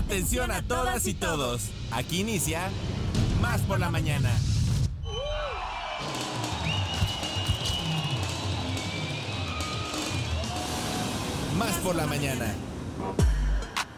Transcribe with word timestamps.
Atención 0.00 0.50
a 0.50 0.62
todas 0.62 1.06
y 1.06 1.12
todos. 1.12 1.68
Aquí 1.90 2.20
inicia 2.20 2.70
Más 3.42 3.60
por 3.60 3.78
la 3.78 3.90
mañana. 3.90 4.30
Más 11.58 11.76
por 11.84 11.94
la 11.94 12.06
mañana. 12.06 12.54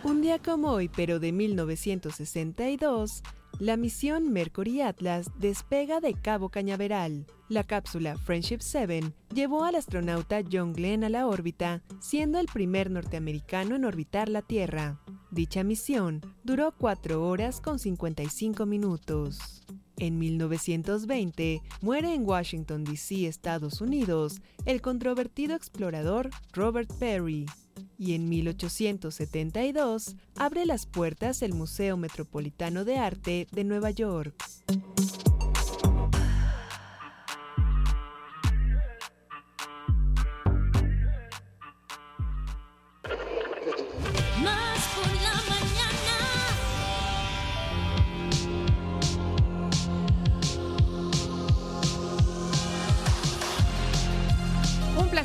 Un 0.02 0.22
día 0.22 0.40
como 0.40 0.72
hoy, 0.72 0.88
pero 0.88 1.20
de 1.20 1.30
1962, 1.30 3.22
la 3.58 3.76
misión 3.76 4.32
Mercury 4.32 4.80
Atlas 4.80 5.30
despega 5.38 6.00
de 6.00 6.14
Cabo 6.14 6.48
Cañaveral. 6.48 7.26
La 7.48 7.64
cápsula 7.64 8.16
Friendship 8.16 8.58
7 8.60 9.12
llevó 9.34 9.64
al 9.64 9.74
astronauta 9.74 10.40
John 10.50 10.72
Glenn 10.72 11.04
a 11.04 11.08
la 11.08 11.26
órbita, 11.26 11.82
siendo 12.00 12.38
el 12.38 12.46
primer 12.46 12.90
norteamericano 12.90 13.76
en 13.76 13.84
orbitar 13.84 14.28
la 14.28 14.42
Tierra. 14.42 15.00
Dicha 15.30 15.62
misión 15.64 16.20
duró 16.44 16.74
4 16.76 17.22
horas 17.26 17.60
con 17.60 17.78
55 17.78 18.66
minutos. 18.66 19.62
En 19.98 20.18
1920 20.18 21.62
muere 21.80 22.14
en 22.14 22.26
Washington, 22.26 22.84
D.C., 22.84 23.26
Estados 23.26 23.80
Unidos, 23.80 24.40
el 24.64 24.80
controvertido 24.80 25.54
explorador 25.54 26.30
Robert 26.52 26.90
Perry. 26.98 27.46
Y 28.04 28.14
en 28.14 28.28
1872 28.28 30.16
abre 30.34 30.66
las 30.66 30.86
puertas 30.86 31.40
el 31.40 31.54
Museo 31.54 31.96
Metropolitano 31.96 32.84
de 32.84 32.98
Arte 32.98 33.46
de 33.52 33.62
Nueva 33.62 33.92
York. 33.92 34.34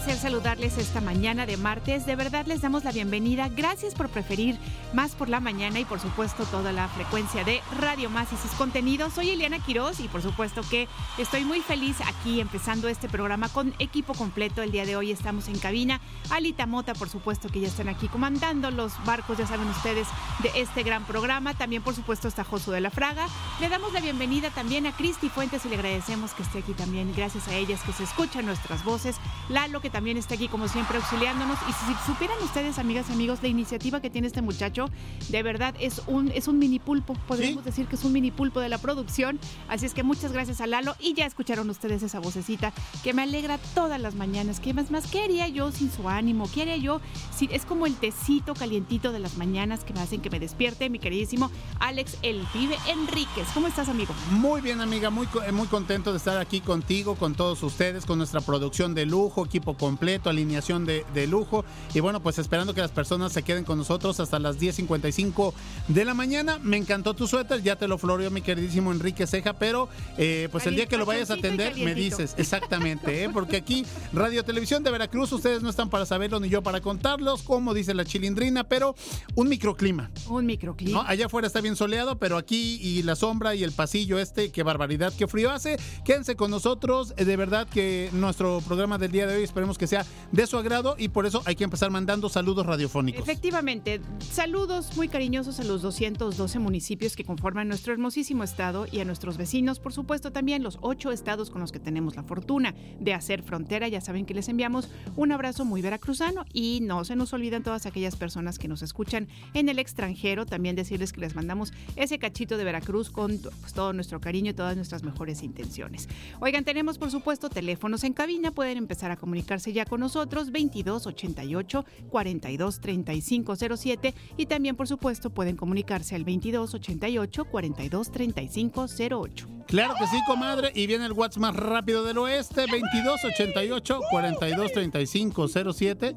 Placer 0.07 0.21
saludarles 0.21 0.77
esta 0.77 1.01
mañana 1.01 1.45
de 1.45 1.57
martes. 1.57 2.05
De 2.05 2.15
verdad 2.15 2.45
les 2.45 2.61
damos 2.61 2.83
la 2.83 2.91
bienvenida. 2.91 3.49
Gracias 3.49 3.93
por 3.93 4.07
preferir 4.09 4.57
Más 4.93 5.15
por 5.15 5.27
la 5.27 5.41
mañana 5.41 5.81
y 5.81 5.85
por 5.85 5.99
supuesto 5.99 6.45
toda 6.45 6.71
la 6.71 6.87
frecuencia 6.87 7.43
de 7.43 7.61
Radio 7.79 8.09
Más 8.09 8.31
y 8.31 8.37
sus 8.37 8.51
contenidos. 8.51 9.13
Soy 9.13 9.31
Eliana 9.31 9.59
Quiroz 9.59 9.99
y 9.99 10.07
por 10.07 10.21
supuesto 10.21 10.61
que 10.69 10.87
estoy 11.17 11.43
muy 11.43 11.59
feliz 11.59 11.97
aquí 12.07 12.39
empezando 12.39 12.87
este 12.87 13.09
programa 13.09 13.49
con 13.49 13.73
equipo 13.79 14.13
completo. 14.13 14.61
El 14.61 14.71
día 14.71 14.85
de 14.85 14.95
hoy 14.95 15.11
estamos 15.11 15.49
en 15.49 15.59
cabina. 15.59 15.99
Alita 16.29 16.65
Mota, 16.65 16.93
por 16.93 17.09
supuesto 17.09 17.49
que 17.49 17.59
ya 17.59 17.67
están 17.67 17.89
aquí 17.89 18.07
comandando 18.07 18.71
los 18.71 18.93
barcos, 19.03 19.37
ya 19.37 19.47
saben 19.47 19.67
ustedes, 19.67 20.07
de 20.41 20.51
este 20.55 20.83
gran 20.83 21.03
programa. 21.03 21.53
También 21.53 21.81
por 21.81 21.95
supuesto 21.95 22.29
está 22.29 22.45
Josu 22.45 22.71
de 22.71 22.79
la 22.79 22.91
Fraga. 22.91 23.27
Le 23.59 23.67
damos 23.67 23.91
la 23.91 23.99
bienvenida 23.99 24.51
también 24.51 24.85
a 24.85 24.95
Cristi 24.95 25.27
Fuentes 25.27 25.65
y 25.65 25.69
le 25.69 25.75
agradecemos 25.75 26.31
que 26.33 26.43
esté 26.43 26.59
aquí 26.59 26.73
también. 26.73 27.13
Gracias 27.13 27.47
a 27.49 27.55
ellas 27.55 27.81
que 27.83 27.91
se 27.91 28.03
escuchan 28.03 28.45
nuestras 28.45 28.85
voces. 28.85 29.17
Lalo, 29.49 29.81
que 29.81 29.89
también 29.97 30.17
está 30.17 30.35
aquí 30.35 30.47
como 30.47 30.67
siempre 30.67 30.97
auxiliándonos. 30.97 31.57
Y 31.67 31.73
si 31.73 32.05
supieran 32.05 32.37
ustedes, 32.43 32.77
amigas 32.77 33.07
y 33.09 33.13
amigos, 33.13 33.39
la 33.41 33.47
iniciativa 33.47 33.99
que 33.99 34.11
tiene 34.11 34.27
este 34.27 34.43
muchacho, 34.43 34.91
de 35.29 35.41
verdad 35.41 35.73
es 35.79 36.03
un, 36.05 36.31
es 36.35 36.47
un 36.47 36.59
mini 36.59 36.77
pulpo. 36.77 37.15
Podríamos 37.27 37.65
decir 37.65 37.87
que 37.87 37.95
es 37.95 38.03
un 38.03 38.13
mini 38.13 38.29
pulpo 38.29 38.59
de 38.59 38.69
la 38.69 38.77
producción. 38.77 39.39
Así 39.67 39.87
es 39.87 39.95
que 39.95 40.03
muchas 40.03 40.33
gracias 40.33 40.61
a 40.61 40.67
Lalo. 40.67 40.95
Y 40.99 41.15
ya 41.15 41.25
escucharon 41.25 41.67
ustedes 41.71 42.03
esa 42.03 42.19
vocecita 42.19 42.73
que 43.03 43.15
me 43.15 43.23
alegra 43.23 43.57
todas 43.73 43.99
las 43.99 44.13
mañanas. 44.13 44.59
¿Qué 44.59 44.71
más, 44.71 44.91
más? 44.91 45.07
¿Qué 45.07 45.23
haría 45.23 45.47
yo 45.47 45.71
sin 45.71 45.91
su 45.91 46.07
ánimo? 46.07 46.47
¿Qué 46.53 46.61
haría 46.61 46.77
yo? 46.77 47.01
Si, 47.35 47.49
es 47.51 47.65
como 47.65 47.87
el 47.87 47.95
tecito 47.95 48.53
calientito 48.53 49.11
de 49.11 49.17
las 49.17 49.35
mañanas 49.35 49.83
que 49.83 49.93
me 49.93 50.01
hacen 50.01 50.21
que 50.21 50.29
me 50.29 50.39
despierte, 50.39 50.91
mi 50.91 50.99
queridísimo 50.99 51.49
Alex 51.79 52.19
El 52.21 52.45
Pibe 52.53 52.77
Enríquez. 52.87 53.47
¿Cómo 53.51 53.65
estás, 53.65 53.89
amigo? 53.89 54.13
Muy 54.29 54.61
bien, 54.61 54.79
amiga, 54.79 55.09
muy, 55.09 55.27
eh, 55.47 55.51
muy 55.51 55.65
contento 55.65 56.11
de 56.11 56.17
estar 56.19 56.37
aquí 56.37 56.61
contigo, 56.61 57.15
con 57.15 57.33
todos 57.33 57.63
ustedes, 57.63 58.05
con 58.05 58.19
nuestra 58.19 58.41
producción 58.41 58.93
de 58.93 59.07
lujo, 59.07 59.43
equipo 59.43 59.75
completo, 59.77 60.29
alineación 60.29 60.85
de, 60.85 61.05
de 61.13 61.27
lujo. 61.27 61.65
Y 61.93 61.99
bueno, 61.99 62.21
pues 62.21 62.39
esperando 62.39 62.73
que 62.73 62.81
las 62.81 62.91
personas 62.91 63.33
se 63.33 63.43
queden 63.43 63.63
con 63.63 63.77
nosotros 63.77 64.19
hasta 64.19 64.39
las 64.39 64.59
10.55 64.59 65.53
de 65.87 66.05
la 66.05 66.13
mañana. 66.13 66.59
Me 66.61 66.77
encantó 66.77 67.13
tu 67.13 67.27
suéter, 67.27 67.61
ya 67.61 67.75
te 67.75 67.87
lo 67.87 67.97
floreó 67.97 68.31
mi 68.31 68.41
queridísimo 68.41 68.91
Enrique 68.91 69.27
Ceja, 69.27 69.53
pero 69.53 69.89
eh, 70.17 70.49
pues 70.51 70.65
el 70.67 70.75
día 70.75 70.85
que 70.85 70.97
lo 70.97 71.05
vayas 71.05 71.31
a 71.31 71.35
atender, 71.35 71.75
me 71.77 71.93
dices 71.93 72.35
exactamente, 72.37 73.23
¿eh? 73.23 73.29
porque 73.29 73.57
aquí 73.57 73.85
Radio 74.13 74.43
Televisión 74.43 74.83
de 74.83 74.91
Veracruz, 74.91 75.31
ustedes 75.31 75.61
no 75.61 75.69
están 75.69 75.89
para 75.89 76.05
saberlo 76.05 76.39
ni 76.39 76.49
yo 76.49 76.63
para 76.63 76.81
contarlos, 76.81 77.43
como 77.43 77.73
dice 77.73 77.93
la 77.93 78.05
chilindrina, 78.05 78.63
pero 78.63 78.95
un 79.35 79.49
microclima. 79.49 80.09
Un 80.27 80.45
microclip. 80.45 80.93
¿no? 80.93 81.01
Allá 81.01 81.25
afuera 81.25 81.47
está 81.47 81.61
bien 81.61 81.75
soleado, 81.75 82.17
pero 82.17 82.37
aquí 82.37 82.79
y 82.81 83.03
la 83.03 83.15
sombra 83.15 83.55
y 83.55 83.63
el 83.63 83.71
pasillo 83.71 84.19
este, 84.19 84.51
qué 84.51 84.63
barbaridad, 84.63 85.13
qué 85.17 85.27
frío 85.27 85.51
hace. 85.51 85.77
Quédense 86.05 86.35
con 86.35 86.51
nosotros, 86.51 87.13
eh, 87.17 87.25
de 87.25 87.35
verdad 87.35 87.67
que 87.67 88.09
nuestro 88.13 88.61
programa 88.61 88.97
del 88.97 89.11
día 89.11 89.27
de 89.27 89.37
hoy 89.37 89.43
esperemos 89.43 89.66
que 89.75 89.87
sea 89.87 90.05
de 90.31 90.45
su 90.45 90.55
agrado 90.57 90.95
y 90.99 91.09
por 91.09 91.25
eso 91.25 91.41
hay 91.45 91.55
que 91.55 91.63
empezar 91.63 91.89
mandando 91.89 92.29
saludos 92.29 92.67
radiofónicos. 92.67 93.23
Efectivamente, 93.23 94.01
saludos 94.31 94.95
muy 94.95 95.07
cariñosos 95.07 95.59
a 95.59 95.63
los 95.63 95.81
212 95.81 96.59
municipios 96.59 97.15
que 97.15 97.23
conforman 97.23 97.67
nuestro 97.67 97.93
hermosísimo 97.93 98.43
estado 98.43 98.85
y 98.91 98.99
a 98.99 99.05
nuestros 99.05 99.37
vecinos, 99.37 99.79
por 99.79 99.93
supuesto 99.93 100.31
también 100.31 100.61
los 100.61 100.77
ocho 100.81 101.11
estados 101.11 101.49
con 101.49 101.61
los 101.61 101.71
que 101.71 101.79
tenemos 101.79 102.15
la 102.15 102.23
fortuna 102.23 102.75
de 102.99 103.13
hacer 103.13 103.41
frontera. 103.41 103.87
Ya 103.87 104.01
saben 104.01 104.25
que 104.25 104.35
les 104.35 104.49
enviamos 104.49 104.89
un 105.15 105.31
abrazo 105.31 105.65
muy 105.65 105.81
veracruzano 105.81 106.45
y 106.53 106.79
no 106.83 107.03
se 107.03 107.15
nos 107.15 107.33
olviden 107.33 107.63
todas 107.63 107.85
aquellas 107.85 108.15
personas 108.15 108.59
que 108.59 108.67
nos 108.67 108.81
escuchan 108.81 109.27
en 109.53 109.69
el 109.69 109.79
extranjero. 109.79 110.45
También 110.45 110.75
decirles 110.75 111.13
que 111.13 111.21
les 111.21 111.35
mandamos 111.35 111.73
ese 111.95 112.19
cachito 112.19 112.57
de 112.57 112.63
Veracruz 112.63 113.09
con 113.09 113.37
pues, 113.37 113.73
todo 113.73 113.93
nuestro 113.93 114.21
cariño 114.21 114.51
y 114.51 114.53
todas 114.53 114.75
nuestras 114.75 115.03
mejores 115.03 115.41
intenciones. 115.41 116.07
Oigan, 116.39 116.63
tenemos 116.63 116.97
por 116.97 117.09
supuesto 117.09 117.49
teléfonos 117.49 118.03
en 118.03 118.13
cabina, 118.13 118.51
pueden 118.51 118.77
empezar 118.77 119.11
a 119.11 119.15
comunicarse 119.15 119.56
ya 119.65 119.85
con 119.85 119.99
nosotros 119.99 120.51
22 120.51 121.07
88 121.07 121.85
42 122.09 122.79
35 122.79 123.55
07 123.55 124.13
y 124.37 124.45
también 124.45 124.75
por 124.75 124.87
supuesto 124.87 125.29
pueden 125.29 125.55
comunicarse 125.55 126.15
al 126.15 126.23
22 126.23 126.73
88 126.73 127.45
42 127.45 128.11
35 128.11 128.85
08. 129.09 129.56
Claro 129.67 129.93
que 129.99 130.07
sí, 130.07 130.17
comadre, 130.25 130.71
y 130.73 130.87
viene 130.87 131.05
el 131.05 131.11
WhatsApp 131.13 131.41
más 131.41 131.55
rápido 131.55 132.03
del 132.03 132.17
oeste, 132.17 132.61
2288 132.61 133.99
4235 134.09 135.47
07. 135.73 136.15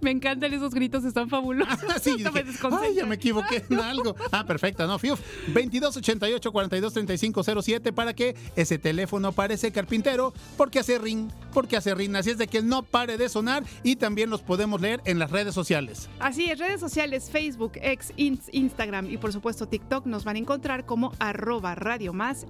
Me 0.00 0.10
encantan 0.10 0.52
esos 0.52 0.74
gritos, 0.74 1.04
están 1.04 1.28
fabulosos. 1.28 1.78
Sí, 2.02 2.10
Hasta 2.24 2.30
me 2.70 2.76
ay, 2.80 2.94
ya 2.94 3.06
me 3.06 3.14
equivoqué 3.16 3.64
en 3.70 3.80
algo. 3.80 4.14
Ah, 4.30 4.44
perfecto, 4.44 4.86
no, 4.86 4.98
fiuf. 4.98 5.20
2288 5.48 6.52
4235 6.52 7.62
07 7.62 7.92
para 7.92 8.14
que 8.14 8.36
ese 8.56 8.78
teléfono 8.78 9.32
parece 9.32 9.72
carpintero, 9.72 10.32
porque 10.56 10.78
hace 10.78 10.98
ring, 10.98 11.30
porque 11.52 11.76
hace 11.76 11.94
ring. 11.94 12.14
Así 12.16 12.30
es 12.30 12.38
de 12.38 12.46
que 12.46 12.62
no 12.62 12.82
pare 12.82 13.16
de 13.16 13.28
sonar 13.28 13.64
y 13.82 13.96
también 13.96 14.30
los 14.30 14.42
podemos 14.42 14.80
leer 14.80 15.00
en 15.04 15.18
las 15.18 15.30
redes 15.30 15.54
sociales. 15.54 16.08
Así 16.20 16.50
es, 16.50 16.58
redes 16.58 16.80
sociales, 16.80 17.30
Facebook, 17.30 17.72
X, 17.76 18.12
Ins- 18.16 18.48
Instagram 18.52 19.10
y 19.10 19.16
por 19.18 19.32
supuesto 19.32 19.66
TikTok 19.66 20.06
nos 20.06 20.24
van 20.24 20.36
a 20.36 20.38
encontrar 20.38 20.86
como 20.86 21.12
arroba 21.18 21.74
Radio 21.74 22.12
Más 22.12 22.46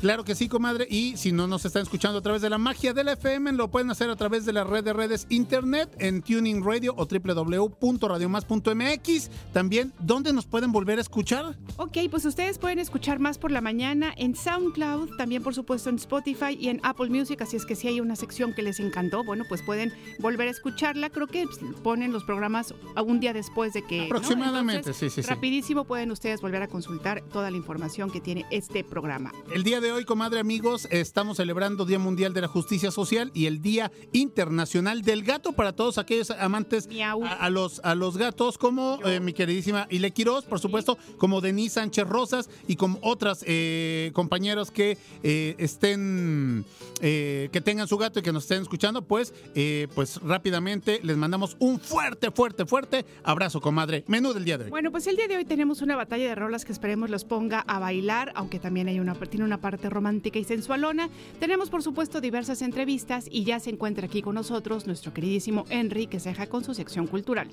Claro 0.00 0.24
que 0.24 0.34
sí, 0.34 0.48
comadre. 0.48 0.86
Y 0.88 1.16
si 1.16 1.32
no 1.32 1.48
nos 1.48 1.64
están 1.64 1.82
escuchando 1.82 2.18
a 2.18 2.22
través 2.22 2.40
de 2.40 2.48
la 2.50 2.58
magia 2.58 2.92
del 2.92 3.08
FM, 3.08 3.52
lo 3.52 3.68
pueden 3.68 3.90
hacer 3.90 4.10
a 4.10 4.16
través 4.16 4.44
de 4.44 4.52
la 4.52 4.64
red 4.64 4.84
de 4.84 4.92
redes 4.92 5.26
internet 5.28 5.90
en 5.98 6.22
Tuning 6.22 6.64
Radio 6.64 6.94
o 6.96 7.06
www.radiomás.mx. 7.06 9.30
También, 9.52 9.92
¿dónde 9.98 10.32
nos 10.32 10.46
pueden 10.46 10.70
volver 10.70 10.98
a 10.98 11.00
escuchar? 11.00 11.56
Ok, 11.76 11.98
pues 12.10 12.24
ustedes 12.24 12.58
pueden 12.58 12.78
escuchar 12.78 13.18
más 13.18 13.38
por 13.38 13.50
la 13.50 13.60
mañana 13.60 14.14
en 14.16 14.36
SoundCloud, 14.36 15.16
también 15.16 15.42
por 15.42 15.54
supuesto 15.54 15.90
en 15.90 15.96
Spotify 15.96 16.56
y 16.58 16.68
en 16.68 16.80
Apple 16.84 17.10
Music, 17.10 17.42
así 17.42 17.56
es 17.56 17.66
que 17.66 17.74
si 17.74 17.88
hay 17.88 18.00
una 18.00 18.14
sección 18.14 18.54
que 18.54 18.62
les 18.62 18.78
encantó, 18.78 19.24
bueno, 19.24 19.44
pues 19.48 19.62
pueden 19.62 19.92
volver 20.20 20.46
a 20.46 20.52
escucharla. 20.52 21.10
Creo 21.10 21.26
que 21.26 21.44
ponen 21.82 22.12
los 22.12 22.22
programas 22.24 22.72
un 23.04 23.18
día 23.18 23.32
después 23.32 23.72
de 23.72 23.82
que... 23.82 23.98
¿no? 23.98 24.04
Aproximadamente, 24.04 24.90
Entonces, 24.90 25.12
sí, 25.12 25.22
sí, 25.22 25.22
sí. 25.22 25.28
Rapidísimo 25.28 25.84
pueden 25.84 26.12
ustedes 26.12 26.40
volver 26.40 26.62
a 26.62 26.68
consultar 26.68 27.22
toda 27.32 27.50
la 27.50 27.56
información 27.56 28.10
que 28.10 28.20
tiene 28.20 28.46
este 28.50 28.84
programa. 28.84 29.27
El 29.52 29.62
día 29.62 29.80
de 29.80 29.92
hoy, 29.92 30.04
comadre 30.04 30.40
amigos, 30.40 30.86
estamos 30.90 31.38
celebrando 31.38 31.84
Día 31.84 31.98
Mundial 31.98 32.34
de 32.34 32.42
la 32.42 32.48
Justicia 32.48 32.90
Social 32.90 33.30
y 33.34 33.46
el 33.46 33.62
Día 33.62 33.90
Internacional 34.12 35.02
del 35.02 35.22
Gato 35.22 35.52
para 35.52 35.72
todos 35.72 35.98
aquellos 35.98 36.30
amantes 36.30 36.88
a, 37.02 37.12
a 37.12 37.50
los, 37.50 37.80
a 37.82 37.94
los 37.94 38.16
gatos, 38.16 38.58
como 38.58 38.98
eh, 39.04 39.20
mi 39.20 39.32
queridísima 39.32 39.86
Ile 39.90 40.10
Quiroz, 40.10 40.44
por 40.44 40.60
supuesto, 40.60 40.98
como 41.16 41.40
Denise 41.40 41.74
Sánchez 41.74 42.06
Rosas 42.06 42.50
y 42.66 42.76
como 42.76 42.98
otras 43.02 43.44
eh, 43.46 44.10
compañeros 44.14 44.70
que 44.70 44.98
eh, 45.22 45.54
estén, 45.58 46.64
eh, 47.00 47.48
que 47.52 47.60
tengan 47.60 47.88
su 47.88 47.96
gato 47.96 48.20
y 48.20 48.22
que 48.22 48.32
nos 48.32 48.44
estén 48.44 48.62
escuchando, 48.62 49.02
pues, 49.02 49.32
eh, 49.54 49.88
pues 49.94 50.20
rápidamente 50.22 51.00
les 51.02 51.16
mandamos 51.16 51.56
un 51.58 51.80
fuerte, 51.80 52.30
fuerte, 52.30 52.66
fuerte 52.66 53.04
abrazo, 53.24 53.60
comadre. 53.60 54.04
Menú 54.08 54.32
del 54.32 54.44
día 54.44 54.58
de 54.58 54.64
hoy. 54.64 54.70
Bueno, 54.70 54.90
pues 54.90 55.06
el 55.06 55.16
día 55.16 55.28
de 55.28 55.36
hoy 55.36 55.44
tenemos 55.44 55.82
una 55.82 55.96
batalla 55.96 56.28
de 56.28 56.34
rolas 56.34 56.64
que 56.64 56.72
esperemos 56.72 57.10
los 57.10 57.24
ponga 57.24 57.60
a 57.60 57.78
bailar, 57.78 58.32
aunque 58.34 58.58
también 58.58 58.88
hay 58.88 59.00
una 59.00 59.14
tiene 59.26 59.44
una 59.44 59.60
parte 59.60 59.90
romántica 59.90 60.38
y 60.38 60.44
sensualona. 60.44 61.08
Tenemos, 61.40 61.70
por 61.70 61.82
supuesto, 61.82 62.20
diversas 62.20 62.62
entrevistas 62.62 63.26
y 63.30 63.44
ya 63.44 63.58
se 63.58 63.70
encuentra 63.70 64.06
aquí 64.06 64.22
con 64.22 64.34
nosotros 64.34 64.86
nuestro 64.86 65.12
queridísimo 65.12 65.64
Enrique 65.70 66.20
Ceja 66.20 66.46
con 66.46 66.62
su 66.62 66.74
sección 66.74 67.06
cultural. 67.06 67.48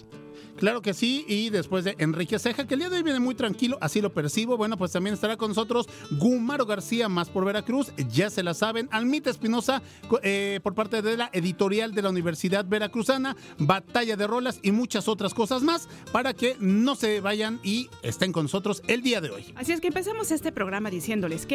Claro 0.57 0.81
que 0.81 0.93
sí, 0.93 1.25
y 1.27 1.49
después 1.49 1.83
de 1.83 1.95
Enrique 1.97 2.39
Ceja, 2.39 2.65
que 2.67 2.75
el 2.75 2.81
día 2.81 2.89
de 2.89 2.97
hoy 2.97 3.03
viene 3.03 3.19
muy 3.19 3.35
tranquilo, 3.35 3.77
así 3.81 4.01
lo 4.01 4.13
percibo, 4.13 4.57
bueno, 4.57 4.77
pues 4.77 4.91
también 4.91 5.13
estará 5.13 5.37
con 5.37 5.49
nosotros 5.49 5.87
Gumaro 6.11 6.65
García, 6.65 7.09
más 7.09 7.29
por 7.29 7.45
Veracruz, 7.45 7.91
ya 8.09 8.29
se 8.29 8.43
la 8.43 8.53
saben, 8.53 8.87
Almita 8.91 9.29
Espinosa, 9.29 9.81
eh, 10.23 10.59
por 10.63 10.75
parte 10.75 11.01
de 11.01 11.17
la 11.17 11.29
editorial 11.33 11.93
de 11.93 12.01
la 12.01 12.09
Universidad 12.09 12.65
Veracruzana, 12.65 13.35
Batalla 13.57 14.15
de 14.15 14.27
Rolas 14.27 14.59
y 14.61 14.71
muchas 14.71 15.07
otras 15.07 15.33
cosas 15.33 15.61
más, 15.61 15.89
para 16.11 16.33
que 16.33 16.55
no 16.59 16.95
se 16.95 17.19
vayan 17.21 17.59
y 17.63 17.89
estén 18.01 18.31
con 18.31 18.43
nosotros 18.45 18.81
el 18.87 19.01
día 19.01 19.21
de 19.21 19.31
hoy. 19.31 19.53
Así 19.55 19.71
es 19.71 19.81
que 19.81 19.87
empezamos 19.87 20.31
este 20.31 20.51
programa 20.51 20.89
diciéndoles 20.89 21.45
que 21.45 21.54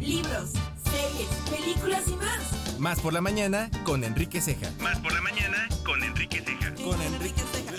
Libros, 0.00 0.52
series, 0.90 1.28
películas 1.50 2.04
y 2.08 2.14
más. 2.16 2.78
Más 2.78 2.98
por 3.00 3.12
la 3.12 3.20
mañana 3.20 3.68
con 3.84 4.02
Enrique 4.02 4.40
Ceja. 4.40 4.70
Más 4.80 4.98
por 5.00 5.12
la 5.12 5.20
mañana 5.20 5.68
con 5.84 6.02
Enrique 6.02 6.42
Ceja. 6.44 6.74
Con 6.82 7.00
Enrique 7.02 7.42
Ceja. 7.52 7.72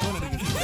Con 0.00 0.22
Enrique 0.22 0.46
Ceja. 0.46 0.62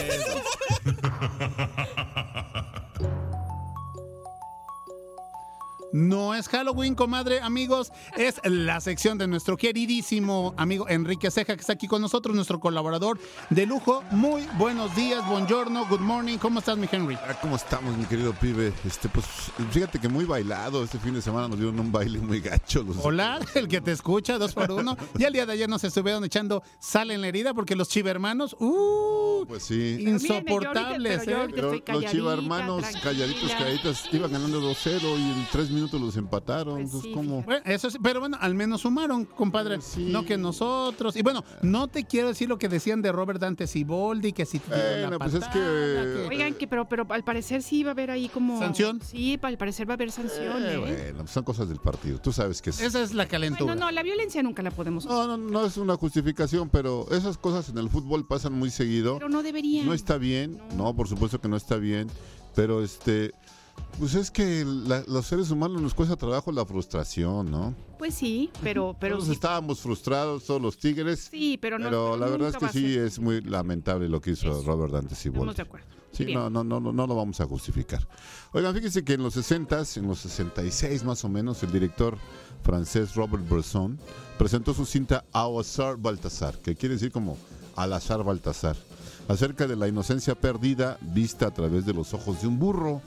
No 5.99 6.33
es 6.33 6.49
Halloween, 6.49 6.95
comadre, 6.95 7.41
amigos. 7.41 7.91
Es 8.17 8.41
la 8.45 8.81
sección 8.81 9.19
de 9.19 9.27
nuestro 9.27 9.57
queridísimo 9.57 10.55
amigo 10.57 10.89
Enrique 10.89 11.29
Ceja, 11.29 11.57
que 11.57 11.61
está 11.61 11.73
aquí 11.73 11.89
con 11.89 12.01
nosotros, 12.01 12.37
nuestro 12.37 12.61
colaborador 12.61 13.19
de 13.51 13.67
lujo. 13.67 14.05
Muy 14.13 14.47
buenos 14.59 14.95
días, 14.95 15.27
buongiorno, 15.27 15.87
good 15.89 15.99
morning. 15.99 16.39
¿Cómo 16.39 16.61
estás, 16.61 16.79
mi 16.79 16.89
Henry? 16.91 17.17
Ah, 17.17 17.37
¿Cómo 17.43 17.57
estamos, 17.57 17.97
mi 17.97 18.05
querido 18.05 18.33
pibe? 18.33 18.73
Este, 18.87 19.09
pues, 19.09 19.27
fíjate 19.73 19.99
que 19.99 20.09
muy 20.09 20.25
bailado. 20.25 20.85
Este 20.85 21.01
fin 21.01 21.15
de 21.15 21.21
semana 21.21 21.49
nos 21.49 21.59
dieron 21.59 21.81
un 21.81 21.91
baile 21.91 22.21
muy 22.21 22.39
gacho. 22.39 22.85
Los... 22.85 22.99
Hola, 22.99 23.41
el 23.57 23.67
que 23.67 23.81
te 23.81 23.91
escucha, 23.91 24.39
dos 24.39 24.55
por 24.55 24.71
uno. 24.71 24.97
Y 25.19 25.25
el 25.25 25.33
día 25.33 25.47
de 25.47 25.55
ayer 25.55 25.69
nos 25.69 25.83
estuvieron 25.83 26.25
echando 26.25 26.63
sal 26.79 27.11
en 27.11 27.23
la 27.23 27.27
herida 27.27 27.55
porque 27.55 27.75
los 27.75 27.89
chivermanos, 27.89 28.55
uh, 28.61 29.45
Pues 29.49 29.65
sí. 29.65 29.97
insoportables, 29.99 31.23
Pero 31.25 31.43
¿eh? 31.43 31.49
miren, 31.49 31.57
yo 31.57 31.67
ahorita 31.67 31.83
Pero 31.87 32.01
estoy 32.01 32.21
los 32.21 32.83
tranquila. 32.83 33.01
calladitos, 33.03 33.51
calladitas, 33.51 34.09
iban 34.13 34.31
ganando 34.31 34.61
2-0 34.61 35.01
y 35.19 35.23
en 35.33 35.49
3 35.51 35.71
minutos 35.71 35.88
los 35.97 36.17
empataron. 36.17 36.75
Pues 36.75 36.85
Entonces, 36.87 37.09
sí, 37.11 37.15
¿cómo? 37.15 37.43
Bueno, 37.43 37.63
eso 37.65 37.89
sí, 37.91 37.99
pero 38.03 38.21
bueno, 38.21 38.37
al 38.41 38.55
menos 38.55 38.83
sumaron, 38.83 39.25
compadre. 39.25 39.81
Sí. 39.81 40.09
No 40.13 40.25
que 40.25 40.37
nosotros. 40.37 41.17
Y 41.17 41.23
bueno, 41.23 41.45
no 41.63 41.89
te 41.89 42.05
quiero 42.05 42.29
decir 42.29 42.49
lo 42.49 42.59
que 42.59 42.69
decían 42.69 43.01
de 43.01 43.13
Robert 43.13 43.41
Dante 43.41 43.67
Siboldi, 43.67 44.33
que 44.33 44.45
si 44.45 44.59
la 44.69 45.17
pues 45.19 45.33
es 45.35 45.41
patada, 45.41 45.53
que- 45.53 46.27
Oigan, 46.29 46.55
que 46.55 46.67
pero, 46.67 46.89
pero 46.89 47.07
al 47.09 47.25
parecer 47.25 47.63
sí 47.63 47.83
va 47.85 47.91
a 47.91 47.93
haber 47.93 48.11
ahí 48.11 48.29
como... 48.29 48.59
¿Sanción? 48.59 49.01
Sí, 49.03 49.39
al 49.41 49.57
parecer 49.57 49.89
va 49.89 49.93
a 49.93 49.95
haber 49.95 50.11
sanción, 50.13 50.63
Eh, 50.63 50.75
¿eh? 50.75 50.79
bueno, 50.79 51.19
pues 51.21 51.31
son 51.31 51.45
cosas 51.45 51.69
del 51.69 51.79
partido. 51.79 52.19
Tú 52.21 52.33
sabes 52.33 52.61
que 52.61 52.71
es. 52.71 52.81
Esa 52.81 53.01
es 53.03 53.15
la 53.15 53.27
calentura. 53.27 53.73
Bueno, 53.73 53.87
no, 53.87 53.91
la 53.93 54.03
violencia 54.03 54.43
nunca 54.43 54.63
la 54.63 54.71
podemos 54.71 55.05
usar. 55.07 55.17
No, 55.29 55.37
no, 55.37 55.51
no 55.51 55.65
es 55.67 55.77
una 55.77 55.97
justificación, 55.97 56.69
pero 56.69 57.07
esas 57.13 57.39
cosas 57.39 57.69
en 57.69 57.79
el 57.79 57.89
fútbol 57.89 58.27
pasan 58.27 58.53
muy 58.53 58.71
seguido. 58.71 59.15
Pero 59.15 59.29
no 59.29 59.43
deberían. 59.43 59.87
No 59.87 59.95
está 59.95 60.19
bien, 60.19 60.61
no, 60.77 60.95
por 60.95 61.09
supuesto 61.09 61.41
que 61.41 61.49
no 61.49 61.57
está 61.57 61.77
bien, 61.77 62.09
pero 62.55 62.83
este, 62.83 63.33
pues 63.99 64.15
es 64.15 64.31
que 64.31 64.65
la- 64.65 65.03
los 65.07 65.27
seres 65.27 65.51
humanos 65.51 65.83
nos 65.83 65.95
cuesta 65.95 66.17
trabajo 66.17 66.53
la 66.53 66.65
frustración, 66.65 67.51
¿no? 67.51 67.75
Pues 67.99 68.15
sí, 68.15 68.51
pero... 68.63 68.97
pero 68.99 69.17
Todos 69.17 69.27
sí, 69.29 69.33
estábamos 69.35 69.81
frustrados, 69.81 70.45
todos 70.45 70.63
los 70.63 70.79
tigres, 70.79 71.29
sí, 71.31 71.59
pero 71.61 71.79
no... 71.79 71.85
pero 71.87 72.17
la 72.17 72.27
verdad 72.27 72.49
es 72.51 72.57
que 72.57 72.69
sí 72.69 72.97
es 72.97 73.19
muy 73.19 73.41
lamentable 73.43 74.09
lo 74.09 74.21
que 74.21 74.31
hizo 74.33 74.51
Eso. 74.51 74.63
Robert 74.65 74.93
Dante 74.93 75.15
Estamos 75.15 75.35
Siboldi. 75.37 75.55
de 75.55 75.63
acuerdo. 75.63 75.87
Sí, 76.13 76.25
Bien. 76.25 76.39
no, 76.39 76.49
no, 76.49 76.65
no, 76.65 76.81
no, 76.81 76.93
no 76.93 77.07
lo 77.07 77.15
vamos 77.15 77.41
a 77.41 77.47
justificar. 77.47 78.07
Oigan, 78.53 78.75
fíjense 78.75 79.05
que 79.05 79.13
en 79.15 79.23
los 79.23 79.35
60, 79.35 79.83
en 79.97 80.07
los 80.09 80.21
66 80.21 81.05
más 81.05 81.23
o 81.25 81.29
menos, 81.29 81.63
el 81.63 81.71
director 81.71 82.17
francés 82.63 83.15
Robert 83.15 83.47
Bresson 83.49 83.99
presentó 84.39 84.73
su 84.75 84.87
cinta 84.87 85.25
Au 85.33 85.61
azar 85.61 85.97
Baltasar, 85.99 86.59
que 86.59 86.75
quiere 86.77 86.95
decir 86.95 87.13
como 87.13 87.37
al 87.77 87.93
azar 87.93 88.25
Baltasar, 88.25 88.77
acerca 89.29 89.67
de 89.67 89.77
la 89.77 89.87
inocencia 89.87 90.35
perdida 90.35 90.97
vista 91.03 91.49
a 91.49 91.51
través 91.53 91.85
de 91.85 91.93
los 91.93 92.15
ojos 92.15 92.41
de 92.41 92.49
un 92.49 92.59
burro. 92.59 93.03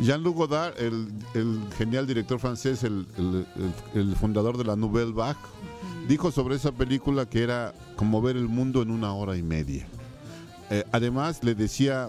Jean-Luc 0.00 0.36
Godard, 0.36 0.74
el, 0.80 1.08
el 1.34 1.60
genial 1.76 2.06
director 2.06 2.38
francés, 2.38 2.82
el, 2.84 3.06
el- 3.18 3.46
el- 3.94 4.00
el 4.00 4.16
fundador 4.16 4.56
de 4.56 4.64
la 4.64 4.76
Nouvelle 4.76 5.12
Vague, 5.12 5.38
dijo 6.08 6.30
sobre 6.32 6.56
esa 6.56 6.72
película 6.72 7.26
que 7.26 7.42
era 7.42 7.74
como 7.96 8.22
ver 8.22 8.36
el 8.36 8.48
mundo 8.48 8.82
en 8.82 8.90
una 8.90 9.12
hora 9.12 9.36
y 9.36 9.42
media. 9.42 9.86
Eh, 10.70 10.84
además, 10.92 11.44
le 11.44 11.54
decía 11.54 12.08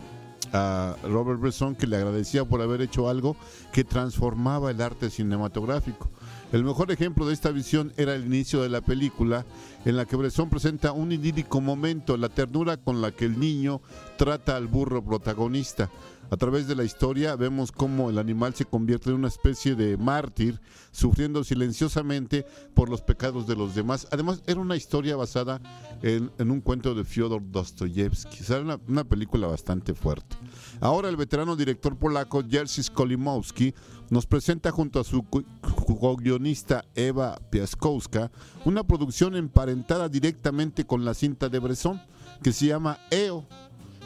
a 0.54 0.96
Robert 1.04 1.40
Bresson 1.40 1.76
que 1.76 1.88
le 1.88 1.98
agradecía 1.98 2.46
por 2.46 2.62
haber 2.62 2.82
hecho 2.82 3.10
algo 3.10 3.36
que 3.72 3.84
transformaba 3.84 4.72
el 4.72 4.82
arte 4.82 5.10
cinematográfico. 5.10 6.10
El 6.52 6.64
mejor 6.64 6.92
ejemplo 6.92 7.26
de 7.26 7.34
esta 7.34 7.50
visión 7.50 7.92
era 7.98 8.14
el 8.14 8.26
inicio 8.26 8.62
de 8.62 8.70
la 8.70 8.82
película, 8.82 9.46
en 9.86 9.98
la 9.98 10.06
que 10.06 10.16
Bresson 10.16 10.50
presenta 10.52 10.92
un 10.92 11.12
idílico 11.12 11.60
momento, 11.60 12.16
la 12.16 12.30
ternura 12.30 12.78
con 12.78 13.02
la 13.02 13.12
que 13.12 13.26
el 13.26 13.40
niño 13.40 13.82
trata 14.18 14.56
al 14.56 14.68
burro 14.68 15.04
protagonista. 15.04 15.90
A 16.30 16.38
través 16.38 16.68
de 16.68 16.76
la 16.76 16.84
historia 16.84 17.36
vemos 17.36 17.72
cómo 17.72 18.10
el 18.10 18.18
animal 18.18 18.56
se 18.56 18.66
convierte 18.66 19.10
en 19.10 19.18
una 19.18 19.28
especie 19.28 19.76
de 19.76 19.98
mártir, 19.98 20.60
sufriendo 20.92 21.44
silenciosamente 21.44 22.46
por 22.74 22.90
los 22.90 23.02
pecados 23.02 23.46
de 23.48 23.56
los 23.56 23.76
demás. 23.76 24.08
Además, 24.12 24.42
era 24.48 24.60
una 24.60 24.76
historia 24.76 25.16
basada 25.16 25.62
en, 26.02 26.32
un 26.40 26.62
cuento 26.62 26.96
de 26.96 27.04
Fyodor 27.04 27.44
Dostoyevsky. 27.52 28.52
O 28.52 28.62
una, 28.62 28.80
una 28.88 29.04
película 29.04 29.48
bastante 29.48 29.94
fuerte. 29.94 30.36
Ahora 30.80 31.10
el 31.10 31.18
veterano 31.18 31.56
director 31.56 31.98
polaco 31.98 32.44
Jerzy 32.48 32.84
Skolimowski 32.84 33.74
nos 34.10 34.26
presenta 34.26 34.72
junto 34.72 35.00
a 35.00 35.04
su 35.04 35.24
co-guionista 35.24 36.86
Eva 36.96 37.40
Piaskowska 37.50 38.32
una 38.66 38.84
producción 38.84 39.36
emparentada 39.36 40.10
directamente 40.10 40.86
con 40.86 41.06
la 41.06 41.14
cinta 41.14 41.50
de 41.50 41.60
Bresson 41.60 42.02
que 42.44 42.52
se 42.52 42.68
llama 42.68 43.00
EO, 43.10 43.46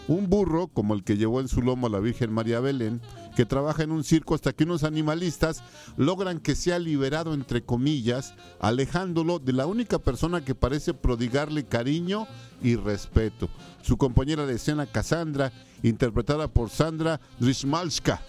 un 0.07 0.29
burro 0.29 0.67
como 0.67 0.93
el 0.93 1.03
que 1.03 1.17
llevó 1.17 1.41
en 1.41 1.47
su 1.47 1.61
lomo 1.61 1.87
a 1.87 1.89
la 1.89 1.99
Virgen 1.99 2.31
María 2.31 2.59
Belén, 2.59 3.01
que 3.35 3.45
trabaja 3.45 3.83
en 3.83 3.91
un 3.91 4.03
circo 4.03 4.35
hasta 4.35 4.53
que 4.53 4.63
unos 4.63 4.83
animalistas 4.83 5.63
logran 5.97 6.39
que 6.39 6.55
sea 6.55 6.79
liberado 6.79 7.33
entre 7.33 7.63
comillas, 7.63 8.33
alejándolo 8.59 9.39
de 9.39 9.53
la 9.53 9.65
única 9.65 9.99
persona 9.99 10.43
que 10.43 10.55
parece 10.55 10.93
prodigarle 10.93 11.65
cariño 11.65 12.27
y 12.61 12.75
respeto, 12.75 13.49
su 13.81 13.97
compañera 13.97 14.45
de 14.45 14.55
escena 14.55 14.85
Cassandra, 14.85 15.51
interpretada 15.83 16.47
por 16.47 16.69
Sandra 16.69 17.19
Drismalska. 17.39 18.21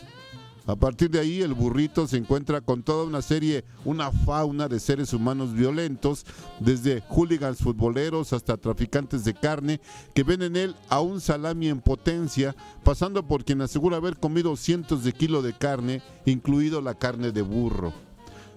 A 0.69 0.77
partir 0.77 1.09
de 1.09 1.19
ahí, 1.19 1.41
el 1.41 1.55
burrito 1.55 2.07
se 2.07 2.19
encuentra 2.19 2.61
con 2.61 2.83
toda 2.83 3.05
una 3.05 3.23
serie, 3.23 3.65
una 3.87 4.13
fauna 4.13 4.69
de 4.69 4.79
seres 4.79 5.15
humanos 5.15 5.55
violentos, 5.55 6.27
desde 6.61 7.03
hooligans 7.09 7.61
futboleros 7.61 8.35
hasta 8.35 8.59
traficantes 8.59 9.25
de 9.25 9.33
carne, 9.33 9.81
que 10.15 10.25
ven 10.25 10.43
en 10.43 10.57
él 10.57 10.77
a 10.91 11.01
un 11.01 11.23
salami 11.23 11.71
en 11.71 11.81
potencia, 11.81 12.55
pasando 12.85 13.27
por 13.27 13.47
quien 13.47 13.63
asegura 13.63 13.97
haber 13.97 14.19
comido 14.19 14.57
cientos 14.57 15.05
de 15.05 15.15
kilos 15.15 15.43
de 15.43 15.55
carne, 15.55 16.03
incluido 16.27 16.83
la 16.83 16.93
carne 16.93 17.33
de 17.33 17.41
burro. 17.41 17.95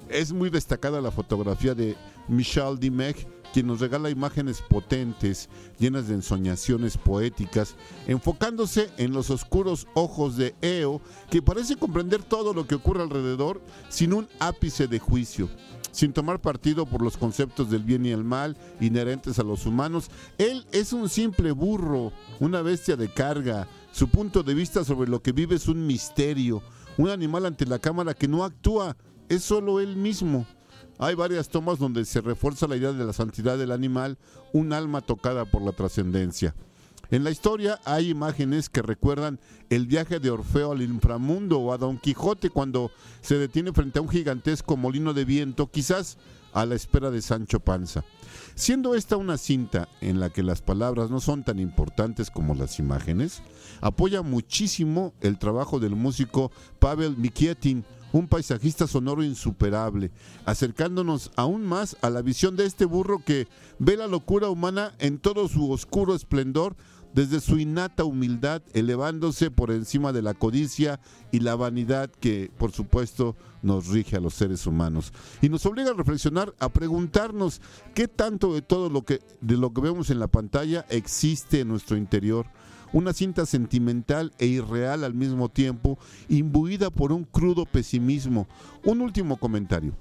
Es 0.09 0.33
muy 0.33 0.49
destacada 0.49 0.99
la 0.99 1.11
fotografía 1.11 1.73
de 1.73 1.95
Michel 2.27 2.77
Dimech, 2.77 3.25
quien 3.53 3.67
nos 3.67 3.79
regala 3.79 4.09
imágenes 4.09 4.61
potentes, 4.61 5.49
llenas 5.79 6.07
de 6.07 6.15
ensoñaciones 6.15 6.97
poéticas, 6.97 7.75
enfocándose 8.07 8.89
en 8.97 9.13
los 9.13 9.29
oscuros 9.29 9.87
ojos 9.93 10.37
de 10.37 10.55
Eo, 10.61 11.01
que 11.29 11.41
parece 11.41 11.75
comprender 11.75 12.23
todo 12.23 12.53
lo 12.53 12.67
que 12.67 12.75
ocurre 12.75 13.01
alrededor 13.03 13.61
sin 13.89 14.13
un 14.13 14.27
ápice 14.39 14.87
de 14.87 14.99
juicio. 14.99 15.49
Sin 15.91 16.13
tomar 16.13 16.39
partido 16.39 16.85
por 16.85 17.01
los 17.01 17.17
conceptos 17.17 17.69
del 17.69 17.83
bien 17.83 18.05
y 18.05 18.11
el 18.11 18.23
mal 18.23 18.57
inherentes 18.79 19.39
a 19.39 19.43
los 19.43 19.65
humanos, 19.65 20.09
él 20.37 20.65
es 20.71 20.93
un 20.93 21.09
simple 21.09 21.51
burro, 21.51 22.13
una 22.39 22.61
bestia 22.61 22.95
de 22.95 23.11
carga. 23.11 23.67
Su 23.91 24.07
punto 24.07 24.41
de 24.41 24.53
vista 24.53 24.85
sobre 24.85 25.09
lo 25.09 25.21
que 25.21 25.33
vive 25.33 25.55
es 25.55 25.67
un 25.67 25.85
misterio, 25.85 26.63
un 26.97 27.09
animal 27.09 27.45
ante 27.45 27.65
la 27.65 27.79
cámara 27.79 28.13
que 28.13 28.29
no 28.29 28.45
actúa, 28.45 28.95
es 29.27 29.43
solo 29.43 29.81
él 29.81 29.97
mismo. 29.97 30.45
Hay 31.01 31.15
varias 31.15 31.49
tomas 31.49 31.79
donde 31.79 32.05
se 32.05 32.21
refuerza 32.21 32.67
la 32.67 32.75
idea 32.75 32.91
de 32.93 33.03
la 33.03 33.11
santidad 33.11 33.57
del 33.57 33.71
animal, 33.71 34.19
un 34.53 34.71
alma 34.71 35.01
tocada 35.01 35.45
por 35.45 35.63
la 35.63 35.71
trascendencia. 35.71 36.53
En 37.09 37.23
la 37.23 37.31
historia 37.31 37.79
hay 37.85 38.11
imágenes 38.11 38.69
que 38.69 38.83
recuerdan 38.83 39.39
el 39.71 39.87
viaje 39.87 40.19
de 40.19 40.29
Orfeo 40.29 40.73
al 40.73 40.83
inframundo 40.83 41.57
o 41.57 41.73
a 41.73 41.79
Don 41.79 41.97
Quijote 41.97 42.51
cuando 42.51 42.91
se 43.21 43.39
detiene 43.39 43.73
frente 43.73 43.97
a 43.97 44.03
un 44.03 44.09
gigantesco 44.09 44.77
molino 44.77 45.15
de 45.15 45.25
viento, 45.25 45.71
quizás 45.71 46.19
a 46.53 46.67
la 46.67 46.75
espera 46.75 47.09
de 47.09 47.23
Sancho 47.23 47.59
Panza. 47.59 48.05
Siendo 48.53 48.93
esta 48.93 49.17
una 49.17 49.39
cinta 49.39 49.89
en 50.01 50.19
la 50.19 50.29
que 50.29 50.43
las 50.43 50.61
palabras 50.61 51.09
no 51.09 51.19
son 51.19 51.43
tan 51.43 51.57
importantes 51.57 52.29
como 52.29 52.53
las 52.53 52.77
imágenes, 52.77 53.41
apoya 53.81 54.21
muchísimo 54.21 55.15
el 55.21 55.39
trabajo 55.39 55.79
del 55.79 55.95
músico 55.95 56.51
Pavel 56.77 57.17
Mikietin, 57.17 57.85
un 58.11 58.27
paisajista 58.27 58.87
sonoro 58.87 59.23
insuperable, 59.23 60.11
acercándonos 60.45 61.31
aún 61.35 61.65
más 61.65 61.97
a 62.01 62.09
la 62.09 62.21
visión 62.21 62.55
de 62.55 62.65
este 62.65 62.85
burro 62.85 63.23
que 63.23 63.47
ve 63.79 63.97
la 63.97 64.07
locura 64.07 64.49
humana 64.49 64.93
en 64.99 65.17
todo 65.19 65.47
su 65.47 65.71
oscuro 65.71 66.15
esplendor 66.15 66.75
desde 67.13 67.41
su 67.41 67.59
innata 67.59 68.03
humildad, 68.03 68.61
elevándose 68.73 69.51
por 69.51 69.71
encima 69.71 70.13
de 70.13 70.21
la 70.21 70.33
codicia 70.33 70.99
y 71.31 71.39
la 71.39 71.55
vanidad 71.55 72.09
que, 72.09 72.51
por 72.57 72.71
supuesto, 72.71 73.35
nos 73.61 73.87
rige 73.87 74.15
a 74.15 74.21
los 74.21 74.33
seres 74.33 74.65
humanos. 74.65 75.11
Y 75.41 75.49
nos 75.49 75.65
obliga 75.65 75.91
a 75.91 75.93
reflexionar, 75.93 76.53
a 76.59 76.69
preguntarnos 76.69 77.61
qué 77.93 78.07
tanto 78.07 78.53
de 78.53 78.61
todo 78.61 78.89
lo 78.89 79.03
que, 79.03 79.21
de 79.41 79.57
lo 79.57 79.73
que 79.73 79.81
vemos 79.81 80.09
en 80.09 80.19
la 80.19 80.27
pantalla 80.27 80.85
existe 80.89 81.61
en 81.61 81.67
nuestro 81.67 81.97
interior. 81.97 82.47
Una 82.93 83.13
cinta 83.13 83.45
sentimental 83.45 84.33
e 84.37 84.47
irreal 84.47 85.03
al 85.03 85.13
mismo 85.13 85.49
tiempo, 85.49 85.97
imbuida 86.27 86.89
por 86.89 87.11
un 87.11 87.23
crudo 87.23 87.65
pesimismo. 87.65 88.47
Un 88.83 89.01
último 89.01 89.37
comentario. 89.37 89.95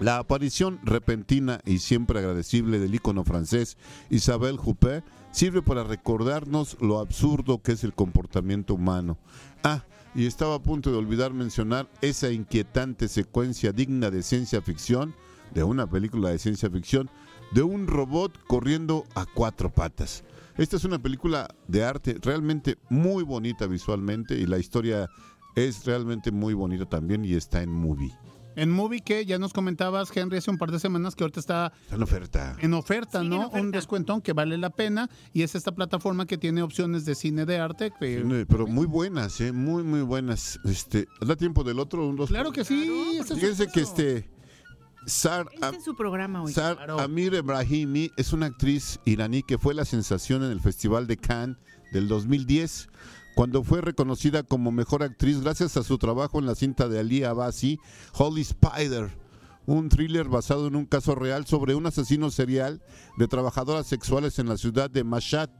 La 0.00 0.18
aparición 0.18 0.78
repentina 0.84 1.60
y 1.64 1.78
siempre 1.78 2.20
agradecible 2.20 2.78
del 2.78 2.94
ícono 2.94 3.24
francés 3.24 3.76
Isabelle 4.10 4.58
Huppert 4.64 5.04
sirve 5.32 5.60
para 5.60 5.82
recordarnos 5.82 6.76
lo 6.80 7.00
absurdo 7.00 7.60
que 7.62 7.72
es 7.72 7.82
el 7.82 7.94
comportamiento 7.94 8.74
humano. 8.74 9.18
Ah, 9.64 9.82
y 10.14 10.26
estaba 10.26 10.54
a 10.54 10.62
punto 10.62 10.92
de 10.92 10.98
olvidar 10.98 11.32
mencionar 11.32 11.88
esa 12.00 12.30
inquietante 12.30 13.08
secuencia 13.08 13.72
digna 13.72 14.10
de 14.10 14.22
ciencia 14.22 14.62
ficción, 14.62 15.14
de 15.52 15.64
una 15.64 15.88
película 15.88 16.30
de 16.30 16.38
ciencia 16.38 16.70
ficción, 16.70 17.10
de 17.52 17.62
un 17.62 17.88
robot 17.88 18.38
corriendo 18.46 19.04
a 19.16 19.26
cuatro 19.26 19.70
patas. 19.70 20.22
Esta 20.58 20.76
es 20.76 20.84
una 20.84 20.98
película 20.98 21.48
de 21.68 21.84
arte 21.84 22.16
realmente 22.20 22.78
muy 22.90 23.22
bonita 23.22 23.68
visualmente 23.68 24.34
y 24.34 24.44
la 24.44 24.58
historia 24.58 25.08
es 25.54 25.84
realmente 25.84 26.32
muy 26.32 26.52
bonita 26.52 26.84
también 26.84 27.24
y 27.24 27.34
está 27.34 27.62
en 27.62 27.70
movie. 27.70 28.12
En 28.56 28.72
Movie 28.72 29.02
que 29.02 29.24
ya 29.24 29.38
nos 29.38 29.52
comentabas, 29.52 30.10
Henry, 30.16 30.38
hace 30.38 30.50
un 30.50 30.58
par 30.58 30.72
de 30.72 30.80
semanas 30.80 31.14
que 31.14 31.22
ahorita 31.22 31.38
está, 31.38 31.72
en 31.92 32.02
oferta. 32.02 32.56
En 32.60 32.74
oferta, 32.74 33.22
¿no? 33.22 33.50
Un 33.50 33.70
descuentón 33.70 34.20
que 34.20 34.32
vale 34.32 34.58
la 34.58 34.70
pena 34.70 35.08
y 35.32 35.42
es 35.42 35.54
esta 35.54 35.70
plataforma 35.70 36.26
que 36.26 36.38
tiene 36.38 36.62
opciones 36.62 37.04
de 37.04 37.14
cine 37.14 37.46
de 37.46 37.58
arte. 37.58 37.92
pero 38.00 38.66
muy 38.66 38.86
buenas, 38.86 39.40
¿eh? 39.40 39.52
Muy, 39.52 39.84
muy 39.84 40.00
buenas. 40.00 40.58
Este, 40.64 41.06
¿Da 41.20 41.36
tiempo 41.36 41.62
del 41.62 41.78
otro? 41.78 42.12
claro 42.26 42.50
que 42.50 42.64
sí. 42.64 43.20
Fíjense 43.28 43.68
que 43.68 43.80
este... 43.80 44.37
Sar, 45.08 45.48
este 45.52 45.76
es 45.76 45.84
su 45.84 45.96
programa 45.96 46.42
hoy. 46.42 46.52
Sar 46.52 46.90
Amir 47.00 47.34
Ebrahimi 47.34 48.10
es 48.16 48.32
una 48.32 48.46
actriz 48.46 49.00
iraní 49.04 49.42
que 49.42 49.58
fue 49.58 49.74
la 49.74 49.84
sensación 49.84 50.42
en 50.44 50.50
el 50.50 50.60
Festival 50.60 51.06
de 51.06 51.16
Cannes 51.16 51.56
del 51.92 52.08
2010 52.08 52.88
cuando 53.34 53.62
fue 53.62 53.80
reconocida 53.80 54.42
como 54.42 54.72
mejor 54.72 55.02
actriz 55.02 55.40
gracias 55.40 55.76
a 55.76 55.84
su 55.84 55.96
trabajo 55.96 56.40
en 56.40 56.46
la 56.46 56.54
cinta 56.54 56.88
de 56.88 56.98
Ali 56.98 57.22
Abasi, 57.22 57.78
Holy 58.14 58.40
Spider, 58.40 59.16
un 59.64 59.88
thriller 59.88 60.28
basado 60.28 60.66
en 60.66 60.74
un 60.74 60.86
caso 60.86 61.14
real 61.14 61.46
sobre 61.46 61.74
un 61.74 61.86
asesino 61.86 62.30
serial 62.30 62.82
de 63.16 63.28
trabajadoras 63.28 63.86
sexuales 63.86 64.38
en 64.38 64.48
la 64.48 64.56
ciudad 64.56 64.90
de 64.90 65.04
Mashhad, 65.04 65.50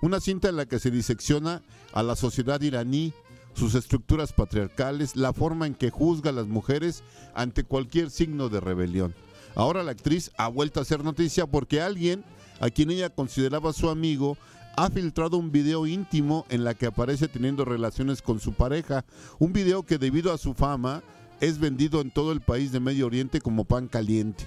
una 0.00 0.18
cinta 0.20 0.48
en 0.48 0.56
la 0.56 0.66
que 0.66 0.78
se 0.78 0.90
disecciona 0.90 1.62
a 1.92 2.02
la 2.02 2.16
sociedad 2.16 2.60
iraní, 2.60 3.12
sus 3.56 3.74
estructuras 3.74 4.32
patriarcales, 4.32 5.16
la 5.16 5.32
forma 5.32 5.66
en 5.66 5.74
que 5.74 5.90
juzga 5.90 6.30
a 6.30 6.34
las 6.34 6.46
mujeres 6.46 7.02
ante 7.34 7.64
cualquier 7.64 8.10
signo 8.10 8.48
de 8.48 8.60
rebelión. 8.60 9.14
Ahora 9.54 9.82
la 9.82 9.92
actriz 9.92 10.30
ha 10.36 10.48
vuelto 10.48 10.80
a 10.80 10.84
ser 10.84 11.02
noticia 11.02 11.46
porque 11.46 11.80
alguien 11.80 12.22
a 12.60 12.68
quien 12.68 12.90
ella 12.90 13.08
consideraba 13.08 13.72
su 13.72 13.88
amigo 13.88 14.36
ha 14.76 14.90
filtrado 14.90 15.38
un 15.38 15.50
video 15.50 15.86
íntimo 15.86 16.44
en 16.50 16.62
la 16.62 16.74
que 16.74 16.86
aparece 16.86 17.28
teniendo 17.28 17.64
relaciones 17.64 18.20
con 18.20 18.40
su 18.40 18.52
pareja, 18.52 19.06
un 19.38 19.54
video 19.54 19.82
que 19.82 19.96
debido 19.96 20.34
a 20.34 20.38
su 20.38 20.52
fama 20.52 21.02
es 21.40 21.58
vendido 21.58 22.02
en 22.02 22.10
todo 22.10 22.32
el 22.32 22.42
país 22.42 22.72
de 22.72 22.80
Medio 22.80 23.06
Oriente 23.06 23.40
como 23.40 23.64
pan 23.64 23.88
caliente. 23.88 24.46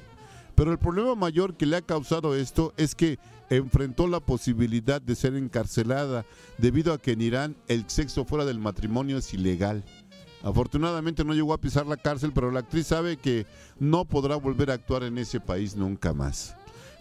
Pero 0.54 0.72
el 0.72 0.78
problema 0.78 1.16
mayor 1.16 1.56
que 1.56 1.66
le 1.66 1.78
ha 1.78 1.82
causado 1.82 2.36
esto 2.36 2.74
es 2.78 2.94
que 2.94 3.18
enfrentó 3.50 4.08
la 4.08 4.20
posibilidad 4.20 5.02
de 5.02 5.16
ser 5.16 5.36
encarcelada 5.36 6.26
debido 6.58 6.94
a 6.94 7.00
que 7.00 7.12
en 7.12 7.22
Irán 7.22 7.56
el 7.68 7.90
sexo 7.90 8.26
fuera 8.26 8.46
del 8.46 8.60
matrimonio 8.60 9.18
es 9.18 9.34
ilegal. 9.34 9.84
Afortunadamente 10.42 11.26
no 11.26 11.34
llegó 11.34 11.54
a 11.54 11.60
pisar 11.60 11.86
la 11.86 11.98
cárcel, 11.98 12.32
pero 12.34 12.52
la 12.52 12.62
actriz 12.62 12.88
sabe 12.88 13.18
que 13.18 13.46
no 13.78 14.06
podrá 14.06 14.36
volver 14.38 14.72
a 14.72 14.76
actuar 14.76 15.04
en 15.04 15.18
ese 15.18 15.40
país 15.40 15.76
nunca 15.76 16.14
más. 16.14 16.56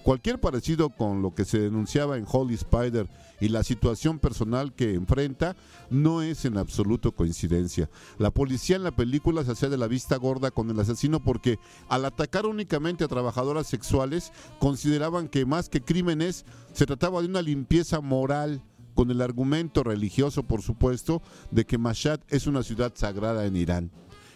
Cualquier 0.09 0.41
parecido 0.41 0.89
con 0.89 1.21
lo 1.21 1.35
que 1.35 1.45
se 1.45 1.61
denunciaba 1.61 2.17
en 2.17 2.25
Holy 2.27 2.55
Spider 2.55 3.11
y 3.43 3.51
la 3.51 3.63
situación 3.63 4.19
personal 4.19 4.73
que 4.73 4.95
enfrenta 4.95 5.55
no 5.91 6.23
es 6.23 6.47
en 6.47 6.57
absoluto 6.57 7.13
coincidencia. 7.13 7.91
La 8.17 8.31
policía 8.31 8.77
en 8.77 8.85
la 8.85 8.97
película 8.97 9.45
se 9.45 9.53
hacía 9.53 9.69
de 9.69 9.77
la 9.77 9.87
vista 9.87 10.17
gorda 10.17 10.51
con 10.51 10.71
el 10.71 10.81
asesino 10.81 11.23
porque 11.23 11.59
al 11.91 12.07
atacar 12.07 12.47
únicamente 12.47 13.05
a 13.05 13.09
trabajadoras 13.09 13.67
sexuales 13.67 14.33
consideraban 14.59 15.29
que 15.29 15.45
más 15.45 15.69
que 15.69 15.83
crímenes 15.83 16.47
se 16.73 16.87
trataba 16.87 17.21
de 17.21 17.29
una 17.29 17.43
limpieza 17.43 18.01
moral 18.01 18.63
con 18.95 19.11
el 19.11 19.21
argumento 19.21 19.85
religioso, 19.85 20.43
por 20.43 20.63
supuesto, 20.63 21.21
de 21.51 21.67
que 21.67 21.77
Mashhad 21.77 22.21
es 22.29 22.47
una 22.47 22.63
ciudad 22.63 22.95
sagrada 22.95 23.45
en 23.45 23.57
Irán. 23.57 23.91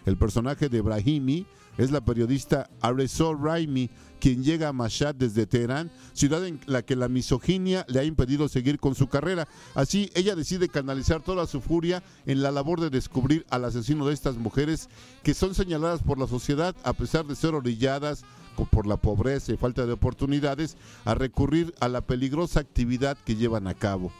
El 0.04 0.18
personaje 0.18 0.68
de 0.68 0.82
Brahimi 0.82 1.46
es 1.78 1.90
la 1.90 2.00
periodista 2.00 2.68
Aresol 2.80 3.38
Raimi, 3.42 3.90
quien 4.20 4.44
llega 4.44 4.68
a 4.68 4.72
Mashhad 4.72 5.14
desde 5.14 5.46
Teherán, 5.46 5.90
ciudad 6.12 6.46
en 6.46 6.60
la 6.66 6.82
que 6.82 6.94
la 6.94 7.08
misoginia 7.08 7.84
le 7.88 8.00
ha 8.00 8.04
impedido 8.04 8.48
seguir 8.48 8.78
con 8.78 8.94
su 8.94 9.08
carrera. 9.08 9.48
Así, 9.74 10.10
ella 10.14 10.36
decide 10.36 10.68
canalizar 10.68 11.22
toda 11.22 11.46
su 11.46 11.60
furia 11.60 12.02
en 12.26 12.42
la 12.42 12.52
labor 12.52 12.80
de 12.80 12.90
descubrir 12.90 13.44
al 13.50 13.64
asesino 13.64 14.06
de 14.06 14.14
estas 14.14 14.36
mujeres 14.36 14.88
que 15.22 15.34
son 15.34 15.54
señaladas 15.54 16.02
por 16.02 16.18
la 16.18 16.26
sociedad 16.26 16.76
a 16.84 16.92
pesar 16.92 17.26
de 17.26 17.34
ser 17.34 17.54
orilladas 17.54 18.24
por 18.70 18.86
la 18.86 18.96
pobreza 18.96 19.52
y 19.52 19.56
falta 19.56 19.86
de 19.86 19.92
oportunidades 19.92 20.76
a 21.04 21.14
recurrir 21.14 21.74
a 21.80 21.88
la 21.88 22.02
peligrosa 22.02 22.60
actividad 22.60 23.16
que 23.24 23.36
llevan 23.36 23.66
a 23.66 23.74
cabo. 23.74 24.12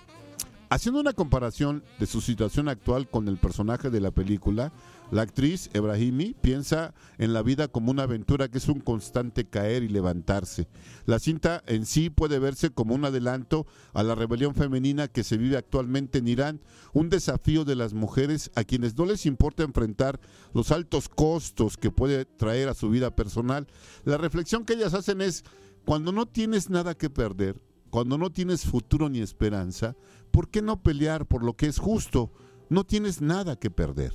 Haciendo 0.73 1.00
una 1.00 1.12
comparación 1.12 1.85
de 1.99 2.07
su 2.07 2.23
situación 2.23 2.67
actual 2.67 3.07
con 3.07 3.29
el 3.29 3.37
personaje 3.37 3.91
de 3.91 4.00
la 4.00 4.11
película, 4.11 4.73
la 5.11 5.21
actriz 5.21 5.69
Ebrahimi 5.75 6.33
piensa 6.33 6.95
en 7.19 7.35
la 7.35 7.43
vida 7.43 7.69
como 7.69 7.91
una 7.91 8.05
aventura 8.05 8.49
que 8.49 8.57
es 8.57 8.69
un 8.69 8.81
constante 8.81 9.45
caer 9.45 9.83
y 9.83 9.88
levantarse. 9.88 10.69
La 11.05 11.19
cinta 11.19 11.62
en 11.67 11.85
sí 11.85 12.09
puede 12.09 12.38
verse 12.38 12.71
como 12.71 12.95
un 12.95 13.05
adelanto 13.05 13.67
a 13.93 14.02
la 14.02 14.14
rebelión 14.14 14.55
femenina 14.55 15.09
que 15.09 15.25
se 15.25 15.37
vive 15.37 15.59
actualmente 15.59 16.21
en 16.21 16.29
Irán, 16.29 16.61
un 16.95 17.11
desafío 17.11 17.67
de 17.67 17.76
las 17.76 17.93
mujeres 17.93 18.50
a 18.55 18.64
quienes 18.64 18.97
no 18.97 19.05
les 19.05 19.26
importa 19.26 19.64
enfrentar 19.64 20.21
los 20.55 20.73
altos 20.73 21.11
costos 21.11 21.76
que 21.76 21.91
puede 21.91 22.25
traer 22.25 22.71
a 22.71 22.75
su 22.75 22.88
vida 22.88 23.14
personal. 23.14 23.67
La 24.05 24.17
reflexión 24.17 24.64
que 24.64 24.73
ellas 24.73 24.95
hacen 24.95 25.21
es, 25.21 25.45
cuando 25.85 26.12
no 26.12 26.25
tienes 26.25 26.71
nada 26.71 26.95
que 26.95 27.11
perder, 27.11 27.61
cuando 27.93 28.17
no 28.17 28.31
tienes 28.31 28.65
futuro 28.65 29.11
ni 29.11 29.21
esperanza, 29.21 29.97
¿por 30.31 30.49
qué 30.49 30.63
no 30.63 30.83
pelear 30.83 31.27
por 31.27 31.45
lo 31.45 31.59
que 31.59 31.67
es 31.67 31.79
justo? 31.79 32.33
No 32.71 32.85
tienes 32.85 33.21
nada 33.21 33.57
que 33.57 33.71
perder. 33.71 34.15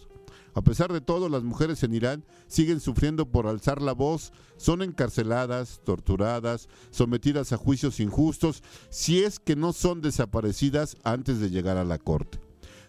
A 0.56 0.64
pesar 0.64 0.92
de 0.92 1.00
todo, 1.00 1.30
las 1.30 1.44
mujeres 1.44 1.84
en 1.84 1.94
Irán 1.94 2.26
siguen 2.48 2.80
sufriendo 2.80 3.30
por 3.30 3.46
alzar 3.46 3.80
la 3.80 3.94
voz, 3.94 4.34
son 4.56 4.82
encarceladas, 4.82 5.80
torturadas, 5.84 6.70
sometidas 6.90 7.54
a 7.54 7.58
juicios 7.58 8.00
injustos, 8.00 8.64
si 8.90 9.22
es 9.22 9.38
que 9.38 9.56
no 9.56 9.74
son 9.74 10.02
desaparecidas 10.02 10.98
antes 11.04 11.40
de 11.40 11.52
llegar 11.52 11.78
a 11.78 11.86
la 11.86 12.00
corte. 12.00 12.47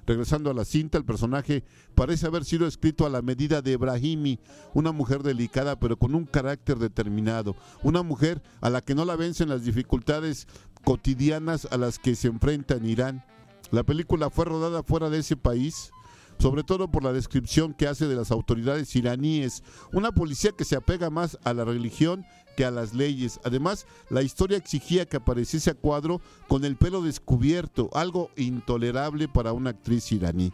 Regresando 0.08 0.50
a 0.50 0.54
la 0.54 0.64
cinta, 0.64 0.96
el 0.96 1.04
personaje 1.04 1.64
parece 1.94 2.26
haber 2.26 2.46
sido 2.46 2.66
escrito 2.66 3.04
a 3.04 3.10
la 3.10 3.20
medida 3.20 3.60
de 3.60 3.72
Ebrahimi, 3.72 4.40
una 4.72 4.90
mujer 4.90 5.22
delicada 5.22 5.78
pero 5.78 5.98
con 5.98 6.14
un 6.14 6.24
carácter 6.24 6.78
determinado, 6.78 7.54
una 7.82 8.02
mujer 8.02 8.42
a 8.62 8.70
la 8.70 8.80
que 8.80 8.94
no 8.94 9.04
la 9.04 9.16
vencen 9.16 9.50
las 9.50 9.64
dificultades 9.64 10.48
cotidianas 10.82 11.68
a 11.70 11.76
las 11.76 11.98
que 11.98 12.14
se 12.14 12.28
enfrenta 12.28 12.76
en 12.76 12.86
Irán. 12.86 13.24
La 13.70 13.82
película 13.82 14.30
fue 14.30 14.46
rodada 14.46 14.82
fuera 14.82 15.10
de 15.10 15.18
ese 15.18 15.36
país, 15.36 15.90
sobre 16.38 16.64
todo 16.64 16.90
por 16.90 17.04
la 17.04 17.12
descripción 17.12 17.74
que 17.74 17.86
hace 17.86 18.06
de 18.06 18.16
las 18.16 18.30
autoridades 18.30 18.96
iraníes, 18.96 19.62
una 19.92 20.12
policía 20.12 20.52
que 20.52 20.64
se 20.64 20.76
apega 20.76 21.10
más 21.10 21.38
a 21.44 21.52
la 21.52 21.66
religión 21.66 22.24
que 22.58 22.64
a 22.64 22.72
las 22.72 22.92
leyes. 22.92 23.38
Además, 23.44 23.86
la 24.10 24.20
historia 24.22 24.58
exigía 24.58 25.06
que 25.06 25.18
apareciese 25.18 25.70
a 25.70 25.74
cuadro 25.74 26.20
con 26.48 26.64
el 26.64 26.74
pelo 26.74 27.02
descubierto, 27.02 27.88
algo 27.92 28.32
intolerable 28.36 29.28
para 29.28 29.52
una 29.52 29.70
actriz 29.70 30.10
iraní. 30.10 30.52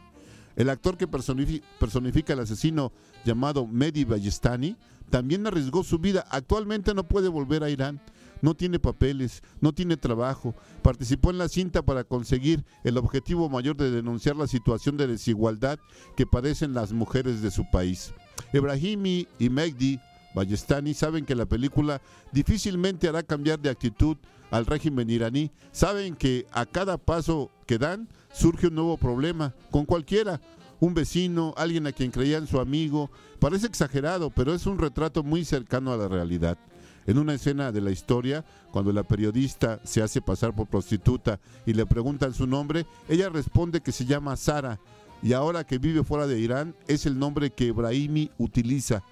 El 0.55 0.69
actor 0.69 0.99
que 0.99 1.09
personifi- 1.09 1.63
personifica 1.81 2.35
al 2.35 2.41
asesino 2.41 2.93
llamado 3.25 3.67
Mehdi 3.67 4.05
Ballestani 4.05 4.77
también 5.09 5.47
arriesgó 5.47 5.83
su 5.83 5.99
vida. 5.99 6.27
Actualmente 6.29 6.93
no 6.93 7.09
puede 7.09 7.29
volver 7.29 7.65
a 7.65 7.71
Irán. 7.71 8.03
No 8.43 8.55
tiene 8.55 8.79
papeles, 8.79 9.43
no 9.63 9.73
tiene 9.73 9.97
trabajo. 9.97 10.55
Participó 10.83 11.31
en 11.31 11.39
la 11.39 11.49
cinta 11.49 11.81
para 11.81 12.05
conseguir 12.05 12.67
el 12.83 12.99
objetivo 12.99 13.49
mayor 13.49 13.79
de 13.79 13.91
denunciar 13.91 14.37
la 14.37 14.47
situación 14.47 14.99
de 14.99 15.07
desigualdad 15.07 15.79
que 16.19 16.27
padecen 16.27 16.75
las 16.75 16.93
mujeres 16.93 17.41
de 17.41 17.51
su 17.51 17.65
país. 17.71 18.13
Ebrahimi 18.53 19.27
y 19.39 19.49
Mehdi 19.49 20.01
Ballestani 20.35 20.95
saben 20.95 21.25
que 21.25 21.35
la 21.35 21.47
película 21.47 22.01
difícilmente 22.33 23.09
hará 23.09 23.23
cambiar 23.23 23.61
de 23.61 23.71
actitud 23.71 24.17
al 24.51 24.67
régimen 24.67 25.11
iraní. 25.11 25.51
Saben 25.73 26.17
que 26.17 26.47
a 26.53 26.67
cada 26.67 26.99
paso 26.99 27.51
que 27.67 27.79
dan 27.79 28.09
surge 28.33 28.67
un 28.67 28.75
nuevo 28.75 28.97
problema, 28.97 29.55
con 29.71 29.85
cualquiera, 29.87 30.41
un 30.81 30.95
vecino, 30.95 31.55
alguien 31.57 31.87
a 31.87 31.93
quien 31.93 32.11
creían 32.11 32.47
su 32.47 32.61
amigo. 32.61 33.11
Parece 33.39 33.67
exagerado, 33.67 34.31
pero 34.31 34.55
es 34.55 34.67
un 34.67 34.79
retrato 34.79 35.23
muy 35.23 35.45
cercano 35.45 35.93
a 35.93 35.97
la 35.97 36.09
realidad. 36.09 36.59
En 37.07 37.19
una 37.19 37.35
escena 37.35 37.71
de 37.71 37.81
la 37.81 37.91
historia, 37.91 38.45
cuando 38.71 38.93
la 38.93 39.03
periodista 39.03 39.79
se 39.85 40.03
hace 40.03 40.23
pasar 40.23 40.55
por 40.55 40.67
prostituta 40.67 41.39
y 41.67 41.75
le 41.75 41.85
preguntan 41.85 42.33
su 42.33 42.47
nombre, 42.47 42.87
ella 43.09 43.29
responde 43.29 43.83
que 43.83 43.93
se 43.93 44.07
llama 44.07 44.37
Sara 44.37 44.81
y 45.23 45.33
ahora 45.33 45.65
que 45.65 45.79
vive 45.79 46.03
fuera 46.03 46.27
de 46.27 46.39
Irán 46.39 46.75
es 46.89 47.07
el 47.07 47.19
nombre 47.19 47.51
que 47.51 47.69
Ebrahimi 47.69 48.31
utiliza. 48.39 49.03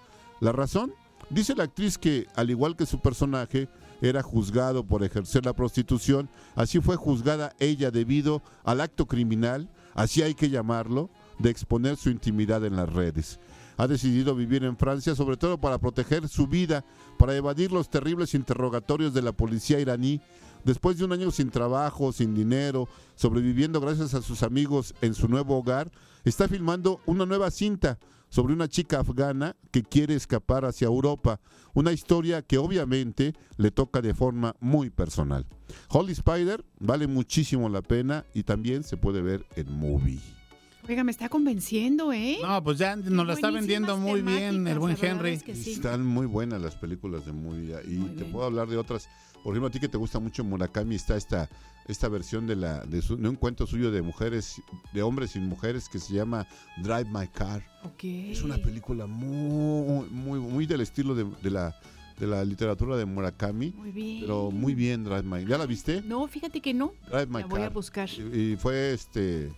¿La 0.40 0.52
razón? 0.52 0.94
Dice 1.32 1.54
la 1.54 1.64
actriz 1.64 1.96
que, 1.96 2.26
al 2.34 2.50
igual 2.50 2.76
que 2.76 2.84
su 2.84 3.00
personaje, 3.00 3.66
era 4.02 4.22
juzgado 4.22 4.84
por 4.84 5.02
ejercer 5.02 5.46
la 5.46 5.54
prostitución, 5.54 6.28
así 6.54 6.78
fue 6.78 6.96
juzgada 6.96 7.54
ella 7.58 7.90
debido 7.90 8.42
al 8.64 8.82
acto 8.82 9.06
criminal, 9.06 9.70
así 9.94 10.20
hay 10.20 10.34
que 10.34 10.50
llamarlo, 10.50 11.08
de 11.38 11.48
exponer 11.48 11.96
su 11.96 12.10
intimidad 12.10 12.62
en 12.66 12.76
las 12.76 12.92
redes. 12.92 13.40
Ha 13.78 13.88
decidido 13.88 14.34
vivir 14.34 14.62
en 14.64 14.76
Francia 14.76 15.14
sobre 15.14 15.38
todo 15.38 15.58
para 15.58 15.78
proteger 15.78 16.28
su 16.28 16.46
vida, 16.48 16.84
para 17.18 17.34
evadir 17.34 17.72
los 17.72 17.88
terribles 17.88 18.34
interrogatorios 18.34 19.14
de 19.14 19.22
la 19.22 19.32
policía 19.32 19.80
iraní. 19.80 20.20
Después 20.64 20.98
de 20.98 21.06
un 21.06 21.12
año 21.12 21.30
sin 21.30 21.48
trabajo, 21.48 22.12
sin 22.12 22.34
dinero, 22.34 22.88
sobreviviendo 23.14 23.80
gracias 23.80 24.12
a 24.12 24.20
sus 24.20 24.42
amigos 24.42 24.94
en 25.00 25.14
su 25.14 25.28
nuevo 25.28 25.56
hogar, 25.56 25.90
está 26.24 26.46
filmando 26.46 27.00
una 27.06 27.24
nueva 27.24 27.50
cinta 27.50 27.98
sobre 28.32 28.54
una 28.54 28.66
chica 28.66 29.00
afgana 29.00 29.56
que 29.70 29.82
quiere 29.82 30.14
escapar 30.14 30.64
hacia 30.64 30.86
Europa. 30.86 31.38
Una 31.74 31.92
historia 31.92 32.40
que 32.40 32.56
obviamente 32.56 33.34
le 33.58 33.70
toca 33.70 34.00
de 34.00 34.14
forma 34.14 34.56
muy 34.58 34.88
personal. 34.88 35.46
Holy 35.90 36.12
Spider 36.12 36.64
vale 36.80 37.06
muchísimo 37.06 37.68
la 37.68 37.82
pena 37.82 38.24
y 38.32 38.44
también 38.44 38.84
se 38.84 38.96
puede 38.96 39.20
ver 39.20 39.44
en 39.54 39.70
movie. 39.70 40.41
Oiga, 40.88 41.04
me 41.04 41.12
está 41.12 41.28
convenciendo, 41.28 42.12
¿eh? 42.12 42.38
No, 42.42 42.62
pues 42.64 42.78
ya 42.78 42.96
nos 42.96 43.26
la 43.26 43.34
está 43.34 43.50
vendiendo 43.50 43.96
muy 43.96 44.20
bien 44.22 44.66
el 44.66 44.78
buen 44.78 44.96
Henry. 45.00 45.30
es 45.30 45.42
que 45.44 45.54
sí. 45.54 45.72
Están 45.72 46.04
muy 46.04 46.26
buenas 46.26 46.60
las 46.60 46.74
películas 46.74 47.24
de 47.24 47.32
movie 47.32 47.76
y 47.86 47.98
Muy 47.98 48.08
te 48.10 48.16
bien. 48.22 48.32
puedo 48.32 48.46
hablar 48.46 48.68
de 48.68 48.76
otras. 48.76 49.08
Por 49.44 49.52
ejemplo, 49.54 49.68
a 49.68 49.70
ti 49.70 49.78
que 49.80 49.88
te 49.88 49.96
gusta 49.98 50.18
mucho 50.18 50.42
Murakami 50.44 50.94
está 50.96 51.16
esta 51.16 51.48
esta 51.88 52.08
versión 52.08 52.46
de 52.46 52.54
la 52.54 52.84
de, 52.84 53.02
su- 53.02 53.16
de 53.16 53.28
un 53.28 53.34
cuento 53.34 53.66
suyo 53.66 53.90
de 53.90 54.02
mujeres, 54.02 54.62
de 54.92 55.02
hombres 55.02 55.34
y 55.34 55.40
mujeres 55.40 55.88
que 55.88 55.98
se 55.98 56.14
llama 56.14 56.46
Drive 56.82 57.06
My 57.12 57.26
Car. 57.28 57.64
Ok. 57.84 58.04
Es 58.04 58.42
una 58.42 58.56
película 58.58 59.06
muy 59.06 60.08
muy 60.10 60.38
muy 60.40 60.66
del 60.66 60.80
estilo 60.80 61.14
de, 61.14 61.24
de 61.42 61.50
la 61.50 61.74
de 62.18 62.26
la 62.28 62.44
literatura 62.44 62.96
de 62.96 63.04
Murakami, 63.04 63.70
Muy 63.72 63.90
bien. 63.90 64.20
pero 64.20 64.50
muy 64.52 64.74
bien 64.74 65.02
Drive 65.02 65.22
My. 65.24 65.44
¿Ya 65.44 65.58
la 65.58 65.66
viste? 65.66 66.02
No, 66.02 66.26
fíjate 66.28 66.60
que 66.60 66.72
no. 66.74 66.92
Drive 67.08 67.26
My 67.26 67.40
La 67.40 67.46
voy 67.46 67.60
a 67.60 67.64
Car. 67.64 67.72
buscar. 67.72 68.08
Y, 68.32 68.52
y 68.52 68.56
fue 68.56 68.92
este 68.92 69.50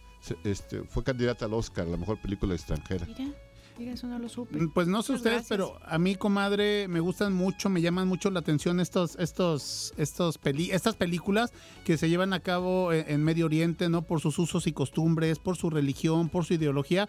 este 0.44 0.82
fue 0.84 1.02
candidata 1.04 1.44
al 1.46 1.54
Oscar, 1.54 1.86
a 1.86 1.90
la 1.90 1.96
mejor 1.96 2.18
película 2.20 2.54
extranjera. 2.54 3.06
Mira, 3.06 3.30
mira, 3.78 3.92
eso 3.92 4.06
no 4.06 4.18
lo 4.18 4.28
supe. 4.28 4.58
Mm, 4.60 4.70
Pues 4.72 4.86
no 4.88 5.02
sé 5.02 5.12
Muchas 5.12 5.20
ustedes, 5.20 5.48
gracias. 5.48 5.48
pero 5.48 5.78
a 5.84 5.98
mí, 5.98 6.14
comadre, 6.16 6.86
me 6.88 7.00
gustan 7.00 7.32
mucho, 7.32 7.68
me 7.68 7.80
llaman 7.80 8.06
mucho 8.08 8.30
la 8.30 8.40
atención 8.40 8.80
estos, 8.80 9.16
estos, 9.18 9.92
estos 9.96 10.38
peli 10.38 10.70
estas 10.70 10.94
películas 10.96 11.52
que 11.84 11.96
se 11.96 12.08
llevan 12.08 12.32
a 12.32 12.40
cabo 12.40 12.92
en, 12.92 13.04
en 13.08 13.22
Medio 13.24 13.46
Oriente, 13.46 13.88
¿no? 13.88 14.02
Por 14.02 14.20
sus 14.20 14.38
usos 14.38 14.66
y 14.66 14.72
costumbres, 14.72 15.38
por 15.38 15.56
su 15.56 15.70
religión, 15.70 16.28
por 16.28 16.44
su 16.44 16.54
ideología. 16.54 17.08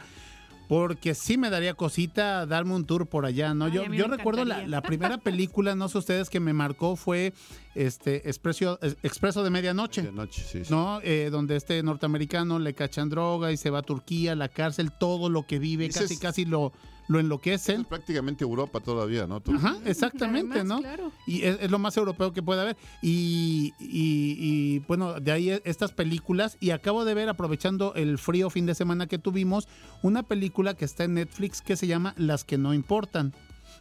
Porque 0.68 1.14
sí 1.14 1.38
me 1.38 1.50
daría 1.50 1.74
cosita 1.76 2.46
darme 2.46 2.74
un 2.74 2.86
tour 2.86 3.08
por 3.08 3.26
allá, 3.26 3.54
¿no? 3.54 3.66
Ay, 3.66 3.72
yo 3.74 3.86
yo 3.94 4.08
recuerdo 4.08 4.46
la, 4.46 4.66
la 4.68 4.82
primera 4.82 5.18
película, 5.18 5.76
no 5.76 5.90
sé 5.90 5.98
ustedes, 6.00 6.30
que 6.30 6.40
me 6.40 6.54
marcó 6.54 6.96
fue 6.96 7.34
este 7.76 8.28
Expreso, 8.30 8.80
Expreso 9.04 9.44
de 9.44 9.50
Medianoche. 9.50 10.02
De 10.02 10.12
noche, 10.12 10.44
sí, 10.50 10.66
sí. 10.66 10.72
¿no? 10.74 11.00
Eh, 11.04 11.30
donde 11.32 11.56
este 11.56 11.82
norteamericano 11.84 12.58
le 12.60 12.74
cachan 12.74 13.10
droga 13.10 13.52
y 13.52 13.58
se 13.58 13.70
va 13.70 13.80
a 13.80 13.84
Turquía, 13.84 14.36
la 14.36 14.50
cárcel, 14.50 14.92
todo 14.92 15.30
lo 15.30 15.46
que 15.46 15.60
vive, 15.60 15.90
casi 15.90 16.14
es- 16.16 16.20
casi 16.20 16.46
lo, 16.46 16.74
lo 17.08 17.20
enloquecen. 17.20 17.82
Es 17.82 17.88
prácticamente 17.88 18.44
Europa 18.44 18.80
todavía, 18.80 19.28
¿no? 19.28 19.42
Ajá, 19.56 19.78
exactamente, 19.86 20.60
Además, 20.60 20.66
¿no? 20.78 20.82
claro. 20.82 21.12
Y 21.28 21.44
es, 21.44 21.58
es 21.62 21.70
lo 21.72 21.78
más 21.80 21.96
europeo 21.98 22.34
que 22.34 22.42
puede 22.42 22.62
haber. 22.62 22.78
Y, 23.02 23.74
y- 23.80 24.36
y, 24.40 24.80
bueno, 24.88 25.20
de 25.20 25.32
ahí 25.32 25.50
estas 25.66 25.92
películas. 25.92 26.58
Y 26.60 26.72
acabo 26.72 27.06
de 27.06 27.14
ver, 27.14 27.30
aprovechando 27.30 27.94
el 27.96 28.18
frío 28.18 28.50
fin 28.50 28.66
de 28.66 28.76
semana 28.76 29.08
que 29.08 29.18
tuvimos, 29.20 29.68
una 30.02 30.24
película 30.24 30.74
que 30.74 30.86
está 30.86 31.04
en 31.04 31.14
Netflix 31.16 31.62
que 31.62 31.76
se 31.76 31.88
llama 31.88 32.14
Las 32.18 32.44
que 32.44 32.58
no 32.58 32.74
importan. 32.74 33.34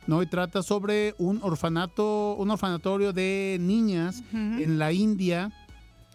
¿no? 0.07 0.23
Y 0.23 0.27
trata 0.27 0.63
sobre 0.63 1.15
un 1.19 1.41
orfanato, 1.43 2.35
un 2.35 2.51
orfanatorio 2.51 3.13
de 3.15 3.57
niñas 3.61 4.23
en 4.33 4.79
la 4.79 4.93
India 4.93 5.51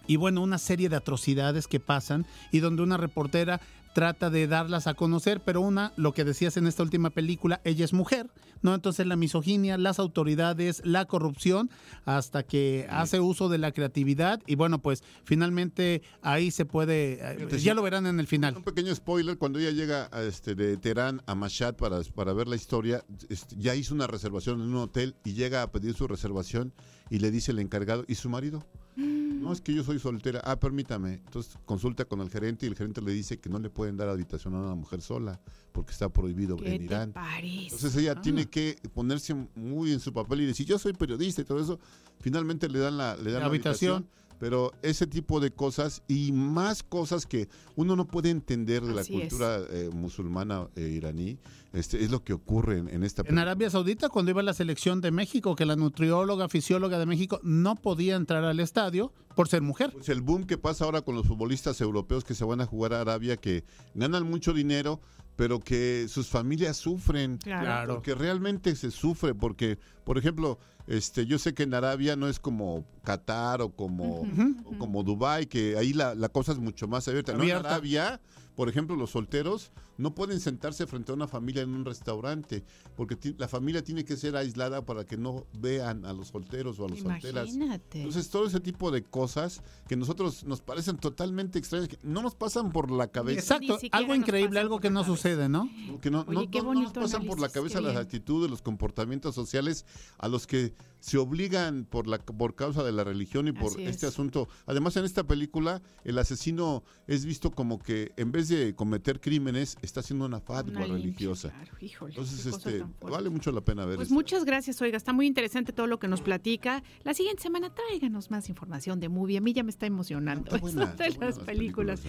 y 0.06 0.16
bueno, 0.16 0.42
una 0.42 0.58
serie 0.60 0.90
de 0.90 0.96
atrocidades 0.96 1.68
que 1.68 1.80
pasan 1.80 2.26
y 2.52 2.60
donde 2.60 2.84
una 2.84 2.98
reportera 2.98 3.62
trata 3.94 4.30
de 4.30 4.48
darlas 4.48 4.88
a 4.88 4.94
conocer, 4.94 5.42
pero 5.44 5.62
una, 5.62 5.94
lo 5.96 6.14
que 6.14 6.24
decías 6.24 6.58
en 6.58 6.68
esta 6.68 6.84
última 6.84 7.10
película, 7.10 7.62
ella 7.64 7.86
es 7.86 7.94
mujer, 7.94 8.30
¿no? 8.62 8.74
Entonces 8.74 9.08
la 9.08 9.16
misoginia, 9.16 9.78
las 9.78 10.00
autoridades, 10.00 10.82
la 10.86 11.06
corrupción, 11.06 11.70
hasta 12.06 12.44
que 12.44 12.88
hace 12.90 13.20
uso 13.20 13.50
de 13.50 13.58
la 13.58 13.72
creatividad 13.72 14.42
y 14.46 14.56
bueno, 14.56 14.82
pues 14.82 15.04
finalmente 15.24 16.02
ahí 16.22 16.52
se 16.52 16.66
puede, 16.66 17.20
eh, 17.22 17.60
ya 17.60 17.74
lo 17.74 17.82
verán 17.82 18.06
en 18.06 18.20
el 18.20 18.28
final. 18.28 18.56
Un 18.58 18.64
pequeño 18.64 18.94
spoiler, 18.94 19.38
cuando 19.38 19.60
ella 19.60 19.72
llega 19.72 20.10
a 20.12 20.22
este, 20.22 20.56
de 20.56 20.78
Teherán 20.78 21.22
a 21.26 21.36
Mashhad 21.36 21.76
para, 21.76 22.02
para 22.16 22.34
ver 22.34 22.48
la 22.48 22.56
historia, 22.56 23.04
este, 23.30 23.56
ya 23.58 23.76
hizo 23.76 23.94
una 23.94 24.08
reservación 24.08 24.62
en 24.62 24.70
un 24.70 24.78
hotel 24.78 25.16
y 25.24 25.34
llega 25.34 25.64
a 25.64 25.72
pedir 25.72 25.94
su 25.94 26.08
reservación 26.08 26.74
y 27.10 27.20
le 27.20 27.32
dice 27.32 27.52
el 27.52 27.60
encargado, 27.60 28.06
¿y 28.08 28.16
su 28.16 28.30
marido? 28.30 28.66
No, 29.00 29.54
es 29.54 29.62
que 29.62 29.74
yo 29.74 29.84
soy 29.84 30.00
soltera. 30.00 30.42
Ah, 30.44 30.60
permítame. 30.60 31.14
Entonces 31.26 31.58
consulta 31.66 32.06
con 32.06 32.20
el 32.22 32.30
gerente 32.30 32.66
y 32.66 32.70
el 32.70 32.76
gerente 32.76 33.02
le 33.02 33.14
dice 33.14 33.40
que 33.40 33.50
no 33.50 33.58
le 33.60 33.70
pueden 33.70 33.96
dar 33.98 34.10
habitación 34.10 34.54
a 34.56 34.60
una 34.60 34.76
mujer 34.76 35.02
sola 35.02 35.40
porque 35.72 35.92
está 35.92 36.10
prohibido 36.10 36.58
¿Qué 36.58 36.74
en 36.76 36.78
te 36.80 36.84
Irán. 36.86 37.14
parece? 37.14 37.64
Entonces 37.76 37.96
ella 37.96 38.20
tiene 38.22 38.48
que 38.48 38.78
ponerse 38.94 39.34
muy 39.56 39.94
en 39.94 40.00
su 40.02 40.12
papel 40.12 40.42
y 40.42 40.46
decir, 40.48 40.66
yo 40.66 40.78
soy 40.78 40.94
periodista 40.94 41.42
y 41.42 41.46
todo 41.46 41.60
eso. 41.62 41.80
Finalmente 42.20 42.68
le 42.68 42.80
dan 42.80 42.98
la, 42.98 43.16
le 43.16 43.32
dan 43.32 43.34
La 43.36 43.40
la 43.42 43.46
habitación. 43.46 43.94
habitación. 43.94 44.20
Pero 44.40 44.72
ese 44.82 45.06
tipo 45.06 45.40
de 45.40 45.52
cosas 45.52 46.02
y 46.08 46.32
más 46.32 46.82
cosas 46.82 47.26
que 47.26 47.50
uno 47.76 47.96
no 47.96 48.08
puede 48.08 48.30
entender 48.30 48.84
de 48.84 48.94
la 48.94 49.02
Así 49.02 49.12
cultura 49.12 49.60
eh, 49.70 49.90
musulmana 49.94 50.68
e 50.76 50.82
iraní, 50.82 51.38
este, 51.74 52.04
es 52.04 52.10
lo 52.10 52.24
que 52.24 52.34
ocurre 52.34 52.80
en, 52.80 52.88
en 52.88 53.04
esta 53.04 53.24
En. 53.26 53.38
Arabia 53.38 53.70
Saudita, 53.70 54.10
cuando 54.10 54.32
iba 54.32 54.42
la 54.42 54.54
selección 54.54 55.02
de 55.02 55.12
México, 55.12 55.56
que 55.56 55.66
la 55.66 55.76
nutrióloga, 55.76 56.50
fisióloga 56.50 56.98
de 56.98 57.06
México 57.06 57.40
no 57.44 57.76
podía 57.76 58.16
entrar 58.16 58.44
al 58.44 58.60
estadio 58.60 59.12
por 59.40 59.48
ser 59.48 59.62
mujer. 59.62 59.94
Pues 59.94 60.10
el 60.10 60.20
boom 60.20 60.44
que 60.44 60.58
pasa 60.58 60.84
ahora 60.84 61.02
con 61.02 61.16
los 61.16 61.26
futbolistas 61.26 61.80
europeos 61.80 62.26
que 62.26 62.36
se 62.36 62.44
van 62.44 62.60
a 62.60 62.66
jugar 62.66 62.94
a 62.94 63.00
Arabia, 63.00 63.38
que 63.38 63.64
ganan 63.94 64.30
mucho 64.30 64.52
dinero, 64.52 65.00
pero 65.38 65.62
que 65.62 66.08
sus 66.10 66.28
familias 66.28 66.76
sufren. 66.76 67.38
Claro. 67.38 67.94
Porque 67.94 68.16
realmente 68.16 68.76
se 68.76 68.92
sufre, 68.92 69.34
porque, 69.34 69.80
por 70.04 70.18
ejemplo, 70.18 70.60
este, 70.88 71.26
yo 71.26 71.40
sé 71.40 71.54
que 71.54 71.64
en 71.64 71.74
Arabia 71.74 72.18
no 72.18 72.28
es 72.28 72.38
como 72.38 72.84
Qatar 73.06 73.62
o 73.62 73.70
como, 73.70 74.28
o 74.66 74.78
como 74.78 75.04
Dubai, 75.04 75.46
que 75.46 75.78
ahí 75.78 75.94
la, 75.94 76.16
la 76.16 76.28
cosa 76.28 76.52
es 76.52 76.58
mucho 76.58 76.90
más 76.90 77.08
abierta. 77.08 77.32
No, 77.32 77.38
en 77.38 77.44
Abierta. 77.44 77.70
Arabia, 77.70 78.20
por 78.60 78.68
ejemplo, 78.68 78.98
los 78.98 79.12
solteros 79.12 79.72
no 79.98 80.14
pueden 80.14 80.42
sentarse 80.42 80.86
frente 80.86 81.14
a 81.14 81.16
una 81.16 81.30
familia 81.30 81.62
en 81.62 81.70
un 81.70 81.86
restaurante, 81.86 82.66
porque 82.98 83.18
la 83.38 83.48
familia 83.48 83.82
tiene 83.86 84.04
que 84.04 84.18
ser 84.18 84.36
aislada 84.36 84.86
para 84.86 85.06
que 85.06 85.16
no 85.16 85.46
vean 85.58 86.04
a 86.06 86.12
los 86.12 86.28
solteros 86.28 86.78
o 86.78 86.86
a 86.86 86.90
las 86.90 87.00
solteras. 87.00 87.48
Imagínate. 87.56 88.00
Entonces, 88.00 88.30
todo 88.30 88.48
ese 88.48 88.60
tipo 88.60 88.92
de 88.92 89.02
cosas 89.02 89.64
que 89.88 89.96
nosotros 89.96 90.44
nos 90.44 90.60
parecen 90.60 90.98
totalmente 90.98 91.58
extrañas, 91.58 91.88
que 91.88 91.98
no 92.04 92.22
nos 92.22 92.36
pasan 92.36 92.74
por 92.74 92.92
la 92.92 93.08
cabeza. 93.08 93.40
Exacto, 93.56 93.78
algo 93.94 94.14
increíble, 94.14 94.60
algo 94.60 94.82
que 94.82 94.90
no 94.90 95.04
cabeza. 95.04 95.16
sucede, 95.16 95.48
¿no? 95.48 95.70
Que 96.02 96.12
no, 96.12 96.26
Oye, 96.28 96.34
no- 96.46 96.52
qué 96.52 96.62
no- 96.62 96.74
no 96.74 96.82
nos 96.82 96.92
pasan 96.92 97.26
por 97.26 97.40
la 97.40 97.48
cabeza 97.48 97.80
las 97.80 97.96
actitudes, 97.96 98.52
los 98.52 98.62
comportamientos 98.62 99.36
sociales 99.36 99.86
a 100.18 100.28
los 100.28 100.46
que 100.48 100.74
se 101.00 101.18
obligan 101.18 101.86
por 101.86 102.08
la 102.08 102.20
por 102.20 102.56
causa 102.56 102.84
de 102.84 102.92
la 102.92 103.04
religión 103.04 103.48
y 103.48 103.52
por 103.52 103.80
este 103.80 104.06
asunto. 104.06 104.48
Además, 104.66 104.96
en 104.98 105.06
esta 105.06 105.24
película, 105.26 105.82
el 106.04 106.18
asesino 106.18 106.84
es 107.08 107.26
visto 107.26 107.52
como 107.52 107.80
que 107.80 108.12
en 108.18 108.32
vez 108.32 108.50
de 108.50 108.76
cometer 108.76 109.20
crímenes, 109.20 109.78
está 109.82 110.02
haciendo 110.02 110.26
una 110.26 110.40
fatwa 110.40 110.86
religiosa. 110.86 111.54
Entonces, 111.82 112.46
este, 112.46 112.84
vale 113.02 113.30
mucho 113.30 113.52
la 113.52 113.62
pena 113.62 113.86
ver. 113.86 113.96
Pues 113.96 114.12
muchas 114.12 114.46
gracias, 114.46 114.82
oiga, 114.82 114.98
está 114.98 115.14
muy 115.14 115.28
interesante 115.28 115.74
todo 115.74 115.88
lo 115.88 116.00
que 116.00 116.08
nos 116.08 116.22
platica. 116.22 116.84
La 117.04 117.14
siguiente 117.14 117.42
semana 117.42 117.74
tráiganos 117.74 118.32
más 118.32 118.50
información 118.50 119.00
de 119.00 119.10
movie. 119.10 119.38
A 119.38 119.42
mí 119.42 119.54
ya 119.54 119.64
me 119.64 119.72
está 119.72 119.86
emocionando 119.86 120.52
de 120.98 121.18
las 121.20 121.40
películas. 121.40 122.02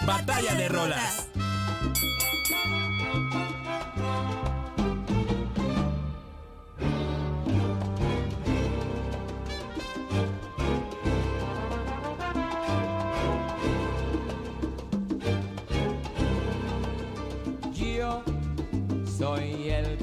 Batalla 0.06 0.56
de 0.56 0.70
rolas. 0.70 1.29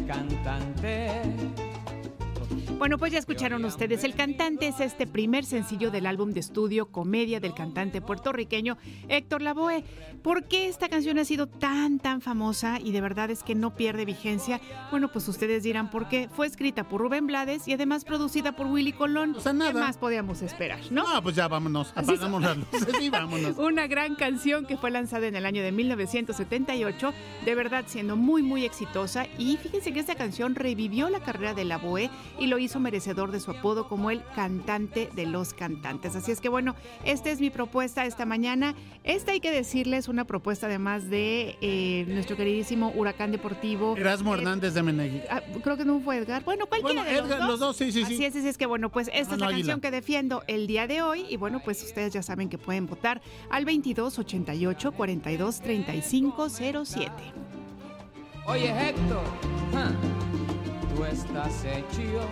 cantante. 0.06 1.65
Bueno, 2.78 2.98
pues 2.98 3.10
ya 3.10 3.18
escucharon 3.18 3.64
ustedes. 3.64 4.04
El 4.04 4.14
cantante 4.14 4.68
es 4.68 4.80
este 4.80 5.06
primer 5.06 5.46
sencillo 5.46 5.90
del 5.90 6.04
álbum 6.04 6.32
de 6.32 6.40
estudio 6.40 6.86
Comedia 6.92 7.40
del 7.40 7.54
cantante 7.54 8.02
puertorriqueño 8.02 8.76
Héctor 9.08 9.40
Lavoe. 9.40 9.82
¿Por 10.22 10.44
qué 10.44 10.68
esta 10.68 10.90
canción 10.90 11.18
ha 11.18 11.24
sido 11.24 11.46
tan, 11.46 11.98
tan 11.98 12.20
famosa 12.20 12.78
y 12.78 12.92
de 12.92 13.00
verdad 13.00 13.30
es 13.30 13.42
que 13.42 13.54
no 13.54 13.74
pierde 13.74 14.04
vigencia? 14.04 14.60
Bueno, 14.90 15.10
pues 15.10 15.26
ustedes 15.26 15.62
dirán 15.62 15.90
por 15.90 16.06
qué. 16.08 16.28
Fue 16.30 16.46
escrita 16.46 16.86
por 16.86 17.00
Rubén 17.00 17.26
Blades 17.26 17.66
y 17.66 17.72
además 17.72 18.04
producida 18.04 18.52
por 18.52 18.66
Willy 18.66 18.92
Colón. 18.92 19.34
O 19.34 19.40
sea, 19.40 19.54
nada. 19.54 19.72
¿Qué 19.72 19.78
más 19.78 19.96
podíamos 19.96 20.42
esperar, 20.42 20.80
no? 20.90 21.04
Ah, 21.06 21.20
pues 21.22 21.34
ya 21.34 21.48
vámonos, 21.48 21.92
apagamos 21.96 22.42
las 22.42 22.58
luces 22.58 23.00
y 23.00 23.08
vámonos. 23.08 23.56
Una 23.58 23.86
gran 23.86 24.16
canción 24.16 24.66
que 24.66 24.76
fue 24.76 24.90
lanzada 24.90 25.26
en 25.26 25.34
el 25.34 25.46
año 25.46 25.62
de 25.62 25.72
1978, 25.72 27.14
de 27.46 27.54
verdad 27.54 27.84
siendo 27.86 28.16
muy, 28.16 28.42
muy 28.42 28.66
exitosa. 28.66 29.26
Y 29.38 29.56
fíjense 29.56 29.94
que 29.94 30.00
esta 30.00 30.14
canción 30.14 30.54
revivió 30.54 31.08
la 31.08 31.20
carrera 31.20 31.54
de 31.54 31.64
Lavoe 31.64 32.10
y 32.38 32.48
lo 32.48 32.58
hizo 32.58 32.65
merecedor 32.74 33.30
de 33.30 33.40
su 33.40 33.50
apodo 33.50 33.88
como 33.88 34.10
el 34.10 34.22
cantante 34.34 35.10
de 35.14 35.26
los 35.26 35.54
cantantes. 35.54 36.16
Así 36.16 36.32
es 36.32 36.40
que 36.40 36.48
bueno, 36.48 36.74
esta 37.04 37.30
es 37.30 37.40
mi 37.40 37.50
propuesta 37.50 38.04
esta 38.04 38.26
mañana. 38.26 38.74
Esta 39.04 39.32
hay 39.32 39.40
que 39.40 39.50
decirles 39.50 40.08
una 40.08 40.24
propuesta 40.24 40.66
además 40.66 41.08
de 41.08 41.56
eh, 41.60 42.04
nuestro 42.08 42.36
queridísimo 42.36 42.92
Huracán 42.94 43.32
Deportivo. 43.32 43.96
Erasmo 43.96 44.34
eh, 44.34 44.38
Hernández 44.38 44.74
de 44.74 44.82
Menegui. 44.82 45.22
Ah, 45.30 45.42
creo 45.62 45.76
que 45.76 45.84
no 45.84 46.00
fue 46.00 46.18
Edgar. 46.18 46.44
Bueno, 46.44 46.66
cualquiera 46.66 47.04
de 47.04 47.20
los, 47.20 47.28
dos? 47.28 47.48
los 47.48 47.60
dos. 47.60 47.76
sí, 47.76 47.92
sí, 47.92 48.04
sí. 48.04 48.14
Así 48.14 48.24
es, 48.24 48.36
así 48.36 48.48
es 48.48 48.58
que 48.58 48.66
bueno, 48.66 48.90
pues 48.90 49.10
esta 49.12 49.34
es 49.34 49.40
la 49.40 49.50
canción 49.50 49.80
que 49.80 49.90
defiendo 49.90 50.42
el 50.46 50.66
día 50.66 50.86
de 50.86 51.02
hoy 51.02 51.26
y 51.28 51.36
bueno, 51.36 51.60
pues 51.64 51.82
ustedes 51.82 52.12
ya 52.12 52.22
saben 52.22 52.48
que 52.48 52.58
pueden 52.58 52.86
votar 52.86 53.20
al 53.50 53.64
22 53.64 54.18
88 54.18 54.92
42 54.92 55.60
35 55.60 56.48
07. 56.84 57.12
Oye, 58.46 58.88
Héctor 58.88 59.24
tú 60.96 61.04
estás 61.04 61.64
hecho 61.64 62.30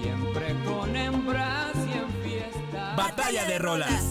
siempre 0.00 0.54
con 0.64 0.96
hembras 0.96 1.74
y 1.76 1.98
en 1.98 2.08
fiesta. 2.22 2.94
Batalla 2.96 3.44
de 3.44 3.58
rolas. 3.58 4.04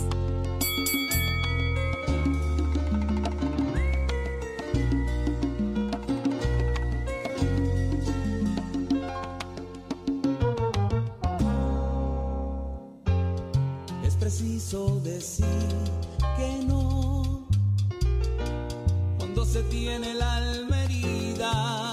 Es 14.03 14.15
preciso 14.15 14.99
decir 15.03 15.45
que 16.38 16.65
no 16.67 17.47
cuando 19.17 19.45
se 19.45 19.63
tiene 19.63 20.13
la 20.13 20.36
alma 20.36 20.84
herida 20.84 21.85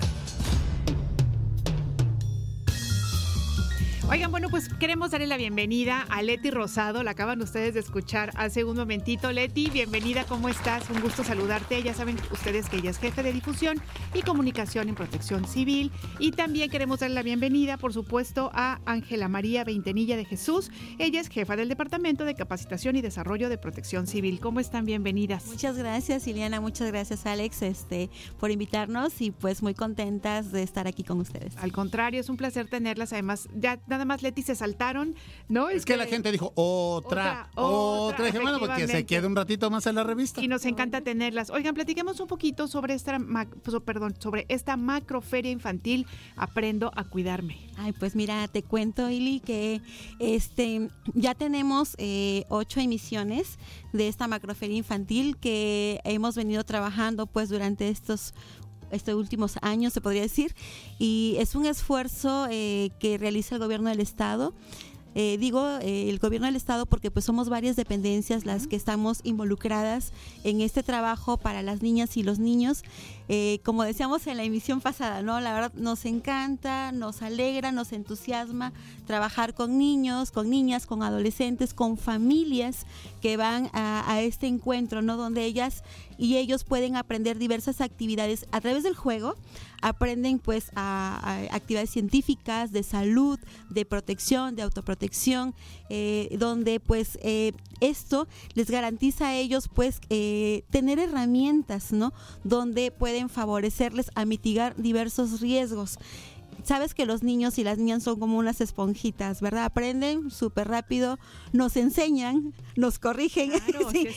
Oigan, 4.09 4.31
bueno, 4.31 4.49
pues 4.49 4.67
queremos 4.67 5.11
darle 5.11 5.27
la 5.27 5.37
bienvenida 5.37 6.05
a 6.09 6.21
Leti 6.21 6.51
Rosado. 6.51 7.03
La 7.03 7.11
acaban 7.11 7.41
ustedes 7.41 7.73
de 7.73 7.79
escuchar 7.79 8.31
hace 8.35 8.65
un 8.65 8.75
momentito. 8.75 9.31
Leti, 9.31 9.69
bienvenida, 9.69 10.25
¿cómo 10.25 10.49
estás? 10.49 10.89
Un 10.89 10.99
gusto 11.01 11.23
saludarte. 11.23 11.81
Ya 11.81 11.93
saben 11.93 12.17
ustedes 12.29 12.69
que 12.69 12.77
ella 12.77 12.89
es 12.89 12.97
jefe 12.99 13.23
de 13.23 13.31
difusión 13.31 13.81
y 14.13 14.21
comunicación 14.21 14.89
en 14.89 14.95
protección 14.95 15.47
civil. 15.47 15.89
Y 16.19 16.31
también 16.31 16.69
queremos 16.69 16.99
darle 16.99 17.15
la 17.15 17.23
bienvenida, 17.23 17.77
por 17.77 17.93
supuesto, 17.93 18.51
a 18.53 18.81
Ángela 18.85 19.29
María 19.29 19.63
Veintenilla 19.63 20.17
de 20.17 20.25
Jesús. 20.25 20.69
Ella 20.99 21.21
es 21.21 21.29
jefa 21.29 21.55
del 21.55 21.69
Departamento 21.69 22.25
de 22.25 22.35
Capacitación 22.35 22.97
y 22.97 23.01
Desarrollo 23.01 23.47
de 23.47 23.57
Protección 23.57 24.05
Civil. 24.05 24.41
¿Cómo 24.41 24.59
están? 24.59 24.85
Bienvenidas. 24.85 25.47
Muchas 25.47 25.77
gracias, 25.77 26.27
Ileana. 26.27 26.59
Muchas 26.59 26.89
gracias, 26.89 27.25
Alex, 27.25 27.61
este, 27.61 28.09
por 28.37 28.51
invitarnos 28.51 29.21
y 29.21 29.31
pues 29.31 29.63
muy 29.63 29.73
contentas 29.73 30.51
de 30.51 30.61
estar 30.61 30.87
aquí 30.87 31.03
con 31.03 31.21
ustedes. 31.21 31.55
Al 31.57 31.71
contrario, 31.71 32.19
es 32.19 32.27
un 32.27 32.35
placer 32.35 32.67
tenerlas. 32.67 33.13
Además, 33.13 33.47
ya 33.55 33.79
nada 33.87 34.02
más 34.05 34.21
Leti 34.21 34.41
se 34.41 34.55
saltaron, 34.55 35.15
¿no? 35.49 35.69
Es, 35.69 35.85
que, 35.85 35.97
la 35.97 36.05
gente 36.05 36.31
dijo 36.31 36.51
otra, 36.55 37.49
otra. 37.55 38.31
Bueno, 38.41 38.59
porque 38.59 38.87
se 38.87 39.05
quede 39.05 39.27
un 39.27 39.35
ratito 39.35 39.69
más 39.69 39.85
en 39.87 39.95
la 39.95 40.03
revista. 40.03 40.41
Y 40.41 40.47
nos 40.47 40.65
encanta 40.65 41.01
tenerlas. 41.01 41.49
Oigan, 41.49 41.73
platiquemos 41.73 42.19
un 42.19 42.27
poquito 42.27 42.67
sobre 42.67 42.93
esta, 42.93 43.19
perdón, 43.85 44.15
sobre 44.19 44.45
esta 44.49 44.77
macroferia 44.77 45.51
infantil. 45.51 46.07
Aprendo 46.35 46.91
a 46.95 47.03
cuidarme. 47.03 47.57
Ay, 47.77 47.91
pues 47.93 48.15
mira, 48.15 48.47
te 48.47 48.63
cuento, 48.63 49.09
Ili, 49.09 49.39
que 49.39 49.81
este 50.19 50.89
ya 51.13 51.35
tenemos 51.35 51.95
eh, 51.97 52.45
ocho 52.49 52.79
emisiones 52.79 53.57
de 53.93 54.07
esta 54.07 54.27
macroferia 54.27 54.77
infantil 54.77 55.37
que 55.37 55.99
hemos 56.03 56.35
venido 56.35 56.63
trabajando 56.63 57.27
pues 57.27 57.49
durante 57.49 57.89
estos 57.89 58.33
estos 58.93 59.15
últimos 59.15 59.57
años, 59.61 59.93
se 59.93 60.01
podría 60.01 60.21
decir, 60.21 60.55
y 60.99 61.35
es 61.39 61.55
un 61.55 61.65
esfuerzo 61.65 62.47
eh, 62.49 62.91
que 62.99 63.17
realiza 63.17 63.55
el 63.55 63.61
gobierno 63.61 63.89
del 63.89 63.99
Estado. 63.99 64.53
Eh, 65.15 65.37
digo 65.39 65.67
eh, 65.81 66.09
el 66.09 66.17
gobierno 66.17 66.47
del 66.47 66.55
estado 66.55 66.87
porque 66.87 67.11
pues 67.11 67.23
somos 67.25 67.47
varias 67.47 67.75
dependencias 67.75 68.45
las 68.45 68.65
que 68.65 68.75
estamos 68.75 69.19
involucradas 69.23 70.11
en 70.43 70.59
este 70.59 70.81
trabajo 70.81 71.37
para 71.37 71.61
las 71.61 71.83
niñas 71.83 72.17
y 72.17 72.23
los 72.23 72.39
niños 72.39 72.81
eh, 73.29 73.59
como 73.63 73.83
decíamos 73.83 74.27
en 74.27 74.37
la 74.37 74.43
emisión 74.43 74.81
pasada, 74.81 75.21
¿no? 75.21 75.39
La 75.39 75.53
verdad 75.53 75.73
nos 75.75 76.05
encanta, 76.05 76.91
nos 76.91 77.21
alegra, 77.21 77.71
nos 77.71 77.93
entusiasma 77.93 78.73
trabajar 79.07 79.53
con 79.53 79.77
niños, 79.77 80.31
con 80.31 80.49
niñas, 80.49 80.85
con 80.85 81.03
adolescentes, 81.03 81.73
con 81.73 81.97
familias 81.97 82.85
que 83.21 83.37
van 83.37 83.69
a, 83.73 84.21
este 84.21 84.47
encuentro, 84.47 85.01
¿no? 85.01 85.15
Donde 85.17 85.45
ellas 85.45 85.83
y 86.17 86.37
ellos 86.37 86.63
pueden 86.63 86.95
aprender 86.95 87.37
diversas 87.37 87.81
actividades 87.81 88.45
a 88.51 88.61
través 88.61 88.83
del 88.83 88.95
juego, 88.95 89.35
aprenden 89.81 90.39
pues 90.39 90.71
a 90.75 91.39
actividades 91.51 91.89
científicas, 91.89 92.71
de 92.71 92.83
salud, 92.83 93.39
de 93.69 93.85
protección, 93.85 94.55
de 94.55 94.61
autoprotección, 94.61 95.53
eh, 95.95 96.35
donde 96.39 96.79
pues 96.79 97.19
eh, 97.21 97.51
esto 97.79 98.27
les 98.55 98.71
garantiza 98.71 99.27
a 99.27 99.35
ellos 99.35 99.69
pues 99.71 100.01
eh, 100.09 100.63
tener 100.71 100.97
herramientas, 100.97 101.91
¿no? 101.91 102.13
Donde 102.43 102.89
pueden 102.89 103.29
favorecerles 103.29 104.09
a 104.15 104.25
mitigar 104.25 104.75
diversos 104.75 105.39
riesgos 105.39 105.99
sabes 106.63 106.93
que 106.93 107.05
los 107.05 107.23
niños 107.23 107.57
y 107.59 107.63
las 107.63 107.77
niñas 107.77 108.03
son 108.03 108.19
como 108.19 108.37
unas 108.37 108.61
esponjitas, 108.61 109.41
¿verdad? 109.41 109.65
Aprenden 109.65 110.31
súper 110.31 110.67
rápido, 110.67 111.19
nos 111.51 111.77
enseñan, 111.77 112.53
nos 112.75 112.99
corrigen, 112.99 113.51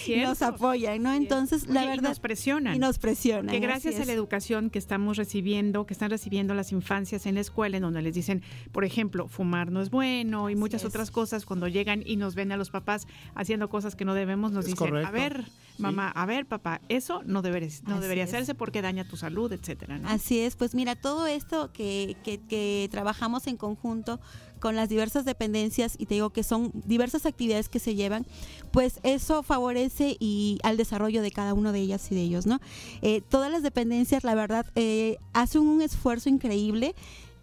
y 0.07 0.17
nos 0.23 0.43
apoyan, 0.43 1.03
¿no? 1.03 1.13
Entonces, 1.13 1.67
la 1.67 1.85
verdad. 1.85 2.05
Y 2.05 2.09
nos 2.09 2.21
presionan. 2.21 2.77
Y 2.77 2.79
nos 2.79 2.99
presionan. 2.99 3.55
Que 3.55 3.61
gracias 3.61 4.01
a 4.01 4.05
la 4.05 4.13
educación 4.13 4.71
que 4.71 4.79
estamos 4.79 5.17
recibiendo, 5.17 5.87
que 5.87 5.95
están 5.95 6.11
recibiendo 6.11 6.55
las 6.55 6.73
infancias 6.73 7.27
en 7.27 7.35
la 7.35 7.41
escuela, 7.41 7.77
en 7.77 7.83
donde 7.83 8.03
les 8.03 8.15
dicen, 8.15 8.43
por 8.73 8.85
ejemplo, 8.85 9.29
fumar 9.29 9.71
no 9.71 9.81
es 9.83 9.91
bueno 9.91 10.51
y 10.51 10.57
muchas 10.57 10.85
otras 10.85 11.11
cosas, 11.11 11.45
cuando 11.45 11.69
llegan 11.69 12.03
y 12.05 12.17
nos 12.17 12.35
ven 12.35 12.53
a 12.53 12.57
los 12.57 12.71
papás 12.71 13.07
haciendo 13.35 13.69
cosas 13.69 13.97
que 13.97 14.05
no 14.05 14.15
debemos, 14.15 14.53
nos 14.53 14.67
dicen, 14.67 14.97
a 14.97 15.11
ver, 15.11 15.45
mamá, 15.79 16.09
a 16.09 16.27
ver, 16.27 16.47
papá, 16.47 16.81
eso 16.89 17.23
no, 17.25 17.43
debería, 17.43 17.69
no 17.87 18.01
debería 18.01 18.25
hacerse 18.25 18.55
porque 18.55 18.83
daña 18.83 19.07
tu 19.07 19.17
salud, 19.17 19.53
etcétera. 19.53 19.99
¿no? 19.99 20.09
Así 20.09 20.41
es, 20.41 20.57
pues 20.57 20.75
mira, 20.75 20.97
todo 20.97 21.27
esto 21.27 21.73
que, 21.73 22.17
que, 22.25 22.39
que 22.39 22.89
trabajamos 22.91 23.47
en 23.47 23.57
conjunto 23.57 24.21
con 24.61 24.75
las 24.75 24.89
diversas 24.89 25.25
dependencias 25.25 25.97
y 25.99 26.07
te 26.07 26.15
digo 26.15 26.31
que 26.31 26.43
son 26.43 26.73
diversas 26.75 27.27
actividades 27.27 27.69
que 27.69 27.79
se 27.79 27.95
llevan, 27.95 28.27
pues 28.71 29.01
eso 29.03 29.43
favorece 29.43 30.17
y 30.19 30.59
al 30.63 30.77
desarrollo 30.77 31.23
de 31.23 31.31
cada 31.31 31.55
uno 31.55 31.73
de 31.73 31.81
ellas 31.81 32.11
y 32.11 32.15
de 32.15 32.23
ellos, 32.23 32.47
¿no? 32.47 32.61
Eh, 33.03 33.21
todas 33.21 33.51
las 33.51 33.63
dependencias, 33.63 34.25
la 34.25 34.35
verdad, 34.35 34.67
eh, 34.75 35.19
hacen 35.33 35.63
un 35.63 35.83
esfuerzo 35.83 36.29
increíble 36.29 36.95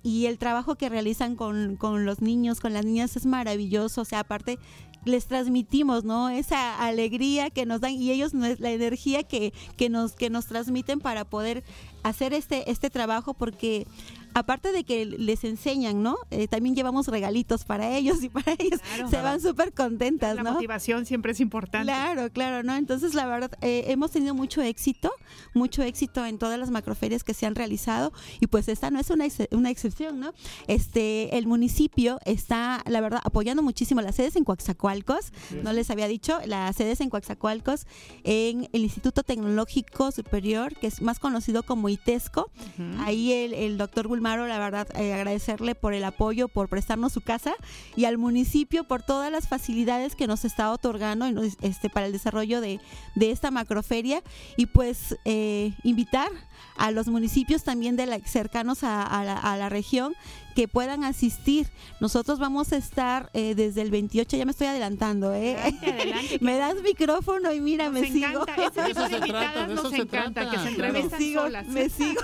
y 0.02 0.26
el 0.26 0.38
trabajo 0.38 0.76
que 0.76 0.90
realizan 0.90 1.36
con, 1.36 1.78
con, 1.78 2.06
los 2.06 2.22
niños, 2.22 2.60
con 2.60 2.74
las 2.74 2.86
niñas 2.86 3.16
es 3.16 3.26
maravilloso, 3.26 4.02
o 4.02 4.06
sea, 4.06 4.20
aparte 4.20 4.60
les 5.06 5.28
transmitimos, 5.28 6.04
¿no? 6.04 6.30
Esa 6.30 6.84
alegría 6.84 7.50
que 7.50 7.66
nos 7.66 7.82
dan 7.82 7.94
y 7.94 8.12
ellos 8.12 8.34
la 8.34 8.72
energía 8.72 9.24
que, 9.24 9.54
que 9.78 9.90
nos 9.90 10.14
que 10.14 10.30
nos 10.30 10.46
transmiten 10.48 11.00
para 11.00 11.26
poder 11.26 11.64
hacer 12.04 12.34
este 12.34 12.70
este 12.72 12.90
trabajo 12.90 13.34
porque 13.34 13.88
aparte 14.34 14.72
de 14.72 14.84
que 14.84 15.06
les 15.06 15.44
enseñan, 15.44 16.04
¿no? 16.04 16.18
Eh, 16.32 16.48
también 16.48 16.76
llevamos 16.76 17.08
regalitos 17.08 17.66
para 17.66 17.96
ellos 17.96 18.24
y 18.24 18.30
para 18.30 18.54
ellos 18.54 18.80
claro, 18.82 19.10
se 19.10 19.22
van 19.22 19.42
súper 19.42 19.74
contentas, 19.74 20.36
la 20.36 20.44
¿no? 20.44 20.50
La 20.50 20.54
motivación 20.56 21.06
siempre 21.06 21.32
es 21.32 21.40
importante. 21.40 21.86
Claro, 21.86 22.30
claro, 22.32 22.64
¿no? 22.64 22.76
Entonces, 22.76 23.14
la 23.14 23.26
verdad, 23.26 23.52
eh, 23.62 23.86
hemos 23.88 24.12
tenido 24.12 24.34
mucho 24.34 24.62
éxito, 24.62 25.12
mucho 25.54 25.84
éxito 25.84 26.26
en 26.26 26.38
todas 26.38 26.60
las 26.60 26.72
macroferias 26.72 27.24
que 27.24 27.34
se 27.34 27.46
han 27.46 27.56
realizado 27.56 28.14
y 28.40 28.48
pues 28.48 28.68
esta 28.68 28.90
no 28.92 29.00
es 29.00 29.10
una, 29.10 29.26
ex 29.26 29.38
una 29.52 29.70
excepción, 29.70 30.20
¿no? 30.20 30.34
Este, 30.68 31.38
el 31.38 31.48
municipio 31.48 32.20
está, 32.26 32.82
la 32.88 33.02
verdad, 33.02 33.22
apoyando 33.24 33.64
muchísimo 33.64 34.02
las 34.02 34.16
sedes 34.16 34.36
en 34.36 34.44
Coaxacualcos, 34.44 35.32
sí. 35.50 35.60
no 35.64 35.74
les 35.74 35.90
había 35.90 36.08
dicho, 36.08 36.40
las 36.46 36.76
sedes 36.76 37.02
en 37.02 37.10
Coaxacualcos, 37.10 37.88
en 38.24 38.70
el 38.74 38.84
Instituto 38.84 39.24
Tecnológico 39.24 40.12
Superior, 40.12 40.76
que 40.76 40.88
es 40.88 41.02
más 41.02 41.20
conocido 41.20 41.64
como 41.64 41.90
ITESCO, 41.90 42.52
uh 42.78 42.82
-huh. 42.82 43.00
ahí 43.00 43.32
el, 43.32 43.54
el 43.54 43.78
doctor 43.78 44.08
Maro, 44.24 44.48
la 44.48 44.58
verdad, 44.58 44.88
eh, 44.96 45.14
agradecerle 45.14 45.76
por 45.76 45.94
el 45.94 46.06
apoyo, 46.06 46.48
por 46.48 46.70
prestarnos 46.70 47.12
su 47.12 47.20
casa 47.20 47.54
y 47.98 48.06
al 48.06 48.18
municipio 48.18 48.86
por 48.86 49.04
todas 49.04 49.30
las 49.30 49.50
facilidades 49.50 50.16
que 50.16 50.28
nos 50.28 50.46
está 50.46 50.72
otorgando 50.72 51.26
este, 51.62 51.90
para 51.90 52.06
el 52.06 52.14
desarrollo 52.14 52.62
de, 52.62 52.80
de 53.16 53.32
esta 53.32 53.52
macroferia. 53.52 54.24
Y 54.56 54.68
pues 54.68 55.18
eh, 55.26 55.74
invitar 55.84 56.32
a 56.78 56.92
los 56.92 57.10
municipios 57.10 57.64
también 57.64 57.98
de 57.98 58.06
la, 58.06 58.20
cercanos 58.20 58.86
a, 58.86 59.04
a, 59.04 59.26
la, 59.26 59.38
a 59.38 59.58
la 59.58 59.68
región 59.68 60.16
que 60.56 60.68
puedan 60.68 61.04
asistir. 61.04 61.68
Nosotros 62.00 62.40
vamos 62.40 62.74
a 62.74 62.78
estar 62.78 63.30
eh, 63.34 63.56
desde 63.56 63.82
el 63.82 63.92
28, 63.92 64.38
ya 64.38 64.46
me 64.46 64.52
estoy 64.52 64.68
adelantando, 64.68 65.34
¿eh? 65.34 65.58
Adelante, 65.58 65.92
adelante, 65.92 66.38
me 66.42 66.58
das 66.58 66.76
micrófono 66.84 67.54
y 67.54 67.60
mira, 67.60 67.86
nos 67.90 68.02
me 68.02 68.12
sigo. 68.12 68.40
Nos 68.40 69.94
encanta, 69.94 70.42
trata. 70.42 70.52
que 70.52 70.58
se 70.60 70.70
entrevistan 70.70 71.12
me 71.12 71.18
sigo, 71.18 71.42
solas. 71.42 71.68
Me 71.68 71.90
sigo. 71.90 72.22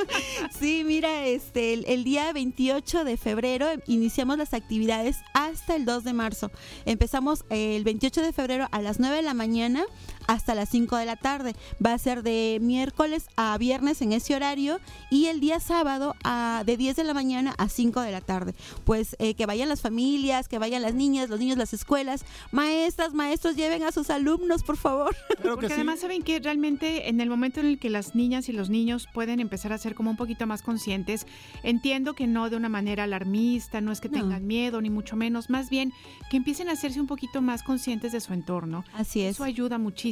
sí, 0.58 0.82
mira, 0.84 1.26
este, 1.26 1.74
el, 1.74 1.84
el, 1.86 2.04
día 2.04 2.32
28 2.32 3.04
de 3.04 3.16
febrero 3.16 3.66
iniciamos 3.86 4.38
las 4.38 4.54
actividades 4.54 5.18
hasta 5.34 5.76
el 5.76 5.84
2 5.84 6.04
de 6.04 6.12
marzo. 6.12 6.50
Empezamos 6.84 7.44
eh, 7.50 7.76
el 7.76 7.84
28 7.84 8.22
de 8.22 8.32
febrero 8.32 8.68
a 8.70 8.80
las 8.80 8.98
9 9.00 9.16
de 9.16 9.22
la 9.22 9.34
mañana 9.34 9.84
hasta 10.26 10.54
las 10.54 10.68
5 10.68 10.96
de 10.96 11.06
la 11.06 11.16
tarde. 11.16 11.54
Va 11.84 11.92
a 11.92 11.98
ser 11.98 12.22
de 12.22 12.58
miércoles 12.60 13.26
a 13.36 13.56
viernes 13.58 14.02
en 14.02 14.12
ese 14.12 14.34
horario 14.34 14.78
y 15.10 15.26
el 15.26 15.40
día 15.40 15.60
sábado 15.60 16.14
a, 16.24 16.62
de 16.66 16.76
10 16.76 16.96
de 16.96 17.04
la 17.04 17.14
mañana 17.14 17.54
a 17.58 17.68
5 17.68 18.00
de 18.00 18.12
la 18.12 18.20
tarde. 18.20 18.54
Pues 18.84 19.16
eh, 19.18 19.34
que 19.34 19.46
vayan 19.46 19.68
las 19.68 19.80
familias, 19.80 20.48
que 20.48 20.58
vayan 20.58 20.82
las 20.82 20.94
niñas, 20.94 21.28
los 21.28 21.40
niños, 21.40 21.58
las 21.58 21.72
escuelas, 21.72 22.24
maestras, 22.50 23.14
maestros, 23.14 23.56
lleven 23.56 23.82
a 23.82 23.92
sus 23.92 24.10
alumnos, 24.10 24.62
por 24.62 24.76
favor. 24.76 25.14
Claro 25.42 25.56
Porque 25.56 25.72
además 25.72 25.98
saben 25.98 26.22
que 26.22 26.38
realmente 26.38 27.08
en 27.08 27.20
el 27.20 27.28
momento 27.28 27.58
en 27.58 27.66
el 27.66 27.78
que 27.80 27.90
las 27.90 28.14
niñas 28.14 28.48
y 28.48 28.52
los 28.52 28.70
niños 28.70 29.08
pueden 29.12 29.40
empezar 29.40 29.72
a 29.72 29.78
ser 29.78 29.96
como 29.96 30.10
un 30.10 30.16
poquito 30.16 30.46
más 30.46 30.62
conscientes, 30.62 31.26
entiendo 31.64 32.14
que 32.14 32.28
no 32.28 32.48
de 32.48 32.56
una 32.56 32.68
manera 32.68 33.04
alarmista, 33.04 33.80
no 33.80 33.90
es 33.90 34.00
que 34.00 34.08
tengan 34.08 34.42
no. 34.42 34.46
miedo 34.46 34.80
ni 34.80 34.88
mucho 34.88 35.16
menos, 35.16 35.50
más 35.50 35.68
bien 35.68 35.92
que 36.30 36.36
empiecen 36.36 36.68
a 36.68 36.72
hacerse 36.72 37.00
un 37.00 37.08
poquito 37.08 37.42
más 37.42 37.64
conscientes 37.64 38.12
de 38.12 38.20
su 38.20 38.32
entorno. 38.34 38.84
Así 38.92 39.22
es. 39.22 39.36
Eso 39.36 39.44
ayuda 39.44 39.78
muchísimo 39.78 40.11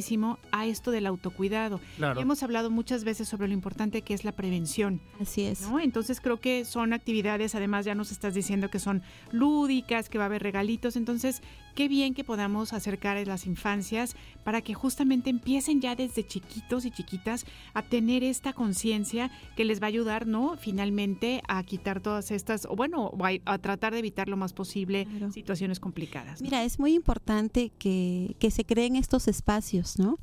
a 0.51 0.65
esto 0.65 0.91
del 0.91 1.05
autocuidado. 1.05 1.79
Claro. 1.97 2.19
Y 2.19 2.23
hemos 2.23 2.43
hablado 2.43 2.69
muchas 2.69 3.03
veces 3.03 3.27
sobre 3.27 3.47
lo 3.47 3.53
importante 3.53 4.01
que 4.01 4.13
es 4.13 4.23
la 4.23 4.31
prevención. 4.31 5.01
Así 5.19 5.43
es. 5.43 5.61
¿no? 5.69 5.79
Entonces 5.79 6.19
creo 6.21 6.39
que 6.39 6.65
son 6.65 6.93
actividades, 6.93 7.55
además 7.55 7.85
ya 7.85 7.95
nos 7.95 8.11
estás 8.11 8.33
diciendo 8.33 8.69
que 8.69 8.79
son 8.79 9.01
lúdicas, 9.31 10.09
que 10.09 10.17
va 10.17 10.25
a 10.25 10.27
haber 10.27 10.43
regalitos, 10.43 10.95
entonces 10.95 11.41
qué 11.75 11.87
bien 11.87 12.13
que 12.13 12.23
podamos 12.23 12.73
acercar 12.73 13.17
a 13.17 13.25
las 13.25 13.45
infancias 13.45 14.15
para 14.43 14.61
que 14.61 14.73
justamente 14.73 15.29
empiecen 15.29 15.81
ya 15.81 15.95
desde 15.95 16.25
chiquitos 16.25 16.85
y 16.85 16.91
chiquitas 16.91 17.45
a 17.73 17.81
tener 17.81 18.23
esta 18.23 18.53
conciencia 18.53 19.31
que 19.55 19.65
les 19.65 19.81
va 19.81 19.85
a 19.85 19.89
ayudar, 19.89 20.27
¿no? 20.27 20.57
Finalmente 20.57 21.41
a 21.47 21.63
quitar 21.63 22.01
todas 22.01 22.31
estas, 22.31 22.65
o 22.65 22.75
bueno, 22.75 23.11
a, 23.45 23.57
tratar 23.57 23.93
de 23.93 23.99
evitar 23.99 24.27
lo 24.27 24.37
más 24.37 24.53
posible 24.53 25.07
situaciones 25.33 25.79
complicadas. 25.79 26.41
Mira, 26.41 26.63
es 26.63 26.79
muy 26.79 26.93
importante 26.93 27.71
que, 27.77 28.35
que 28.39 28.51
se 28.51 28.65
creen 28.65 28.95
estos 28.95 29.27
espacios, 29.27 29.99
¿no? 29.99 30.17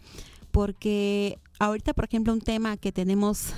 Porque 0.51 1.39
ahorita, 1.59 1.95
por 1.95 2.05
ejemplo, 2.05 2.33
un 2.33 2.41
tema 2.41 2.77
que 2.77 2.93
tenemos 2.93 3.55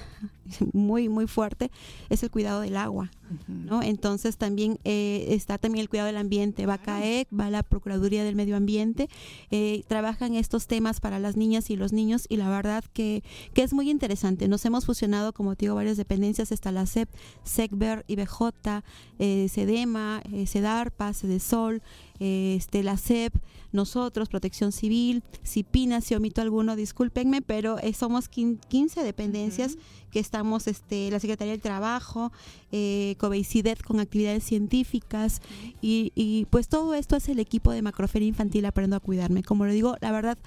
muy, 0.72 1.08
muy 1.08 1.26
fuerte 1.26 1.70
es 2.08 2.22
el 2.22 2.30
cuidado 2.30 2.60
del 2.60 2.76
agua, 2.76 3.10
¿no? 3.48 3.82
Entonces 3.82 4.36
también 4.36 4.78
eh, 4.84 5.26
está 5.30 5.58
también 5.58 5.82
el 5.82 5.88
cuidado 5.88 6.06
del 6.06 6.16
ambiente, 6.16 6.66
va 6.66 6.78
CAEC, 6.78 7.28
va 7.38 7.50
la 7.50 7.62
Procuraduría 7.62 8.24
del 8.24 8.36
Medio 8.36 8.56
Ambiente, 8.56 9.08
eh, 9.50 9.82
trabajan 9.86 10.34
estos 10.34 10.66
temas 10.66 11.00
para 11.00 11.18
las 11.18 11.36
niñas 11.36 11.70
y 11.70 11.76
los 11.76 11.92
niños 11.92 12.26
y 12.28 12.36
la 12.36 12.48
verdad 12.48 12.84
que, 12.92 13.22
que 13.54 13.62
es 13.62 13.72
muy 13.72 13.90
interesante. 13.90 14.48
Nos 14.48 14.64
hemos 14.64 14.86
fusionado, 14.86 15.32
como 15.32 15.54
te 15.56 15.66
digo, 15.66 15.74
varias 15.74 15.96
dependencias, 15.96 16.52
está 16.52 16.72
la 16.72 16.86
CEP, 16.86 17.08
SECBER, 17.44 18.04
IBJ, 18.08 18.82
eh, 19.18 19.48
CEDEMA, 19.48 20.22
eh, 20.32 20.46
CEDARPA, 20.46 21.12
CEDESOL, 21.12 21.82
este, 22.18 22.82
la 22.82 22.96
CEP, 22.96 23.34
nosotros, 23.72 24.28
Protección 24.28 24.72
Civil, 24.72 25.22
CIPINA, 25.44 26.00
si 26.00 26.14
omito 26.14 26.42
alguno, 26.42 26.76
discúlpenme, 26.76 27.40
pero 27.40 27.76
somos 27.94 28.28
15 28.28 29.02
dependencias 29.02 29.78
que 30.10 30.20
estamos, 30.20 30.66
este, 30.66 31.10
la 31.10 31.20
Secretaría 31.20 31.52
del 31.52 31.60
Trabajo, 31.60 32.32
eh, 32.72 33.16
con 33.84 34.00
actividades 34.00 34.44
científicas 34.44 35.40
y, 35.80 36.12
y, 36.14 36.46
pues 36.50 36.68
todo 36.68 36.94
esto 36.94 37.16
es 37.16 37.28
el 37.28 37.38
equipo 37.38 37.72
de 37.72 37.82
Macroferia 37.82 38.28
Infantil 38.28 38.64
Aprendo 38.66 38.96
a 38.96 39.00
Cuidarme. 39.00 39.42
Como 39.42 39.66
le 39.66 39.72
digo, 39.72 39.96
la 40.00 40.12
verdad 40.12 40.38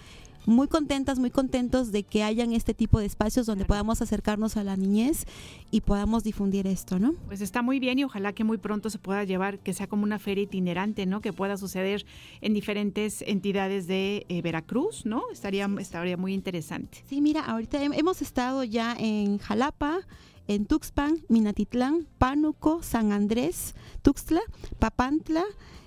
muy 0.46 0.68
contentas, 0.68 1.20
muy 1.20 1.32
contentos 1.32 1.92
de 1.92 2.04
que 2.04 2.24
hayan 2.24 2.54
este 2.54 2.74
tipo 2.74 3.00
de 3.00 3.06
espacios 3.06 3.46
donde 3.46 3.66
podamos 3.66 4.02
acercarnos 4.02 4.58
a 4.58 4.64
la 4.64 4.76
niñez 4.76 5.26
y 5.72 5.82
podamos 5.82 6.24
difundir 6.24 6.68
esto, 6.68 7.00
¿no? 7.00 7.14
Pues 7.28 7.42
está 7.42 7.62
muy 7.62 7.80
bien 7.80 8.00
y 8.00 8.04
ojalá 8.04 8.34
que 8.34 8.44
muy 8.44 8.58
pronto 8.58 8.90
se 8.90 9.00
pueda 9.00 9.24
llevar, 9.24 9.60
que 9.60 9.74
sea 9.74 9.88
como 9.88 10.04
una 10.04 10.20
feria 10.20 10.44
itinerante, 10.44 11.06
¿no? 11.06 11.22
Que 11.22 11.34
pueda 11.34 11.58
suceder 11.58 12.06
en 12.42 12.54
diferentes 12.54 13.24
entidades 13.26 13.88
de 13.88 14.26
eh, 14.30 14.42
Veracruz, 14.42 15.06
¿no? 15.06 15.24
Estaría, 15.32 15.70
estaría 15.80 16.18
muy 16.18 16.34
interesante. 16.34 17.04
Sí, 17.08 17.22
mira, 17.22 17.46
ahorita 17.46 17.84
hemos 17.84 18.22
estado 18.22 18.64
ya 18.64 18.96
en 18.98 19.38
Jalapa, 19.38 20.00
en 20.48 20.66
Tuxpan, 20.66 21.20
Minatitlán, 21.30 22.08
Pánuco, 22.18 22.84
San 22.84 23.12
Andrés, 23.12 23.76
Tuxtla, 24.02 24.42
Papantla, 24.80 25.44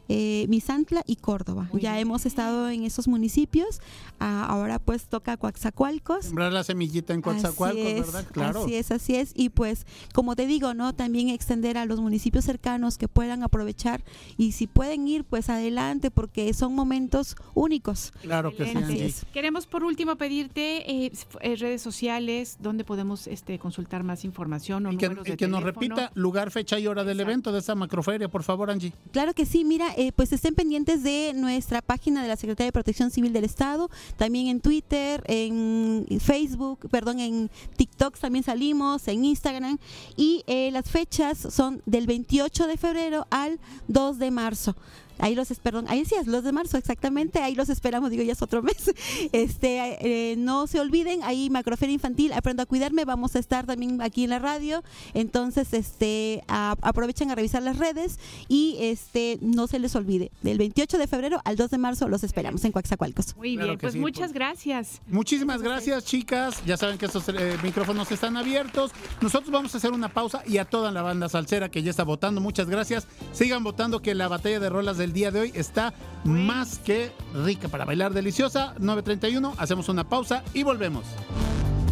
eh, 0.09 0.47
Misantla 0.49 1.03
y 1.07 1.16
Córdoba. 1.16 1.69
ya 1.75 1.99
hemos 1.99 2.27
estado 2.27 2.69
en 2.69 2.85
esos 2.85 3.09
municipios. 3.09 3.81
Ah, 4.19 4.47
ahora 4.49 4.79
pues 4.79 5.07
toca 5.07 5.37
Coaxacualcos. 5.37 6.27
Sembrar 6.27 6.53
la 6.53 6.64
semillita 6.64 7.12
en 7.12 7.23
Coaxacualcos, 7.23 7.85
¿verdad? 7.85 8.25
Claro. 8.33 8.64
Así 8.64 8.75
es, 8.75 8.90
así 8.90 9.16
es. 9.16 9.33
Y 9.35 9.51
pues, 9.51 9.87
como 10.14 10.37
te 10.37 10.47
digo, 10.47 10.75
¿no? 10.75 10.95
También 10.95 11.29
extender 11.29 11.79
a 11.79 11.85
los 11.85 12.01
municipios 12.01 12.45
cercanos 12.45 12.99
que 12.99 13.09
puedan 13.09 13.42
aprovechar 13.42 14.03
y 14.37 14.53
si 14.53 14.66
pueden 14.66 15.07
ir, 15.09 15.25
pues 15.25 15.51
adelante, 15.51 16.11
porque 16.11 16.53
son 16.55 16.75
momentos 16.75 17.37
únicos. 17.55 18.12
Claro 18.23 18.55
que 18.55 18.64
sí. 18.64 19.27
Queremos 19.33 19.66
por 19.66 19.85
último 19.85 20.16
pedirte 20.16 20.90
eh, 20.90 21.12
eh, 21.40 21.57
redes 21.57 21.83
sociales, 21.83 22.59
donde 22.61 22.85
podemos 22.85 23.27
este, 23.27 23.59
consultar 23.59 24.03
más 24.03 24.25
información 24.25 24.87
o 24.87 24.92
y 24.92 24.97
que, 24.97 25.37
que 25.37 25.49
nos 25.49 25.62
repita 25.62 26.11
lugar, 26.14 26.51
fecha 26.51 26.79
y 26.79 26.87
hora 26.87 27.05
del 27.05 27.21
evento 27.21 27.53
de 27.53 27.59
esta 27.59 27.75
macroferia, 27.75 28.29
por 28.29 28.42
favor, 28.42 28.71
Angie. 28.71 28.92
Claro 29.12 29.35
que 29.35 29.47
sí, 29.47 29.64
mira, 29.64 29.92
eh, 29.97 30.13
pues 30.13 30.33
estén 30.33 30.55
pendientes 30.55 31.03
de 31.03 31.33
nuestra 31.35 31.83
página 31.83 32.23
de 32.23 32.29
la 32.29 32.37
Secretaría 32.37 32.69
de 32.69 32.73
Protección 32.73 33.11
Civil 33.11 33.33
del 33.33 33.45
Estado, 33.45 33.91
también 34.17 34.49
en 34.49 34.61
Twitter, 34.61 35.23
en 35.27 36.07
Facebook, 36.21 36.89
perdón, 36.91 37.19
en 37.19 37.51
TikTok 37.77 38.19
también 38.19 38.45
salimos, 38.45 39.09
en 39.09 39.25
Instagram, 39.25 39.79
y 40.17 40.45
eh, 40.47 40.71
las 40.71 40.91
fechas 40.91 41.39
son 41.39 41.83
del 41.87 42.07
28 42.07 42.67
de 42.67 42.77
febrero 42.77 43.27
al 43.31 43.59
2 43.89 44.19
de 44.19 44.31
marzo. 44.31 44.77
Ahí 45.19 45.35
los 45.35 45.49
perdón, 45.61 45.87
ahí 45.89 46.01
decías, 46.01 46.27
los 46.27 46.45
de 46.45 46.53
marzo, 46.53 46.77
exactamente, 46.77 47.41
ahí 47.41 47.55
los 47.55 47.69
esperamos, 47.69 48.11
digo, 48.11 48.23
ya 48.23 48.33
es 48.33 48.43
otro 48.43 48.63
mes. 48.63 48.93
Este, 49.33 50.33
eh, 50.33 50.37
no 50.37 50.67
se 50.67 50.81
olviden, 50.81 51.23
ahí 51.23 51.51
Macroferia 51.51 51.95
Infantil, 51.95 52.33
aprendo 52.33 52.63
a 52.63 52.67
cuidarme, 52.67 53.05
vamos 53.05 53.37
a 53.37 53.39
estar 53.39 53.67
también 53.67 54.03
aquí 54.03 54.25
en 54.25 54.31
la 54.31 54.39
radio, 54.39 54.83
entonces 55.15 55.73
este 55.73 56.45
aprovechen 56.49 57.31
a 57.31 57.35
revisar 57.35 57.63
las 57.63 57.79
redes 57.79 58.19
y 58.49 58.77
este 58.81 59.39
no 59.41 59.67
se 59.67 59.79
les 59.79 59.95
olvide, 59.97 60.31
del 60.43 60.59
28 60.59 60.99
de 60.99 61.07
febrero 61.07 61.41
al 61.45 61.57
2 61.57 61.71
de 61.71 61.79
marzo 61.79 62.09
los 62.09 62.25
esperamos 62.25 62.65
en 62.65 62.73
Coaxacualcos. 62.73 63.37
Muy 63.37 63.57
bien, 63.57 63.79
pues 63.79 63.97
muchas 63.97 64.33
gracias. 64.33 65.01
Muchísimas 65.07 65.63
gracias, 65.63 66.05
chicas. 66.05 66.63
Ya 66.65 66.77
saben 66.77 66.99
que 66.99 67.07
estos 67.07 67.29
eh, 67.29 67.57
micrófonos 67.63 68.11
están 68.13 68.37
abiertos. 68.37 68.93
Nosotros 69.21 69.51
vamos 69.51 69.75
a 69.75 69.79
hacer 69.79 69.93
una 69.93 70.09
pausa 70.09 70.43
y 70.47 70.59
a 70.59 70.65
toda 70.65 70.93
la 70.93 71.03
banda 71.03 71.29
salsera 71.29 71.71
que 71.71 71.83
ya 71.83 71.91
está 71.91 72.05
votando, 72.05 72.41
muchas 72.41 72.69
gracias. 72.69 73.07
Sigan 73.33 73.65
votando 73.65 74.03
que 74.03 74.15
la 74.15 74.29
batalla 74.29 74.61
de 74.61 74.69
rolas 74.69 74.99
de 74.99 75.06
el 75.07 75.12
día 75.12 75.31
de 75.31 75.40
hoy 75.40 75.53
está 75.55 75.95
más 76.25 76.79
que 76.81 77.12
rica 77.33 77.69
para 77.69 77.85
bailar 77.85 78.12
deliciosa. 78.12 78.75
9.31, 78.79 79.55
hacemos 79.57 79.88
una 79.88 80.09
pausa 80.09 80.42
y 80.53 80.64
volvemos. 80.64 81.05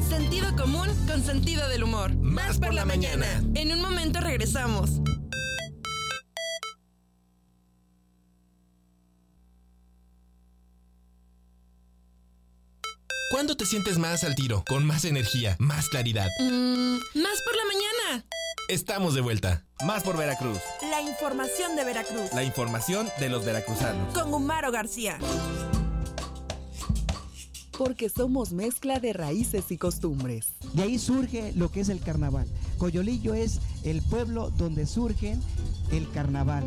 Sentido 0.09 0.55
común 0.57 0.89
con 1.07 1.23
sentido 1.23 1.67
del 1.69 1.85
humor. 1.85 2.15
Más, 2.17 2.59
por, 2.59 2.75
la, 2.75 2.85
mañana. 2.85 3.27
En 3.55 3.73
un 3.73 3.81
momento 3.81 4.21
regresamos. 4.21 5.01
¿Cuándo 13.35 13.57
te 13.57 13.67
sientes 13.67 13.99
más 13.99 14.23
al 14.23 14.37
tiro, 14.37 14.63
con 14.65 14.87
más 14.87 15.05
energía, 15.05 15.57
más 15.59 15.89
claridad? 15.89 16.29
Mm, 16.39 16.99
más 17.21 17.43
por 17.43 17.57
la 17.57 17.65
mañana. 17.65 18.25
Estamos 18.69 19.17
de 19.17 19.23
vuelta. 19.23 19.65
Más 19.85 20.05
por 20.05 20.17
Veracruz. 20.17 20.61
La 20.89 21.03
información 21.03 21.75
de 21.75 21.83
Veracruz. 21.83 22.33
La 22.33 22.45
información 22.45 23.09
de 23.19 23.29
los 23.31 23.45
veracruzanos. 23.45 24.15
Con 24.15 24.33
Humaro 24.33 24.71
García. 24.71 25.19
Porque 27.77 28.09
somos 28.09 28.53
mezcla 28.53 29.01
de 29.01 29.13
raíces 29.13 29.73
y 29.73 29.79
costumbres. 29.79 30.53
De 30.73 30.85
ahí 30.85 30.97
surge 30.97 31.53
lo 31.57 31.73
que 31.73 31.81
es 31.81 31.89
el 31.89 31.99
carnaval. 31.99 32.47
Coyolillo 32.85 33.33
es 33.33 33.63
el 33.83 34.03
pueblo 34.03 34.51
donde 34.51 34.85
surgen 34.85 35.41
el 35.91 36.11
carnaval. 36.11 36.65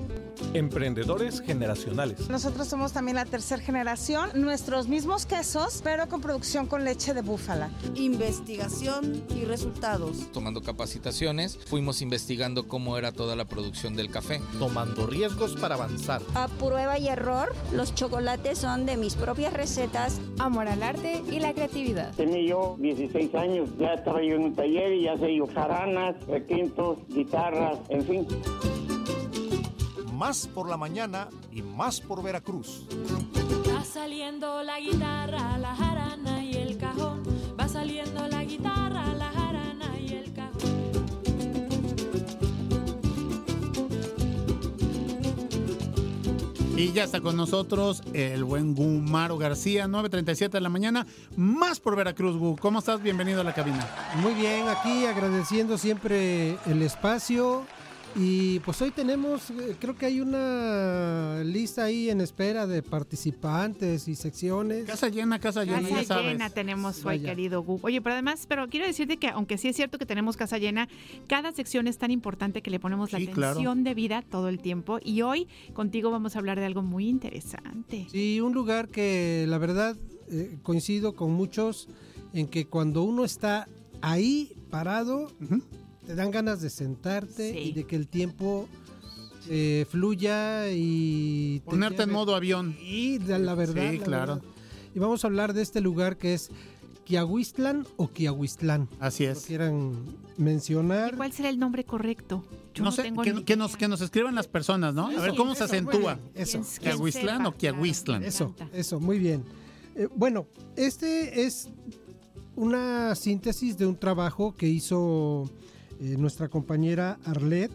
Emprendedores 0.54 1.42
generacionales. 1.42 2.28
Nosotros 2.30 2.68
somos 2.68 2.92
también 2.92 3.16
la 3.16 3.26
tercera 3.26 3.62
generación, 3.62 4.30
nuestros 4.36 4.88
mismos 4.88 5.28
quesos, 5.28 5.82
pero 5.84 6.08
con 6.08 6.22
producción 6.22 6.66
con 6.66 6.84
leche 6.86 7.14
de 7.14 7.22
búfala. 7.22 7.70
Investigación 7.96 9.24
y 9.36 9.46
resultados. 9.46 10.32
Tomando 10.32 10.64
capacitaciones, 10.64 11.60
fuimos 11.66 12.02
investigando 12.02 12.68
cómo 12.68 12.98
era 12.98 13.12
toda 13.12 13.36
la 13.36 13.46
producción 13.46 13.96
del 13.96 14.10
café. 14.10 14.42
Tomando 14.58 15.06
riesgos 15.06 15.56
para 15.56 15.76
avanzar. 15.76 16.22
A 16.34 16.48
prueba 16.48 16.98
y 16.98 17.10
error, 17.10 17.54
los 17.74 17.94
chocolates 17.94 18.58
son 18.58 18.88
de 18.88 18.98
mis 18.98 19.16
propias 19.16 19.54
recetas. 19.54 20.20
Amor 20.40 20.68
al 20.68 20.82
arte 20.82 21.22
y 21.32 21.40
la 21.40 21.54
creatividad. 21.54 22.14
Tenía 22.16 22.42
yo 22.42 22.76
16 22.80 23.36
años, 23.36 23.70
ya 23.80 23.94
estaba 23.94 24.24
yo 24.24 24.36
en 24.36 24.44
un 24.46 24.56
taller 24.56 24.94
y 24.94 25.04
ya 25.04 25.18
sé 25.18 25.36
yo 25.36 25.46
jaranas, 26.08 26.28
requintos, 26.28 26.98
guitarras, 27.10 27.80
en 27.90 28.04
fin 28.06 28.28
más 30.18 30.48
por 30.48 30.68
la 30.68 30.78
mañana 30.78 31.30
y 31.52 31.62
más 31.62 32.02
por 32.02 32.24
Veracruz. 32.24 32.88
Va 33.72 33.84
saliendo 33.86 34.64
la 34.64 34.80
guitarra, 34.80 35.60
la 35.60 35.76
jarana 35.76 36.07
Y 46.78 46.92
ya 46.92 47.06
está 47.06 47.22
con 47.22 47.36
nosotros 47.36 48.04
el 48.14 48.44
buen 48.44 48.76
Gumaro 48.76 49.40
García, 49.40 49.88
9.37 49.88 50.50
de 50.52 50.62
la 50.62 50.70
mañana, 50.70 51.08
más 51.36 51.80
por 51.80 51.96
Veracruz, 51.96 52.38
Gu. 52.38 52.56
¿Cómo 52.58 52.78
estás? 52.78 53.02
Bienvenido 53.02 53.42
a 53.42 53.44
la 53.44 53.56
cabina. 53.56 53.90
Muy 54.18 54.36
bien, 54.36 54.68
aquí 54.68 55.08
agradeciendo 55.08 55.80
siempre 55.80 56.60
el 56.68 56.84
espacio 56.84 57.66
y 58.20 58.60
pues 58.62 58.82
hoy 58.82 58.90
tenemos, 58.90 59.52
eh, 59.52 59.76
creo 59.80 59.96
que 59.96 60.08
hay 60.08 60.22
una 60.22 61.44
lista 61.44 61.84
ahí 61.84 62.10
en 62.10 62.20
espera 62.20 62.66
de 62.66 62.82
participantes 62.82 64.08
y 64.08 64.16
secciones. 64.16 64.86
Casa 64.86 65.10
llena, 65.10 65.38
casa 65.38 65.64
llena, 65.64 65.88
casa 65.88 66.22
llena 66.22 66.50
tenemos 66.50 67.06
hoy, 67.06 67.20
querido 67.20 67.62
Gu. 67.62 67.80
Oye, 67.84 68.02
pero 68.02 68.14
además, 68.14 68.46
pero 68.48 68.68
quiero 68.70 68.88
decirte 68.88 69.18
que 69.18 69.28
aunque 69.28 69.60
sí 69.60 69.68
es 69.68 69.76
cierto 69.76 70.00
que 70.00 70.08
tenemos 70.08 70.36
casa 70.36 70.58
llena, 70.58 70.90
cada 71.28 71.52
sección 71.52 71.88
es 71.88 72.00
tan 72.00 72.10
importante 72.10 72.64
que 72.64 72.72
le 72.72 72.80
ponemos 72.80 73.12
la 73.12 73.20
atención 73.20 73.84
de 73.84 73.94
vida 73.94 74.24
todo 74.24 74.50
el 74.50 74.60
tiempo. 74.60 75.00
Y 75.04 75.22
hoy 75.22 75.48
contigo 75.74 76.10
vamos 76.10 76.36
a 76.36 76.40
hablar 76.40 76.60
de 76.60 76.66
algo 76.66 76.82
muy 76.82 77.08
interesante. 77.08 78.08
Sí, 78.12 78.42
un 78.42 78.54
lugar 78.54 78.88
que 78.88 79.46
la 79.48 79.60
verdad 79.60 79.96
eh, 80.32 80.58
coincido 80.64 81.16
con 81.16 81.34
muchos 81.34 81.88
en 82.34 82.48
que 82.48 82.66
cuando 82.66 83.04
uno 83.04 83.24
está 83.24 83.68
ahí 84.02 84.54
parado 84.72 85.32
te 86.08 86.16
dan 86.16 86.32
ganas 86.32 86.62
de 86.62 86.70
sentarte 86.70 87.60
y 87.60 87.74
de 87.74 87.84
que 87.84 87.98
el 87.98 88.08
tiempo 88.08 88.70
eh, 89.50 89.86
fluya 89.90 90.72
y... 90.72 91.62
Ponerte 91.66 92.04
en 92.04 92.12
modo 92.12 92.34
avión. 92.34 92.78
Y 92.82 93.20
la 93.20 93.54
verdad. 93.56 93.92
Sí, 93.92 94.00
claro. 94.00 94.42
Y 94.96 95.00
vamos 95.00 95.26
a 95.26 95.28
hablar 95.28 95.54
de 95.54 95.62
este 95.62 95.82
lugar 95.82 96.18
que 96.18 96.34
es 96.34 96.50
Kiahuistlan 97.04 97.86
o 97.98 98.08
Kiahuistlán. 98.08 98.88
Así 99.02 99.26
es. 99.26 99.46
quieran 99.46 99.98
mencionar. 100.38 101.18
¿Cuál 101.18 101.34
será 101.34 101.50
el 101.50 101.60
nombre 101.60 101.84
correcto? 101.84 102.46
no, 102.80 102.92
sé, 102.94 103.12
que, 103.46 103.58
nos, 103.58 103.76
que 103.76 103.88
nos 103.90 104.00
escriban 104.00 104.34
las 104.34 104.48
personas, 104.48 104.94
¿no? 104.94 105.08
a 105.08 105.22
ver 105.22 105.36
cómo 105.36 105.56
se 105.56 105.66
acentúa. 105.66 106.20
Eso. 106.36 106.62
¿Kiahuistlán 106.80 107.46
o 107.46 107.52
Kiahuistlan? 107.52 108.24
Eso, 108.24 108.56
eso, 108.72 109.02
muy 109.02 109.20
bien. 109.20 109.44
Eh, 109.96 110.08
bueno, 110.16 110.48
este 110.78 111.46
es 111.46 111.68
una 112.56 113.14
síntesis 113.16 113.78
de 113.78 113.86
un 113.86 113.98
trabajo 113.98 114.56
que 114.56 114.68
hizo 114.68 115.50
eh, 116.00 116.16
nuestra 116.18 116.50
compañera 116.50 117.20
Arlet, 117.26 117.72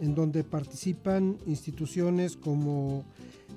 en 0.00 0.14
donde 0.14 0.44
participan 0.44 1.36
instituciones 1.46 2.36
como 2.36 3.04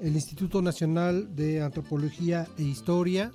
el 0.02 0.14
Instituto 0.14 0.62
Nacional 0.62 1.36
de 1.36 1.62
Antropología 1.62 2.48
e 2.58 2.64
Historia, 2.64 3.32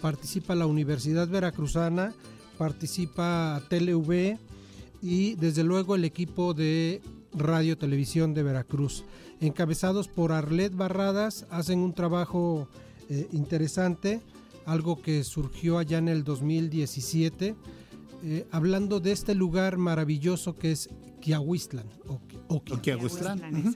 participa 0.00 0.54
la 0.54 0.66
Universidad 0.66 1.28
Veracruzana, 1.28 2.12
participa 2.58 3.60
TeleV 3.68 4.38
y 5.00 5.34
desde 5.34 5.64
luego 5.64 5.96
el 5.96 6.04
equipo 6.04 6.54
de 6.54 7.00
Radio 7.34 7.76
Televisión 7.76 8.34
de 8.34 8.42
Veracruz. 8.42 9.04
Encabezados 9.40 10.06
por 10.06 10.30
Arlet 10.30 10.74
Barradas, 10.74 11.46
hacen 11.50 11.80
un 11.80 11.94
trabajo 11.94 12.68
eh, 13.08 13.26
interesante, 13.32 14.20
algo 14.66 15.02
que 15.02 15.24
surgió 15.24 15.78
allá 15.78 15.98
en 15.98 16.08
el 16.08 16.22
2017, 16.22 17.56
eh, 18.24 18.46
hablando 18.50 19.00
de 19.00 19.12
este 19.12 19.34
lugar 19.34 19.78
maravilloso 19.78 20.54
que 20.56 20.72
es 20.72 20.88
Kiahuistlan. 21.20 21.86
O, 22.48 22.62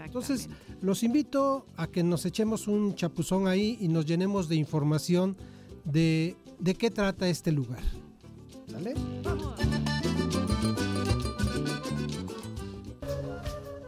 Entonces, 0.04 0.48
los 0.80 1.02
invito 1.02 1.66
a 1.76 1.86
que 1.86 2.02
nos 2.02 2.26
echemos 2.26 2.68
un 2.68 2.94
chapuzón 2.94 3.48
ahí 3.48 3.78
y 3.80 3.88
nos 3.88 4.06
llenemos 4.06 4.48
de 4.48 4.56
información 4.56 5.36
de, 5.84 6.36
de 6.58 6.74
qué 6.74 6.90
trata 6.90 7.28
este 7.28 7.52
lugar. 7.52 7.82
¿Sale? 8.70 8.94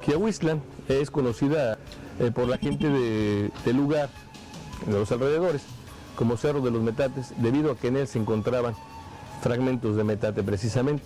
Kiahuistlan 0.05 0.63
es 0.89 1.11
conocida 1.11 1.79
eh, 2.19 2.31
por 2.31 2.49
la 2.49 2.59
gente 2.59 2.89
del 2.89 3.53
de 3.65 3.73
lugar, 3.73 4.09
de 4.87 4.93
los 4.93 5.13
alrededores, 5.13 5.63
como 6.17 6.37
Cerro 6.37 6.63
de 6.63 6.71
los 6.71 6.83
Metates, 6.83 7.33
debido 7.39 7.71
a 7.71 7.77
que 7.77 7.89
en 7.89 7.99
él 7.99 8.09
se 8.09 8.19
encontraban 8.19 8.75
fragmentos 9.43 9.97
de 9.97 10.05
metate 10.05 10.43
precisamente. 10.43 11.05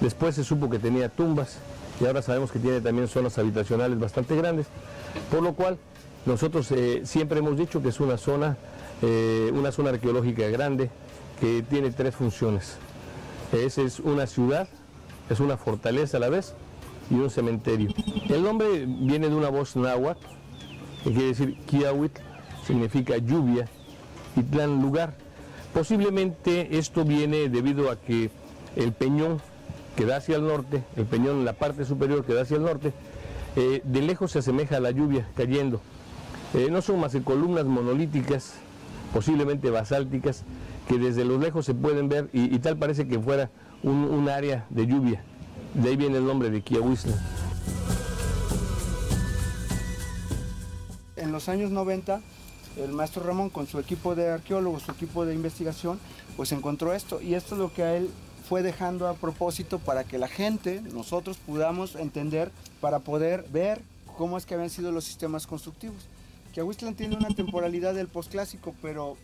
Después 0.00 0.34
se 0.34 0.44
supo 0.44 0.70
que 0.70 0.78
tenía 0.78 1.08
tumbas 1.08 1.58
y 2.00 2.06
ahora 2.06 2.22
sabemos 2.22 2.52
que 2.52 2.58
tiene 2.58 2.80
también 2.80 3.08
zonas 3.08 3.38
habitacionales 3.38 3.98
bastante 3.98 4.36
grandes, 4.36 4.66
por 5.30 5.42
lo 5.42 5.54
cual 5.54 5.78
nosotros 6.26 6.70
eh, 6.70 7.02
siempre 7.04 7.40
hemos 7.40 7.56
dicho 7.56 7.82
que 7.82 7.88
es 7.88 8.00
una 8.00 8.16
zona 8.16 8.56
eh, 9.00 9.52
una 9.54 9.70
zona 9.70 9.90
arqueológica 9.90 10.48
grande 10.48 10.90
que 11.40 11.62
tiene 11.62 11.92
tres 11.92 12.16
funciones. 12.16 12.76
Es, 13.52 13.78
es 13.78 14.00
una 14.00 14.26
ciudad, 14.26 14.68
es 15.30 15.38
una 15.38 15.56
fortaleza 15.56 16.16
a 16.16 16.20
la 16.20 16.28
vez 16.28 16.54
y 17.08 17.14
un 17.14 17.30
cementerio. 17.30 17.90
El 18.28 18.42
nombre 18.42 18.86
viene 18.86 19.28
de 19.28 19.36
una 19.36 19.50
voz 19.50 19.76
náhuatl, 19.76 20.26
que 21.04 21.12
quiere 21.12 21.28
decir 21.28 21.56
Kiawit, 21.66 22.18
significa 22.66 23.16
lluvia, 23.18 23.68
y 24.36 24.42
plan 24.42 24.82
lugar. 24.82 25.16
Posiblemente 25.72 26.78
esto 26.78 27.04
viene 27.04 27.48
debido 27.48 27.90
a 27.90 27.96
que 27.96 28.30
el 28.76 28.92
peñón 28.92 29.40
que 29.96 30.06
da 30.06 30.16
hacia 30.16 30.36
el 30.36 30.46
norte, 30.46 30.84
el 30.96 31.06
peñón 31.06 31.38
en 31.38 31.44
la 31.44 31.52
parte 31.52 31.84
superior 31.84 32.24
que 32.24 32.34
da 32.34 32.42
hacia 32.42 32.56
el 32.56 32.62
norte, 32.62 32.92
eh, 33.56 33.82
de 33.84 34.02
lejos 34.02 34.32
se 34.32 34.38
asemeja 34.38 34.76
a 34.76 34.80
la 34.80 34.90
lluvia 34.90 35.28
cayendo. 35.36 35.80
Eh, 36.54 36.68
no 36.70 36.80
son 36.80 37.00
más 37.00 37.12
que 37.12 37.22
columnas 37.22 37.64
monolíticas 37.64 38.54
posiblemente 39.12 39.70
basálticas, 39.70 40.44
que 40.86 40.98
desde 40.98 41.24
lo 41.24 41.38
lejos 41.38 41.66
se 41.66 41.74
pueden 41.74 42.08
ver 42.08 42.28
y, 42.32 42.58
tal 42.58 42.76
parece 42.76 43.06
que 43.06 43.18
fuera 43.18 43.50
un, 43.82 44.28
área 44.28 44.66
de 44.70 44.86
lluvia. 44.86 45.22
De 45.74 45.90
ahí 45.90 45.96
viene 45.96 46.18
el 46.18 46.24
nombre 46.24 46.50
de 46.50 46.62
Kiahuisla. 46.62 47.14
En 51.16 51.32
los 51.32 51.48
años 51.48 51.70
90, 51.70 52.20
el 52.78 52.92
maestro 52.92 53.22
Ramón 53.22 53.50
con 53.50 53.66
su 53.66 53.78
equipo 53.78 54.14
de 54.14 54.30
arqueólogos, 54.30 54.82
su 54.82 54.92
equipo 54.92 55.24
de 55.24 55.34
investigación, 55.34 55.98
pues 56.36 56.52
encontró 56.52 56.92
esto 56.92 57.20
y 57.20 57.34
esto 57.34 57.54
es 57.54 57.60
lo 57.60 57.72
que 57.72 57.82
a 57.82 57.96
él 57.96 58.10
fue 58.48 58.62
dejando 58.62 59.08
a 59.08 59.14
propósito 59.14 59.78
para 59.78 60.04
que 60.04 60.18
la 60.18 60.28
gente, 60.28 60.80
nosotros 60.80 61.36
podamos 61.36 61.96
entender, 61.96 62.50
para 62.80 63.00
poder 63.00 63.44
ver 63.50 63.82
cómo 64.16 64.38
es 64.38 64.46
que 64.46 64.54
habían 64.54 64.70
sido 64.70 64.90
los 64.90 65.04
sistemas 65.04 65.46
constructivos. 65.46 66.06
Kiahuistlan 66.54 66.94
tiene 66.94 67.16
una 67.16 67.28
temporalidad 67.28 67.94
del 67.94 68.08
posclásico, 68.08 68.74
pero 68.80 69.16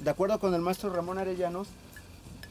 de 0.00 0.10
acuerdo 0.10 0.38
con 0.38 0.54
el 0.54 0.60
maestro 0.60 0.92
Ramón 0.92 1.18
Arellanos, 1.18 1.68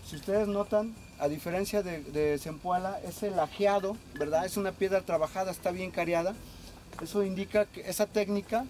si 0.05 0.15
ustedes 0.15 0.47
notan, 0.47 0.95
a 1.19 1.27
diferencia 1.27 1.81
de, 1.81 2.01
de 2.01 2.37
Zempoala, 2.39 2.99
ese 3.05 3.29
lajeado, 3.31 3.95
¿verdad? 4.17 4.45
Es 4.45 4.57
una 4.57 4.71
piedra 4.71 5.01
trabajada, 5.01 5.51
está 5.51 5.71
bien 5.71 5.91
cariada. 5.91 6.33
Eso 7.01 7.23
indica 7.23 7.65
que 7.65 7.81
esa 7.81 8.05
técnica 8.05 8.65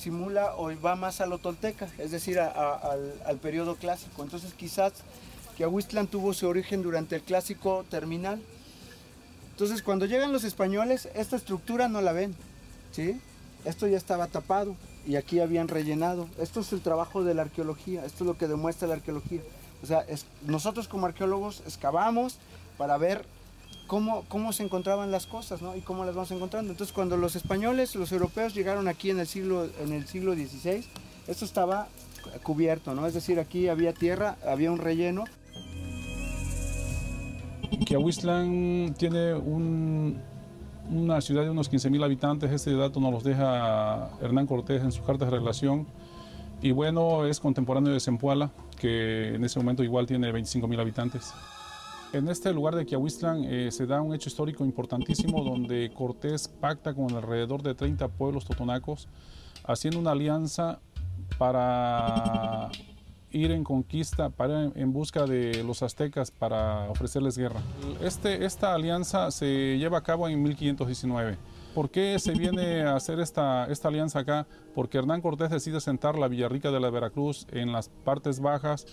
simula 0.00 0.54
o 0.56 0.70
va 0.80 0.96
más 0.96 1.20
a 1.20 1.26
lo 1.26 1.38
tolteca, 1.38 1.88
es 1.98 2.10
decir, 2.10 2.40
al, 2.40 3.14
al, 3.24 3.36
periodo 3.38 3.76
clásico. 3.76 4.22
Entonces 4.22 4.54
quizás 4.54 4.94
Kiahuistlan 5.56 6.06
tuvo 6.06 6.32
su 6.32 6.48
origen 6.48 6.82
durante 6.82 7.16
el 7.16 7.22
clásico 7.22 7.84
terminal. 7.90 8.40
Entonces 9.52 9.82
cuando 9.82 10.06
llegan 10.06 10.32
los 10.32 10.44
españoles, 10.44 11.08
esta 11.14 11.36
estructura 11.36 11.88
no 11.88 12.00
la 12.00 12.12
ven, 12.12 12.34
¿sí? 12.92 13.20
Esto 13.64 13.86
ya 13.86 13.98
estaba 13.98 14.26
tapado 14.26 14.74
y 15.06 15.16
aquí 15.16 15.40
habían 15.40 15.68
rellenado. 15.68 16.28
Esto 16.38 16.60
es 16.60 16.72
el 16.72 16.80
trabajo 16.80 17.22
de 17.22 17.34
la 17.34 17.42
arqueología, 17.42 18.04
esto 18.06 18.24
es 18.24 18.28
lo 18.28 18.38
que 18.38 18.48
demuestra 18.48 18.88
la 18.88 18.94
arqueología. 18.94 19.42
O 19.82 19.86
sea, 19.86 20.06
nosotros 20.46 20.88
como 20.88 21.06
arqueólogos 21.06 21.62
excavamos 21.66 22.38
para 22.78 22.96
ver 22.96 23.24
cómo, 23.90 24.52
se 24.52 24.62
encontraban 24.62 25.10
las 25.10 25.26
cosas 25.26 25.60
y 25.76 25.80
cómo 25.80 26.04
las 26.04 26.14
vamos 26.14 26.30
encontrando. 26.30 26.70
Entonces, 26.70 26.94
cuando 26.94 27.16
los 27.16 27.34
españoles, 27.34 27.96
los 27.96 28.12
europeos 28.12 28.54
llegaron 28.54 28.86
aquí 28.86 29.10
en 29.10 29.18
el 29.18 29.26
siglo, 29.26 29.66
en 29.80 29.92
el 29.92 30.06
siglo 30.06 30.34
XVI, 30.34 30.84
esto 31.26 31.44
estaba 31.44 31.88
cubierto, 32.44 32.94
¿no? 32.94 33.06
es 33.06 33.14
decir, 33.14 33.40
aquí 33.40 33.66
había 33.66 33.92
tierra, 33.92 34.36
había 34.46 34.70
un 34.70 34.78
relleno. 34.78 35.24
Kiahuistlan 37.84 38.94
tiene 38.96 39.34
un, 39.34 40.20
una 40.88 41.20
ciudad 41.20 41.42
de 41.42 41.50
unos 41.50 41.70
15.000 41.70 42.04
habitantes, 42.04 42.52
este 42.52 42.72
dato 42.74 43.00
nos 43.00 43.12
los 43.12 43.24
deja 43.24 44.10
Hernán 44.20 44.46
Cortés 44.46 44.82
en 44.82 44.92
su 44.92 45.02
carta 45.02 45.24
de 45.24 45.32
relación. 45.32 45.88
Y 46.62 46.70
bueno, 46.72 47.24
es 47.24 47.40
contemporáneo 47.40 47.92
de 47.92 47.98
Zempoala, 47.98 48.50
que 48.78 49.34
en 49.34 49.44
ese 49.44 49.58
momento 49.58 49.82
igual 49.82 50.06
tiene 50.06 50.30
25.000 50.30 50.80
habitantes. 50.80 51.32
En 52.12 52.28
este 52.28 52.52
lugar 52.52 52.74
de 52.74 52.84
Kiahuistlan 52.84 53.44
eh, 53.44 53.70
se 53.70 53.86
da 53.86 54.02
un 54.02 54.12
hecho 54.12 54.28
histórico 54.28 54.64
importantísimo 54.64 55.44
donde 55.44 55.92
Cortés 55.94 56.48
pacta 56.48 56.92
con 56.92 57.14
alrededor 57.14 57.62
de 57.62 57.74
30 57.74 58.08
pueblos 58.08 58.44
totonacos, 58.44 59.08
haciendo 59.64 60.00
una 60.00 60.10
alianza 60.10 60.80
para 61.38 62.68
ir 63.30 63.52
en 63.52 63.62
conquista, 63.62 64.28
para 64.28 64.64
en 64.74 64.92
busca 64.92 65.24
de 65.24 65.62
los 65.62 65.84
aztecas 65.84 66.32
para 66.32 66.90
ofrecerles 66.90 67.38
guerra. 67.38 67.60
Este, 68.02 68.44
esta 68.44 68.74
alianza 68.74 69.30
se 69.30 69.78
lleva 69.78 69.98
a 69.98 70.02
cabo 70.02 70.28
en 70.28 70.42
1519. 70.42 71.36
¿Por 71.76 71.90
qué 71.90 72.18
se 72.18 72.32
viene 72.32 72.82
a 72.82 72.96
hacer 72.96 73.20
esta, 73.20 73.66
esta 73.66 73.86
alianza 73.86 74.18
acá? 74.18 74.48
Porque 74.74 74.98
Hernán 74.98 75.20
Cortés 75.20 75.50
decide 75.50 75.80
sentar 75.80 76.18
la 76.18 76.26
Villarrica 76.26 76.72
de 76.72 76.80
la 76.80 76.90
Veracruz 76.90 77.46
en 77.52 77.70
las 77.70 77.88
partes 77.88 78.40
bajas 78.40 78.86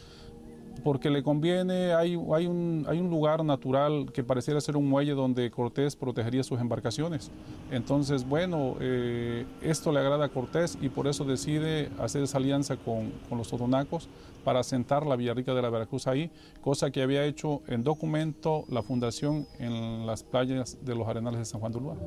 porque 0.78 1.09
le 1.09 1.23
conviene, 1.23 1.93
hay, 1.93 2.15
un, 2.15 2.86
lugar 3.09 3.43
natural 3.43 4.11
que 4.11 4.23
pareciera 4.23 4.59
ser 4.61 4.78
un 4.78 4.88
muelle 4.88 5.13
donde 5.13 5.49
Cortés 5.51 5.95
protegería 5.95 6.43
sus 6.43 6.59
embarcaciones. 6.59 7.32
Entonces, 7.71 8.28
bueno, 8.28 8.75
eh, 8.80 9.45
esto 9.61 9.91
le 9.91 9.99
agrada 9.99 10.25
a 10.25 10.30
Cortés 10.30 10.78
y 10.82 10.89
por 10.89 11.07
eso 11.07 11.23
decide 11.23 11.89
hacer 11.99 12.23
esa 12.23 12.38
alianza 12.38 12.78
con, 12.78 13.11
los 13.32 13.49
totonacos 13.49 14.09
para 14.43 14.61
asentar 14.61 15.05
la 15.05 15.15
Villarrica 15.15 15.53
de 15.53 15.61
la 15.61 15.69
Veracruz 15.69 16.07
ahí, 16.07 16.32
cosa 16.61 16.89
que 16.91 17.01
había 17.01 17.25
hecho 17.25 17.61
en 17.67 17.84
documento 17.84 18.63
la 18.69 18.82
fundación 18.82 19.45
en 19.59 20.05
las 20.05 20.23
playas 20.23 20.78
de 20.84 20.95
los 20.95 21.07
Arenales 21.07 21.39
de 21.39 21.45
San 21.45 21.59
Juan 21.59 21.71
de 21.71 21.78
Ulúa. 21.78 21.97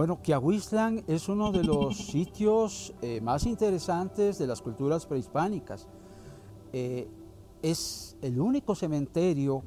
Bueno, 0.00 0.22
Kiahuistlan 0.22 1.04
es 1.08 1.28
uno 1.28 1.52
de 1.52 1.62
los 1.62 1.94
sitios 2.06 2.94
eh, 3.02 3.20
más 3.20 3.44
interesantes 3.44 4.38
de 4.38 4.46
las 4.46 4.62
culturas 4.62 5.04
prehispánicas. 5.04 5.88
Eh, 6.72 7.08
es 7.62 8.16
el 8.22 8.40
único 8.40 8.74
cementerio, 8.74 9.62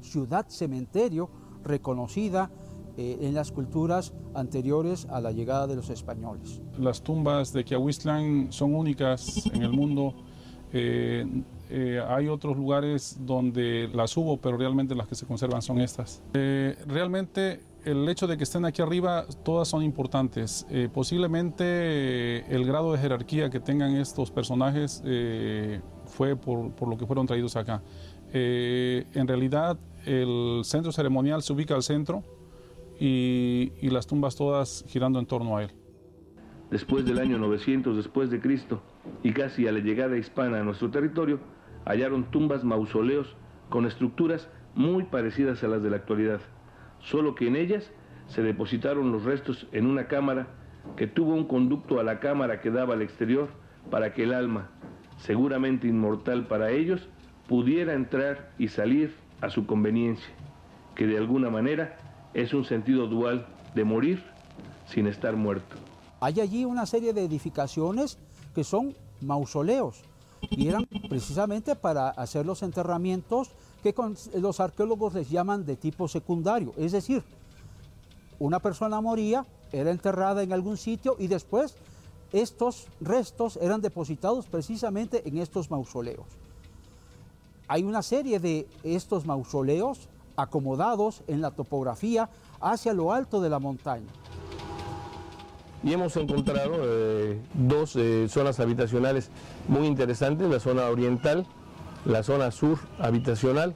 ciudad 0.00 0.46
cementerio, 0.48 1.28
reconocida 1.64 2.50
eh, 2.96 3.18
en 3.22 3.34
las 3.34 3.50
culturas 3.50 4.12
anteriores 4.34 5.06
a 5.10 5.20
la 5.20 5.32
llegada 5.32 5.66
de 5.66 5.76
los 5.76 5.90
españoles. 5.90 6.60
Las 6.78 7.02
tumbas 7.02 7.52
de 7.52 7.64
Kiahuistlan 7.64 8.52
son 8.52 8.74
únicas 8.74 9.46
en 9.52 9.62
el 9.62 9.72
mundo. 9.72 10.14
Eh, 10.72 11.44
hay 12.08 12.28
otros 12.28 12.56
lugares 12.56 13.18
donde 13.20 13.88
las 13.92 14.16
hubo, 14.16 14.36
pero 14.36 14.56
realmente 14.56 14.94
las 14.94 15.08
que 15.08 15.14
se 15.14 15.26
conservan 15.26 15.62
son 15.62 15.80
estas. 15.80 16.22
realmente 16.32 17.60
el 17.84 18.08
hecho 18.08 18.26
de 18.26 18.36
que 18.36 18.44
estén 18.44 18.64
aquí 18.64 18.82
arriba, 18.82 19.26
todas 19.44 19.68
son 19.68 19.82
importantes. 19.82 20.66
Eh, 20.70 20.88
posiblemente 20.92 21.64
eh, 21.66 22.44
el 22.48 22.64
grado 22.64 22.92
de 22.92 22.98
jerarquía 22.98 23.50
que 23.50 23.60
tengan 23.60 23.94
estos 23.96 24.30
personajes 24.30 25.02
eh, 25.04 25.80
fue 26.06 26.36
por, 26.36 26.72
por, 26.72 26.88
lo 26.88 26.96
que 26.96 27.06
fueron 27.06 27.26
traídos 27.26 27.56
acá. 27.56 27.82
en 28.32 29.28
realidad, 29.28 29.78
el 30.04 30.62
centro 30.64 30.90
ceremonial 30.92 31.42
se 31.42 31.52
ubica 31.52 31.74
al 31.74 31.82
centro 31.82 32.24
y, 32.98 33.72
y 33.80 33.90
las 33.90 34.06
tumbas 34.06 34.34
todas 34.34 34.84
girando 34.88 35.18
en 35.18 35.26
torno 35.26 35.56
a 35.56 35.64
él. 35.64 35.70
Después 36.70 37.04
del 37.04 37.18
año 37.18 37.38
900 37.38 37.96
después 37.96 38.30
de 38.30 38.40
Cristo 38.40 38.82
y 39.22 39.32
casi 39.32 39.68
a 39.68 39.72
la 39.72 39.78
llegada 39.78 40.16
hispana 40.16 40.60
a 40.60 40.64
nuestro 40.64 40.90
territorio, 40.90 41.38
hallaron 41.84 42.24
tumbas 42.30 42.64
mausoleos 42.64 43.36
con 43.68 43.86
estructuras 43.86 44.48
muy 44.74 45.04
parecidas 45.04 45.62
a 45.62 45.68
las 45.68 45.82
de 45.82 45.90
la 45.90 45.96
actualidad, 45.96 46.40
solo 47.04 47.34
que 47.34 47.46
en 47.46 47.56
ellas 47.56 47.90
se 48.28 48.42
depositaron 48.42 49.12
los 49.12 49.24
restos 49.24 49.66
en 49.72 49.86
una 49.86 50.08
cámara 50.08 50.48
que 50.96 51.06
tuvo 51.06 51.34
un 51.34 51.44
conducto 51.44 52.00
a 52.00 52.04
la 52.04 52.20
cámara 52.20 52.60
que 52.60 52.70
daba 52.70 52.94
al 52.94 53.02
exterior 53.02 53.48
para 53.90 54.12
que 54.12 54.24
el 54.24 54.34
alma, 54.34 54.70
seguramente 55.18 55.86
inmortal 55.86 56.46
para 56.46 56.70
ellos, 56.70 57.08
pudiera 57.48 57.94
entrar 57.94 58.52
y 58.58 58.68
salir 58.68 59.14
a 59.40 59.50
su 59.50 59.66
conveniencia, 59.66 60.32
que 60.94 61.06
de 61.06 61.18
alguna 61.18 61.50
manera 61.50 61.96
es 62.32 62.54
un 62.54 62.64
sentido 62.64 63.06
dual 63.06 63.46
de 63.74 63.84
morir 63.84 64.22
sin 64.86 65.06
estar 65.06 65.36
muerto. 65.36 65.76
Hay 66.20 66.40
allí 66.40 66.64
una 66.64 66.86
serie 66.86 67.12
de 67.12 67.24
edificaciones 67.24 68.18
que 68.54 68.64
son 68.64 68.94
mausoleos 69.20 70.02
y 70.50 70.68
eran 70.68 70.86
precisamente 71.08 71.76
para 71.76 72.08
hacer 72.10 72.46
los 72.46 72.62
enterramientos 72.62 73.50
que 73.92 73.94
los 74.40 74.60
arqueólogos 74.60 75.12
les 75.12 75.28
llaman 75.28 75.66
de 75.66 75.76
tipo 75.76 76.08
secundario, 76.08 76.72
es 76.78 76.92
decir, 76.92 77.22
una 78.38 78.58
persona 78.58 79.00
moría, 79.02 79.44
era 79.72 79.90
enterrada 79.90 80.42
en 80.42 80.52
algún 80.52 80.76
sitio 80.78 81.16
y 81.18 81.26
después 81.26 81.76
estos 82.32 82.86
restos 83.00 83.58
eran 83.60 83.80
depositados 83.80 84.46
precisamente 84.46 85.22
en 85.28 85.38
estos 85.38 85.70
mausoleos. 85.70 86.26
Hay 87.68 87.82
una 87.84 88.02
serie 88.02 88.40
de 88.40 88.66
estos 88.82 89.26
mausoleos 89.26 90.08
acomodados 90.36 91.22
en 91.26 91.40
la 91.40 91.50
topografía 91.50 92.28
hacia 92.60 92.92
lo 92.92 93.12
alto 93.12 93.40
de 93.40 93.50
la 93.50 93.58
montaña. 93.58 94.10
Y 95.82 95.92
hemos 95.92 96.16
encontrado 96.16 96.72
eh, 96.80 97.38
dos 97.52 97.94
eh, 97.96 98.26
zonas 98.28 98.58
habitacionales 98.58 99.30
muy 99.68 99.86
interesantes, 99.86 100.48
la 100.48 100.58
zona 100.58 100.86
oriental, 100.88 101.46
la 102.04 102.22
zona 102.22 102.50
sur 102.50 102.78
habitacional 102.98 103.74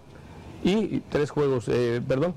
y 0.63 1.01
tres 1.01 1.31
juegos, 1.31 1.69
eh, 1.69 2.03
perdón, 2.07 2.35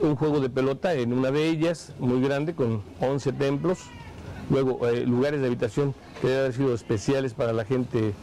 un 0.00 0.16
juego 0.16 0.40
de 0.40 0.48
pelota 0.48 0.94
en 0.94 1.12
una 1.12 1.30
de 1.30 1.48
ellas, 1.48 1.92
muy 1.98 2.20
grande, 2.20 2.54
con 2.54 2.82
11 3.00 3.32
templos, 3.32 3.78
luego 4.50 4.86
eh, 4.88 5.04
lugares 5.04 5.40
de 5.40 5.46
habitación 5.48 5.94
que 6.20 6.28
deben 6.28 6.42
haber 6.42 6.54
sido 6.54 6.74
especiales 6.74 7.34
para 7.34 7.52
la 7.52 7.64
gente 7.64 8.14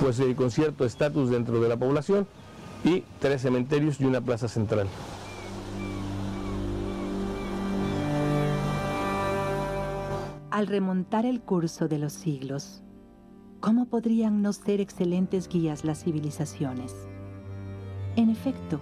pues 0.00 0.18
eh, 0.20 0.34
con 0.34 0.50
cierto 0.50 0.84
estatus 0.84 1.30
dentro 1.30 1.60
de 1.60 1.68
la 1.68 1.76
población 1.76 2.26
y 2.84 3.04
tres 3.20 3.42
cementerios 3.42 4.00
y 4.00 4.04
una 4.04 4.20
plaza 4.20 4.48
central. 4.48 4.88
Al 10.50 10.66
remontar 10.66 11.26
el 11.26 11.40
curso 11.40 11.86
de 11.86 11.98
los 11.98 12.14
siglos, 12.14 12.82
¿cómo 13.66 13.86
podrían 13.86 14.42
no 14.42 14.52
ser 14.52 14.80
excelentes 14.80 15.48
guías 15.48 15.84
las 15.84 16.04
civilizaciones? 16.04 16.94
En 18.14 18.30
efecto, 18.30 18.80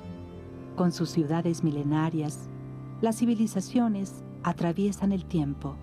con 0.76 0.92
sus 0.92 1.08
ciudades 1.08 1.64
milenarias, 1.64 2.50
las 3.00 3.16
civilizaciones 3.16 4.22
atraviesan 4.42 5.12
el 5.12 5.24
tiempo, 5.24 5.76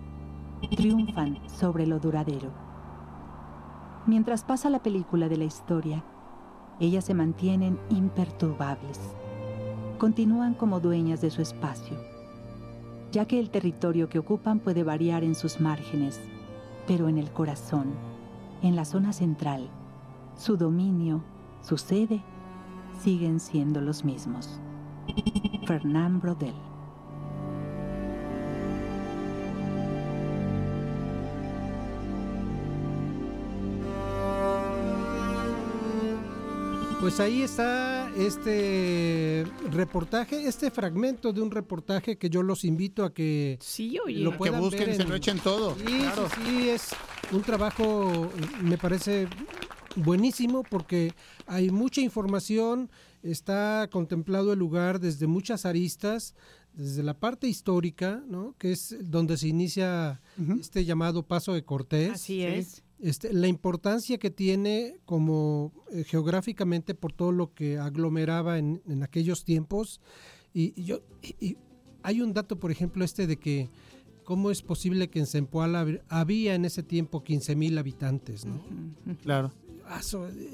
triunfan 0.76 1.40
sobre 1.48 1.84
lo 1.84 1.98
duradero. 1.98 2.52
Mientras 4.06 4.44
pasa 4.44 4.70
la 4.70 4.84
película 4.84 5.28
de 5.28 5.36
la 5.36 5.44
historia, 5.46 6.04
ellas 6.78 7.04
se 7.04 7.14
mantienen 7.14 7.80
imperturbables, 7.90 9.00
continúan 9.98 10.54
como 10.54 10.78
dueñas 10.78 11.20
de 11.20 11.32
su 11.32 11.42
espacio, 11.42 11.96
ya 13.10 13.26
que 13.26 13.40
el 13.40 13.50
territorio 13.50 14.08
que 14.08 14.20
ocupan 14.20 14.60
puede 14.60 14.84
variar 14.84 15.24
en 15.24 15.34
sus 15.34 15.60
márgenes, 15.60 16.20
pero 16.86 17.08
en 17.08 17.18
el 17.18 17.32
corazón, 17.32 18.11
en 18.62 18.76
la 18.76 18.84
zona 18.84 19.12
central, 19.12 19.68
su 20.36 20.56
dominio, 20.56 21.22
su 21.60 21.76
sede, 21.76 22.22
siguen 23.00 23.40
siendo 23.40 23.80
los 23.80 24.04
mismos. 24.04 24.60
Fernand 25.66 26.22
Brodel. 26.22 26.54
Pues 37.02 37.18
ahí 37.18 37.42
está 37.42 38.08
este 38.16 39.44
reportaje, 39.72 40.46
este 40.46 40.70
fragmento 40.70 41.32
de 41.32 41.40
un 41.40 41.50
reportaje 41.50 42.16
que 42.16 42.30
yo 42.30 42.44
los 42.44 42.64
invito 42.64 43.04
a 43.04 43.12
que 43.12 43.58
sí, 43.60 43.98
lo 44.06 44.38
puedan 44.38 44.60
que 44.60 44.66
busquen, 44.66 44.86
ver 44.86 44.96
se 44.96 45.04
lo 45.04 45.16
echen 45.16 45.40
todo. 45.40 45.74
Sí, 45.74 45.82
claro. 45.84 46.28
sí, 46.32 46.40
sí, 46.46 46.68
es 46.68 46.90
un 47.32 47.42
trabajo, 47.42 48.30
me 48.62 48.78
parece 48.78 49.26
buenísimo 49.96 50.62
porque 50.62 51.12
hay 51.48 51.70
mucha 51.70 52.00
información, 52.00 52.88
está 53.24 53.88
contemplado 53.90 54.52
el 54.52 54.60
lugar 54.60 55.00
desde 55.00 55.26
muchas 55.26 55.66
aristas, 55.66 56.36
desde 56.72 57.02
la 57.02 57.14
parte 57.14 57.48
histórica, 57.48 58.22
¿no? 58.28 58.54
que 58.58 58.70
es 58.70 58.94
donde 59.00 59.36
se 59.38 59.48
inicia 59.48 60.20
este 60.60 60.84
llamado 60.84 61.24
Paso 61.24 61.52
de 61.52 61.64
Cortés. 61.64 62.12
Así 62.12 62.44
es. 62.44 62.81
Este, 63.02 63.32
la 63.32 63.48
importancia 63.48 64.16
que 64.16 64.30
tiene 64.30 65.00
como 65.04 65.72
eh, 65.90 66.04
geográficamente 66.04 66.94
por 66.94 67.12
todo 67.12 67.32
lo 67.32 67.52
que 67.52 67.76
aglomeraba 67.78 68.58
en, 68.58 68.80
en 68.86 69.02
aquellos 69.02 69.44
tiempos. 69.44 70.00
Y, 70.54 70.72
y 70.80 70.84
yo, 70.84 71.00
y, 71.20 71.34
y 71.44 71.56
hay 72.04 72.22
un 72.22 72.32
dato, 72.32 72.58
por 72.58 72.70
ejemplo, 72.70 73.04
este 73.04 73.26
de 73.26 73.36
que 73.38 73.68
cómo 74.24 74.52
es 74.52 74.62
posible 74.62 75.08
que 75.10 75.18
en 75.18 75.26
Zempoala 75.26 75.84
había 76.08 76.54
en 76.54 76.64
ese 76.64 76.82
tiempo 76.84 77.24
15 77.24 77.56
mil 77.56 77.76
habitantes, 77.76 78.44
¿no? 78.46 78.62
Claro. 79.22 79.52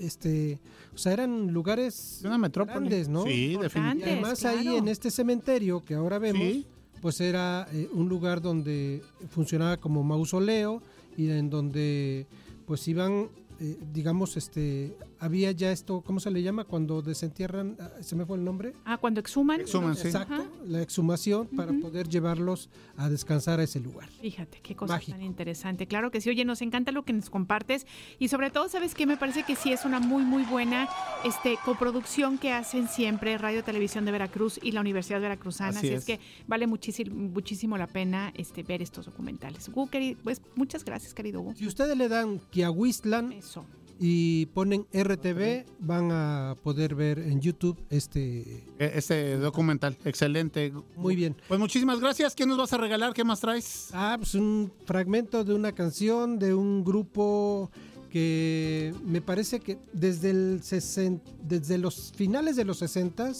Este, 0.00 0.58
o 0.94 0.98
sea, 0.98 1.12
eran 1.12 1.52
lugares 1.52 2.22
una 2.24 2.38
metrópoli. 2.38 2.78
grandes, 2.88 3.08
¿no? 3.08 3.22
Sí, 3.24 3.56
definitivamente. 3.60 4.08
Y 4.08 4.12
además 4.14 4.40
claro. 4.40 4.58
ahí 4.58 4.76
en 4.76 4.88
este 4.88 5.10
cementerio 5.10 5.84
que 5.84 5.94
ahora 5.94 6.18
vemos, 6.18 6.42
Sí. 6.42 6.66
pues 7.00 7.20
era 7.20 7.68
eh, 7.72 7.88
un 7.92 8.08
lugar 8.08 8.40
donde 8.40 9.02
funcionaba 9.28 9.76
como 9.76 10.02
mausoleo 10.02 10.82
y 11.18 11.28
en 11.28 11.50
donde 11.50 12.26
pues 12.64 12.88
iban 12.88 13.28
eh, 13.60 13.76
digamos, 13.92 14.36
este, 14.36 14.96
había 15.20 15.50
ya 15.52 15.72
esto, 15.72 16.00
¿cómo 16.02 16.20
se 16.20 16.30
le 16.30 16.42
llama? 16.42 16.64
Cuando 16.64 17.02
desentierran, 17.02 17.76
ah, 17.80 17.90
se 18.00 18.14
me 18.16 18.24
fue 18.24 18.36
el 18.38 18.44
nombre. 18.44 18.72
Ah, 18.84 18.96
cuando 18.98 19.20
exhuman. 19.20 19.60
Exhuman, 19.60 19.96
sí. 19.96 20.08
Exacto, 20.08 20.34
Ajá. 20.34 20.44
la 20.66 20.82
exhumación 20.82 21.46
para 21.48 21.72
poder 21.72 22.08
llevarlos 22.08 22.70
a 22.96 23.08
descansar 23.08 23.60
a 23.60 23.64
ese 23.64 23.80
lugar. 23.80 24.08
Fíjate, 24.20 24.60
qué 24.62 24.74
cosa 24.76 24.94
Mágico. 24.94 25.16
tan 25.18 25.26
interesante. 25.26 25.86
Claro 25.86 26.10
que 26.10 26.20
sí. 26.20 26.30
Oye, 26.30 26.44
nos 26.44 26.62
encanta 26.62 26.92
lo 26.92 27.04
que 27.04 27.12
nos 27.12 27.30
compartes 27.30 27.86
y 28.18 28.28
sobre 28.28 28.50
todo, 28.50 28.68
¿sabes 28.68 28.94
qué? 28.94 29.06
Me 29.06 29.16
parece 29.16 29.42
que 29.42 29.56
sí 29.56 29.72
es 29.72 29.84
una 29.84 30.00
muy, 30.00 30.22
muy 30.24 30.44
buena 30.44 30.88
este, 31.24 31.56
coproducción 31.64 32.38
que 32.38 32.52
hacen 32.52 32.88
siempre 32.88 33.36
Radio 33.38 33.64
Televisión 33.64 34.04
de 34.04 34.12
Veracruz 34.12 34.58
y 34.62 34.72
la 34.72 34.80
Universidad 34.80 35.20
Veracruzana. 35.20 35.70
Así 35.70 35.78
Así, 35.88 35.88
es. 35.88 36.00
es. 36.00 36.04
que 36.06 36.20
vale 36.46 36.66
muchísimo, 36.66 37.14
muchísimo 37.14 37.76
la 37.76 37.86
pena 37.86 38.32
este, 38.36 38.62
ver 38.62 38.82
estos 38.82 39.06
documentales. 39.06 39.68
Gu, 39.70 39.88
queri- 39.88 40.16
pues 40.22 40.40
muchas 40.54 40.84
gracias, 40.84 41.14
querido 41.14 41.40
Gu. 41.40 41.54
Si 41.54 41.66
ustedes 41.66 41.96
le 41.96 42.08
dan 42.08 42.38
Kiahuistlan 42.50 43.32
Eso. 43.32 43.64
Y 44.00 44.46
ponen 44.46 44.86
RTV, 44.92 45.64
van 45.80 46.10
a 46.12 46.54
poder 46.62 46.94
ver 46.94 47.18
en 47.18 47.40
YouTube 47.40 47.76
este... 47.90 48.64
E- 48.78 48.92
Este 48.94 49.36
documental, 49.38 49.96
excelente. 50.04 50.72
Muy 50.96 51.16
bien. 51.16 51.34
Pues 51.48 51.58
muchísimas 51.58 51.98
gracias. 52.00 52.34
¿Qué 52.34 52.46
nos 52.46 52.56
vas 52.58 52.72
a 52.72 52.76
regalar? 52.78 53.12
¿Qué 53.12 53.24
más 53.24 53.40
traes? 53.40 53.88
Ah, 53.92 54.16
pues 54.18 54.34
un 54.34 54.70
fragmento 54.84 55.42
de 55.44 55.54
una 55.54 55.72
canción 55.72 56.38
de 56.38 56.54
un 56.54 56.84
grupo 56.84 57.70
que 58.10 58.94
me 59.04 59.20
parece 59.20 59.60
que 59.60 59.78
desde, 59.92 60.30
el 60.30 60.60
sesen- 60.62 61.20
desde 61.42 61.76
los 61.76 62.12
finales 62.16 62.56
de 62.56 62.64
los 62.64 62.78
60 62.78 63.32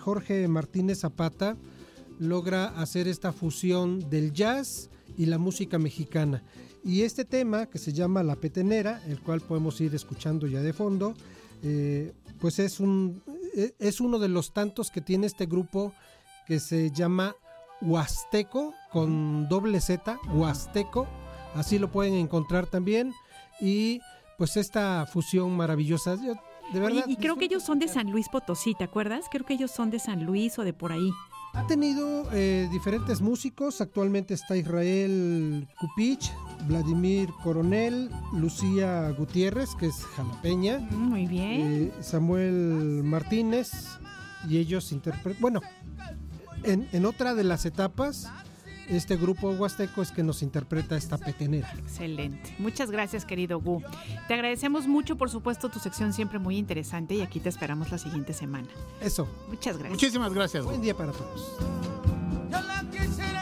Jorge 0.00 0.48
Martínez 0.48 1.00
Zapata 1.00 1.56
logra 2.18 2.68
hacer 2.80 3.06
esta 3.06 3.32
fusión 3.32 4.08
del 4.10 4.32
jazz 4.32 4.88
y 5.18 5.26
la 5.26 5.38
música 5.38 5.78
mexicana. 5.78 6.42
Y 6.86 7.02
este 7.02 7.24
tema 7.24 7.66
que 7.66 7.78
se 7.78 7.92
llama 7.92 8.22
La 8.22 8.36
Petenera, 8.36 9.02
el 9.08 9.20
cual 9.20 9.40
podemos 9.40 9.80
ir 9.80 9.92
escuchando 9.96 10.46
ya 10.46 10.60
de 10.60 10.72
fondo, 10.72 11.14
eh, 11.64 12.12
pues 12.40 12.60
es, 12.60 12.78
un, 12.78 13.24
eh, 13.56 13.74
es 13.80 14.00
uno 14.00 14.20
de 14.20 14.28
los 14.28 14.52
tantos 14.52 14.92
que 14.92 15.00
tiene 15.00 15.26
este 15.26 15.46
grupo 15.46 15.92
que 16.46 16.60
se 16.60 16.92
llama 16.92 17.34
Huasteco 17.80 18.72
con 18.92 19.48
doble 19.48 19.80
Z, 19.80 20.16
Huasteco, 20.32 21.08
así 21.56 21.80
lo 21.80 21.90
pueden 21.90 22.14
encontrar 22.14 22.68
también 22.68 23.12
y 23.60 24.00
pues 24.38 24.56
esta 24.56 25.06
fusión 25.06 25.56
maravillosa, 25.56 26.14
yo 26.14 26.34
de 26.72 26.78
verdad 26.78 27.04
y, 27.08 27.14
y 27.14 27.16
creo 27.16 27.34
que 27.34 27.46
ellos 27.46 27.64
son 27.64 27.80
de 27.80 27.88
San 27.88 28.12
Luis 28.12 28.28
Potosí, 28.28 28.76
¿te 28.76 28.84
acuerdas? 28.84 29.24
Creo 29.28 29.44
que 29.44 29.54
ellos 29.54 29.72
son 29.72 29.90
de 29.90 29.98
San 29.98 30.24
Luis 30.24 30.56
o 30.56 30.62
de 30.62 30.72
por 30.72 30.92
ahí. 30.92 31.10
Ha 31.56 31.66
tenido 31.66 32.28
eh, 32.32 32.68
diferentes 32.70 33.20
músicos. 33.20 33.80
Actualmente 33.80 34.34
está 34.34 34.56
Israel 34.56 35.66
Kupich, 35.80 36.30
Vladimir 36.68 37.30
Coronel, 37.42 38.10
Lucía 38.34 39.10
Gutiérrez, 39.16 39.74
que 39.74 39.86
es 39.86 40.04
jalapeña. 40.16 40.78
Mm, 40.90 40.94
muy 41.08 41.26
bien. 41.26 41.60
eh, 41.60 41.92
Samuel 42.00 43.02
Martínez. 43.04 43.70
Y 44.48 44.58
ellos 44.58 44.92
interpretan. 44.92 45.40
Bueno, 45.40 45.60
en, 46.62 46.86
en 46.92 47.06
otra 47.06 47.34
de 47.34 47.42
las 47.44 47.64
etapas, 47.66 48.28
este 48.88 49.16
grupo 49.16 49.50
huasteco 49.50 50.02
es 50.02 50.10
que 50.12 50.22
nos 50.22 50.42
interpreta 50.42 50.96
esta 50.96 51.18
petenera. 51.18 51.72
Excelente. 51.78 52.54
Muchas 52.58 52.90
gracias, 52.90 53.24
querido 53.24 53.60
Gu. 53.60 53.82
Te 54.28 54.34
agradecemos 54.34 54.86
mucho, 54.86 55.16
por 55.16 55.30
supuesto, 55.30 55.68
tu 55.68 55.78
sección 55.78 56.12
siempre 56.12 56.38
muy 56.38 56.56
interesante 56.56 57.14
y 57.14 57.22
aquí 57.22 57.40
te 57.40 57.48
esperamos 57.48 57.90
la 57.90 57.98
siguiente 57.98 58.32
semana. 58.32 58.68
Eso. 59.00 59.28
Muchas 59.48 59.76
gracias. 59.76 59.92
Muchísimas 59.92 60.32
gracias. 60.32 60.64
Buen 60.64 60.80
día 60.80 60.96
para 60.96 61.12
todos. 61.12 61.56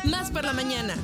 Más 0.05 0.30
por 0.30 0.45
la 0.45 0.53
mañana. 0.53 0.95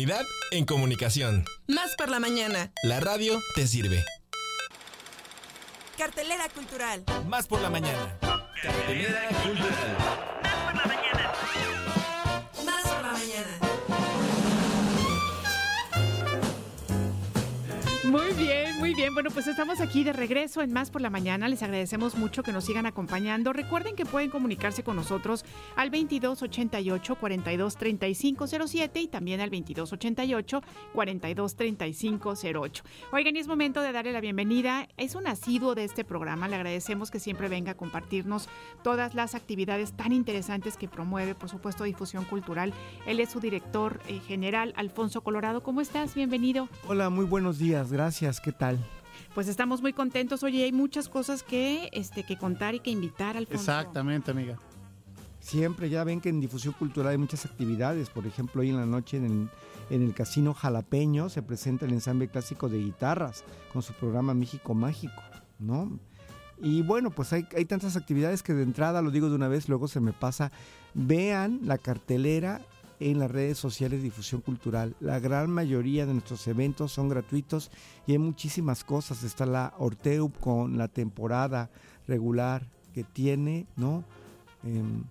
Comunidad 0.00 0.26
en 0.50 0.64
comunicación. 0.64 1.44
Más 1.68 1.94
por 1.98 2.08
la 2.08 2.20
mañana. 2.20 2.72
La 2.82 3.00
radio 3.00 3.38
te 3.54 3.66
sirve. 3.66 4.02
Cartelera 5.98 6.48
cultural. 6.48 7.04
Más 7.26 7.46
por 7.46 7.60
la 7.60 7.68
mañana. 7.68 8.18
Cartelera 8.62 9.28
cultural. 9.42 10.29
Bueno, 19.20 19.34
pues 19.34 19.48
estamos 19.48 19.82
aquí 19.82 20.02
de 20.02 20.14
regreso 20.14 20.62
en 20.62 20.72
Más 20.72 20.90
por 20.90 21.02
la 21.02 21.10
Mañana. 21.10 21.46
Les 21.46 21.62
agradecemos 21.62 22.14
mucho 22.14 22.42
que 22.42 22.54
nos 22.54 22.64
sigan 22.64 22.86
acompañando. 22.86 23.52
Recuerden 23.52 23.94
que 23.94 24.06
pueden 24.06 24.30
comunicarse 24.30 24.82
con 24.82 24.96
nosotros 24.96 25.44
al 25.76 25.90
2288 25.90 27.16
423507 27.16 29.00
y 29.02 29.08
también 29.08 29.42
al 29.42 29.50
2288 29.50 30.62
423508. 30.94 32.82
Oigan, 33.12 33.36
es 33.36 33.46
momento 33.46 33.82
de 33.82 33.92
darle 33.92 34.12
la 34.12 34.22
bienvenida. 34.22 34.88
Es 34.96 35.14
un 35.14 35.26
asiduo 35.26 35.74
de 35.74 35.84
este 35.84 36.02
programa. 36.02 36.48
Le 36.48 36.56
agradecemos 36.56 37.10
que 37.10 37.20
siempre 37.20 37.50
venga 37.50 37.72
a 37.72 37.76
compartirnos 37.76 38.48
todas 38.82 39.14
las 39.14 39.34
actividades 39.34 39.92
tan 39.92 40.14
interesantes 40.14 40.78
que 40.78 40.88
promueve, 40.88 41.34
por 41.34 41.50
supuesto, 41.50 41.84
difusión 41.84 42.24
cultural. 42.24 42.72
Él 43.04 43.20
es 43.20 43.28
su 43.28 43.40
director 43.40 44.00
eh, 44.08 44.18
general, 44.20 44.72
Alfonso 44.78 45.20
Colorado. 45.20 45.62
¿Cómo 45.62 45.82
estás? 45.82 46.14
Bienvenido. 46.14 46.70
Hola, 46.88 47.10
muy 47.10 47.26
buenos 47.26 47.58
días, 47.58 47.92
gracias, 47.92 48.40
¿qué 48.40 48.52
tal? 48.52 48.82
Pues 49.34 49.48
estamos 49.48 49.80
muy 49.80 49.92
contentos. 49.92 50.42
Oye, 50.42 50.64
hay 50.64 50.72
muchas 50.72 51.08
cosas 51.08 51.42
que, 51.42 51.88
este, 51.92 52.24
que 52.24 52.36
contar 52.36 52.74
y 52.74 52.80
que 52.80 52.90
invitar, 52.90 53.36
Alfonso. 53.36 53.62
Exactamente, 53.62 54.30
amiga. 54.30 54.58
Siempre, 55.38 55.88
ya 55.88 56.04
ven 56.04 56.20
que 56.20 56.28
en 56.28 56.40
difusión 56.40 56.74
cultural 56.74 57.12
hay 57.12 57.18
muchas 57.18 57.46
actividades, 57.46 58.10
por 58.10 58.26
ejemplo, 58.26 58.60
hoy 58.60 58.68
en 58.68 58.76
la 58.76 58.86
noche 58.86 59.16
en 59.16 59.24
el, 59.24 59.48
en 59.88 60.02
el 60.02 60.14
Casino 60.14 60.52
Jalapeño 60.52 61.30
se 61.30 61.42
presenta 61.42 61.86
el 61.86 61.92
ensamble 61.92 62.28
clásico 62.28 62.68
de 62.68 62.78
guitarras 62.78 63.44
con 63.72 63.80
su 63.80 63.94
programa 63.94 64.34
México 64.34 64.74
Mágico, 64.74 65.22
¿no? 65.58 65.98
Y 66.60 66.82
bueno, 66.82 67.10
pues 67.10 67.32
hay, 67.32 67.46
hay 67.56 67.64
tantas 67.64 67.96
actividades 67.96 68.42
que 68.42 68.52
de 68.52 68.62
entrada, 68.62 69.00
lo 69.00 69.10
digo 69.10 69.30
de 69.30 69.34
una 69.34 69.48
vez, 69.48 69.66
luego 69.70 69.88
se 69.88 70.00
me 70.00 70.12
pasa, 70.12 70.52
vean 70.92 71.60
la 71.62 71.78
cartelera 71.78 72.60
en 73.00 73.18
las 73.18 73.30
redes 73.30 73.58
sociales 73.58 73.98
de 74.00 74.04
difusión 74.04 74.40
cultural. 74.42 74.94
La 75.00 75.18
gran 75.18 75.50
mayoría 75.50 76.06
de 76.06 76.12
nuestros 76.12 76.46
eventos 76.46 76.92
son 76.92 77.08
gratuitos 77.08 77.70
y 78.06 78.12
hay 78.12 78.18
muchísimas 78.18 78.84
cosas. 78.84 79.22
Está 79.24 79.46
la 79.46 79.72
Orteu 79.78 80.30
con 80.30 80.76
la 80.78 80.86
temporada 80.88 81.70
regular 82.06 82.66
que 82.94 83.02
tiene, 83.04 83.66
¿no? 83.76 84.04
Em, 84.64 85.04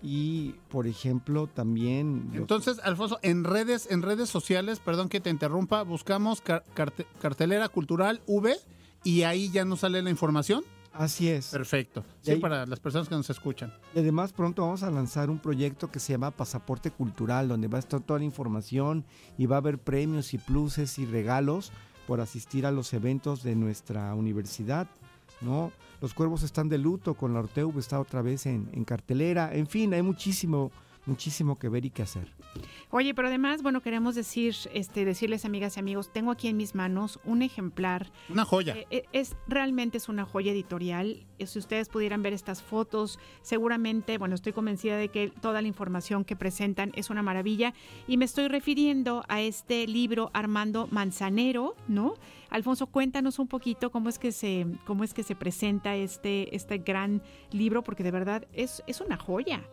y 0.00 0.54
por 0.68 0.86
ejemplo 0.86 1.48
también 1.48 2.30
Entonces, 2.34 2.78
Alfonso, 2.84 3.18
en 3.22 3.42
redes, 3.42 3.88
en 3.90 4.02
redes 4.02 4.28
sociales, 4.30 4.78
perdón 4.78 5.08
que 5.08 5.20
te 5.20 5.28
interrumpa, 5.30 5.82
buscamos 5.82 6.40
car- 6.40 6.62
carte- 6.74 7.06
cartelera 7.20 7.68
cultural 7.68 8.20
V 8.28 8.54
y 9.02 9.22
ahí 9.24 9.50
ya 9.50 9.64
nos 9.64 9.80
sale 9.80 10.00
la 10.02 10.10
información. 10.10 10.62
Así 10.98 11.28
es. 11.28 11.48
Perfecto. 11.50 12.04
Sí, 12.22 12.32
ahí- 12.32 12.40
para 12.40 12.66
las 12.66 12.80
personas 12.80 13.08
que 13.08 13.14
nos 13.14 13.30
escuchan. 13.30 13.72
Y 13.94 14.00
además 14.00 14.32
pronto 14.32 14.62
vamos 14.62 14.82
a 14.82 14.90
lanzar 14.90 15.30
un 15.30 15.38
proyecto 15.38 15.90
que 15.90 16.00
se 16.00 16.12
llama 16.12 16.32
Pasaporte 16.32 16.90
Cultural, 16.90 17.46
donde 17.48 17.68
va 17.68 17.76
a 17.76 17.80
estar 17.80 18.00
toda 18.00 18.18
la 18.18 18.24
información 18.24 19.04
y 19.38 19.46
va 19.46 19.56
a 19.56 19.58
haber 19.60 19.78
premios 19.78 20.34
y 20.34 20.38
pluses 20.38 20.98
y 20.98 21.06
regalos 21.06 21.70
por 22.06 22.20
asistir 22.20 22.66
a 22.66 22.72
los 22.72 22.92
eventos 22.94 23.42
de 23.44 23.54
nuestra 23.54 24.12
universidad, 24.14 24.88
¿no? 25.40 25.70
Los 26.00 26.14
cuervos 26.14 26.42
están 26.42 26.68
de 26.68 26.78
luto, 26.78 27.14
con 27.14 27.32
la 27.32 27.40
Orteu 27.40 27.72
está 27.78 28.00
otra 28.00 28.22
vez 28.22 28.46
en, 28.46 28.68
en 28.72 28.84
cartelera, 28.84 29.54
en 29.54 29.66
fin, 29.66 29.92
hay 29.94 30.02
muchísimo, 30.02 30.70
muchísimo 31.08 31.58
que 31.58 31.68
ver 31.68 31.84
y 31.84 31.90
que 31.90 32.02
hacer. 32.02 32.32
Oye, 32.90 33.14
pero 33.14 33.28
además, 33.28 33.62
bueno, 33.62 33.82
queremos 33.82 34.14
decir, 34.14 34.54
este, 34.72 35.04
decirles, 35.04 35.44
amigas 35.44 35.76
y 35.76 35.80
amigos, 35.80 36.12
tengo 36.12 36.30
aquí 36.30 36.48
en 36.48 36.56
mis 36.56 36.74
manos 36.74 37.18
un 37.24 37.42
ejemplar. 37.42 38.10
Una 38.28 38.44
joya. 38.44 38.76
Eh, 38.76 38.86
eh, 38.90 39.04
es 39.12 39.36
realmente 39.46 39.98
es 39.98 40.08
una 40.08 40.24
joya 40.24 40.52
editorial. 40.52 41.26
Eh, 41.38 41.46
Si 41.46 41.58
ustedes 41.58 41.88
pudieran 41.88 42.22
ver 42.22 42.32
estas 42.32 42.62
fotos, 42.62 43.18
seguramente, 43.42 44.18
bueno, 44.18 44.34
estoy 44.34 44.52
convencida 44.52 44.96
de 44.96 45.08
que 45.08 45.28
toda 45.40 45.60
la 45.62 45.68
información 45.68 46.24
que 46.24 46.36
presentan 46.36 46.92
es 46.94 47.10
una 47.10 47.22
maravilla. 47.22 47.74
Y 48.06 48.16
me 48.16 48.24
estoy 48.24 48.48
refiriendo 48.48 49.24
a 49.28 49.40
este 49.40 49.86
libro 49.86 50.30
Armando 50.32 50.88
Manzanero, 50.90 51.74
¿no? 51.88 52.14
Alfonso, 52.50 52.86
cuéntanos 52.86 53.38
un 53.38 53.48
poquito 53.48 53.90
cómo 53.90 54.08
es 54.08 54.18
que 54.18 54.32
se, 54.32 54.66
cómo 54.86 55.04
es 55.04 55.14
que 55.14 55.22
se 55.22 55.34
presenta 55.34 55.96
este, 55.96 56.54
este 56.54 56.78
gran 56.78 57.22
libro, 57.50 57.82
porque 57.82 58.02
de 58.02 58.10
verdad 58.10 58.46
es, 58.52 58.82
es 58.86 59.00
una 59.00 59.16
joya. 59.16 59.68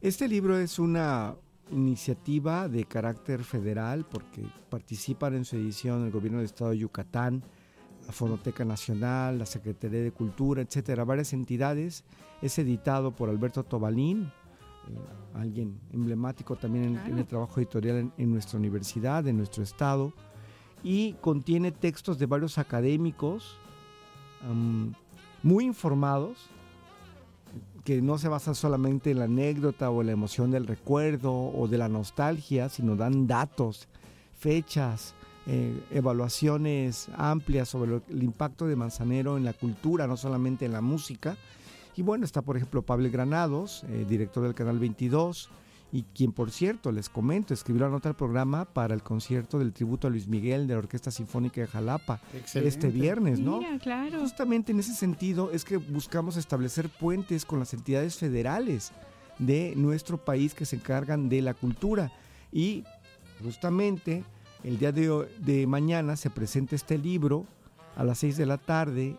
Este 0.00 0.28
libro 0.28 0.56
es 0.56 0.78
una 0.78 1.36
iniciativa 1.70 2.68
de 2.68 2.86
carácter 2.86 3.44
federal 3.44 4.06
porque 4.10 4.42
participan 4.70 5.34
en 5.34 5.44
su 5.44 5.56
edición 5.56 6.06
el 6.06 6.10
gobierno 6.10 6.38
del 6.38 6.46
estado 6.46 6.70
de 6.70 6.78
Yucatán, 6.78 7.44
la 8.06 8.12
Fonoteca 8.12 8.64
Nacional, 8.64 9.38
la 9.38 9.44
Secretaría 9.44 10.00
de 10.00 10.10
Cultura, 10.10 10.62
etcétera, 10.62 11.04
varias 11.04 11.34
entidades. 11.34 12.04
Es 12.40 12.58
editado 12.58 13.14
por 13.14 13.28
Alberto 13.28 13.62
Tobalín, 13.62 14.22
eh, 14.22 14.98
alguien 15.34 15.78
emblemático 15.92 16.56
también 16.56 16.96
en, 16.96 16.96
en 17.12 17.18
el 17.18 17.26
trabajo 17.26 17.60
editorial 17.60 17.98
en, 17.98 18.12
en 18.16 18.30
nuestra 18.30 18.58
universidad, 18.58 19.28
en 19.28 19.36
nuestro 19.36 19.62
estado, 19.62 20.14
y 20.82 21.12
contiene 21.20 21.72
textos 21.72 22.18
de 22.18 22.24
varios 22.24 22.56
académicos 22.56 23.58
muy 25.42 25.66
informados, 25.66 26.48
que 27.84 28.02
no 28.02 28.18
se 28.18 28.28
basan 28.28 28.54
solamente 28.54 29.10
en 29.10 29.18
la 29.18 29.24
anécdota 29.24 29.90
o 29.90 30.00
en 30.02 30.06
la 30.08 30.12
emoción 30.12 30.50
del 30.50 30.66
recuerdo 30.66 31.32
o 31.32 31.66
de 31.68 31.78
la 31.78 31.88
nostalgia, 31.88 32.68
sino 32.68 32.94
dan 32.96 33.26
datos, 33.26 33.88
fechas, 34.38 35.14
eh, 35.46 35.82
evaluaciones 35.90 37.08
amplias 37.16 37.68
sobre 37.68 37.90
lo- 37.90 38.02
el 38.10 38.22
impacto 38.22 38.66
de 38.66 38.76
Manzanero 38.76 39.36
en 39.36 39.44
la 39.44 39.52
cultura, 39.52 40.06
no 40.06 40.16
solamente 40.16 40.66
en 40.66 40.72
la 40.72 40.80
música. 40.80 41.36
Y 41.96 42.02
bueno, 42.02 42.24
está 42.24 42.42
por 42.42 42.56
ejemplo 42.56 42.82
Pablo 42.82 43.08
Granados, 43.10 43.84
eh, 43.88 44.06
director 44.08 44.42
del 44.44 44.54
Canal 44.54 44.78
22, 44.78 45.48
y 45.92 46.04
quien 46.14 46.32
por 46.32 46.50
cierto, 46.50 46.92
les 46.92 47.08
comento, 47.08 47.52
escribió 47.52 47.82
la 47.82 47.90
nota 47.90 48.08
al 48.08 48.16
programa 48.16 48.64
para 48.64 48.94
el 48.94 49.02
concierto 49.02 49.58
del 49.58 49.72
tributo 49.72 50.06
a 50.06 50.10
Luis 50.10 50.28
Miguel 50.28 50.66
de 50.66 50.74
la 50.74 50.78
Orquesta 50.78 51.10
Sinfónica 51.10 51.60
de 51.60 51.66
Jalapa 51.66 52.20
Excelente. 52.34 52.68
este 52.68 52.88
viernes, 52.88 53.40
¿no? 53.40 53.58
Mira, 53.58 53.78
claro. 53.78 54.20
Justamente 54.20 54.72
en 54.72 54.80
ese 54.80 54.94
sentido 54.94 55.50
es 55.50 55.64
que 55.64 55.76
buscamos 55.76 56.36
establecer 56.36 56.88
puentes 56.88 57.44
con 57.44 57.58
las 57.58 57.74
entidades 57.74 58.16
federales 58.16 58.92
de 59.38 59.74
nuestro 59.76 60.18
país 60.18 60.54
que 60.54 60.66
se 60.66 60.76
encargan 60.76 61.28
de 61.28 61.42
la 61.42 61.54
cultura. 61.54 62.12
Y 62.52 62.84
justamente 63.42 64.22
el 64.62 64.78
día 64.78 64.92
de, 64.92 65.28
de 65.38 65.66
mañana 65.66 66.16
se 66.16 66.30
presenta 66.30 66.76
este 66.76 66.98
libro 66.98 67.46
a 67.96 68.04
las 68.04 68.18
6 68.18 68.36
de 68.36 68.46
la 68.46 68.58
tarde 68.58 69.16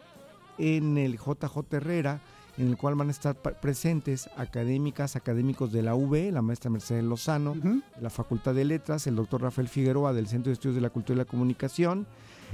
en 0.57 0.97
el 0.97 1.17
JJ 1.17 1.57
Herrera, 1.72 2.22
en 2.62 2.68
el 2.68 2.78
cual 2.78 2.93
van 2.93 3.07
a 3.07 3.12
estar 3.12 3.36
presentes 3.36 4.30
académicas, 4.38 5.16
académicos 5.16 5.72
de 5.72 5.82
la 5.82 5.95
UB, 5.95 6.32
la 6.32 6.43
maestra 6.43 6.70
Mercedes 6.70 7.03
Lozano, 7.03 7.55
de 7.55 7.82
la 7.99 8.12
Facultad 8.12 8.53
de 8.53 8.66
Letras, 8.66 9.07
el 9.07 9.16
doctor 9.16 9.41
Rafael 9.41 9.68
Figueroa 9.68 10.14
del 10.14 10.28
Centro 10.28 10.51
de 10.51 10.53
Estudios 10.53 10.76
de 10.76 10.82
la 10.82 10.91
Cultura 10.91 11.16
y 11.16 11.18
la 11.18 11.26
Comunicación, 11.26 12.05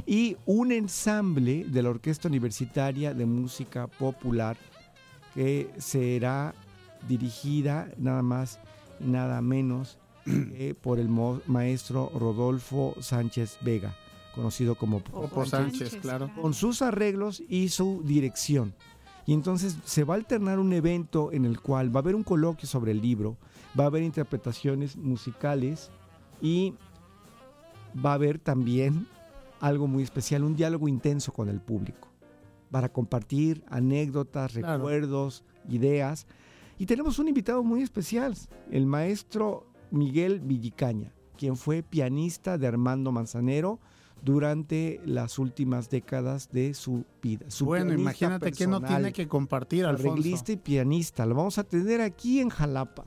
y 0.05 0.38
un 0.45 0.72
ensamble 0.72 1.66
de 1.66 1.84
la 1.84 1.89
Orquesta 1.89 2.30
Universitaria 2.30 3.14
de 3.14 3.26
Música 3.26 3.88
Popular 3.88 4.55
que 5.34 5.70
será 5.78 6.55
dirigida 7.10 7.89
nada 7.97 8.24
más 8.24 8.60
y 9.01 9.10
nada 9.10 9.41
menos 9.41 9.99
que 10.24 10.74
por 10.74 10.99
el 10.99 11.10
maestro 11.47 12.14
Rodolfo 12.16 12.95
Sánchez 13.01 13.58
Vega, 13.60 13.93
conocido 14.34 14.76
como 14.76 15.01
Popo 15.01 15.45
Sánchez, 15.45 15.97
claro. 15.97 16.32
con 16.41 16.53
sus 16.53 16.82
arreglos 16.82 17.43
y 17.49 17.68
su 17.68 18.03
dirección. 18.05 18.74
Y 19.28 19.34
entonces 19.34 19.78
se 19.84 20.03
va 20.05 20.13
a 20.15 20.17
alternar 20.17 20.57
un 20.57 20.71
evento 20.73 21.32
en 21.34 21.45
el 21.45 21.59
cual 21.59 21.93
va 21.95 21.99
a 21.99 22.01
haber 22.01 22.15
un 22.15 22.23
coloquio 22.23 22.67
sobre 22.67 22.91
el 22.93 23.01
libro, 23.01 23.38
va 23.80 23.84
a 23.84 23.88
haber 23.88 24.01
interpretaciones 24.01 24.95
musicales 24.95 25.91
y 26.41 26.73
va 28.03 28.11
a 28.11 28.15
haber 28.15 28.39
también 28.39 29.05
algo 29.59 29.86
muy 29.88 30.01
especial, 30.03 30.43
un 30.43 30.55
diálogo 30.55 30.88
intenso 30.88 31.34
con 31.34 31.49
el 31.49 31.59
público, 31.59 32.07
para 32.71 32.89
compartir 32.89 33.63
anécdotas, 33.69 34.53
Claro. 34.53 34.78
recuerdos, 34.78 35.43
ideas. 35.67 36.25
Y 36.80 36.86
tenemos 36.86 37.19
un 37.19 37.28
invitado 37.28 37.63
muy 37.63 37.82
especial, 37.82 38.34
el 38.71 38.86
maestro 38.86 39.65
Miguel 39.91 40.39
Villicaña, 40.39 41.11
quien 41.38 41.57
fue 41.57 41.84
pianista 41.84 42.57
de 42.57 42.67
Armando 42.67 43.11
Manzanero 43.11 43.80
durante 44.24 44.99
las 45.05 45.39
últimas 45.39 45.89
décadas 45.89 46.49
de 46.51 46.74
su 46.74 47.05
vida. 47.22 47.49
Su 47.49 47.65
Bueno, 47.65 47.93
imagínate 47.93 48.51
que 48.51 48.68
no 48.68 48.82
tiene 48.82 49.13
que 49.13 49.28
compartir, 49.28 49.86
Alfonso. 49.86 50.13
Arreglista 50.13 50.51
y 50.51 50.57
pianista. 50.57 51.26
Lo 51.26 51.36
vamos 51.36 51.57
a 51.57 51.63
tener 51.63 52.01
aquí 52.01 52.39
en 52.39 52.49
Jalapa, 52.49 53.05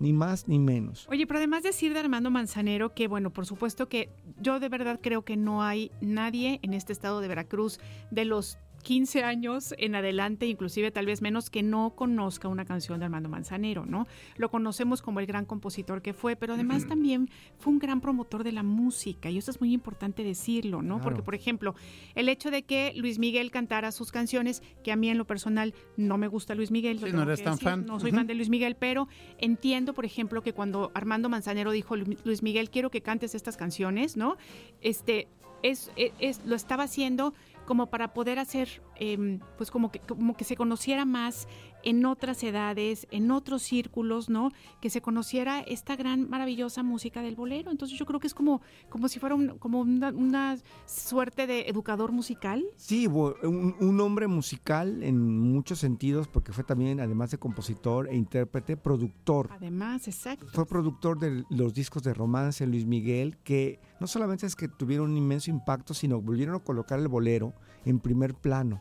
ni 0.00 0.12
más 0.12 0.48
ni 0.48 0.58
menos. 0.58 1.06
Oye, 1.10 1.26
pero 1.26 1.38
además 1.38 1.62
decir 1.62 1.92
de 1.92 2.00
Armando 2.00 2.30
Manzanero 2.30 2.94
que, 2.94 3.08
bueno, 3.08 3.30
por 3.30 3.46
supuesto 3.46 3.88
que 3.88 4.10
yo 4.40 4.60
de 4.60 4.68
verdad 4.68 5.00
creo 5.02 5.24
que 5.24 5.36
no 5.36 5.62
hay 5.62 5.90
nadie 6.00 6.60
en 6.62 6.74
este 6.74 6.92
estado 6.92 7.20
de 7.20 7.28
Veracruz 7.28 7.78
de 8.10 8.24
los 8.24 8.58
15 8.84 9.24
años 9.24 9.74
en 9.78 9.96
adelante, 9.96 10.46
inclusive 10.46 10.92
tal 10.92 11.06
vez 11.06 11.22
menos, 11.22 11.50
que 11.50 11.62
no 11.64 11.94
conozca 11.96 12.46
una 12.46 12.64
canción 12.64 13.00
de 13.00 13.06
Armando 13.06 13.28
Manzanero, 13.28 13.86
¿no? 13.86 14.06
Lo 14.36 14.50
conocemos 14.50 15.02
como 15.02 15.18
el 15.18 15.26
gran 15.26 15.46
compositor 15.46 16.02
que 16.02 16.12
fue, 16.12 16.36
pero 16.36 16.54
además 16.54 16.86
también 16.86 17.28
fue 17.58 17.72
un 17.72 17.78
gran 17.80 18.00
promotor 18.00 18.44
de 18.44 18.52
la 18.52 18.62
música, 18.62 19.30
y 19.30 19.38
eso 19.38 19.50
es 19.50 19.58
muy 19.60 19.72
importante 19.72 20.22
decirlo, 20.22 20.82
¿no? 20.82 20.96
Claro. 20.96 21.02
Porque, 21.02 21.22
por 21.22 21.34
ejemplo, 21.34 21.74
el 22.14 22.28
hecho 22.28 22.50
de 22.52 22.62
que 22.62 22.92
Luis 22.94 23.18
Miguel 23.18 23.50
cantara 23.50 23.90
sus 23.90 24.12
canciones, 24.12 24.62
que 24.84 24.92
a 24.92 24.96
mí 24.96 25.08
en 25.08 25.18
lo 25.18 25.26
personal 25.26 25.74
no 25.96 26.18
me 26.18 26.28
gusta 26.28 26.54
Luis 26.54 26.70
Miguel, 26.70 26.98
Sí, 27.00 27.06
no 27.12 27.22
eres 27.22 27.38
que 27.40 27.44
tan 27.44 27.54
decir, 27.54 27.68
fan. 27.68 27.86
no 27.86 27.98
soy 27.98 28.12
fan 28.12 28.26
de 28.26 28.34
Luis 28.34 28.50
Miguel, 28.50 28.76
pero 28.78 29.08
entiendo, 29.38 29.94
por 29.94 30.04
ejemplo, 30.04 30.42
que 30.42 30.52
cuando 30.52 30.92
Armando 30.94 31.28
Manzanero 31.30 31.72
dijo, 31.72 31.96
"Lu- 31.96 32.16
Luis 32.24 32.42
Miguel, 32.42 32.68
quiero 32.70 32.90
que 32.90 33.00
cantes 33.00 33.34
estas 33.34 33.56
canciones, 33.56 34.16
¿no? 34.16 34.36
Este, 34.82 35.26
es, 35.62 35.90
es- 35.96 36.12
es- 36.18 36.44
lo 36.44 36.54
estaba 36.56 36.84
haciendo 36.84 37.32
como 37.64 37.86
para 37.86 38.12
poder 38.14 38.38
hacer, 38.38 38.82
em, 38.96 39.40
pues 39.56 39.70
como 39.70 39.90
que, 39.90 40.00
como 40.00 40.36
que 40.36 40.44
se 40.44 40.56
conociera 40.56 41.04
más 41.04 41.48
en 41.84 42.04
otras 42.06 42.42
edades, 42.42 43.06
en 43.10 43.30
otros 43.30 43.62
círculos, 43.62 44.28
¿no? 44.28 44.50
Que 44.80 44.90
se 44.90 45.00
conociera 45.00 45.60
esta 45.60 45.96
gran, 45.96 46.28
maravillosa 46.28 46.82
música 46.82 47.22
del 47.22 47.36
bolero. 47.36 47.70
Entonces 47.70 47.98
yo 47.98 48.06
creo 48.06 48.20
que 48.20 48.26
es 48.26 48.34
como, 48.34 48.60
como 48.88 49.08
si 49.08 49.18
fuera 49.18 49.34
un- 49.34 49.58
como 49.58 49.80
una, 49.80 50.10
una 50.10 50.56
suerte 50.86 51.46
de 51.46 51.62
educador 51.68 52.12
musical. 52.12 52.64
Sí, 52.76 53.06
un, 53.06 53.74
un 53.78 54.00
hombre 54.00 54.26
musical 54.26 55.02
en 55.02 55.20
muchos 55.40 55.78
sentidos, 55.78 56.28
porque 56.28 56.52
fue 56.52 56.64
también, 56.64 57.00
además 57.00 57.30
de 57.30 57.38
compositor 57.38 58.08
e 58.08 58.16
intérprete, 58.16 58.76
productor. 58.76 59.50
Además, 59.52 60.08
exacto. 60.08 60.46
Fue 60.52 60.66
productor 60.66 61.18
de 61.18 61.44
los 61.50 61.74
discos 61.74 62.02
de 62.02 62.14
romance 62.14 62.66
Luis 62.66 62.86
Miguel, 62.86 63.36
que 63.44 63.78
no 64.00 64.06
solamente 64.06 64.46
es 64.46 64.56
que 64.56 64.68
tuvieron 64.68 65.10
un 65.10 65.16
inmenso 65.16 65.50
impacto, 65.50 65.94
sino 65.94 66.20
volvieron 66.20 66.54
a 66.54 66.60
colocar 66.60 66.98
el 66.98 67.08
bolero 67.08 67.52
en 67.84 67.98
primer 68.00 68.34
plano. 68.34 68.80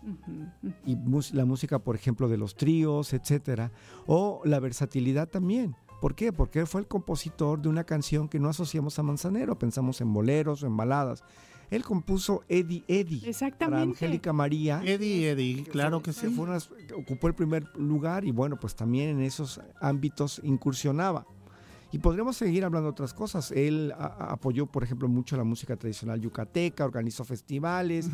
Y 0.86 0.96
la 1.34 1.46
música, 1.46 1.80
por 1.80 1.96
ejemplo, 1.96 2.28
de 2.30 2.38
los 2.38 2.56
tríos, 2.56 2.93
etcétera. 3.02 3.72
O 4.06 4.42
la 4.46 4.60
versatilidad 4.60 5.28
también. 5.30 5.76
¿Por 6.02 6.16
qué? 6.16 6.34
Porque 6.34 6.60
él 6.60 6.68
fue 6.68 6.82
el 6.82 6.88
compositor 6.88 7.62
de 7.62 7.70
una 7.70 7.86
canción 7.86 8.28
que 8.28 8.40
no 8.40 8.50
asociamos 8.50 9.00
a 9.00 9.04
Manzanero, 9.04 9.58
pensamos 9.58 10.02
en 10.02 10.12
boleros 10.14 10.62
o 10.64 10.68
en 10.68 10.76
baladas. 10.76 11.24
Él 11.72 11.84
compuso 11.84 12.44
Eddie 12.50 12.84
Eddie 12.88 13.28
Exactamente. 13.28 13.72
para 13.72 13.82
Angélica 13.82 14.34
María. 14.34 14.82
Eddie 14.86 15.30
Eddie, 15.32 15.64
claro 15.64 16.04
que 16.04 16.12
sí. 16.14 16.28
fue 16.28 16.44
una- 16.46 16.60
ocupó 16.96 17.28
el 17.28 17.34
primer 17.34 17.66
lugar 17.78 18.26
y 18.26 18.32
bueno, 18.32 18.60
pues 18.60 18.76
también 18.76 19.10
en 19.10 19.22
esos 19.22 19.60
ámbitos 19.82 20.40
incursionaba. 20.44 21.26
Y 21.92 22.00
podríamos 22.00 22.36
seguir 22.38 22.66
hablando 22.66 22.88
de 22.88 22.92
otras 22.92 23.14
cosas. 23.14 23.52
Él 23.52 23.94
a- 23.98 24.06
a- 24.06 24.34
apoyó, 24.34 24.66
por 24.66 24.84
ejemplo, 24.84 25.08
mucho 25.08 25.38
la 25.38 25.44
música 25.46 25.78
tradicional 25.78 26.20
yucateca, 26.20 26.84
organizó 26.86 27.24
festivales. 27.24 28.10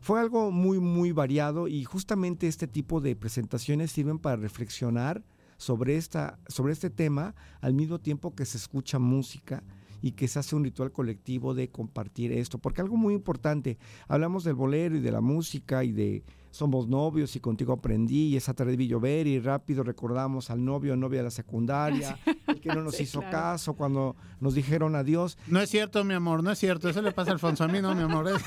Fue 0.00 0.18
algo 0.18 0.50
muy, 0.50 0.80
muy 0.80 1.12
variado 1.12 1.68
y 1.68 1.84
justamente 1.84 2.48
este 2.48 2.66
tipo 2.66 3.02
de 3.02 3.14
presentaciones 3.16 3.92
sirven 3.92 4.18
para 4.18 4.36
reflexionar 4.36 5.22
sobre, 5.58 5.96
esta, 5.96 6.38
sobre 6.48 6.72
este 6.72 6.88
tema 6.88 7.34
al 7.60 7.74
mismo 7.74 7.98
tiempo 7.98 8.34
que 8.34 8.46
se 8.46 8.56
escucha 8.56 8.98
música 8.98 9.62
y 10.00 10.12
que 10.12 10.26
se 10.26 10.38
hace 10.38 10.56
un 10.56 10.64
ritual 10.64 10.90
colectivo 10.90 11.52
de 11.52 11.68
compartir 11.68 12.32
esto. 12.32 12.56
Porque 12.56 12.80
algo 12.80 12.96
muy 12.96 13.12
importante, 13.12 13.78
hablamos 14.08 14.42
del 14.42 14.54
bolero 14.54 14.96
y 14.96 15.00
de 15.00 15.12
la 15.12 15.20
música 15.20 15.84
y 15.84 15.92
de 15.92 16.24
somos 16.50 16.88
novios 16.88 17.36
y 17.36 17.40
contigo 17.40 17.72
aprendí 17.72 18.28
y 18.28 18.36
esa 18.36 18.54
tarde 18.54 18.76
vi 18.76 18.88
llover 18.88 19.26
y 19.26 19.38
rápido 19.38 19.82
recordamos 19.84 20.50
al 20.50 20.64
novio 20.64 20.94
o 20.94 20.96
novia 20.96 21.18
de 21.20 21.24
la 21.24 21.30
secundaria, 21.30 22.18
el 22.48 22.60
que 22.60 22.68
no 22.70 22.82
nos 22.82 22.96
Sí, 22.96 23.04
hizo 23.04 23.20
claro. 23.20 23.36
caso 23.36 23.74
cuando 23.74 24.16
nos 24.40 24.54
dijeron 24.54 24.96
adiós. 24.96 25.38
No 25.46 25.60
es 25.60 25.70
cierto, 25.70 26.02
mi 26.04 26.14
amor, 26.14 26.42
no 26.42 26.50
es 26.50 26.58
cierto. 26.58 26.88
Eso 26.88 27.02
le 27.02 27.12
pasa 27.12 27.30
a 27.30 27.34
Alfonso, 27.34 27.62
a 27.64 27.68
mí 27.68 27.80
no, 27.80 27.94
mi 27.94 28.02
amor. 28.02 28.26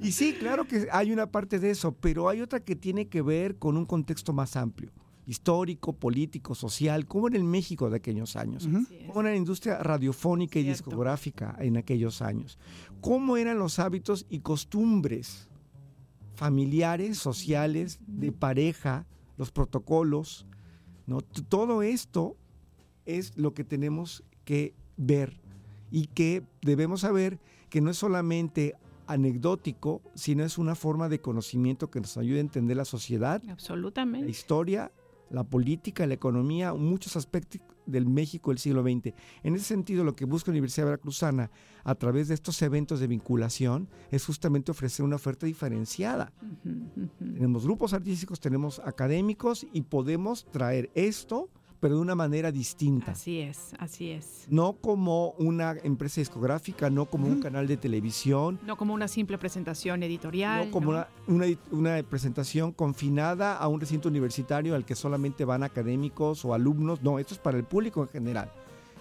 Y 0.00 0.12
sí, 0.12 0.34
claro 0.38 0.66
que 0.66 0.88
hay 0.90 1.12
una 1.12 1.26
parte 1.30 1.58
de 1.60 1.70
eso, 1.70 1.92
pero 1.92 2.28
hay 2.28 2.40
otra 2.40 2.58
que 2.60 2.74
tiene 2.74 3.06
que 3.06 3.22
ver 3.22 3.56
con 3.56 3.76
un 3.76 3.86
contexto 3.86 4.32
más 4.32 4.56
amplio, 4.56 4.90
histórico, 5.26 5.92
político, 5.92 6.56
social, 6.56 7.06
como 7.06 7.28
en 7.28 7.36
el 7.36 7.44
México 7.44 7.88
de 7.88 7.98
aquellos 7.98 8.34
años, 8.34 8.68
como 9.06 9.20
en 9.20 9.26
la 9.26 9.36
industria 9.36 9.78
radiofónica 9.78 10.58
y 10.58 10.64
discográfica 10.64 11.54
en 11.60 11.76
aquellos 11.76 12.20
años, 12.20 12.58
cómo 13.00 13.36
eran 13.36 13.58
los 13.60 13.78
hábitos 13.78 14.26
y 14.28 14.40
costumbres 14.40 15.48
familiares, 16.34 17.18
sociales, 17.18 18.00
de 18.06 18.32
pareja, 18.32 19.06
los 19.36 19.50
protocolos, 19.50 20.46
¿no? 21.06 21.20
Todo 21.20 21.82
esto 21.82 22.36
es 23.06 23.36
lo 23.36 23.54
que 23.54 23.64
tenemos 23.64 24.24
que 24.44 24.74
ver 24.96 25.40
y 25.90 26.06
que 26.06 26.42
debemos 26.62 27.00
saber 27.00 27.38
que 27.68 27.80
no 27.80 27.90
es 27.90 27.96
solamente 27.96 28.74
anecdótico, 29.06 30.02
sino 30.14 30.44
es 30.44 30.58
una 30.58 30.74
forma 30.74 31.08
de 31.08 31.20
conocimiento 31.20 31.90
que 31.90 32.00
nos 32.00 32.16
ayude 32.16 32.38
a 32.38 32.42
entender 32.42 32.76
la 32.76 32.84
sociedad, 32.84 33.42
la 33.44 33.52
Absolutamente. 33.52 34.30
historia, 34.30 34.92
la 35.30 35.44
política, 35.44 36.06
la 36.06 36.14
economía, 36.14 36.72
muchos 36.74 37.16
aspectos 37.16 37.60
del 37.86 38.06
México 38.06 38.50
del 38.50 38.58
siglo 38.58 38.82
XX. 38.82 39.14
En 39.42 39.54
ese 39.54 39.64
sentido, 39.64 40.04
lo 40.04 40.14
que 40.14 40.24
busca 40.24 40.50
la 40.50 40.54
Universidad 40.54 40.86
Veracruzana 40.86 41.50
a 41.84 41.94
través 41.94 42.28
de 42.28 42.34
estos 42.34 42.60
eventos 42.62 43.00
de 43.00 43.06
vinculación 43.06 43.88
es 44.10 44.24
justamente 44.24 44.70
ofrecer 44.70 45.04
una 45.04 45.16
oferta 45.16 45.46
diferenciada. 45.46 46.32
Tenemos 47.18 47.64
grupos 47.64 47.92
artísticos, 47.92 48.40
tenemos 48.40 48.80
académicos 48.84 49.66
y 49.72 49.82
podemos 49.82 50.46
traer 50.50 50.90
esto 50.94 51.50
pero 51.82 51.96
de 51.96 52.00
una 52.00 52.14
manera 52.14 52.52
distinta. 52.52 53.10
Así 53.10 53.40
es, 53.40 53.74
así 53.76 54.12
es. 54.12 54.46
No 54.48 54.74
como 54.74 55.30
una 55.30 55.74
empresa 55.82 56.20
discográfica, 56.20 56.88
no 56.90 57.06
como 57.06 57.26
un 57.26 57.40
canal 57.40 57.66
de 57.66 57.76
televisión, 57.76 58.60
No 58.64 58.76
como 58.76 58.94
una 58.94 59.08
simple 59.08 59.36
presentación 59.36 60.00
editorial. 60.04 60.66
no 60.66 60.70
como 60.70 60.90
Una, 60.90 61.08
una, 61.26 61.46
una 61.72 62.00
presentación 62.04 62.70
confinada 62.70 63.56
a 63.56 63.66
un 63.66 63.80
recinto 63.80 64.08
universitario 64.08 64.76
al 64.76 64.84
que 64.84 64.94
solamente 64.94 65.44
van 65.44 65.64
académicos 65.64 66.44
o 66.44 66.54
alumnos. 66.54 67.02
No, 67.02 67.18
esto 67.18 67.34
es 67.34 67.40
para 67.40 67.58
el 67.58 67.64
público 67.64 68.00
en 68.02 68.08
general. 68.10 68.52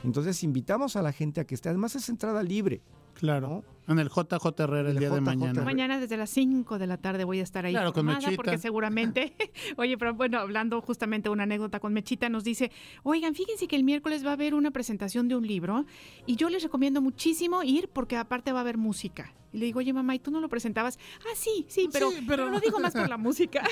Entonces 0.04 0.44
invitamos 0.44 0.96
a 0.96 1.04
la 1.04 1.12
gente 1.12 1.40
a 1.40 1.46
que 1.46 1.54
esté, 1.54 1.70
además 1.70 1.96
es 1.96 2.10
entrada 2.10 2.42
libre. 2.42 2.82
Claro. 3.14 3.64
En 3.88 3.99
el 3.99 4.09
JJ 4.09 4.45
Herrera 4.59 4.82
el, 4.91 4.95
el 4.95 4.99
día 4.99 5.09
de 5.09 5.20
mañana. 5.22 5.64
Mañana 5.64 5.99
desde 5.99 6.16
las 6.16 6.30
5 6.30 6.80
de 6.80 6.88
la 6.88 6.97
tarde 6.97 7.24
voy 7.26 7.39
a 7.39 7.43
estar 7.43 7.66
ahí. 7.66 7.74
Claro, 7.74 7.91
con 7.91 8.05
Mechita. 8.05 8.36
Porque 8.38 8.57
seguramente, 8.57 9.34
oye, 9.78 9.97
pero 9.97 10.14
bueno, 10.14 10.39
hablando 10.39 10.80
justamente 10.82 11.28
de 11.28 11.34
una 11.34 11.43
anécdota 11.43 11.80
con 11.80 11.91
Mechita, 11.91 12.30
nos 12.30 12.43
dice, 12.43 12.72
oigan, 13.03 13.36
fíjense 13.36 13.68
que 13.68 13.76
el 13.76 13.84
miércoles 13.84 14.24
va 14.26 14.30
a 14.30 14.34
haber 14.34 14.53
una 14.53 14.72
presentación 14.72 15.28
de 15.28 15.36
un 15.36 15.45
libro 15.45 15.86
y 16.26 16.36
yo 16.36 16.49
les 16.49 16.64
recomiendo 16.64 17.01
muchísimo 17.01 17.64
ir 17.64 17.89
porque 17.89 18.16
aparte 18.16 18.51
va 18.53 18.59
a 18.59 18.62
haber 18.62 18.78
música. 18.78 19.34
Y 19.51 19.57
le 19.57 19.66
digo, 19.66 19.80
oye, 19.80 19.91
mamá, 19.91 20.16
¿y 20.16 20.20
tú 20.20 20.32
no 20.32 20.39
lo 20.39 20.47
presentabas? 20.47 20.97
Ah, 21.26 21.34
sí, 21.36 21.66
sí, 21.68 21.89
pero, 21.91 22.12
Sí, 22.12 22.18
pero... 22.26 22.43
pero- 22.45 22.49
lo 22.51 22.59
digo 22.62 22.80
más 22.80 22.93
por 22.93 23.09
la 23.09 23.18
música. 23.18 23.64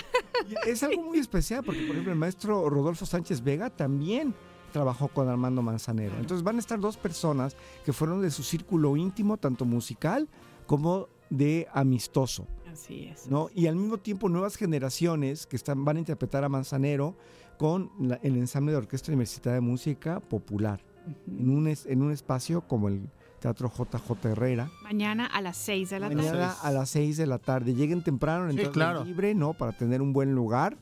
Es 0.65 0.83
algo 0.83 1.03
muy 1.03 1.19
especial 1.19 1.63
porque, 1.63 1.81
por 1.83 1.91
ejemplo, 1.91 2.11
el 2.11 2.19
maestro 2.19 2.69
Rodolfo 2.69 3.05
Sánchez 3.05 3.41
Vega 3.41 3.69
también 3.69 4.33
trabajó 4.69 5.07
con 5.09 5.27
Armando 5.27 5.61
Manzanero. 5.61 6.15
Entonces 6.19 6.43
van 6.43 6.55
a 6.55 6.59
estar 6.59 6.79
dos 6.79 6.97
personas 6.97 7.55
que 7.85 7.93
fueron 7.93 8.21
de 8.21 8.31
su 8.31 8.43
círculo 8.43 8.95
íntimo, 8.97 9.37
tanto 9.37 9.65
musical 9.65 10.27
como 10.67 11.07
de 11.29 11.67
amistoso. 11.73 12.47
Así 12.71 13.05
es. 13.05 13.27
¿no? 13.27 13.49
Y 13.53 13.67
al 13.67 13.75
mismo 13.75 13.97
tiempo 13.97 14.29
nuevas 14.29 14.55
generaciones 14.55 15.45
que 15.47 15.55
están, 15.55 15.83
van 15.85 15.97
a 15.97 15.99
interpretar 15.99 16.43
a 16.43 16.49
Manzanero 16.49 17.15
con 17.57 17.91
la- 17.99 18.15
el 18.23 18.37
ensamble 18.37 18.71
de 18.71 18.77
Orquesta 18.77 19.11
Universitaria 19.11 19.55
de 19.55 19.61
Música 19.61 20.19
Popular, 20.21 20.79
en, 21.27 21.49
un, 21.49 21.67
es- 21.67 21.85
en 21.85 22.01
un 22.01 22.11
espacio 22.11 22.61
como 22.61 22.87
el 22.87 23.09
Teatro 23.39 23.69
JJ 23.69 24.29
Herrera. 24.29 24.69
Mañana 24.83 25.25
a 25.25 25.41
las 25.41 25.57
6 25.57 25.89
de 25.91 25.99
la 25.99 26.07
Mañana 26.09 26.31
tarde. 26.55 26.55
a 26.63 26.71
las 26.71 26.89
6 26.89 27.17
de 27.17 27.25
la 27.25 27.37
tarde. 27.39 27.73
Lleguen 27.73 28.03
temprano, 28.03 28.49
en 28.49 28.57
Sí, 28.57 28.65
claro. 28.67 29.03
libre, 29.05 29.33
¿no? 29.33 29.53
Para 29.53 29.71
tener 29.71 30.01
un 30.01 30.11
buen 30.13 30.33
lugar. 30.35 30.77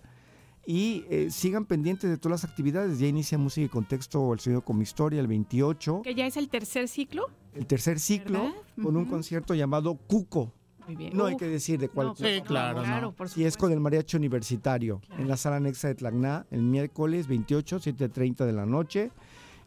Y 0.69 1.05
eh, 1.09 1.29
sigan 1.31 1.63
pendientes 1.65 2.09
de 2.09 2.17
todas 2.17 2.43
las 2.43 2.49
actividades. 2.51 2.99
Ya 2.99 3.07
inicia 3.07 3.37
Música 3.37 3.65
y 3.65 3.69
Contexto, 3.69 4.33
el 4.33 4.39
sonido 4.41 4.61
como 4.61 4.81
historia, 4.81 5.21
el 5.21 5.27
28. 5.27 6.01
Que 6.03 6.13
ya 6.13 6.27
es 6.27 6.35
el 6.35 6.49
tercer 6.49 6.89
ciclo. 6.89 7.27
El 7.55 7.65
tercer 7.65 8.01
ciclo, 8.01 8.43
¿Verdad? 8.43 8.55
con 8.83 8.97
un 8.97 9.05
concierto 9.05 9.55
llamado 9.55 9.95
Cuco. 9.95 10.51
Muy 10.85 10.97
bien. 10.97 11.15
No 11.15 11.25
hay 11.25 11.37
que 11.37 11.47
decir 11.47 11.79
de 11.79 11.87
cuál. 11.87 12.07
No, 12.07 12.15
pues, 12.15 12.35
Sí, 12.35 12.41
claro, 12.41 12.81
claro, 12.83 13.01
¿no? 13.07 13.11
por 13.13 13.29
Si 13.29 13.45
es 13.45 13.55
con 13.55 13.71
el 13.71 13.79
mariachi 13.79 14.17
universitario, 14.17 15.01
en 15.17 15.29
la 15.29 15.37
sala 15.37 15.55
anexa 15.55 15.87
de 15.87 15.95
Tlacná, 15.95 16.45
el 16.51 16.63
miércoles 16.63 17.27
28, 17.27 17.79
7.30 17.79 18.45
de 18.45 18.53
la 18.53 18.65
noche. 18.65 19.11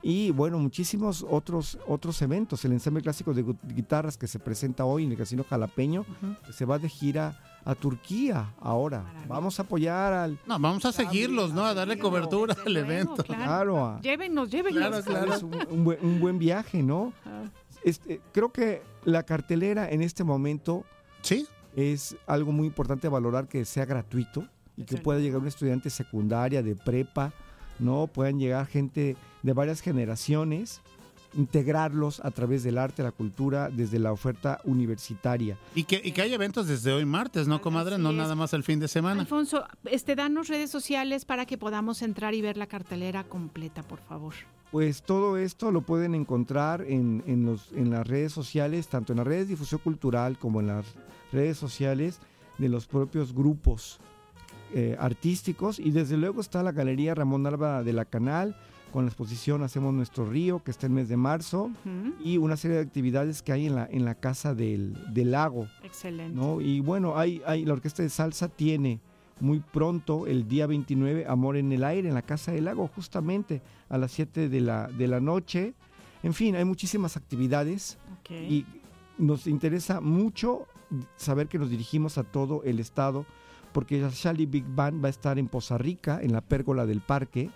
Y 0.03 0.31
bueno, 0.33 0.59
muchísimos 0.59 1.27
otros, 1.29 1.79
otros 1.87 2.21
eventos. 2.23 2.63
El 2.67 2.73
ensamble 2.73 3.03
clásico 3.03 3.33
de 3.35 3.45
gu- 3.45 3.59
guitarras 3.75 4.17
que 4.19 4.27
se 4.27 4.39
presenta 4.39 4.85
hoy 4.87 5.05
en 5.05 5.13
el 5.13 5.19
Casino 5.19 5.45
Jalapeño, 5.45 6.05
se 6.53 6.65
va 6.67 6.79
de 6.79 6.89
gira 6.89 7.39
a 7.65 7.75
Turquía 7.75 8.53
ahora. 8.61 9.05
Vamos 9.29 9.59
a 9.59 9.63
apoyar 9.63 10.13
al... 10.13 10.39
No, 10.47 10.59
vamos 10.59 10.85
a 10.85 10.93
seguirlos, 10.93 11.53
¿no? 11.53 11.65
A 11.65 11.75
darle 11.75 11.99
cobertura 11.99 12.57
al 12.65 12.77
evento. 12.77 13.23
Claro, 13.25 13.85
a- 13.85 14.01
Llévenos, 14.01 14.51
llévenos. 14.51 14.79
Claro, 14.79 15.03
claro. 15.05 15.35
es 15.35 15.43
un, 15.43 15.55
un 15.71 15.85
buen, 15.85 15.99
un 16.03 16.21
buen 16.21 16.39
viaje, 16.39 16.83
¿no? 16.83 17.13
Este, 17.85 18.21
creo 18.33 18.53
que 18.53 18.83
la 19.05 19.23
cartelera 19.25 19.91
en 19.91 20.03
este 20.03 20.25
momento 20.25 20.85
sí. 21.23 21.47
es 21.77 22.17
algo 22.27 22.53
muy 22.53 22.67
importante 22.67 23.09
valorar 23.09 23.49
que 23.49 23.65
sea 23.65 23.85
gratuito 23.87 24.47
y 24.77 24.85
que 24.85 24.97
pueda 24.99 25.19
llegar 25.21 25.41
un 25.41 25.47
estudiante 25.49 25.91
secundaria, 25.91 26.63
de 26.63 26.75
prepa, 26.75 27.33
¿no? 27.79 28.07
Puedan 28.07 28.39
llegar 28.39 28.67
gente 28.67 29.17
de 29.43 29.53
varias 29.53 29.81
generaciones, 29.81 30.83
integrarlos 31.35 32.21
a 32.25 32.31
través 32.31 32.63
del 32.63 32.79
arte, 32.79 33.03
la 33.03 33.13
cultura, 33.13 33.71
desde 33.71 33.99
la 33.99 34.13
oferta 34.13 34.61
universitaria. 34.65 35.57
Y 35.75 35.85
que, 35.85 36.01
y 36.03 36.13
que 36.13 36.23
hay 36.23 36.33
eventos 36.33 36.67
desde 36.67 36.93
hoy 36.93 37.05
martes, 37.05 37.49
¿no, 37.49 37.61
comadre? 37.61 37.99
No 37.99 38.11
es. 38.11 38.17
nada 38.17 38.35
más 38.35 38.53
el 38.53 38.63
fin 38.63 38.81
de 38.81 38.89
semana. 38.89 39.21
Alfonso, 39.21 39.65
este, 39.85 40.17
danos 40.17 40.49
redes 40.49 40.71
sociales 40.71 41.25
para 41.25 41.47
que 41.47 41.59
podamos 41.59 42.03
entrar 42.03 42.35
y 42.35 42.43
ver 42.43 42.57
la 42.57 42.67
cartelera 42.67 43.25
completa, 43.25 43.83
por 43.83 44.01
favor. 44.01 44.35
Pues 44.71 45.03
todo 45.03 45.37
esto 45.37 45.73
lo 45.73 45.83
pueden 45.83 46.15
encontrar 46.15 46.83
en, 46.83 47.25
en 47.27 47.45
los, 47.45 47.73
en 47.73 47.91
las 47.91 48.07
redes 48.07 48.33
sociales, 48.33 48.87
tanto 48.89 49.13
en 49.13 49.19
las 49.19 49.27
redes 49.27 49.47
de 49.47 49.55
difusión 49.55 49.81
cultural 49.83 50.39
como 50.39 50.61
en 50.61 50.69
las 50.69 50.87
redes 51.33 51.59
sociales 51.59 52.21
de 52.59 52.69
los 52.69 52.87
propios 52.87 53.35
grupos 53.35 53.99
eh, 54.73 54.97
artísticos. 55.01 55.81
Y 55.81 55.91
desde 55.91 56.17
luego 56.17 56.41
está 56.41 56.63
la 56.63 56.71
Galería 56.71 57.15
Ramón 57.15 57.47
Alba 57.47 57.83
de 57.83 57.93
la 57.93 58.05
Canal, 58.05 58.57
con 58.91 59.05
la 59.05 59.11
exposición 59.11 59.63
Hacemos 59.63 59.95
Nuestro 59.95 60.27
Río, 60.27 60.63
que 60.63 60.71
está 60.71 60.87
el 60.87 60.93
mes 60.93 61.09
de 61.09 61.17
marzo, 61.17 61.71
y 62.23 62.37
una 62.39 62.57
serie 62.57 62.77
de 62.77 62.83
actividades 62.83 63.43
que 63.43 63.53
hay 63.53 63.67
en 63.67 63.75
la, 63.75 63.89
en 63.91 64.05
la 64.05 64.15
Casa 64.15 64.55
del, 64.55 64.97
del 65.13 65.33
Lago. 65.33 65.69
Excelente. 65.83 66.35
¿no? 66.35 66.61
Y 66.61 66.81
bueno, 66.81 67.17
hay, 67.19 67.43
hay, 67.47 67.65
la 67.65 67.73
Orquesta 67.73 68.03
de 68.03 68.09
Salsa 68.09 68.49
tiene 68.49 69.01
muy 69.41 69.61
pronto, 69.61 70.27
el 70.27 70.47
día 70.49 70.67
29, 70.67 71.27
Amor 71.27 71.57
en 71.57 71.73
el 71.73 71.85
Aire, 71.85 72.09
en 72.09 72.15
la 72.15 72.23
Casa 72.23 72.53
del 72.53 72.67
Lago, 72.67 72.89
justamente 72.95 73.63
a 73.89 73.99
las 73.99 74.13
7 74.13 74.49
de 74.49 74.61
la, 74.61 74.89
de 74.89 75.09
la 75.09 75.21
noche. 75.21 75.75
En 76.23 76.35
fin, 76.35 76.57
hay 76.57 76.65
muchísimas 76.65 77.17
actividades 77.17 77.99
y 78.29 78.67
nos 79.19 79.47
interesa 79.47 80.01
mucho 80.01 80.67
saber 81.17 81.49
que 81.49 81.59
nos 81.59 81.71
dirigimos 81.71 82.19
a 82.19 82.25
todo 82.25 82.63
el 82.65 82.81
estado, 82.81 83.25
porque 83.73 84.01
la 84.01 84.11
Shali 84.11 84.47
Big 84.47 84.65
Band 84.67 85.03
va 85.03 85.09
a 85.09 85.11
estar 85.11 85.39
en 85.39 85.49
Poza 85.49 85.79
Rica, 85.79 86.21
en 86.23 86.33
la 86.33 86.41
pérgola 86.41 86.87
del 86.87 87.01
Parque 87.01 87.51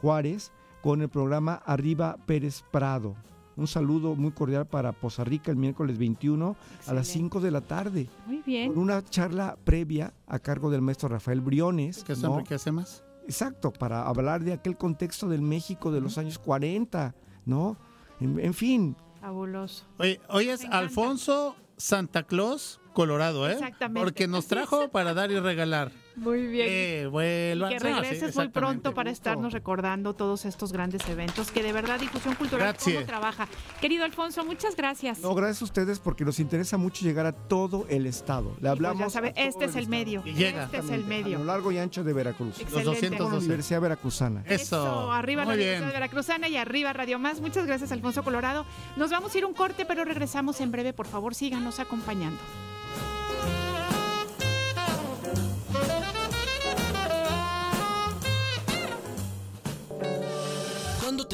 Juárez, 0.00 0.52
con 0.84 1.00
el 1.00 1.08
programa 1.08 1.62
Arriba 1.64 2.18
Pérez 2.26 2.62
Prado. 2.70 3.16
Un 3.56 3.66
saludo 3.66 4.16
muy 4.16 4.32
cordial 4.32 4.66
para 4.66 4.92
Poza 4.92 5.24
Rica 5.24 5.50
el 5.50 5.56
miércoles 5.56 5.96
21 5.96 6.54
a 6.86 6.92
las 6.92 7.08
5 7.08 7.40
de 7.40 7.50
la 7.50 7.62
tarde. 7.62 8.06
Muy 8.26 8.42
bien. 8.44 8.70
Con 8.70 8.82
una 8.82 9.02
charla 9.02 9.56
previa 9.64 10.12
a 10.26 10.38
cargo 10.40 10.68
del 10.68 10.82
maestro 10.82 11.08
Rafael 11.08 11.40
Briones. 11.40 12.04
Que 12.04 12.12
eso 12.12 12.28
¿no? 12.28 12.34
enriquece 12.34 12.70
más. 12.70 13.02
Exacto, 13.24 13.72
para 13.72 14.06
hablar 14.06 14.44
de 14.44 14.52
aquel 14.52 14.76
contexto 14.76 15.26
del 15.26 15.40
México 15.40 15.90
de 15.90 16.02
los 16.02 16.18
años 16.18 16.38
40, 16.38 17.14
¿no? 17.46 17.78
En, 18.20 18.38
en 18.38 18.52
fin, 18.52 18.94
Fabuloso. 19.22 19.86
Oye, 19.98 20.20
hoy 20.28 20.50
es 20.50 20.66
Alfonso 20.66 21.56
Santa 21.78 22.24
Claus 22.24 22.78
Colorado, 22.92 23.48
¿eh? 23.48 23.52
Exactamente. 23.54 24.04
Porque 24.04 24.28
nos 24.28 24.48
trajo 24.48 24.90
para 24.90 25.14
dar 25.14 25.30
y 25.30 25.40
regalar. 25.40 25.92
Muy 26.16 26.46
bien. 26.46 26.66
Que 26.68 27.06
vuelvan. 27.10 27.72
Y 27.72 27.76
que 27.76 27.76
Ah, 27.76 27.80
sí, 27.80 28.00
regreses 28.02 28.36
muy 28.36 28.48
pronto 28.48 28.94
para 28.94 29.10
estarnos 29.10 29.52
recordando 29.52 30.14
todos 30.14 30.44
estos 30.44 30.72
grandes 30.72 31.06
eventos 31.08 31.50
que 31.50 31.62
de 31.62 31.72
verdad 31.72 31.98
Difusión 31.98 32.34
Cultural 32.36 32.68
Gracias. 32.72 32.94
cómo 32.94 33.06
trabaja. 33.06 33.48
Querido 33.80 34.04
Alfonso, 34.04 34.44
muchas 34.44 34.76
gracias. 34.76 35.18
no, 35.20 35.34
gracias 35.34 35.62
a 35.62 35.64
ustedes 35.64 35.98
porque 35.98 36.24
nos 36.24 36.38
interesa 36.38 36.76
mucho 36.76 37.04
llegar 37.04 37.26
a 37.26 37.32
todo 37.32 37.86
el 37.88 38.06
estado. 38.06 38.50
Le 38.50 38.60
Pues 38.60 38.70
hablamos 38.70 39.00
ya 39.00 39.10
sabe, 39.10 39.28
a 39.30 39.34
todo 39.34 39.44
este 39.44 39.64
es 39.64 39.76
el 39.76 39.88
medio. 39.88 40.22
Y 40.24 40.34
llega. 40.34 40.64
Este 40.64 40.78
es 40.78 40.90
el 40.90 41.02
a 41.02 41.06
medio. 41.06 41.38
lo 41.38 41.44
largo 41.44 41.72
y 41.72 41.78
ancho 41.78 42.04
de 42.04 42.12
Veracruz. 42.12 42.60
Excelente. 42.60 42.74
Los 42.76 42.84
212. 42.84 43.18
Con 43.24 43.32
la 43.32 43.38
Universidad 43.38 43.80
Veracruzana. 43.80 44.42
Eso, 44.46 45.12
arriba 45.12 45.42
la 45.42 45.46
Muy 45.46 45.54
Universidad 45.54 45.78
bien. 45.80 45.88
de 45.88 45.94
Veracruzana 45.94 46.48
y 46.48 46.56
arriba 46.56 46.92
Radio 46.92 47.18
Más. 47.18 47.40
Muchas 47.40 47.66
gracias, 47.66 47.90
Alfonso 47.92 48.22
Colorado. 48.22 48.64
Nos 48.96 49.10
vamos 49.10 49.34
a 49.34 49.38
ir 49.38 49.44
a 49.44 49.46
un 49.48 49.54
corte, 49.54 49.84
pero 49.84 50.04
regresamos 50.04 50.60
en 50.60 50.70
breve. 50.70 50.92
Por 50.92 51.06
favor, 51.06 51.34
síganos 51.34 51.80
acompañando. 51.80 52.38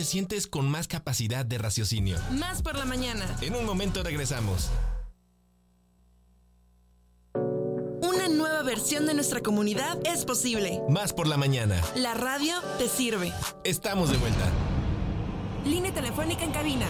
Te 0.00 0.04
sientes 0.04 0.46
con 0.46 0.66
más 0.66 0.88
capacidad 0.88 1.44
de 1.44 1.58
raciocinio? 1.58 2.16
Más 2.30 2.62
por 2.62 2.74
la 2.78 2.86
mañana. 2.86 3.36
En 3.42 3.54
un 3.54 3.66
momento 3.66 4.02
regresamos. 4.02 4.70
Una 7.34 8.26
nueva 8.30 8.62
versión 8.62 9.04
de 9.04 9.12
nuestra 9.12 9.42
comunidad 9.42 9.98
es 10.06 10.24
posible. 10.24 10.80
Más 10.88 11.12
por 11.12 11.26
la 11.26 11.36
mañana. 11.36 11.78
La 11.96 12.14
radio 12.14 12.54
te 12.78 12.88
sirve. 12.88 13.30
Estamos 13.62 14.10
de 14.10 14.16
vuelta. 14.16 14.48
Línea 15.66 15.92
telefónica 15.92 16.44
en 16.44 16.52
cabina 16.52 16.86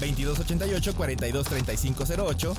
2288 0.00 0.96
423508 0.96 2.54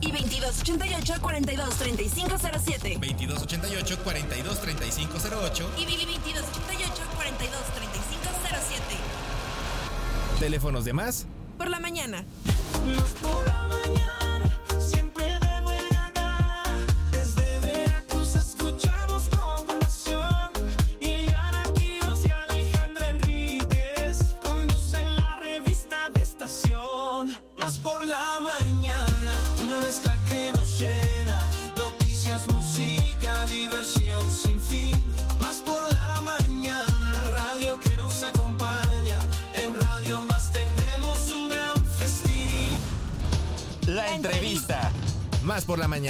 y 0.00 0.12
2288 0.12 1.14
423507 1.20 2.94
2288 2.94 3.98
423508 4.02 5.70
y 5.76 5.84
2288 5.84 7.02
423507 7.16 8.19
Teléfonos 10.40 10.86
de 10.86 10.94
más. 10.94 11.26
por 11.58 11.68
la 11.68 11.80
mañana. 11.80 12.24
Siempre 12.82 14.29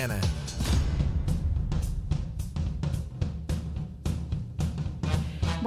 Más 0.08 0.39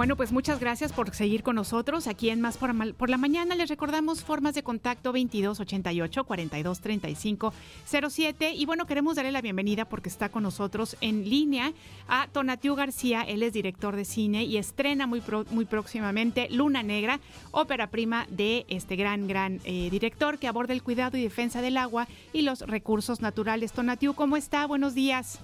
Bueno, 0.03 0.17
pues 0.17 0.33
muchas 0.33 0.59
gracias 0.59 0.91
por 0.91 1.15
seguir 1.15 1.43
con 1.43 1.55
nosotros 1.55 2.07
aquí 2.07 2.29
en 2.29 2.41
Más 2.41 2.57
por, 2.57 2.93
por 2.95 3.09
la 3.09 3.15
Mañana. 3.15 3.55
Les 3.55 3.69
recordamos 3.69 4.21
formas 4.21 4.53
de 4.53 4.61
contacto 4.61 5.13
2288 5.13 6.25
4235 6.25 7.53
07 7.87 8.51
y 8.53 8.65
bueno, 8.65 8.85
queremos 8.85 9.15
darle 9.15 9.31
la 9.31 9.39
bienvenida 9.39 9.85
porque 9.85 10.09
está 10.09 10.27
con 10.27 10.43
nosotros 10.43 10.97
en 10.99 11.29
línea 11.29 11.71
a 12.09 12.27
Tonatiu 12.27 12.75
García, 12.75 13.21
él 13.21 13.43
es 13.43 13.53
director 13.53 13.95
de 13.95 14.03
cine 14.03 14.43
y 14.43 14.57
estrena 14.57 15.07
muy, 15.07 15.21
pro- 15.21 15.45
muy 15.51 15.63
próximamente 15.63 16.49
Luna 16.49 16.83
Negra, 16.83 17.21
ópera 17.51 17.87
prima 17.89 18.27
de 18.29 18.65
este 18.67 18.97
gran, 18.97 19.29
gran 19.29 19.61
eh, 19.63 19.87
director 19.89 20.37
que 20.37 20.49
aborda 20.49 20.73
el 20.73 20.83
cuidado 20.83 21.15
y 21.17 21.23
defensa 21.23 21.61
del 21.61 21.77
agua 21.77 22.09
y 22.33 22.41
los 22.41 22.59
recursos 22.59 23.21
naturales. 23.21 23.71
Tonatiu, 23.71 24.13
¿cómo 24.15 24.35
está? 24.35 24.67
Buenos 24.67 24.95
días. 24.95 25.39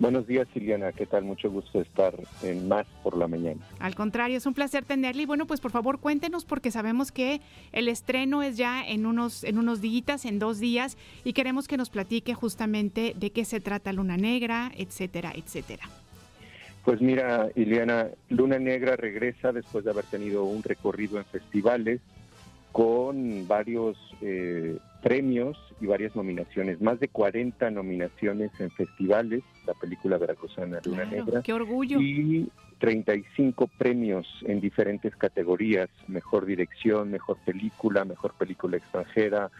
Buenos 0.00 0.26
días, 0.26 0.48
Liliana. 0.54 0.92
¿Qué 0.92 1.06
tal? 1.06 1.24
Mucho 1.24 1.50
gusto 1.50 1.80
estar 1.80 2.14
en 2.42 2.66
Más 2.66 2.86
por 3.02 3.16
la 3.16 3.28
mañana. 3.28 3.60
Al 3.78 3.94
contrario, 3.94 4.36
es 4.36 4.46
un 4.46 4.54
placer 4.54 4.84
tenerle. 4.84 5.22
Y 5.22 5.26
bueno, 5.26 5.46
pues 5.46 5.60
por 5.60 5.70
favor 5.70 6.00
cuéntenos 6.00 6.44
porque 6.44 6.72
sabemos 6.72 7.12
que 7.12 7.40
el 7.72 7.88
estreno 7.88 8.42
es 8.42 8.56
ya 8.56 8.84
en 8.84 9.06
unos, 9.06 9.44
en 9.44 9.58
unos 9.58 9.80
días, 9.80 10.24
en 10.24 10.38
dos 10.38 10.58
días, 10.58 10.98
y 11.24 11.32
queremos 11.32 11.68
que 11.68 11.76
nos 11.76 11.90
platique 11.90 12.34
justamente 12.34 13.14
de 13.16 13.30
qué 13.30 13.44
se 13.44 13.60
trata 13.60 13.92
Luna 13.92 14.16
Negra, 14.16 14.72
etcétera, 14.76 15.32
etcétera. 15.34 15.84
Pues 16.84 17.00
mira, 17.00 17.48
Liliana, 17.54 18.08
Luna 18.28 18.58
Negra 18.58 18.96
regresa 18.96 19.52
después 19.52 19.84
de 19.84 19.90
haber 19.90 20.04
tenido 20.04 20.44
un 20.44 20.62
recorrido 20.62 21.18
en 21.18 21.24
festivales 21.24 22.00
con 22.72 23.46
varios 23.46 23.96
eh, 24.20 24.76
premios 25.04 25.58
y 25.82 25.86
varias 25.86 26.16
nominaciones, 26.16 26.80
más 26.80 26.98
de 26.98 27.08
40 27.08 27.70
nominaciones 27.70 28.50
en 28.58 28.70
festivales, 28.70 29.42
la 29.66 29.74
película 29.74 30.16
veracruzana 30.16 30.80
Luna 30.86 31.02
Claro, 31.04 31.26
Negra. 31.26 31.42
qué 31.42 31.52
orgullo. 31.52 32.00
Y 32.00 32.48
35 32.78 33.68
premios 33.78 34.26
en 34.46 34.62
diferentes 34.62 35.14
categorías, 35.14 35.90
mejor 36.08 36.46
dirección, 36.46 37.10
mejor 37.10 37.36
película, 37.44 38.06
mejor 38.06 38.32
película 38.32 38.78
extranjera, 38.78 39.50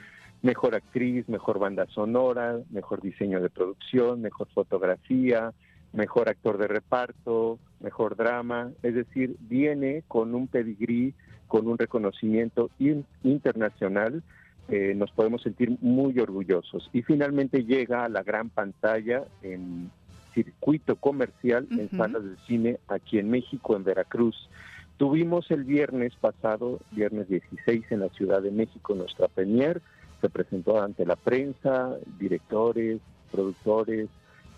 mejor 0.40 0.74
actriz, 0.74 1.28
mejor 1.28 1.58
banda 1.58 1.86
sonora, 1.88 2.58
mejor 2.70 3.02
diseño 3.02 3.42
de 3.42 3.50
producción, 3.50 4.22
mejor 4.22 4.48
fotografía, 4.54 5.52
mejor 5.92 6.30
actor 6.30 6.56
de 6.56 6.68
reparto, 6.68 7.58
mejor 7.80 8.16
drama, 8.16 8.70
es 8.82 8.94
decir, 8.94 9.36
viene 9.40 10.04
con 10.08 10.34
un 10.34 10.46
pedigrí, 10.48 11.12
con 11.48 11.68
un 11.68 11.76
reconocimiento 11.76 12.70
in- 12.78 13.04
internacional, 13.22 14.22
eh, 14.68 14.94
nos 14.96 15.10
podemos 15.10 15.42
sentir 15.42 15.76
muy 15.80 16.18
orgullosos. 16.18 16.88
Y 16.92 17.02
finalmente 17.02 17.64
llega 17.64 18.04
a 18.04 18.08
la 18.08 18.22
gran 18.22 18.48
pantalla 18.48 19.24
en 19.42 19.90
circuito 20.34 20.96
comercial 20.96 21.66
en 21.70 21.90
salas 21.90 22.24
de 22.24 22.36
cine 22.46 22.78
aquí 22.88 23.18
en 23.18 23.30
México, 23.30 23.76
en 23.76 23.84
Veracruz. 23.84 24.48
Tuvimos 24.96 25.50
el 25.50 25.64
viernes 25.64 26.14
pasado, 26.16 26.80
viernes 26.92 27.28
16, 27.28 27.84
en 27.90 28.00
la 28.00 28.08
Ciudad 28.10 28.42
de 28.42 28.50
México, 28.50 28.94
nuestra 28.94 29.28
premier. 29.28 29.80
Se 30.20 30.28
presentó 30.30 30.82
ante 30.82 31.04
la 31.04 31.16
prensa, 31.16 31.96
directores, 32.18 33.00
productores, 33.30 34.08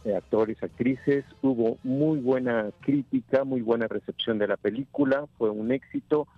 eh, 0.05 0.15
actores, 0.15 0.63
actrices. 0.63 1.25
Hubo 1.43 1.79
muy 1.83 2.21
buena 2.21 2.71
crítica, 2.81 3.45
muy 3.45 3.63
buena 3.63 3.89
recepción 3.89 4.39
de 4.39 4.49
la 4.49 4.57
película. 4.57 5.27
Fue 5.39 5.51
un 5.51 5.73
éxito. 5.73 6.29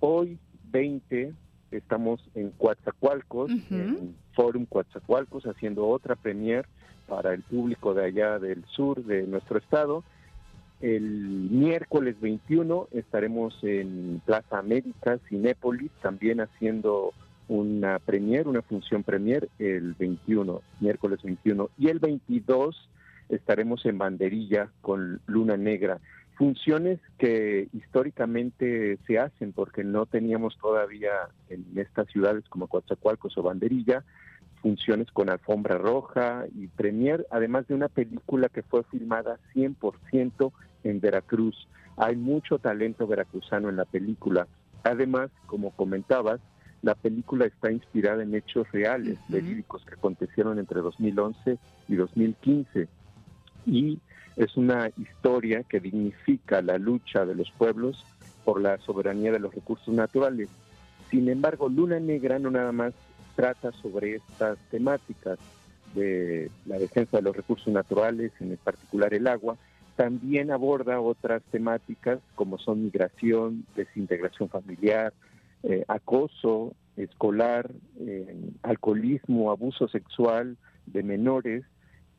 Hoy, 0.00 0.38
20, 0.70 1.32
estamos 1.70 2.20
en 2.34 2.50
Coatzacoalcos, 2.50 3.50
en 3.70 4.14
Forum 4.32 4.66
Coatzacoalcos, 4.66 5.44
haciendo 5.46 5.86
otra 5.88 6.16
premier 6.16 6.66
para 7.06 7.32
el 7.32 7.42
público 7.42 7.94
de 7.94 8.04
allá 8.04 8.38
del 8.38 8.64
sur 8.66 9.04
de 9.04 9.26
nuestro 9.26 9.58
estado. 9.58 10.04
El 10.80 11.02
miércoles 11.50 12.20
21 12.20 12.88
estaremos 12.92 13.58
en 13.62 14.22
Plaza 14.24 14.58
América, 14.58 15.18
Cinépolis, 15.28 15.90
también 16.02 16.40
haciendo 16.40 17.12
una 17.48 17.98
premier, 17.98 18.46
una 18.46 18.62
función 18.62 19.02
premier 19.02 19.48
el 19.58 19.94
21, 19.94 20.62
miércoles 20.80 21.20
21. 21.22 21.70
Y 21.78 21.88
el 21.88 21.98
22 21.98 22.88
estaremos 23.28 23.84
en 23.86 23.98
Banderilla 23.98 24.70
con 24.80 25.20
Luna 25.26 25.56
Negra. 25.56 25.98
Funciones 26.38 27.00
que 27.18 27.68
históricamente 27.72 28.98
se 29.06 29.18
hacen 29.18 29.52
porque 29.52 29.84
no 29.84 30.06
teníamos 30.06 30.56
todavía 30.58 31.10
en 31.50 31.66
estas 31.76 32.08
ciudades 32.08 32.44
como 32.48 32.68
Coatzacoalcos 32.68 33.36
o 33.36 33.42
Banderilla 33.42 34.04
funciones 34.60 35.10
con 35.12 35.30
alfombra 35.30 35.78
roja 35.78 36.46
y 36.54 36.66
premier, 36.68 37.26
además 37.30 37.66
de 37.68 37.74
una 37.74 37.88
película 37.88 38.48
que 38.48 38.62
fue 38.62 38.82
filmada 38.84 39.38
100% 39.54 40.52
en 40.84 41.00
Veracruz. 41.00 41.68
Hay 41.96 42.16
mucho 42.16 42.58
talento 42.58 43.06
veracruzano 43.06 43.68
en 43.68 43.76
la 43.76 43.84
película. 43.84 44.46
Además, 44.84 45.30
como 45.46 45.70
comentabas, 45.72 46.40
la 46.82 46.94
película 46.94 47.46
está 47.46 47.72
inspirada 47.72 48.22
en 48.22 48.34
hechos 48.34 48.70
reales, 48.70 49.18
verídicos 49.28 49.84
que 49.84 49.94
acontecieron 49.94 50.58
entre 50.58 50.80
2011 50.80 51.58
y 51.88 51.96
2015. 51.96 52.88
Y 53.66 53.98
es 54.38 54.56
una 54.56 54.90
historia 54.96 55.64
que 55.64 55.80
dignifica 55.80 56.62
la 56.62 56.78
lucha 56.78 57.26
de 57.26 57.34
los 57.34 57.50
pueblos 57.50 58.04
por 58.44 58.60
la 58.60 58.78
soberanía 58.78 59.32
de 59.32 59.40
los 59.40 59.54
recursos 59.54 59.92
naturales. 59.92 60.48
Sin 61.10 61.28
embargo, 61.28 61.68
Luna 61.68 62.00
Negra 62.00 62.38
no 62.38 62.50
nada 62.50 62.72
más 62.72 62.94
trata 63.34 63.72
sobre 63.72 64.16
estas 64.16 64.58
temáticas 64.70 65.38
de 65.94 66.50
la 66.66 66.78
defensa 66.78 67.18
de 67.18 67.22
los 67.22 67.36
recursos 67.36 67.72
naturales, 67.72 68.32
en 68.40 68.56
particular 68.56 69.12
el 69.12 69.26
agua, 69.26 69.56
también 69.96 70.52
aborda 70.52 71.00
otras 71.00 71.42
temáticas 71.50 72.20
como 72.36 72.58
son 72.58 72.84
migración, 72.84 73.66
desintegración 73.74 74.48
familiar, 74.48 75.12
eh, 75.64 75.84
acoso 75.88 76.74
escolar, 76.96 77.70
eh, 78.00 78.36
alcoholismo, 78.62 79.50
abuso 79.50 79.88
sexual 79.88 80.56
de 80.86 81.02
menores. 81.02 81.64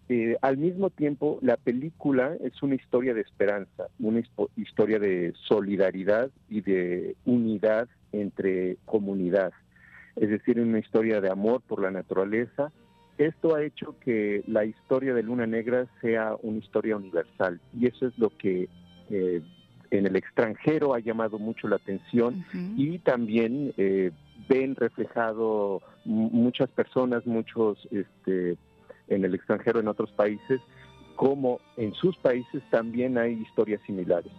Eh, 0.09 0.35
al 0.41 0.57
mismo 0.57 0.89
tiempo, 0.89 1.37
la 1.41 1.55
película 1.55 2.35
es 2.43 2.61
una 2.63 2.75
historia 2.75 3.13
de 3.13 3.21
esperanza, 3.21 3.87
una 3.99 4.23
historia 4.57 4.97
de 4.99 5.33
solidaridad 5.47 6.31
y 6.49 6.61
de 6.61 7.15
unidad 7.25 7.87
entre 8.11 8.77
comunidad 8.85 9.53
es 10.15 10.29
decir, 10.29 10.59
una 10.59 10.79
historia 10.79 11.21
de 11.21 11.29
amor 11.29 11.61
por 11.61 11.81
la 11.81 11.91
naturaleza. 11.91 12.73
Esto 13.17 13.55
ha 13.55 13.63
hecho 13.63 13.95
que 14.01 14.43
la 14.47 14.65
historia 14.65 15.13
de 15.13 15.23
Luna 15.23 15.47
Negra 15.47 15.87
sea 16.01 16.35
una 16.41 16.57
historia 16.57 16.97
universal 16.97 17.61
y 17.79 17.87
eso 17.87 18.07
es 18.07 18.17
lo 18.17 18.29
que 18.37 18.67
eh, 19.09 19.41
en 19.91 20.05
el 20.05 20.15
extranjero 20.17 20.93
ha 20.93 20.99
llamado 20.99 21.39
mucho 21.39 21.69
la 21.69 21.77
atención 21.77 22.43
y 22.77 22.97
también 22.99 23.73
eh, 23.77 24.11
ven 24.49 24.75
reflejado 24.75 25.81
mu- 26.03 26.29
muchas 26.31 26.69
personas, 26.71 27.25
muchos 27.25 27.87
este, 27.91 28.57
en 29.09 29.25
el 29.25 29.35
extranjero, 29.35 29.79
en 29.79 29.87
otros 29.87 30.11
países, 30.11 30.61
como 31.15 31.59
en 31.77 31.93
sus 31.93 32.15
países 32.17 32.63
también 32.71 33.17
hay 33.17 33.33
historias 33.33 33.81
similares. 33.85 34.31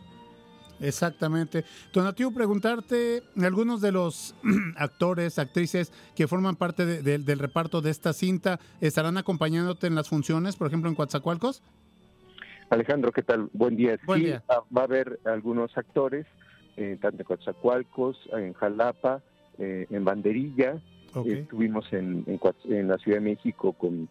Exactamente. 0.81 1.65
Donativo, 1.93 2.31
preguntarte, 2.33 3.23
algunos 3.43 3.83
de 3.83 3.93
los 3.93 4.35
actores, 4.77 5.39
actrices 5.39 5.93
que 6.17 6.27
forman 6.27 6.57
parte 6.57 6.87
de- 6.87 7.03
de- 7.03 7.19
del 7.19 7.39
reparto 7.39 7.83
de 7.83 7.91
esta 7.91 8.15
cinta, 8.15 8.59
¿estarán 8.81 9.19
acompañándote 9.19 9.87
en 9.89 9.95
las 9.95 10.09
funciones, 10.09 10.57
por 10.57 10.69
ejemplo, 10.69 10.89
en 10.89 10.97
Coatzacoalcos? 10.97 11.63
Alejandro, 12.71 13.13
¿qué 13.13 13.23
tal? 13.23 13.51
Buen 13.53 13.77
día. 13.77 13.99
Buen 14.07 14.21
sí, 14.21 14.27
día. 14.27 14.43
va 14.75 14.83
a 14.83 14.85
haber 14.85 15.19
algunos 15.27 15.77
actores, 15.77 16.25
eh, 16.77 16.97
tanto 17.01 17.19
en 17.23 17.25
Coatzacoalcos, 17.27 18.17
en 18.33 18.55
Jalapa, 18.55 19.23
eh, 19.59 19.87
en 19.91 20.05
Banderilla. 20.05 20.81
Estuvimos 21.27 21.93
en, 21.93 22.25
en 22.69 22.89
la 22.89 22.97
Ciudad 22.99 23.19
de 23.19 23.25
México 23.25 23.73
con 23.73 24.09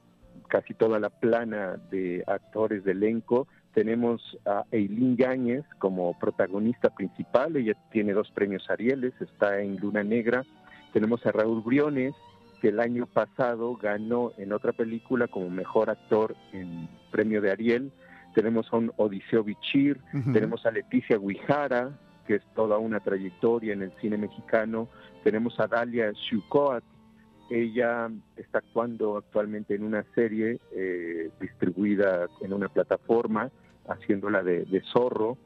casi 0.50 0.74
toda 0.74 1.00
la 1.00 1.10
plana 1.10 1.78
de 1.89 2.24
actores 2.28 2.84
de 2.84 2.91
elenco. 2.91 3.47
Tenemos 3.74 4.38
a 4.45 4.66
Eileen 4.72 5.16
Yáñez 5.16 5.64
como 5.78 6.18
protagonista 6.20 6.89
principal. 6.89 7.56
Ella 7.56 7.76
tiene 7.91 8.14
dos 8.14 8.30
premios 8.32 8.70
Arieles, 8.70 9.14
está 9.22 9.62
en 9.62 9.78
Luna 9.78 10.04
Negra. 10.04 10.43
Tenemos 10.91 11.26
a 11.26 11.32
Raúl 11.32 11.62
Briones, 11.62 12.14
que 12.62 12.70
el 12.70 12.80
año 12.80 13.06
pasado 13.06 13.76
ganó 13.76 14.34
en 14.38 14.52
otra 14.52 14.74
película 14.74 15.28
como 15.28 15.50
mejor 15.50 15.89
actor 15.89 16.36
en 16.52 16.89
premio 17.12 17.41
de 17.41 17.52
Ariel. 17.52 17.91
Tenemos 18.36 18.68
a 18.74 18.78
un 18.78 18.91
Odiseo 18.97 19.43
Bichir, 19.43 20.00
Ujú. 20.14 20.34
tenemos 20.34 20.66
a 20.66 20.72
Leticia 20.72 21.18
Guijara, 21.18 21.91
que 22.28 22.36
es 22.36 22.43
toda 22.56 22.78
una 22.78 23.00
trayectoria 23.00 23.74
en 23.74 23.84
el 23.84 23.91
cine 24.02 24.18
mexicano. 24.18 24.88
Tenemos 25.24 25.60
a 25.60 25.68
Dalia 25.68 26.12
Shukoat, 26.12 26.84
ella 27.50 28.10
está 28.36 28.60
actuando 28.60 29.18
actualmente 29.18 29.76
en 29.76 29.84
una 29.84 30.06
serie 30.16 30.60
eh, 30.72 31.30
distribuida 31.39 32.28
en 32.41 32.54
una 32.54 32.70
plataforma, 32.70 33.52
haciéndola 33.88 34.43
de, 34.43 34.66
de 34.66 34.82
zorro, 34.93 35.38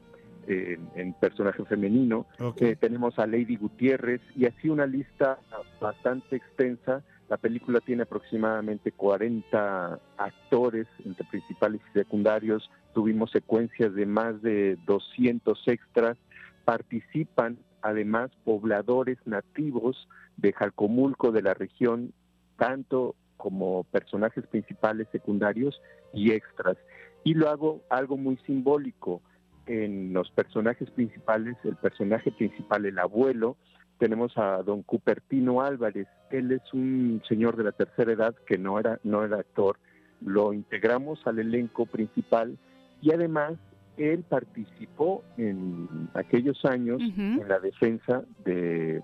eh, 0.46 0.78
en 0.94 1.14
personaje 1.14 1.64
femenino. 1.64 2.26
Eh, 2.60 2.76
tenemos 2.78 3.18
a 3.18 3.26
Lady 3.26 3.56
Gutiérrez 3.56 4.20
y 4.36 4.44
así 4.44 4.68
una 4.68 4.84
lista 4.84 5.38
bastante 5.80 6.36
extensa 6.36 7.02
La 7.30 7.38
película 7.38 7.80
tiene 7.80 8.02
aproximadamente 8.02 8.92
40 8.92 9.98
actores 10.18 10.86
entre 11.02 11.24
principales 11.24 11.80
y 11.90 11.98
secundarios. 11.98 12.70
Tuvimos 12.92 13.30
secuencias 13.30 13.94
de 13.94 14.04
más 14.04 14.42
de 14.42 14.76
200 14.84 15.66
extras. 15.66 16.18
Participan 16.66 17.56
además 17.84 18.30
pobladores 18.44 19.18
nativos 19.26 20.08
de 20.38 20.54
Jalcomulco 20.54 21.32
de 21.32 21.42
la 21.42 21.52
región, 21.52 22.14
tanto 22.56 23.14
como 23.36 23.84
personajes 23.84 24.46
principales, 24.46 25.06
secundarios 25.12 25.80
y 26.14 26.32
extras. 26.32 26.78
Y 27.24 27.34
lo 27.34 27.50
hago 27.50 27.82
algo 27.90 28.16
muy 28.16 28.38
simbólico. 28.46 29.20
En 29.66 30.14
los 30.14 30.30
personajes 30.30 30.90
principales, 30.90 31.56
el 31.64 31.76
personaje 31.76 32.32
principal, 32.32 32.86
el 32.86 32.98
abuelo, 32.98 33.56
tenemos 33.98 34.36
a 34.38 34.62
don 34.62 34.82
Cupertino 34.82 35.60
Álvarez. 35.60 36.08
Él 36.30 36.52
es 36.52 36.62
un 36.72 37.22
señor 37.28 37.56
de 37.56 37.64
la 37.64 37.72
tercera 37.72 38.12
edad 38.12 38.34
que 38.46 38.56
no 38.56 38.78
era, 38.78 38.98
no 39.04 39.24
era 39.24 39.38
actor. 39.38 39.78
Lo 40.22 40.54
integramos 40.54 41.20
al 41.26 41.38
elenco 41.38 41.84
principal 41.84 42.58
y 43.02 43.12
además 43.12 43.52
él 43.96 44.24
participó 44.28 45.22
en 45.36 45.88
aquellos 46.14 46.64
años 46.64 47.00
en 47.40 47.48
la 47.48 47.58
defensa 47.60 48.22
de, 48.44 49.02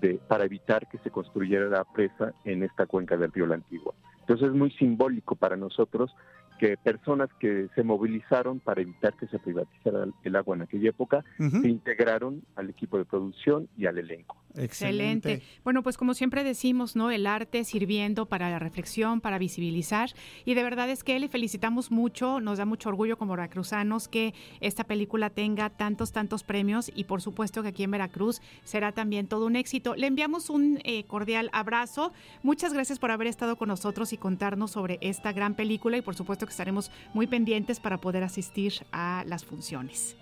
de- 0.00 0.20
para 0.28 0.44
evitar 0.44 0.86
que 0.88 0.98
se 0.98 1.10
construyera 1.10 1.66
la 1.68 1.84
presa 1.84 2.32
en 2.44 2.62
esta 2.62 2.86
cuenca 2.86 3.16
del 3.16 3.32
río 3.32 3.46
La 3.46 3.56
Antigua. 3.56 3.94
Entonces 4.20 4.48
es 4.48 4.54
muy 4.54 4.70
simbólico 4.72 5.34
para 5.36 5.56
nosotros 5.56 6.14
que 6.58 6.76
personas 6.76 7.28
que 7.38 7.68
se 7.76 7.84
movilizaron 7.84 8.58
para 8.58 8.80
evitar 8.82 9.14
que 9.14 9.28
se 9.28 9.38
privatizara 9.38 10.06
el 10.24 10.36
agua 10.36 10.56
en 10.56 10.62
aquella 10.62 10.90
época 10.90 11.24
se 11.62 11.68
integraron 11.68 12.42
al 12.56 12.68
equipo 12.68 12.98
de 12.98 13.04
producción 13.04 13.68
y 13.76 13.86
al 13.86 13.96
elenco. 13.98 14.36
Excelente. 14.58 15.42
Bueno, 15.64 15.82
pues 15.82 15.96
como 15.96 16.14
siempre 16.14 16.44
decimos, 16.44 16.96
¿no? 16.96 17.10
El 17.10 17.26
arte 17.26 17.64
sirviendo 17.64 18.26
para 18.26 18.50
la 18.50 18.58
reflexión, 18.58 19.20
para 19.20 19.38
visibilizar. 19.38 20.10
Y 20.44 20.54
de 20.54 20.62
verdad 20.62 20.90
es 20.90 21.04
que 21.04 21.18
le 21.18 21.28
felicitamos 21.28 21.90
mucho, 21.90 22.40
nos 22.40 22.58
da 22.58 22.64
mucho 22.64 22.88
orgullo 22.88 23.18
como 23.18 23.34
veracruzanos 23.34 24.08
que 24.08 24.34
esta 24.60 24.84
película 24.84 25.30
tenga 25.30 25.70
tantos, 25.70 26.12
tantos 26.12 26.42
premios 26.42 26.90
y 26.94 27.04
por 27.04 27.22
supuesto 27.22 27.62
que 27.62 27.68
aquí 27.68 27.82
en 27.82 27.90
Veracruz 27.90 28.40
será 28.64 28.92
también 28.92 29.26
todo 29.26 29.46
un 29.46 29.56
éxito. 29.56 29.94
Le 29.94 30.06
enviamos 30.06 30.50
un 30.50 30.80
eh, 30.84 31.04
cordial 31.04 31.50
abrazo. 31.52 32.12
Muchas 32.42 32.72
gracias 32.72 32.98
por 32.98 33.10
haber 33.10 33.26
estado 33.26 33.56
con 33.56 33.68
nosotros 33.68 34.12
y 34.12 34.16
contarnos 34.16 34.72
sobre 34.72 34.98
esta 35.00 35.32
gran 35.32 35.54
película 35.54 35.96
y 35.96 36.02
por 36.02 36.14
supuesto 36.14 36.46
que 36.46 36.50
estaremos 36.50 36.90
muy 37.14 37.26
pendientes 37.26 37.80
para 37.80 37.98
poder 37.98 38.24
asistir 38.24 38.72
a 38.92 39.24
las 39.26 39.44
funciones. 39.44 40.16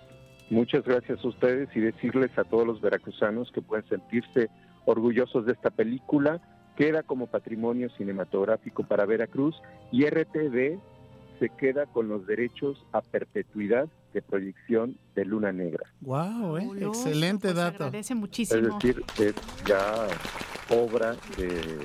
Muchas 0.49 0.83
gracias 0.85 1.23
a 1.23 1.27
ustedes 1.27 1.69
y 1.75 1.79
decirles 1.79 2.31
a 2.37 2.43
todos 2.43 2.65
los 2.65 2.79
veracruzanos 2.81 3.51
que 3.51 3.61
pueden 3.61 3.87
sentirse 3.89 4.49
orgullosos 4.85 5.45
de 5.45 5.51
esta 5.53 5.69
película. 5.69 6.39
Queda 6.77 7.03
como 7.03 7.27
patrimonio 7.27 7.89
cinematográfico 7.97 8.83
para 8.83 9.05
Veracruz 9.05 9.55
y 9.91 10.05
RTV 10.05 10.79
se 11.39 11.49
queda 11.49 11.85
con 11.85 12.07
los 12.07 12.25
derechos 12.25 12.83
a 12.93 13.01
perpetuidad 13.01 13.87
de 14.13 14.21
proyección 14.21 14.97
de 15.15 15.25
Luna 15.25 15.51
Negra. 15.51 15.85
Wow, 16.01 16.57
Fabuloso, 16.57 16.87
excelente 16.87 17.47
pues, 17.49 17.53
se 17.53 17.59
dato. 17.59 17.83
agradece 17.85 18.13
Es 18.13 18.19
muchísimo. 18.19 18.75
decir, 18.79 19.03
es 19.19 19.35
ya 19.67 20.07
obra 20.69 21.15
de, 21.37 21.77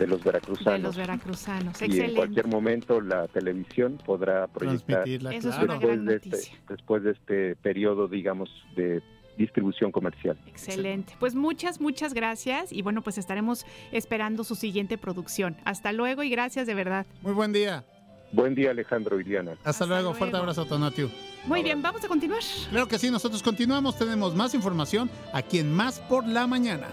de 0.00 0.06
los 0.06 0.24
veracruzanos. 0.24 0.72
De 0.72 0.78
los 0.78 0.96
veracruzanos. 0.96 1.82
y 1.82 2.00
en 2.00 2.14
cualquier 2.14 2.46
momento 2.46 3.00
la 3.00 3.28
televisión 3.28 3.98
podrá 4.04 4.46
proyectar 4.46 5.04
Transmitirla, 5.04 5.34
Eso 5.34 5.50
es 5.50 5.54
claro. 5.56 5.64
una 5.64 5.74
después, 5.74 5.96
gran 5.96 6.06
de 6.06 6.14
este, 6.16 6.28
noticia. 6.30 6.58
después 6.68 7.02
de 7.02 7.10
este 7.12 7.56
periodo, 7.56 8.08
digamos, 8.08 8.48
de 8.74 9.02
distribución 9.36 9.92
comercial. 9.92 10.38
Excelente. 10.46 11.14
Pues 11.20 11.34
muchas, 11.34 11.80
muchas 11.80 12.14
gracias 12.14 12.72
y 12.72 12.82
bueno, 12.82 13.02
pues 13.02 13.18
estaremos 13.18 13.66
esperando 13.92 14.42
su 14.42 14.54
siguiente 14.54 14.96
producción. 14.96 15.56
Hasta 15.64 15.92
luego 15.92 16.22
y 16.22 16.30
gracias 16.30 16.66
de 16.66 16.74
verdad. 16.74 17.06
Muy 17.20 17.34
buen 17.34 17.52
día. 17.52 17.84
Buen 18.32 18.54
día, 18.54 18.70
Alejandro 18.70 19.20
Iriana. 19.20 19.56
Hasta, 19.64 19.86
luego. 19.86 20.14
Fuerte 20.14 20.36
abrazo, 20.36 20.64
Tonatiu. 20.64 21.10
Muy 21.46 21.62
bien, 21.62 21.82
vamos 21.82 22.04
a 22.04 22.08
continuar. 22.08 22.40
Claro 22.70 22.86
que 22.86 22.98
sí, 22.98 23.10
nosotros 23.10 23.42
continuamos, 23.42 23.98
tenemos 23.98 24.34
más 24.36 24.54
información 24.54 25.10
aquí 25.32 25.58
en 25.58 25.72
Más 25.72 25.98
por 26.00 26.26
la 26.26 26.46
Mañana. 26.46 26.86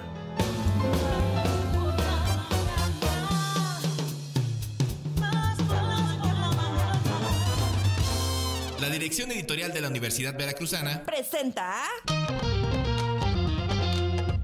La 8.87 8.93
dirección 8.93 9.29
editorial 9.33 9.73
de 9.73 9.81
la 9.81 9.89
Universidad 9.89 10.37
Veracruzana, 10.37 11.03
Presenta 11.03 11.83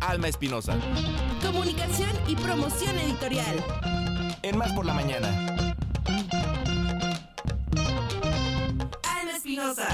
Alma 0.02 0.28
Espinosa. 0.28 0.76
Comunicación 1.42 2.10
y 2.28 2.36
Promoción 2.36 3.00
Editorial. 3.00 3.64
En 4.42 4.58
Más 4.58 4.74
por 4.74 4.86
la 4.86 4.94
Mañana. 4.94 5.74
Alma 9.06 9.32
Espinosa. 9.34 9.88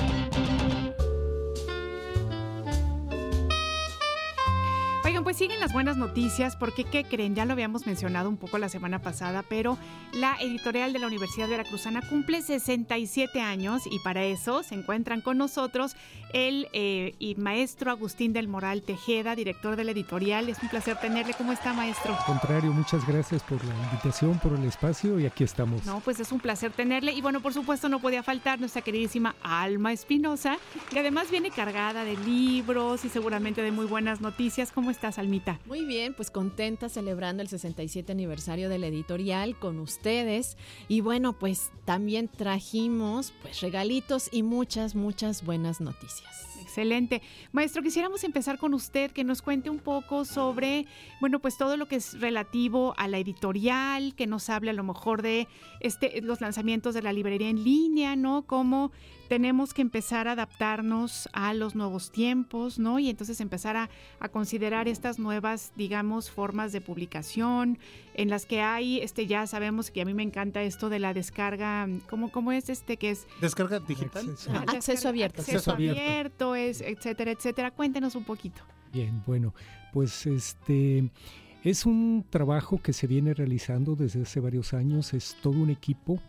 Oigan, 5.10 5.24
pues 5.24 5.38
siguen 5.38 5.60
las 5.60 5.74
buenas 5.74 5.98
noticias 5.98 6.56
porque, 6.56 6.84
¿qué 6.84 7.04
creen? 7.04 7.34
Ya 7.34 7.44
lo 7.46 7.54
habíamos 7.54 7.88
mencionado 7.88 8.30
un 8.30 8.38
poco 8.38 8.60
la 8.60 8.70
semana 8.70 9.02
pasada, 9.02 9.42
pero 9.42 9.76
la 10.14 10.36
editorial 10.40 10.94
de 10.94 11.00
la 11.00 11.08
Universidad 11.08 11.50
Veracruzana 11.50 12.04
cumple 12.08 12.44
67 12.44 13.42
años 13.42 13.82
y 13.90 13.98
para 14.04 14.24
eso 14.26 14.62
se 14.62 14.76
encuentran 14.76 15.22
con 15.22 15.40
nosotros 15.40 15.96
el 16.32 16.68
eh, 16.74 17.16
y 17.18 17.34
maestro 17.34 17.90
Agustín 17.90 18.34
del 18.34 18.48
Moral 18.48 18.84
Tejeda, 18.84 19.36
director 19.36 19.76
de 19.76 19.84
la 19.84 19.94
editorial. 19.94 20.48
Es 20.48 20.62
un 20.62 20.70
placer 20.70 20.96
tenerle. 20.98 21.34
¿Cómo 21.34 21.54
está, 21.54 21.74
maestro? 21.74 22.16
Al 22.16 22.26
contrario, 22.26 22.72
muchas 22.72 23.04
gracias 23.08 23.42
por 23.42 23.66
la 23.66 23.74
invitación, 23.86 24.38
por 24.38 24.54
el 24.54 24.64
espacio 24.66 25.20
y 25.20 25.26
aquí 25.26 25.44
estamos. 25.44 25.88
No, 25.88 26.02
pues 26.02 26.20
es 26.20 26.32
un 26.32 26.40
placer 26.40 26.72
tenerle. 26.72 27.14
Y 27.14 27.22
bueno, 27.22 27.42
por 27.42 27.54
supuesto 27.54 27.90
no 27.90 28.00
podía 28.00 28.22
faltar 28.22 28.60
nuestra 28.60 28.84
queridísima 28.84 29.36
Alma 29.42 29.92
Espinosa, 29.92 30.60
que 30.92 31.00
además 31.00 31.32
viene 31.32 31.50
cargada 31.50 32.04
de 32.04 32.16
libros 32.18 33.06
y 33.06 33.10
seguramente 33.10 33.64
de 33.64 33.72
muy 33.72 33.88
buenas 33.88 34.22
noticias. 34.22 34.72
¿Cómo 34.72 34.92
estás, 35.00 35.18
Almita? 35.18 35.62
Muy 35.66 35.86
bien, 35.86 36.14
pues 36.14 36.30
contenta 36.30 36.90
celebrando 36.90 37.42
el 37.42 37.48
67 37.48 38.12
aniversario 38.12 38.68
de 38.68 38.80
la 38.80 38.88
editorial 38.88 39.58
con 39.58 39.80
ustedes. 39.80 40.58
Y 40.90 41.00
bueno, 41.00 41.32
pues 41.40 41.72
también 41.86 42.28
trajimos 42.28 43.32
pues 43.42 43.62
regalitos 43.62 44.28
y 44.30 44.44
muchas, 44.44 44.96
muchas 44.96 45.46
buenas 45.46 45.80
noticias. 45.80 46.49
Excelente. 46.62 47.22
Maestro, 47.52 47.82
quisiéramos 47.82 48.24
empezar 48.24 48.58
con 48.58 48.74
usted, 48.74 49.12
que 49.12 49.24
nos 49.24 49.42
cuente 49.42 49.70
un 49.70 49.80
poco 49.80 50.26
sobre, 50.26 50.86
bueno, 51.20 51.40
pues 51.40 51.58
todo 51.58 51.78
lo 51.78 51.88
que 51.88 51.96
es 51.98 52.20
relativo 52.20 52.94
a 52.98 53.08
la 53.08 53.18
editorial, 53.18 54.16
que 54.16 54.28
nos 54.28 54.50
hable 54.50 54.72
a 54.72 54.74
lo 54.74 54.84
mejor 54.84 55.22
de 55.22 55.48
este, 55.80 56.22
los 56.22 56.42
lanzamientos 56.42 56.94
de 56.94 57.02
la 57.02 57.14
librería 57.14 57.50
en 57.50 57.64
línea, 57.64 58.16
¿no? 58.16 58.44
Cómo 58.46 58.92
tenemos 59.30 59.76
que 59.76 59.84
empezar 59.84 60.28
a 60.28 60.32
adaptarnos 60.32 61.30
a 61.34 61.54
los 61.54 61.76
nuevos 61.76 62.12
tiempos, 62.12 62.80
¿no? 62.80 62.98
Y 62.98 63.10
entonces 63.10 63.40
empezar 63.40 63.78
a, 63.78 63.90
a 64.20 64.30
considerar 64.30 64.88
estas 64.88 65.20
nuevas, 65.20 65.72
digamos, 65.76 66.32
formas 66.32 66.72
de 66.72 66.82
publicación 66.82 67.78
en 68.16 68.30
las 68.30 68.46
que 68.46 68.62
hay, 68.62 69.00
este, 69.00 69.28
ya 69.28 69.48
sabemos 69.48 69.92
que 69.92 70.02
a 70.02 70.06
mí 70.06 70.14
me 70.14 70.24
encanta 70.24 70.62
esto 70.64 70.90
de 70.90 71.00
la 71.00 71.14
descarga, 71.14 71.88
¿cómo, 72.10 72.32
cómo 72.32 72.52
es 72.52 72.70
este 72.70 72.98
que 72.98 73.12
es? 73.12 73.28
Descarga 73.40 73.80
digital. 73.80 74.36
Ah, 74.50 74.66
Acceso 74.68 75.08
abierto. 75.08 75.42
Acceso 75.42 75.58
Acceso 75.58 75.72
abierto. 75.72 76.49
Etcétera, 76.56 77.32
etcétera. 77.32 77.72
Cuéntenos 77.72 78.16
un 78.16 78.24
poquito. 78.24 78.62
Bien, 78.92 79.22
bueno, 79.26 79.54
pues 79.94 80.26
este 80.26 81.10
es 81.64 81.86
un 81.86 82.26
trabajo 82.30 82.82
que 82.82 82.94
se 82.94 83.06
viene 83.06 83.34
realizando 83.34 83.96
desde 83.96 84.22
hace 84.22 84.40
varios 84.40 84.74
años, 84.74 85.14
es 85.14 85.36
todo 85.42 85.60
un 85.60 85.70
equipo 85.70 86.20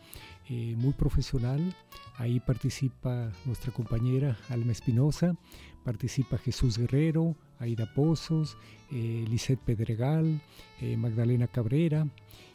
eh, 0.49 0.75
muy 0.77 0.93
profesional. 0.93 1.75
Ahí 2.17 2.41
participa 2.41 3.31
nuestra 3.45 3.73
compañera 3.73 4.37
Alma 4.49 4.73
Espinosa, 4.73 5.37
participa 5.85 6.37
Jesús 6.37 6.77
Guerrero, 6.77 7.37
Aida 7.61 7.95
Pozos, 7.95 8.57
eh, 8.91 9.25
Lisette 9.31 9.61
Pedregal, 9.61 10.41
eh, 10.81 10.97
Magdalena 10.97 11.47
Cabrera. 11.47 12.09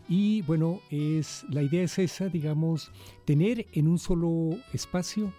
Y 0.09 0.41
bueno, 0.41 0.82
es, 0.91 1.45
la 1.49 1.63
idea 1.63 1.84
es 1.84 1.97
esa, 1.97 2.28
digamos, 2.28 2.91
tener 3.24 3.66
en 3.72 3.88
un 3.88 3.97
solo 3.97 4.57
espacio 4.74 5.34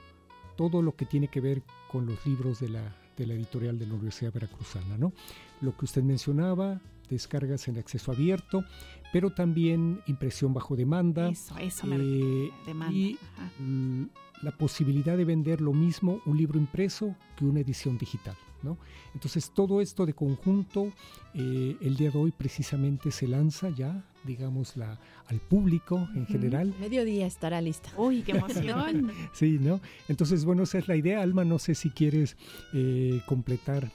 todo 0.57 0.83
lo 0.83 0.97
que 0.97 1.07
tiene 1.07 1.29
que 1.29 1.41
ver 1.41 1.63
con 1.91 2.07
los 2.07 2.25
libros 2.27 2.61
de 2.61 2.69
la, 2.69 2.97
de 3.17 3.27
la 3.27 3.35
editorial 3.35 3.79
de 3.79 3.87
la 3.87 3.95
Universidad 3.95 4.33
Veracruzana, 4.33 4.99
¿no? 4.99 5.13
Lo 5.61 5.77
que 5.77 5.85
usted 5.85 6.03
mencionaba, 6.03 6.81
descargas 7.09 7.69
en 7.69 7.79
acceso 7.79 8.13
abierto, 8.13 8.65
pero 9.13 9.31
también 9.31 10.01
impresión 10.07 10.53
bajo 10.53 10.77
demanda. 10.77 11.29
Eso, 11.29 11.57
eso 11.59 11.87
me 11.87 11.97
eh, 11.97 12.51
demanda. 12.67 12.95
y 12.95 13.19
Ajá. 13.37 13.51
la 14.43 14.51
posibilidad 14.53 15.17
de 15.17 15.25
vender 15.25 15.61
lo 15.61 15.73
mismo 15.73 16.21
un 16.27 16.37
libro 16.37 16.59
impreso 16.59 17.15
que 17.37 17.45
una 17.45 17.61
edición 17.61 17.99
digital. 17.99 18.37
¿no? 18.63 18.79
Entonces 19.15 19.51
todo 19.55 19.81
esto 19.81 20.07
de 20.07 20.15
conjunto, 20.15 20.93
eh, 21.35 21.77
el 21.81 21.97
día 21.97 22.11
de 22.11 22.19
hoy 22.19 22.33
precisamente 22.33 23.11
se 23.11 23.29
lanza 23.29 23.71
ya, 23.71 24.05
digamos, 24.27 24.77
la, 24.77 24.99
al 25.29 25.39
público 25.39 26.09
en 26.15 26.27
general. 26.27 26.75
Mediodía 26.81 27.27
estará 27.27 27.61
lista. 27.61 27.91
Uy, 27.97 28.23
qué 28.23 28.33
emoción. 28.33 29.13
Sí, 29.33 29.59
¿no? 29.61 29.81
Entonces, 30.09 30.45
bueno, 30.45 30.65
esa 30.65 30.79
es 30.79 30.89
la 30.89 30.97
idea. 30.97 31.23
Alma, 31.23 31.45
no 31.45 31.59
sé 31.59 31.75
si 31.75 31.91
quieres 31.91 32.37
eh, 32.75 33.21
completar 33.27 33.91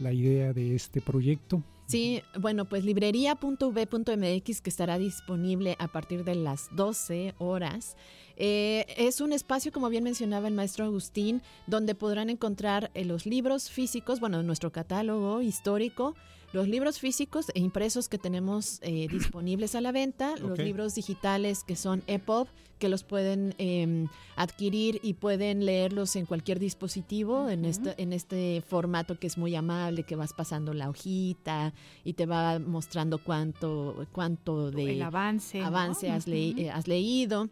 la 0.00 0.12
idea 0.12 0.52
de 0.52 0.74
este 0.74 1.00
proyecto. 1.00 1.62
Sí, 1.86 2.22
bueno, 2.40 2.64
pues 2.64 2.84
librería.v.mx 2.84 4.60
que 4.60 4.70
estará 4.70 4.98
disponible 4.98 5.76
a 5.78 5.86
partir 5.86 6.24
de 6.24 6.34
las 6.34 6.68
12 6.74 7.34
horas. 7.38 7.96
Eh, 8.36 8.84
es 8.98 9.20
un 9.20 9.32
espacio, 9.32 9.70
como 9.72 9.88
bien 9.88 10.02
mencionaba 10.02 10.48
el 10.48 10.54
maestro 10.54 10.84
Agustín, 10.84 11.42
donde 11.66 11.94
podrán 11.94 12.28
encontrar 12.28 12.90
eh, 12.94 13.04
los 13.04 13.24
libros 13.24 13.70
físicos, 13.70 14.18
bueno, 14.18 14.42
nuestro 14.42 14.72
catálogo 14.72 15.40
histórico, 15.40 16.16
los 16.52 16.68
libros 16.68 16.98
físicos 16.98 17.46
e 17.54 17.60
impresos 17.60 18.08
que 18.08 18.18
tenemos 18.18 18.78
eh, 18.82 19.08
disponibles 19.10 19.74
a 19.74 19.80
la 19.80 19.92
venta, 19.92 20.36
los 20.36 20.58
libros 20.64 20.94
digitales 20.94 21.64
que 21.64 21.76
son 21.76 22.02
EPUB, 22.06 22.48
que 22.78 22.88
los 22.90 23.04
pueden 23.04 23.54
eh, 23.58 24.06
adquirir 24.36 25.00
y 25.02 25.14
pueden 25.14 25.64
leerlos 25.64 26.14
en 26.16 26.26
cualquier 26.26 26.58
dispositivo, 26.58 27.48
en, 27.48 27.64
este, 27.64 27.94
en 28.02 28.12
este 28.12 28.62
formato 28.66 29.18
que 29.18 29.26
es 29.26 29.38
muy 29.38 29.54
amable, 29.54 30.02
que 30.02 30.14
vas 30.14 30.32
pasando 30.34 30.74
la 30.74 30.90
hojita 30.90 31.72
y 32.04 32.12
te 32.12 32.26
va 32.26 32.58
mostrando 32.58 33.16
cuánto, 33.18 34.06
cuánto 34.12 34.70
de 34.70 34.92
El 34.96 35.02
avance, 35.02 35.58
¿no? 35.60 35.66
avance 35.66 36.10
has, 36.10 36.26
le- 36.26 36.50
eh, 36.50 36.70
has 36.70 36.86
leído. 36.86 37.48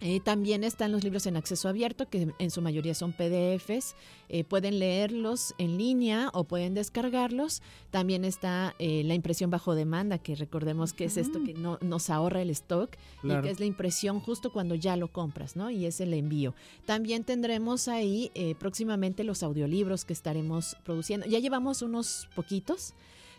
Eh, 0.00 0.20
también 0.20 0.62
están 0.64 0.92
los 0.92 1.02
libros 1.02 1.26
en 1.26 1.36
acceso 1.36 1.68
abierto, 1.68 2.08
que 2.08 2.32
en 2.38 2.50
su 2.50 2.62
mayoría 2.62 2.94
son 2.94 3.12
PDFs. 3.12 3.94
Eh, 4.28 4.44
pueden 4.44 4.78
leerlos 4.78 5.54
en 5.58 5.78
línea 5.78 6.30
o 6.34 6.44
pueden 6.44 6.74
descargarlos. 6.74 7.62
También 7.90 8.24
está 8.24 8.74
eh, 8.78 9.02
la 9.04 9.14
impresión 9.14 9.50
bajo 9.50 9.74
demanda, 9.74 10.18
que 10.18 10.36
recordemos 10.36 10.92
que 10.92 11.06
es 11.06 11.16
esto 11.16 11.42
que 11.42 11.54
no, 11.54 11.78
nos 11.80 12.10
ahorra 12.10 12.42
el 12.42 12.50
stock 12.50 12.96
y 13.22 13.28
que 13.28 13.50
es 13.50 13.58
la 13.58 13.66
impresión 13.66 14.20
justo 14.20 14.52
cuando 14.52 14.74
ya 14.74 14.96
lo 14.96 15.08
compras, 15.08 15.56
¿no? 15.56 15.70
Y 15.70 15.86
es 15.86 16.00
el 16.00 16.12
envío. 16.14 16.54
También 16.86 17.24
tendremos 17.24 17.88
ahí 17.88 18.30
eh, 18.34 18.54
próximamente 18.58 19.24
los 19.24 19.42
audiolibros 19.42 20.04
que 20.04 20.12
estaremos 20.12 20.76
produciendo. 20.84 21.26
Ya 21.26 21.38
llevamos 21.38 21.82
unos 21.82 22.28
poquitos. 22.34 22.94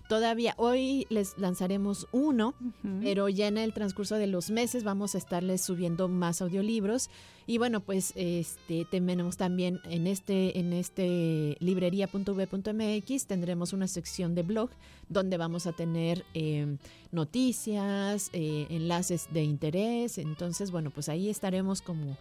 Todavía 0.09 0.55
hoy 0.57 1.05
les 1.11 1.37
lanzaremos 1.37 2.07
uno, 2.11 2.55
pero 3.03 3.29
ya 3.29 3.47
en 3.47 3.59
el 3.59 3.75
transcurso 3.75 4.15
de 4.15 4.25
los 4.25 4.49
meses 4.49 4.83
vamos 4.83 5.13
a 5.13 5.19
estarles 5.19 5.61
subiendo 5.61 6.07
más 6.07 6.41
audiolibros. 6.41 7.11
Y 7.45 7.59
bueno, 7.59 7.81
pues 7.81 8.13
este 8.15 8.85
tenemos 8.89 9.37
también 9.37 9.79
en 9.83 10.07
este, 10.07 10.57
en 10.57 10.73
este 10.73 11.57
librería.v.mx 11.59 13.27
tendremos 13.27 13.71
una 13.71 13.87
sección 13.87 14.33
de 14.33 14.41
blog 14.41 14.71
donde 15.09 15.37
vamos 15.37 15.67
a 15.67 15.73
tener 15.73 16.25
eh, 16.33 16.77
noticias, 17.11 18.31
eh, 18.33 18.65
enlaces 18.71 19.27
de 19.31 19.43
interés. 19.43 20.17
Entonces, 20.17 20.71
bueno, 20.71 20.89
pues 20.89 21.07
ahí 21.07 21.29
estaremos 21.29 21.83
como 21.83 22.17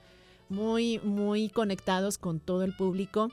muy, 0.50 0.98
muy 0.98 1.48
conectados 1.48 2.18
con 2.18 2.38
todo 2.38 2.64
el 2.64 2.76
público. 2.76 3.30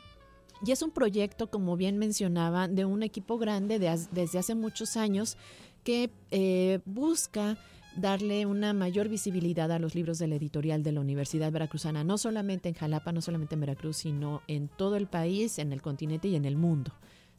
Y 0.64 0.72
es 0.72 0.82
un 0.82 0.91
proyecto, 0.91 1.49
como 1.49 1.76
bien 1.76 1.98
mencionaba, 1.98 2.68
de 2.68 2.86
un 2.86 3.03
equipo 3.03 3.38
grande 3.38 3.80
de 3.80 3.98
desde 4.11 4.40
hace 4.40 4.56
muchos 4.56 4.98
años 4.98 5.38
que 5.84 6.10
eh, 6.32 6.80
busca 6.86 7.57
darle 7.95 8.45
una 8.45 8.73
mayor 8.73 9.07
visibilidad 9.07 9.72
a 9.72 9.80
los 9.80 9.95
libros 9.95 10.19
de 10.19 10.27
la 10.27 10.36
editorial 10.36 10.84
de 10.84 10.91
la 10.91 10.99
Universidad 10.99 11.52
Veracruzana, 11.52 12.03
no 12.03 12.18
solamente 12.18 12.69
en 12.69 12.76
Jalapa, 12.76 13.11
no 13.11 13.22
solamente 13.22 13.56
en 13.56 13.61
Veracruz, 13.61 13.98
sino 13.98 14.41
en 14.48 14.68
todo 14.68 14.98
el 14.98 15.07
país, 15.07 15.60
en 15.60 15.72
el 15.72 15.82
continente 15.82 16.27
y 16.27 16.36
en 16.36 16.45
el 16.45 16.57
mundo. 16.57 16.91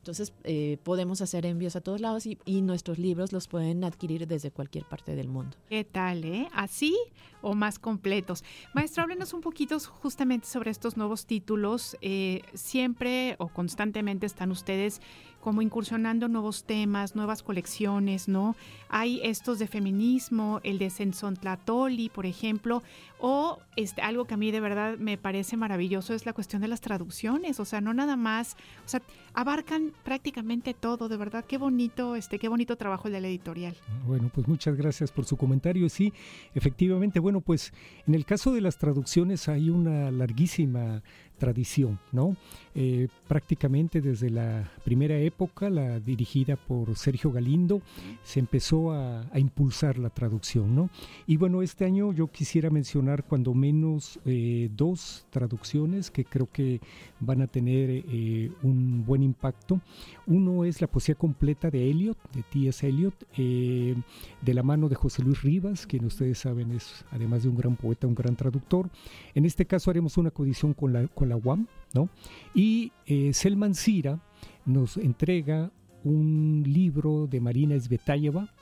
Entonces 0.06 0.32
eh, 0.44 0.78
podemos 0.84 1.20
hacer 1.20 1.46
envíos 1.46 1.74
a 1.74 1.80
todos 1.80 2.00
lados 2.00 2.26
y, 2.26 2.38
y 2.44 2.62
nuestros 2.62 2.96
libros 2.96 3.32
los 3.32 3.48
pueden 3.48 3.82
adquirir 3.82 4.28
desde 4.28 4.52
cualquier 4.52 4.84
parte 4.84 5.16
del 5.16 5.26
mundo. 5.26 5.56
¿Qué 5.68 5.82
tal, 5.82 6.24
eh? 6.24 6.48
¿Así 6.52 6.96
o 7.42 7.56
más 7.56 7.80
completos? 7.80 8.44
Maestro, 8.72 9.02
háblenos 9.02 9.32
un 9.32 9.40
poquito 9.40 9.76
justamente 9.80 10.46
sobre 10.46 10.70
estos 10.70 10.96
nuevos 10.96 11.26
títulos. 11.26 11.96
Eh, 12.02 12.42
siempre 12.54 13.34
o 13.38 13.48
constantemente 13.48 14.26
están 14.26 14.52
ustedes 14.52 15.00
como 15.46 15.62
incursionando 15.62 16.26
nuevos 16.26 16.64
temas, 16.64 17.14
nuevas 17.14 17.44
colecciones, 17.44 18.26
¿no? 18.26 18.56
Hay 18.88 19.20
estos 19.22 19.60
de 19.60 19.68
feminismo, 19.68 20.60
el 20.64 20.76
de 20.80 20.90
Sensontlatoli, 20.90 22.08
por 22.08 22.26
ejemplo, 22.26 22.82
o 23.20 23.60
este, 23.76 24.02
algo 24.02 24.24
que 24.24 24.34
a 24.34 24.36
mí 24.36 24.50
de 24.50 24.58
verdad 24.58 24.98
me 24.98 25.16
parece 25.16 25.56
maravilloso 25.56 26.14
es 26.14 26.26
la 26.26 26.32
cuestión 26.32 26.62
de 26.62 26.68
las 26.68 26.80
traducciones, 26.80 27.60
o 27.60 27.64
sea, 27.64 27.80
no 27.80 27.94
nada 27.94 28.16
más, 28.16 28.56
o 28.84 28.88
sea, 28.88 29.02
abarcan 29.34 29.92
prácticamente 30.02 30.74
todo, 30.74 31.08
de 31.08 31.16
verdad, 31.16 31.44
qué 31.44 31.58
bonito, 31.58 32.16
este, 32.16 32.40
qué 32.40 32.48
bonito 32.48 32.74
trabajo 32.74 33.06
el 33.06 33.14
de 33.14 33.20
la 33.20 33.28
editorial. 33.28 33.76
Bueno, 34.04 34.32
pues 34.34 34.48
muchas 34.48 34.76
gracias 34.76 35.12
por 35.12 35.26
su 35.26 35.36
comentario. 35.36 35.88
Sí, 35.88 36.12
efectivamente, 36.56 37.20
bueno, 37.20 37.40
pues 37.40 37.72
en 38.08 38.16
el 38.16 38.24
caso 38.24 38.52
de 38.52 38.62
las 38.62 38.78
traducciones 38.78 39.48
hay 39.48 39.70
una 39.70 40.10
larguísima 40.10 41.04
tradición, 41.36 41.98
¿no? 42.12 42.36
Eh, 42.74 43.08
prácticamente 43.26 44.00
desde 44.00 44.28
la 44.28 44.70
primera 44.84 45.16
época, 45.18 45.70
la 45.70 45.98
dirigida 45.98 46.56
por 46.56 46.94
Sergio 46.96 47.32
Galindo, 47.32 47.80
se 48.22 48.40
empezó 48.40 48.92
a, 48.92 49.24
impulsar 49.36 49.98
la 49.98 50.10
traducción, 50.10 50.74
¿no? 50.74 50.90
Y 51.26 51.36
bueno, 51.36 51.62
este 51.62 51.84
año 51.84 52.12
yo 52.12 52.26
quisiera 52.28 52.70
mencionar 52.70 53.24
cuando 53.24 53.54
menos 53.54 54.18
eh, 54.24 54.70
dos 54.74 55.26
traducciones 55.30 56.10
que 56.10 56.24
creo 56.24 56.50
que 56.50 56.80
van 57.20 57.42
a 57.42 57.46
tener 57.46 57.90
eh, 57.90 58.50
un 58.62 59.04
buen 59.04 59.22
impacto. 59.22 59.80
Uno 60.26 60.64
es 60.64 60.80
la 60.80 60.86
poesía 60.86 61.14
completa 61.14 61.70
de 61.70 61.90
Eliot, 61.90 62.18
de 62.32 62.42
T.S. 62.42 62.86
Eliot, 62.86 63.14
de 63.36 64.54
la 64.54 64.62
mano 64.62 64.88
de 64.88 64.94
José 64.94 65.22
Luis 65.22 65.42
Rivas, 65.42 65.86
quien 65.86 66.04
ustedes 66.04 66.38
saben 66.38 66.72
es, 66.72 67.04
además 67.10 67.42
de 67.42 67.48
un 67.48 67.56
gran 67.56 67.76
poeta, 67.76 68.06
un 68.06 68.14
gran 68.14 68.36
traductor. 68.36 68.88
En 69.34 69.44
este 69.44 69.66
caso 69.66 69.90
haremos 69.90 70.16
una 70.16 70.30
coedición 70.30 70.74
con 70.74 70.92
la, 70.92 71.06
la 71.26 71.36
UAM, 71.36 71.66
¿no? 71.94 72.08
Y 72.54 72.92
eh, 73.06 73.32
Selman 73.32 73.74
Sira 73.74 74.20
nos 74.64 74.96
entrega 74.96 75.70
un 76.04 76.62
libro 76.66 77.26
de 77.26 77.40
Marina 77.40 77.74
Esvetayeva, 77.74 78.52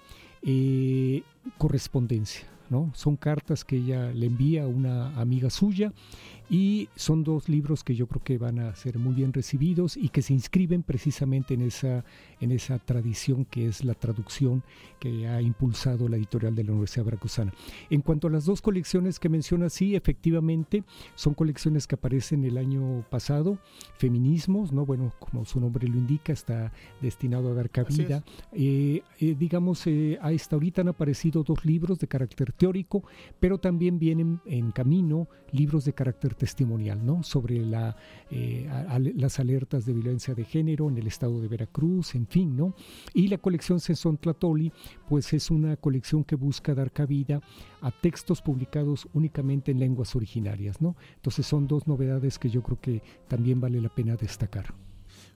eh, 0.42 1.22
correspondencia. 1.58 2.46
¿no? 2.70 2.90
Son 2.94 3.16
cartas 3.16 3.64
que 3.64 3.76
ella 3.76 4.10
le 4.12 4.26
envía 4.26 4.64
a 4.64 4.66
una 4.66 5.20
amiga 5.20 5.50
suya 5.50 5.92
y 6.50 6.88
son 6.96 7.24
dos 7.24 7.48
libros 7.48 7.84
que 7.84 7.94
yo 7.94 8.06
creo 8.06 8.22
que 8.22 8.38
van 8.38 8.58
a 8.58 8.74
ser 8.74 8.98
muy 8.98 9.14
bien 9.14 9.32
recibidos 9.32 9.96
y 9.96 10.08
que 10.08 10.22
se 10.22 10.32
inscriben 10.32 10.82
precisamente 10.82 11.54
en 11.54 11.62
esa, 11.62 12.04
en 12.40 12.52
esa 12.52 12.78
tradición 12.78 13.44
que 13.44 13.66
es 13.66 13.84
la 13.84 13.94
traducción 13.94 14.62
que 15.00 15.26
ha 15.26 15.40
impulsado 15.40 16.08
la 16.08 16.16
editorial 16.16 16.54
de 16.54 16.64
la 16.64 16.72
Universidad 16.72 17.04
Veracruzana. 17.04 17.52
En 17.90 18.02
cuanto 18.02 18.28
a 18.28 18.30
las 18.30 18.44
dos 18.44 18.62
colecciones 18.62 19.18
que 19.18 19.28
menciona, 19.28 19.68
sí, 19.68 19.94
efectivamente, 19.94 20.84
son 21.14 21.34
colecciones 21.34 21.86
que 21.86 21.94
aparecen 21.94 22.44
el 22.44 22.58
año 22.58 23.04
pasado, 23.10 23.58
Feminismos, 23.98 24.72
¿no? 24.72 24.86
Bueno, 24.86 25.12
como 25.18 25.44
su 25.44 25.60
nombre 25.60 25.88
lo 25.88 25.96
indica, 25.96 26.32
está 26.32 26.72
destinado 27.00 27.50
a 27.50 27.54
dar 27.54 27.70
cabida. 27.70 28.22
Eh, 28.52 29.02
eh, 29.20 29.36
digamos, 29.38 29.86
eh, 29.86 30.18
hasta 30.20 30.56
ahorita 30.56 30.82
han 30.82 30.88
aparecido 30.88 31.42
dos 31.42 31.64
libros 31.64 31.98
de 31.98 32.08
carácter 32.08 32.52
teórico, 32.52 33.04
pero 33.40 33.58
también 33.58 33.98
vienen 33.98 34.40
en 34.46 34.72
camino 34.72 35.28
libros 35.52 35.84
de 35.84 35.92
carácter 35.92 36.34
testimonial, 36.35 37.05
¿no? 37.05 37.23
Sobre 37.23 37.65
la, 37.65 37.97
eh, 38.31 38.69
las 39.16 39.39
alertas 39.39 39.86
de 39.86 39.93
violencia 39.93 40.35
de 40.35 40.44
género 40.44 40.89
en 40.89 40.98
el 40.98 41.06
estado 41.06 41.40
de 41.40 41.48
Veracruz, 41.48 42.15
en 42.15 42.27
fin, 42.27 42.56
¿no? 42.56 42.74
Y 43.12 43.28
la 43.28 43.39
colección 43.39 43.81
Sensón 43.81 44.19
Tlatoli, 44.19 44.73
pues 45.09 45.32
es 45.32 45.51
una 45.51 45.77
colección 45.77 46.24
que 46.24 46.36
busca 46.36 46.74
dar 46.74 46.93
cabida 46.93 47.40
a 47.81 47.90
textos 47.90 48.43
publicados 48.43 49.09
únicamente 49.12 49.73
en 49.73 49.78
lenguas 49.78 50.15
originarias, 50.16 50.81
¿no? 50.81 50.97
Entonces 51.16 51.47
son 51.47 51.66
dos 51.66 51.86
novedades 51.86 52.39
que 52.39 52.51
yo 52.51 52.62
creo 52.62 52.81
que 52.81 53.02
también 53.28 53.61
vale 53.61 53.81
la 53.81 53.89
pena 53.89 54.16
destacar. 54.16 54.74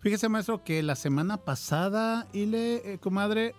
Fíjese, 0.01 0.29
maestro, 0.29 0.63
que 0.63 0.83
la 0.83 0.95
semana 0.95 1.39
pasada, 1.39 2.29
Ile, 2.33 2.95
eh, 2.95 2.99
comadre, 2.99 3.55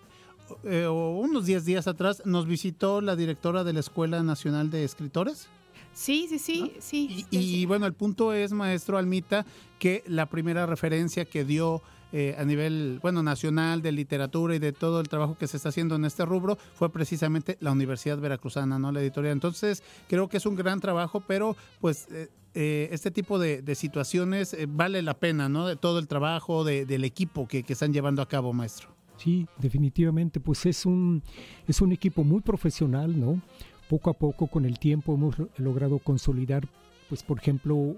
eh, 0.63 0.87
unos 0.87 1.45
10 1.45 1.65
días 1.65 1.87
atrás, 1.87 2.23
nos 2.25 2.47
visitó 2.47 3.01
la 3.01 3.15
directora 3.15 3.63
de 3.63 3.73
la 3.73 3.81
Escuela 3.81 4.23
Nacional 4.23 4.69
de 4.69 4.83
Escritores. 4.83 5.49
Sí, 5.93 6.27
sí, 6.29 6.39
sí, 6.39 6.73
sí. 6.79 7.25
Y, 7.31 7.37
y, 7.37 7.65
bueno, 7.65 7.85
el 7.85 7.93
punto 7.93 8.33
es, 8.33 8.51
maestro 8.53 8.97
Almita, 8.97 9.45
que 9.79 10.03
la 10.07 10.27
primera 10.27 10.65
referencia 10.65 11.25
que 11.25 11.43
dio 11.43 11.81
eh, 12.11 12.35
a 12.39 12.43
nivel, 12.45 12.99
bueno, 13.01 13.21
nacional 13.21 13.81
de 13.81 13.91
literatura 13.91 14.55
y 14.55 14.59
de 14.59 14.71
todo 14.71 14.99
el 15.01 15.09
trabajo 15.09 15.37
que 15.37 15.45
se 15.47 15.57
está 15.57 15.69
haciendo 15.69 15.95
en 15.95 16.05
este 16.05 16.25
rubro 16.25 16.57
fue 16.73 16.91
precisamente 16.91 17.57
la 17.59 17.71
Universidad 17.71 18.17
Veracruzana, 18.17 18.79
¿no? 18.79 18.91
La 18.91 19.01
editorial. 19.01 19.33
Entonces, 19.33 19.83
creo 20.07 20.27
que 20.29 20.37
es 20.37 20.45
un 20.45 20.55
gran 20.55 20.79
trabajo, 20.79 21.21
pero 21.27 21.55
pues 21.81 22.07
eh, 22.11 22.29
eh, 22.55 22.89
este 22.91 23.11
tipo 23.11 23.37
de, 23.37 23.61
de 23.61 23.75
situaciones 23.75 24.53
eh, 24.53 24.65
vale 24.67 25.01
la 25.03 25.13
pena, 25.15 25.49
¿no? 25.49 25.67
De 25.67 25.75
todo 25.75 25.99
el 25.99 26.07
trabajo 26.07 26.63
de- 26.63 26.85
del 26.85 27.03
equipo 27.03 27.47
que, 27.47 27.61
que 27.63 27.73
están 27.73 27.93
llevando 27.93 28.21
a 28.23 28.27
cabo, 28.27 28.53
maestro. 28.53 28.89
Sí, 29.17 29.45
definitivamente, 29.57 30.39
pues 30.39 30.65
es 30.65 30.85
un, 30.85 31.21
es 31.67 31.81
un 31.81 31.91
equipo 31.91 32.23
muy 32.23 32.39
profesional, 32.41 33.19
¿no? 33.19 33.41
Poco 33.89 34.09
a 34.11 34.13
poco, 34.13 34.47
con 34.47 34.65
el 34.65 34.77
tiempo, 34.79 35.15
hemos 35.15 35.37
lo- 35.39 35.49
logrado 35.57 35.99
consolidar, 35.99 36.67
pues, 37.09 37.23
por 37.23 37.39
ejemplo, 37.39 37.95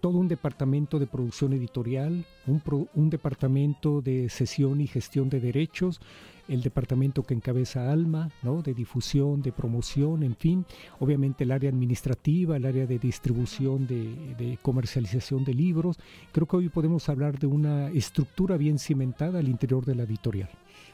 todo 0.00 0.18
un 0.18 0.28
departamento 0.28 0.98
de 0.98 1.06
producción 1.06 1.52
editorial, 1.52 2.24
un, 2.46 2.58
pro- 2.60 2.88
un 2.94 3.10
departamento 3.10 4.00
de 4.00 4.28
sesión 4.28 4.80
y 4.80 4.86
gestión 4.88 5.28
de 5.28 5.38
derechos, 5.40 6.00
el 6.48 6.62
departamento 6.62 7.22
que 7.22 7.34
encabeza 7.34 7.92
Alma, 7.92 8.30
¿no? 8.42 8.60
De 8.62 8.74
difusión, 8.74 9.40
de 9.40 9.52
promoción, 9.52 10.24
en 10.24 10.34
fin. 10.34 10.64
Obviamente 10.98 11.44
el 11.44 11.52
área 11.52 11.70
administrativa, 11.70 12.56
el 12.56 12.64
área 12.66 12.86
de 12.86 12.98
distribución, 12.98 13.86
de, 13.86 14.34
de 14.36 14.58
comercialización 14.60 15.44
de 15.44 15.54
libros. 15.54 15.96
Creo 16.32 16.46
que 16.48 16.56
hoy 16.56 16.68
podemos 16.68 17.08
hablar 17.08 17.38
de 17.38 17.46
una 17.46 17.90
estructura 17.90 18.56
bien 18.56 18.80
cimentada 18.80 19.38
al 19.38 19.48
interior 19.48 19.84
de 19.84 19.94
la 19.94 20.02
editorial. 20.02 20.48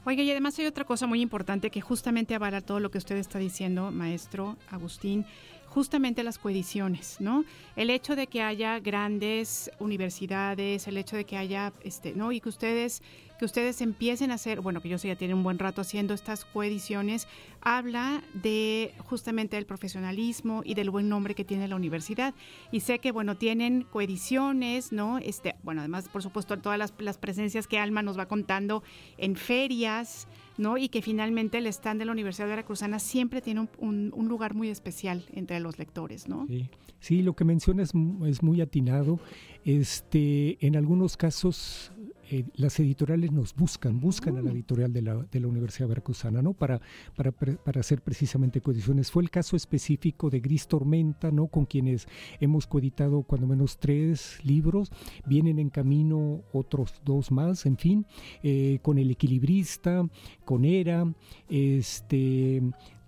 Oiga, 0.09 0.23
y 0.23 0.31
además 0.31 0.57
hay 0.61 0.66
otra 0.66 0.85
cosa 0.85 1.09
muy 1.09 1.20
importante 1.20 1.69
que 1.69 1.81
justamente 1.81 2.37
avala 2.37 2.61
todo 2.61 2.78
lo 2.78 2.93
que 2.93 2.99
usted 2.99 3.16
está 3.16 3.41
diciendo, 3.41 3.91
maestro 3.91 4.57
Agustín, 4.70 5.27
justamente 5.66 6.23
las 6.23 6.39
coediciones, 6.39 7.16
¿no? 7.19 7.45
El 7.74 7.91
hecho 7.91 8.15
de 8.15 8.28
que 8.28 8.41
haya 8.41 8.78
grandes 8.78 9.69
universidades, 9.81 10.87
el 10.87 10.97
hecho 10.97 11.16
de 11.16 11.24
que 11.24 11.37
haya, 11.37 11.73
este, 11.83 12.15
¿no? 12.15 12.31
Y 12.31 12.41
que 12.41 12.49
ustedes, 12.49 13.03
que 13.39 13.45
ustedes 13.45 13.81
empiecen 13.81 14.31
a 14.31 14.35
hacer, 14.35 14.61
bueno, 14.61 14.81
que 14.81 14.89
yo 14.89 14.99
sé 14.99 15.09
ya 15.09 15.17
tienen 15.17 15.37
un 15.37 15.43
buen 15.43 15.59
rato 15.59 15.81
haciendo 15.83 16.15
estas 16.15 16.45
coediciones, 16.45 17.29
habla 17.61 18.23
de 18.35 18.93
justamente 18.99 19.57
del 19.57 19.67
profesionalismo 19.67 20.63
y 20.65 20.75
del 20.75 20.89
buen 20.91 21.09
nombre 21.09 21.35
que 21.35 21.45
tiene 21.45 21.69
la 21.69 21.77
universidad. 21.77 22.35
Y 22.73 22.81
sé 22.81 22.99
que, 22.99 23.13
bueno, 23.13 23.37
tienen 23.37 23.83
coediciones, 23.83 24.91
¿no? 24.93 25.19
Este, 25.19 25.55
bueno, 25.63 25.81
además, 25.83 26.09
por 26.09 26.23
supuesto, 26.23 26.57
todas 26.59 26.79
las, 26.79 26.95
las 26.99 27.19
presencias 27.19 27.67
que 27.67 27.79
Alma 27.79 28.03
nos 28.03 28.19
va 28.19 28.27
contando 28.27 28.83
en 29.19 29.37
ferias, 29.37 30.29
¿no? 30.57 30.79
Y 30.79 30.89
que 30.89 31.03
finalmente 31.03 31.59
el 31.59 31.67
stand 31.67 31.99
de 31.99 32.07
la 32.07 32.13
Universidad 32.13 32.49
Veracruzana 32.49 32.99
siempre 32.99 33.43
tiene 33.43 33.61
un, 33.61 33.69
un- 33.79 34.13
un 34.15 34.29
lugar 34.29 34.55
muy 34.55 34.69
especial 34.71 35.25
entre 35.35 35.61
los 35.61 35.79
lectores, 35.79 36.27
¿no? 36.29 36.47
Sí, 36.47 36.71
sí, 37.01 37.23
lo 37.23 37.35
que 37.37 37.45
menciona 37.45 37.83
es, 37.83 37.95
mu- 37.95 38.25
es 38.27 38.43
muy 38.43 38.61
atinado. 38.63 39.21
Este, 39.65 40.65
en 40.67 40.75
algunos 40.77 41.17
casos, 41.17 41.93
eh, 42.31 42.44
las 42.55 42.78
editoriales 42.81 43.32
nos 43.32 43.55
buscan, 43.55 44.01
buscan 44.01 44.36
a 44.36 44.43
la 44.43 44.51
editorial 44.51 44.93
de 44.93 45.03
la, 45.03 45.15
de 45.15 45.40
la 45.40 45.47
Universidad 45.47 45.89
Veracruzana, 45.89 46.43
¿no? 46.43 46.53
Para, 46.53 46.81
para, 47.15 47.32
para 47.32 47.81
hacer 47.81 48.03
precisamente 48.03 48.61
coediciones. 48.61 49.11
Fue 49.11 49.23
el 49.23 49.31
caso 49.31 49.57
específico 49.57 50.31
de 50.31 50.40
Gris 50.40 50.66
Tormenta, 50.66 51.31
¿no? 51.31 51.47
Con 51.48 51.66
quienes 51.66 52.09
hemos 52.40 52.66
coeditado 52.66 53.23
cuando 53.23 53.47
menos 53.47 53.78
tres 53.78 54.39
libros. 54.44 54.90
Vienen 55.27 55.59
en 55.59 55.70
camino 55.70 56.43
otros 56.53 57.01
dos 57.05 57.31
más, 57.31 57.66
en 57.66 57.77
fin, 57.77 58.07
eh, 58.43 58.78
con 58.82 58.98
El 58.98 59.11
Equilibrista, 59.11 60.09
con 60.44 60.65
Era, 60.65 61.12
este, 61.48 62.62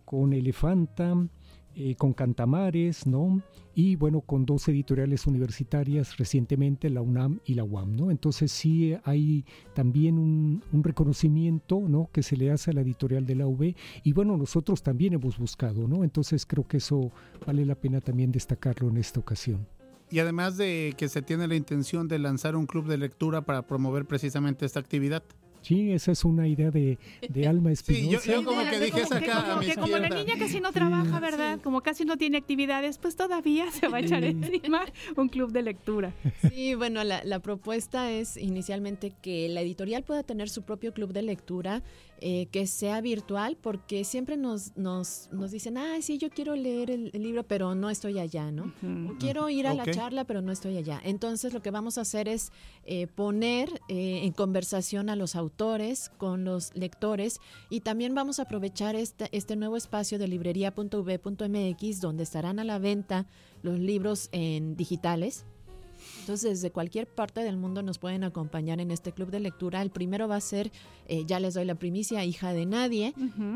con 0.04 0.32
Elefanta, 0.32 1.14
eh, 1.80 1.94
con 1.94 2.12
Cantamares, 2.12 3.06
¿no? 3.06 3.40
Y 3.72 3.94
bueno, 3.94 4.20
con 4.20 4.44
dos 4.44 4.66
editoriales 4.66 5.28
universitarias 5.28 6.16
recientemente, 6.16 6.90
la 6.90 7.02
UNAM 7.02 7.38
y 7.44 7.54
la 7.54 7.62
UAM, 7.62 7.94
¿no? 7.94 8.10
Entonces 8.10 8.50
sí 8.50 8.96
hay 9.04 9.44
también 9.74 10.18
un, 10.18 10.64
un 10.72 10.82
reconocimiento, 10.82 11.80
¿no? 11.80 12.10
Que 12.12 12.24
se 12.24 12.36
le 12.36 12.50
hace 12.50 12.72
a 12.72 12.74
la 12.74 12.80
editorial 12.80 13.26
de 13.26 13.36
la 13.36 13.46
UB 13.46 13.76
y 14.02 14.12
bueno, 14.12 14.36
nosotros 14.36 14.82
también 14.82 15.12
hemos 15.12 15.38
buscado, 15.38 15.86
¿no? 15.86 16.02
Entonces 16.02 16.44
creo 16.46 16.66
que 16.66 16.78
eso 16.78 17.12
vale 17.46 17.64
la 17.64 17.76
pena 17.76 18.00
también 18.00 18.32
destacarlo 18.32 18.88
en 18.88 18.96
esta 18.96 19.20
ocasión. 19.20 19.64
Y 20.10 20.18
además 20.18 20.56
de 20.56 20.94
que 20.98 21.08
se 21.08 21.22
tiene 21.22 21.46
la 21.46 21.54
intención 21.54 22.08
de 22.08 22.18
lanzar 22.18 22.56
un 22.56 22.66
club 22.66 22.88
de 22.88 22.98
lectura 22.98 23.42
para 23.42 23.68
promover 23.68 24.04
precisamente 24.04 24.66
esta 24.66 24.80
actividad. 24.80 25.22
Sí, 25.62 25.92
esa 25.92 26.12
es 26.12 26.24
una 26.24 26.46
idea 26.48 26.70
de, 26.70 26.98
de 27.28 27.46
Alma 27.48 27.74
Sí, 27.74 28.08
yo, 28.08 28.18
Espinosa. 28.18 28.32
yo 28.32 28.44
como 28.44 28.70
que 28.70 28.80
dije 28.80 29.00
esa 29.00 29.18
acá 29.18 29.40
como, 29.42 29.52
a 29.52 29.56
mi 29.60 29.66
que 29.66 29.74
como 29.76 29.98
la 29.98 30.08
niña 30.08 30.34
casi 30.38 30.60
no 30.60 30.72
trabaja, 30.72 31.20
¿verdad? 31.20 31.60
Como 31.62 31.80
casi 31.82 32.04
no 32.04 32.16
tiene 32.16 32.38
actividades, 32.38 32.98
pues 32.98 33.16
todavía 33.16 33.70
se 33.70 33.88
va 33.88 33.98
a 33.98 34.00
echar 34.00 34.24
encima 34.24 34.82
un 35.16 35.28
club 35.28 35.52
de 35.52 35.62
lectura. 35.62 36.12
Sí, 36.50 36.74
bueno, 36.74 37.04
la, 37.04 37.22
la 37.24 37.40
propuesta 37.40 38.10
es 38.10 38.36
inicialmente 38.36 39.12
que 39.22 39.48
la 39.48 39.60
editorial 39.60 40.02
pueda 40.04 40.22
tener 40.22 40.48
su 40.48 40.62
propio 40.62 40.92
club 40.92 41.12
de 41.12 41.22
lectura, 41.22 41.82
eh, 42.20 42.46
que 42.46 42.66
sea 42.66 43.00
virtual, 43.00 43.56
porque 43.60 44.04
siempre 44.04 44.36
nos, 44.36 44.76
nos, 44.76 45.28
nos 45.32 45.50
dicen, 45.50 45.78
ah, 45.78 45.96
sí, 46.00 46.18
yo 46.18 46.30
quiero 46.30 46.56
leer 46.56 46.90
el, 46.90 47.10
el 47.12 47.22
libro, 47.22 47.44
pero 47.44 47.74
no 47.74 47.90
estoy 47.90 48.18
allá, 48.18 48.50
¿no? 48.50 48.72
Quiero 49.20 49.48
ir 49.48 49.66
a 49.66 49.74
la 49.74 49.84
charla, 49.90 50.24
pero 50.24 50.42
no 50.42 50.50
estoy 50.50 50.76
allá. 50.76 51.00
Entonces, 51.04 51.52
lo 51.52 51.62
que 51.62 51.70
vamos 51.70 51.96
a 51.96 52.02
hacer 52.02 52.28
es 52.28 52.50
eh, 52.84 53.06
poner 53.06 53.80
eh, 53.88 54.20
en 54.24 54.32
conversación 54.32 55.10
a 55.10 55.16
los 55.16 55.36
autores 55.36 56.10
con 56.16 56.44
los 56.44 56.74
lectores 56.74 57.40
y 57.70 57.80
también 57.80 58.14
vamos 58.14 58.38
a 58.38 58.42
aprovechar 58.42 58.96
este, 58.96 59.28
este 59.32 59.56
nuevo 59.56 59.76
espacio 59.76 60.18
de 60.18 60.28
librería.v.mx, 60.28 62.00
donde 62.00 62.22
estarán 62.22 62.58
a 62.58 62.64
la 62.64 62.78
venta 62.78 63.26
los 63.62 63.78
libros 63.78 64.28
en 64.32 64.76
digitales. 64.76 65.44
Entonces, 66.28 66.60
desde 66.60 66.70
cualquier 66.70 67.06
parte 67.06 67.40
del 67.42 67.56
mundo 67.56 67.80
nos 67.82 67.96
pueden 67.98 68.22
acompañar 68.22 68.80
en 68.80 68.90
este 68.90 69.12
club 69.12 69.30
de 69.30 69.40
lectura. 69.40 69.80
El 69.80 69.88
primero 69.88 70.28
va 70.28 70.36
a 70.36 70.40
ser, 70.42 70.70
eh, 71.06 71.24
ya 71.26 71.40
les 71.40 71.54
doy 71.54 71.64
la 71.64 71.74
primicia, 71.74 72.22
Hija 72.22 72.52
de 72.52 72.66
Nadie. 72.66 73.14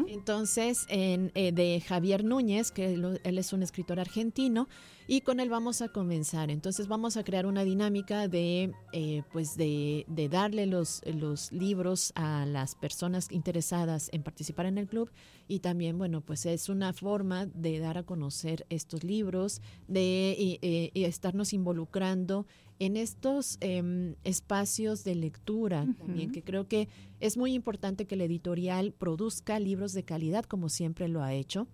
Entonces, 0.09 0.87
en, 0.89 1.31
eh, 1.35 1.53
de 1.53 1.83
Javier 1.87 2.25
Núñez, 2.25 2.71
que 2.71 2.97
lo- 2.97 3.19
él 3.25 3.37
es 3.37 3.53
un 3.53 3.63
escritor 3.63 4.01
argentino, 4.01 4.69
y 5.09 5.21
con 5.23 5.41
él 5.41 5.49
vamos 5.51 5.83
a 5.83 5.89
comenzar. 5.89 6.51
Entonces, 6.51 6.89
vamos 6.89 7.17
a 7.17 7.25
crear 7.25 7.47
una 7.47 7.65
dinámica 7.65 8.29
de, 8.29 8.73
eh, 8.93 9.23
pues 9.33 9.57
de, 9.57 10.05
de 10.09 10.29
darle 10.29 10.67
los, 10.67 11.03
los 11.07 11.51
libros 11.53 12.13
a 12.15 12.47
las 12.47 12.75
personas 12.75 13.29
interesadas 13.31 14.09
en 14.13 14.23
participar 14.23 14.67
en 14.67 14.79
el 14.79 14.87
club 14.87 15.11
y 15.49 15.59
también, 15.61 15.99
bueno, 15.99 16.21
pues 16.21 16.47
es 16.47 16.69
una 16.69 16.93
forma 16.93 17.47
de 17.47 17.79
dar 17.79 17.99
a 17.99 18.03
conocer 18.05 18.65
estos 18.71 19.05
libros, 19.05 19.61
de 19.89 20.35
y- 20.39 20.59
eh, 20.63 20.91
y 20.95 21.05
estarnos 21.05 21.53
involucrando 21.53 22.47
en 22.79 22.97
estos 22.97 23.59
em, 23.61 24.15
espacios 24.25 25.05
de 25.05 25.15
lectura 25.15 25.87
también, 25.99 26.33
que 26.33 26.43
creo 26.43 26.67
que 26.67 26.89
es 27.21 27.37
muy 27.37 27.55
importante 27.55 28.07
que 28.07 28.17
la 28.17 28.25
editorial 28.25 28.93
produzca 28.93 29.61
libros 29.61 29.93
de 29.93 30.05
calidad 30.05 30.45
como 30.45 30.69
siempre 30.69 31.07
lo 31.09 31.23
ha 31.23 31.33
hecho, 31.35 31.69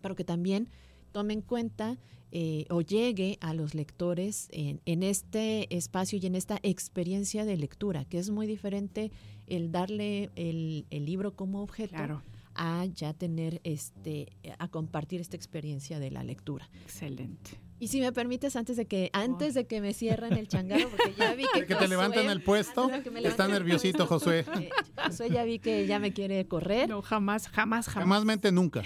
pero 0.00 0.16
que 0.16 0.24
también 0.24 0.68
tome 1.12 1.34
en 1.34 1.42
cuenta 1.42 1.98
eh, 2.32 2.64
o 2.70 2.80
llegue 2.80 3.38
a 3.40 3.54
los 3.54 3.74
lectores 3.74 4.48
en, 4.52 4.80
en 4.86 5.02
este 5.02 5.74
espacio 5.76 6.18
y 6.22 6.26
en 6.26 6.34
esta 6.34 6.58
experiencia 6.62 7.44
de 7.44 7.56
lectura, 7.56 8.04
que 8.04 8.18
es 8.18 8.30
muy 8.30 8.46
diferente 8.46 9.10
el 9.46 9.72
darle 9.72 10.30
el, 10.36 10.86
el 10.90 11.04
libro 11.06 11.34
como 11.34 11.62
objeto 11.62 11.94
Claro. 11.96 12.22
a 12.54 12.84
ya 12.86 13.12
tener 13.14 13.60
este, 13.64 14.28
a 14.58 14.68
compartir 14.68 15.20
esta 15.20 15.36
experiencia 15.36 15.98
de 15.98 16.10
la 16.10 16.22
lectura. 16.24 16.68
Excelente. 16.82 17.50
Y 17.80 17.88
si 17.88 18.00
me 18.00 18.12
permites, 18.12 18.56
antes 18.56 18.76
de 18.76 18.84
que, 18.84 19.10
antes 19.14 19.54
de 19.54 19.66
que 19.66 19.80
me 19.80 19.94
cierren 19.94 20.34
el 20.34 20.46
changarro, 20.48 20.88
porque 20.90 21.14
ya 21.18 21.34
vi 21.34 21.44
que, 21.54 21.66
Que 21.66 21.74
te 21.74 21.88
levantan 21.88 22.28
el 22.28 22.42
puesto. 22.42 22.90
Está 23.24 23.48
nerviosito, 23.48 24.06
Josué. 24.06 24.44
eh, 24.60 24.68
Josué 25.06 25.30
ya 25.30 25.44
vi 25.44 25.58
que 25.58 25.86
ya 25.86 25.98
me 25.98 26.12
quiere 26.12 26.46
correr. 26.46 26.88
No, 26.88 27.00
jamás, 27.02 27.48
jamás, 27.48 27.86
jamás. 27.86 28.04
Jamás 28.04 28.24
mente 28.24 28.52
nunca. 28.52 28.82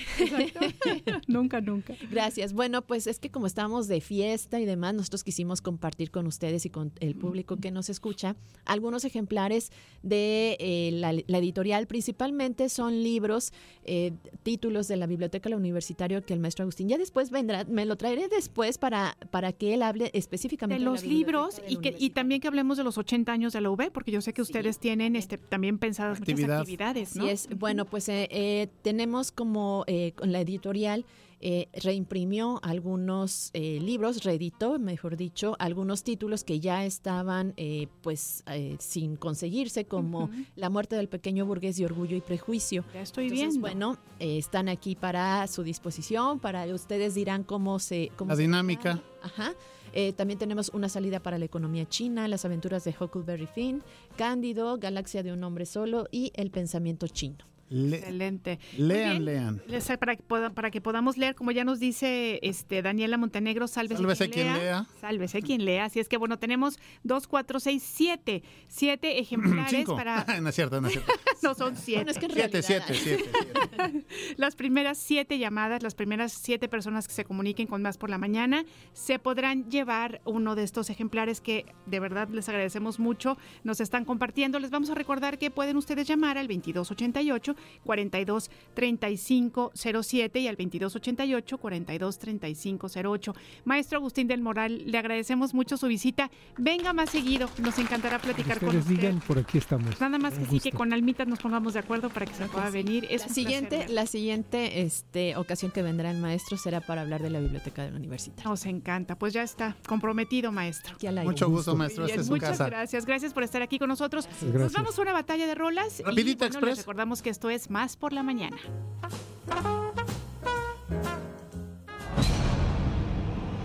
nunca, 1.27 1.61
nunca. 1.61 1.95
Gracias. 2.11 2.53
Bueno, 2.53 2.83
pues 2.83 3.07
es 3.07 3.19
que 3.19 3.31
como 3.31 3.47
estamos 3.47 3.89
de 3.89 4.01
fiesta 4.01 4.61
y 4.61 4.65
demás, 4.65 4.95
nosotros 4.95 5.25
quisimos 5.25 5.61
compartir 5.61 6.11
con 6.11 6.27
ustedes 6.27 6.65
y 6.65 6.71
con 6.71 6.93
el 7.01 7.17
público 7.17 7.57
que 7.57 7.71
nos 7.71 7.91
escucha 7.91 8.37
algunos 8.65 9.05
ejemplares 9.05 9.73
de 10.03 10.57
eh, 10.61 10.91
la, 10.93 11.13
la 11.13 11.39
editorial. 11.39 11.87
Principalmente 11.87 12.69
son 12.69 13.03
libros, 13.03 13.53
eh, 13.85 14.13
títulos 14.45 14.89
de 14.89 14.97
la 14.97 15.07
Biblioteca 15.07 15.49
la 15.49 15.57
Universitaria 15.57 16.21
que 16.21 16.33
el 16.33 16.41
maestro 16.41 16.63
Agustín 16.63 16.89
ya 16.89 16.99
después 16.99 17.31
vendrá, 17.31 17.65
me 17.65 17.85
lo 17.87 17.97
traeré 17.97 18.29
después 18.29 18.79
para, 18.85 19.17
para 19.31 19.55
que 19.55 19.73
él 19.73 19.83
hable 19.83 20.11
De 20.13 20.19
específicamente 20.19 20.85
los 20.85 21.01
la 21.01 21.09
Biblioteca 21.09 21.39
libros 21.39 21.57
de 21.57 21.63
la 21.63 21.71
y, 21.71 21.77
que, 21.79 21.97
y 21.99 22.11
también 22.11 22.43
que 22.43 22.49
hablemos 22.49 22.77
de 22.77 22.85
los 22.85 22.99
80 22.99 23.33
años 23.33 23.55
de 23.55 23.63
la 23.63 23.71
UB, 23.71 23.91
porque 23.91 24.11
yo 24.11 24.21
sé 24.21 24.35
que 24.35 24.43
ustedes 24.43 24.79
tienen 24.79 25.17
este 25.17 25.39
también 25.39 25.79
pensadas 25.79 26.21
muchas 26.21 26.35
Actividad. 26.35 26.59
actividades, 26.59 27.17
¿no? 27.17 27.25
Así 27.25 27.33
es. 27.33 27.49
Bueno, 27.59 27.87
pues 27.87 28.11
eh, 28.11 28.29
eh, 28.31 28.69
tenemos 28.83 29.33
como 29.33 29.85
eh, 29.87 30.13
con 30.15 30.33
la 30.33 30.41
editorial 30.43 31.07
eh, 31.45 31.69
reimprimió 31.75 32.59
algunos 32.63 33.51
eh, 33.53 33.79
libros, 33.81 34.25
reeditó, 34.25 34.79
mejor 34.79 35.17
dicho, 35.17 35.55
algunos 35.59 36.03
títulos 36.03 36.43
que 36.43 36.59
ya 36.59 36.85
estaban 36.85 37.53
eh, 37.57 37.87
pues 38.03 38.43
eh, 38.47 38.77
sin 38.81 39.17
conseguirse, 39.17 39.85
como. 39.85 40.31
La 40.57 40.71
muerte 40.71 40.97
del 40.97 41.09
pequeño 41.09 41.45
burgués 41.45 41.77
de 41.77 41.85
orgullo 41.85 42.17
y 42.17 42.23
prejuicio. 42.23 42.85
Ya 42.95 43.03
estoy 43.03 43.29
viendo. 43.29 43.61
Bueno, 43.61 43.99
eh, 44.19 44.39
están 44.39 44.69
aquí 44.69 44.97
para 44.97 45.47
su 45.47 45.63
disposición, 45.63 46.41
para 46.41 46.65
ustedes 46.75 47.15
dirán 47.15 47.45
cómo 47.45 47.79
se... 47.79 48.11
Cómo 48.17 48.31
La 48.31 48.37
se 48.37 48.43
dinámica. 48.43 49.03
Ajá. 49.23 49.53
Eh, 49.93 50.13
también 50.13 50.39
tenemos 50.39 50.71
una 50.71 50.89
salida 50.89 51.21
para 51.21 51.39
la 51.39 51.45
economía 51.45 51.87
china, 51.89 52.27
las 52.27 52.45
aventuras 52.45 52.83
de 52.85 52.95
Huckleberry 52.99 53.47
Finn, 53.47 53.83
Cándido, 54.17 54.79
Galaxia 54.79 55.23
de 55.23 55.33
un 55.33 55.45
hombre 55.45 55.67
solo 55.67 56.09
y 56.11 56.33
el 56.35 56.51
pensamiento 56.51 57.07
chino. 57.07 57.45
Excelente. 57.75 58.59
Lean, 58.79 59.11
bien. 59.13 59.25
lean. 59.25 59.63
Les- 59.67 59.87
Para 59.99 60.17
para 60.55 60.71
que 60.71 60.81
podamos 60.81 61.17
leer, 61.17 61.35
como 61.35 61.51
ya 61.51 61.65
nos 61.65 61.79
dice 61.81 62.39
este 62.43 62.83
Daniela 62.83 63.17
Montenegro, 63.19 63.67
sálvese, 63.69 63.99
Sálvese 64.01 64.31
quien 64.31 64.53
lea. 64.55 64.87
Sálvese 65.01 65.43
quien 65.43 65.65
lea. 65.65 65.85
Así 65.87 66.01
es 66.01 66.09
que, 66.09 66.17
bueno, 66.17 66.39
tenemos 66.39 66.79
dos, 67.03 67.27
cuatro, 67.27 67.61
seis, 67.61 67.83
siete. 67.83 68.43
Siete 68.69 69.19
ejemplares 69.21 69.71
Cinco. 69.71 69.97
para... 69.97 70.25
no 70.41 70.49
es 70.49 70.55
cierto, 70.55 70.81
no 70.81 70.87
es 70.89 70.95
cierto. 70.95 71.13
no, 71.43 71.55
son 71.55 71.77
siete. 71.77 72.05
Bueno, 72.05 72.11
es 72.13 72.19
que 72.19 72.27
en 72.27 72.33
Siete, 72.33 72.61
realidad- 72.63 72.85
siete, 72.87 73.19
siete. 73.29 74.05
Las 74.37 74.57
primeras 74.57 74.99
siete 74.99 75.39
llamadas, 75.39 75.83
las 75.83 75.95
primeras 75.95 76.33
siete 76.33 76.69
personas 76.69 77.09
que 77.09 77.15
se 77.15 77.25
comuniquen 77.25 77.67
con 77.67 77.83
Más 77.83 77.99
por 77.99 78.11
la 78.11 78.19
Mañana, 78.19 78.65
se 78.93 79.19
podrán 79.19 79.71
llevar 79.71 80.21
uno 80.25 80.55
de 80.55 80.63
estos 80.63 80.91
ejemplares 80.91 81.41
que 81.41 81.67
de 81.87 82.01
verdad 82.01 82.29
les 82.29 82.49
agradecemos 82.49 82.99
mucho. 82.99 83.37
Nos 83.63 83.81
están 83.81 84.05
compartiendo. 84.05 84.59
Les 84.59 84.71
vamos 84.71 84.91
a 84.91 84.95
recordar 84.95 85.39
que 85.39 85.51
pueden 85.51 85.77
ustedes 85.77 86.07
llamar 86.07 86.39
al 86.39 86.47
2288 86.49 87.57
42 87.85 88.51
35 88.75 89.73
07 89.75 90.41
y 90.41 90.49
al 90.49 90.57
22 90.57 90.97
88 90.97 91.59
42 91.59 92.19
35 92.19 92.87
08. 92.95 93.35
Maestro 93.65 93.99
Agustín 93.99 94.27
del 94.27 94.41
Moral, 94.41 94.83
le 94.91 94.99
agradecemos 94.99 95.55
mucho 95.55 95.77
su 95.77 95.87
visita. 95.87 96.31
Venga 96.59 96.93
más 96.93 97.11
seguido, 97.11 97.49
nos 97.63 97.79
encantará 97.79 98.19
platicar 98.19 98.59
con 98.59 98.69
Ustedes 98.69 98.85
usted. 98.87 98.97
digan, 98.97 99.21
por 99.21 99.39
aquí 99.39 99.59
estamos. 99.59 100.01
Nada 100.01 100.19
más 100.19 100.35
que 100.35 100.47
sí, 100.47 100.61
que 100.61 100.73
con 100.73 100.93
Almitas 100.93 101.27
nos 101.29 101.39
pongamos 101.39 101.75
de 101.75 101.81
acuerdo 101.81 102.09
para 102.11 102.27
que 102.27 102.35
se 102.35 102.47
pueda 102.47 102.71
venir. 102.71 103.07
Es 103.11 103.23
la 103.23 103.29
siguiente, 103.29 103.77
placer 103.77 103.91
la 103.91 104.07
siguiente 104.07 104.81
este, 104.83 105.37
ocasión 105.37 105.71
que 105.71 105.83
vendrá 105.83 106.11
el 106.11 106.19
maestro 106.19 106.57
será 106.57 106.81
para 106.81 107.03
habbar 107.03 107.23
de 107.23 107.31
la 107.31 107.41
biblioteca 107.41 107.85
de 107.85 107.91
la 107.91 107.97
universidad. 107.97 108.45
Nos 108.45 108.67
encanta, 108.67 109.17
pues 109.17 109.33
ya 109.33 109.43
está 109.43 109.77
comprometido, 109.87 110.53
maestro. 110.53 110.97
Mucho 111.25 111.49
gusto, 111.49 111.75
maestro. 111.77 112.03
Muy 112.05 112.11
Esta 112.11 112.17
bien, 112.17 112.21
es 112.21 112.27
su 112.27 112.33
muchas 112.33 112.51
casa. 112.51 112.67
gracias, 112.67 113.07
gracias 113.07 113.33
por 113.33 113.43
estar 113.43 113.63
aquí 113.63 113.79
con 113.79 113.89
nosotros. 113.89 114.29
Nos 114.43 114.73
vamos 114.73 114.99
a 114.99 115.03
una 115.03 115.13
batalla 115.13 115.47
de 115.47 115.55
rolas. 115.55 116.01
y, 116.01 116.03
Rapidita 116.03 116.47
bueno, 116.47 116.55
Express. 116.55 116.71
les 116.71 116.79
recordamos 116.79 117.23
que 117.23 117.31
esto 117.31 117.51
es 117.51 117.54
Más 117.69 117.97
por 117.97 118.13
la 118.13 118.25
Mañana. 118.25 118.57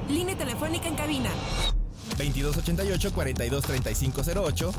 Línea 0.08 0.38
telefónica 0.38 0.88
en 0.88 0.96
cabina. 0.96 1.30
2288 2.18 3.14
423508 3.14 4.72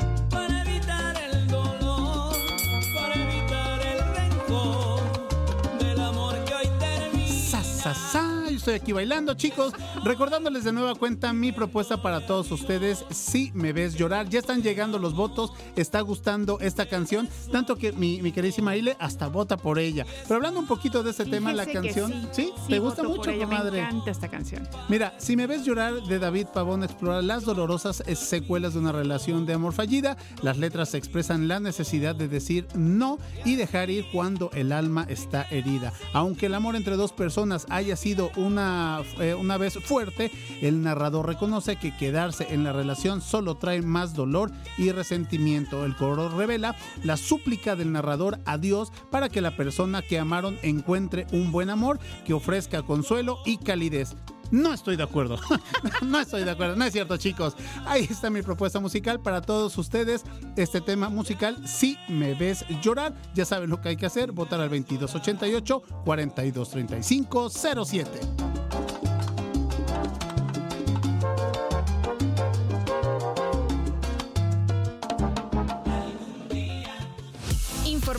Sa, 7.92 8.24
sa. 8.24 8.31
Yo 8.52 8.58
estoy 8.58 8.74
aquí 8.74 8.92
bailando, 8.92 9.34
chicos. 9.34 9.74
Recordándoles 10.04 10.66
de 10.66 10.74
nueva 10.74 10.96
cuenta 10.96 11.32
mi 11.32 11.54
propuesta 11.54 12.02
para 12.02 12.26
todos 12.26 12.52
ustedes. 12.52 13.06
Si 13.10 13.50
me 13.54 13.72
ves 13.72 13.96
llorar, 13.96 14.28
ya 14.28 14.40
están 14.40 14.62
llegando 14.62 15.00
los 15.00 15.16
votos. 15.16 15.54
Está 15.78 16.02
gustando 16.02 16.60
esta 16.60 16.86
canción. 16.88 17.30
Tanto 17.50 17.78
que 17.78 17.94
mi, 17.94 18.22
mi 18.22 18.34
queridísima 18.34 18.76
Ile 18.76 18.98
hasta 19.00 19.28
vota 19.28 19.56
por 19.56 19.80
ella. 19.80 20.06
Pero 20.24 20.36
hablando 20.36 20.60
un 20.60 20.68
poquito 20.68 21.02
de 21.02 21.12
este 21.12 21.26
tema, 21.26 21.54
la 21.54 21.66
canción. 21.66 22.12
sí, 22.34 22.52
¿Te 22.68 22.74
sí, 22.74 22.80
gusta 22.80 23.04
mucho, 23.04 23.30
ella, 23.30 23.46
comadre? 23.46 23.82
Me 23.82 23.88
encanta 23.88 24.12
esta 24.12 24.28
canción. 24.28 24.68
Mira, 24.90 25.14
si 25.18 25.38
me 25.38 25.48
ves 25.48 25.64
llorar 25.64 26.02
de 26.04 26.20
David 26.20 26.48
Pavón 26.54 26.84
explora 26.84 27.22
las 27.22 27.46
dolorosas 27.46 28.04
secuelas 28.16 28.74
de 28.74 28.80
una 28.80 28.92
relación 28.92 29.46
de 29.46 29.54
amor 29.54 29.72
fallida, 29.72 30.18
las 30.42 30.58
letras 30.58 30.94
expresan 30.94 31.48
la 31.48 31.62
necesidad 31.62 32.16
de 32.16 32.28
decir 32.28 32.68
no 32.76 33.18
y 33.46 33.56
dejar 33.56 33.90
ir 33.90 34.06
cuando 34.12 34.50
el 34.54 34.74
alma 34.74 35.06
está 35.08 35.48
herida. 35.52 35.94
Aunque 36.12 36.48
el 36.48 36.54
amor 36.56 36.76
entre 36.76 36.98
dos 36.98 37.14
personas 37.14 37.66
haya 37.70 37.96
sido 37.96 38.30
una, 38.42 39.02
eh, 39.20 39.34
una 39.34 39.58
vez 39.58 39.80
fuerte, 39.84 40.32
el 40.62 40.82
narrador 40.82 41.28
reconoce 41.28 41.76
que 41.76 41.96
quedarse 41.96 42.54
en 42.54 42.64
la 42.64 42.74
relación 42.74 43.22
solo 43.22 43.56
trae 43.56 43.82
más 43.82 44.14
dolor 44.14 44.52
y 44.78 44.92
resentimiento. 44.92 45.86
El 45.86 45.96
coro 45.96 46.30
revela 46.30 46.76
la 47.04 47.18
súplica 47.18 47.76
del 47.76 47.92
narrador 47.92 48.40
a 48.46 48.58
Dios 48.58 48.92
para 49.10 49.30
que 49.30 49.42
la 49.42 49.56
persona 49.56 50.02
que 50.02 50.20
amaron 50.20 50.58
encuentre 50.62 51.28
un 51.32 51.52
buen 51.52 51.70
amor 51.70 52.00
que 52.26 52.34
ofrezca 52.34 52.84
consuelo 52.84 53.40
y 53.46 53.58
calidez. 53.58 54.16
No 54.52 54.74
estoy 54.74 54.98
de 54.98 55.04
acuerdo. 55.04 55.40
no 56.02 56.20
estoy 56.20 56.44
de 56.44 56.52
acuerdo. 56.52 56.76
No 56.76 56.86
es 56.86 56.94
cierto, 56.94 57.18
chicos. 57.18 57.56
Ahí 57.86 58.08
está 58.10 58.30
mi 58.30 58.42
propuesta 58.42 58.80
musical 58.80 59.22
para 59.22 59.42
todos 59.42 59.78
ustedes. 59.78 60.24
Este 60.56 60.82
tema 60.82 61.10
musical, 61.10 61.68
si 61.68 61.98
me 62.08 62.34
ves 62.34 62.66
llorar, 62.82 63.14
ya 63.34 63.46
saben 63.46 63.70
lo 63.70 63.82
que 63.82 63.90
hay 63.90 63.96
que 63.96 64.06
hacer. 64.06 64.32
Votar 64.32 64.60
al 64.60 64.70
2288 64.70 65.82
4235 66.06 67.50
07. 67.50 68.81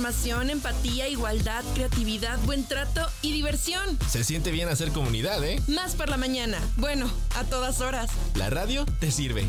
Información, 0.03 0.51
empatía, 0.51 1.07
igualdad, 1.07 1.63
creatividad, 1.75 2.37
buen 2.41 2.65
trato 2.65 3.07
y 3.23 3.31
diversión. 3.31 3.97
Se 4.09 4.25
siente 4.25 4.51
bien 4.51 4.69
hacer 4.69 4.91
comunidad, 4.91 5.45
¿eh? 5.45 5.63
Más 5.69 5.95
por 5.95 6.09
la 6.09 6.17
mañana. 6.17 6.59
Bueno, 6.77 7.09
a 7.37 7.45
todas 7.45 7.81
horas. 7.81 8.11
La 8.35 8.51
radio 8.51 8.85
te 8.99 9.13
sirve. 9.13 9.47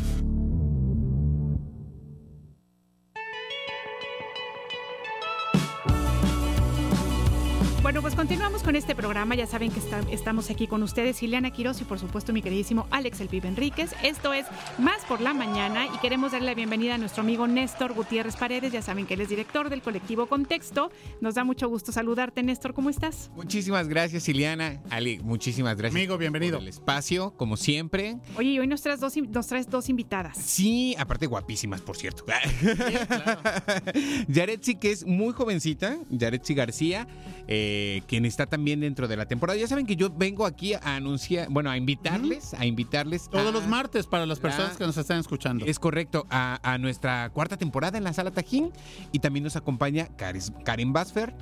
Bueno, 7.84 8.00
pues 8.00 8.14
continuamos 8.14 8.62
con 8.62 8.76
este 8.76 8.94
programa. 8.94 9.34
Ya 9.34 9.46
saben 9.46 9.70
que 9.70 9.78
está- 9.78 10.00
estamos 10.10 10.48
aquí 10.48 10.66
con 10.66 10.82
ustedes, 10.82 11.22
Ileana 11.22 11.50
Quiroz 11.50 11.82
y 11.82 11.84
por 11.84 11.98
supuesto 11.98 12.32
mi 12.32 12.40
queridísimo 12.40 12.86
Alex 12.90 13.20
El 13.20 13.28
Pibe 13.28 13.46
Enríquez. 13.46 13.90
Esto 14.02 14.32
es 14.32 14.46
Más 14.78 15.02
por 15.06 15.20
la 15.20 15.34
Mañana 15.34 15.84
y 15.94 15.98
queremos 15.98 16.32
darle 16.32 16.46
la 16.46 16.54
bienvenida 16.54 16.94
a 16.94 16.98
nuestro 16.98 17.22
amigo 17.22 17.46
Néstor 17.46 17.92
Gutiérrez 17.92 18.36
Paredes. 18.36 18.72
Ya 18.72 18.80
saben 18.80 19.04
que 19.06 19.12
él 19.12 19.20
es 19.20 19.28
director 19.28 19.68
del 19.68 19.82
colectivo 19.82 20.24
Contexto. 20.24 20.90
Nos 21.20 21.34
da 21.34 21.44
mucho 21.44 21.68
gusto 21.68 21.92
saludarte, 21.92 22.42
Néstor. 22.42 22.72
¿Cómo 22.72 22.88
estás? 22.88 23.30
Muchísimas 23.36 23.86
gracias, 23.86 24.26
Ileana. 24.30 24.80
Ali, 24.88 25.18
muchísimas 25.18 25.76
gracias. 25.76 25.94
Amigo, 26.00 26.16
bienvenido. 26.16 26.54
Por 26.56 26.62
el 26.62 26.68
espacio, 26.68 27.34
como 27.36 27.58
siempre. 27.58 28.16
Oye, 28.38 28.48
y 28.52 28.58
hoy 28.60 28.66
nos 28.66 28.80
traes 28.80 28.98
dos, 29.00 29.14
nos 29.14 29.46
traes 29.46 29.68
dos 29.68 29.90
invitadas. 29.90 30.38
Sí, 30.38 30.96
aparte 30.98 31.26
guapísimas, 31.26 31.82
por 31.82 31.98
cierto. 31.98 32.24
Yaretsi, 34.28 34.76
que 34.76 34.90
es 34.90 35.04
muy 35.04 35.34
jovencita, 35.34 35.98
Yaretsi 36.08 36.54
García, 36.54 37.06
eh, 37.48 38.02
quien 38.06 38.24
está 38.24 38.46
también 38.46 38.80
dentro 38.80 39.08
de 39.08 39.16
la 39.16 39.26
temporada. 39.26 39.58
Ya 39.58 39.66
saben 39.66 39.86
que 39.86 39.96
yo 39.96 40.10
vengo 40.10 40.46
aquí 40.46 40.74
a 40.74 40.80
anunciar, 40.96 41.48
bueno, 41.50 41.70
a 41.70 41.76
invitarles, 41.76 42.54
a 42.54 42.64
invitarles 42.66 43.28
Todos 43.30 43.48
a- 43.48 43.52
los 43.52 43.66
martes 43.66 44.06
para 44.06 44.26
las 44.26 44.38
personas 44.40 44.72
La- 44.72 44.78
que 44.78 44.86
nos 44.86 44.96
están 44.96 45.18
escuchando. 45.20 45.64
Es 45.66 45.78
correcto, 45.78 46.26
a, 46.30 46.58
a 46.62 46.78
nuestra 46.78 47.30
cuarta 47.30 47.56
temporada 47.56 47.98
en 47.98 48.04
la 48.04 48.12
sala 48.12 48.30
Tajín 48.30 48.70
y 49.12 49.18
también 49.18 49.44
nos 49.44 49.56
acompaña 49.56 50.08
Karis- 50.16 50.52
Karen 50.64 50.92
Basfer. 50.92 51.34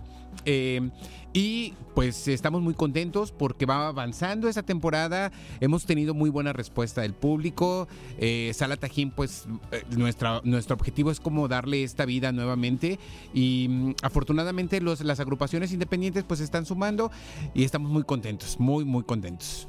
Eh, 0.44 0.90
y 1.32 1.72
pues 1.94 2.28
estamos 2.28 2.62
muy 2.62 2.74
contentos 2.74 3.32
porque 3.32 3.64
va 3.64 3.88
avanzando 3.88 4.48
esa 4.48 4.62
temporada. 4.62 5.32
Hemos 5.60 5.86
tenido 5.86 6.14
muy 6.14 6.30
buena 6.30 6.52
respuesta 6.52 7.02
del 7.02 7.14
público. 7.14 7.88
Eh, 8.18 8.52
Sala 8.54 8.76
Tajín, 8.76 9.10
pues 9.10 9.46
eh, 9.70 9.82
nuestro 9.90 10.74
objetivo 10.74 11.10
es 11.10 11.20
como 11.20 11.48
darle 11.48 11.84
esta 11.84 12.04
vida 12.04 12.32
nuevamente. 12.32 12.98
Y 13.32 13.66
mm, 13.68 13.94
afortunadamente 14.02 14.80
los, 14.80 15.00
las 15.00 15.20
agrupaciones 15.20 15.72
independientes 15.72 16.24
pues 16.24 16.40
están 16.40 16.66
sumando 16.66 17.10
y 17.54 17.64
estamos 17.64 17.90
muy 17.90 18.04
contentos, 18.04 18.60
muy, 18.60 18.84
muy 18.84 19.02
contentos. 19.02 19.68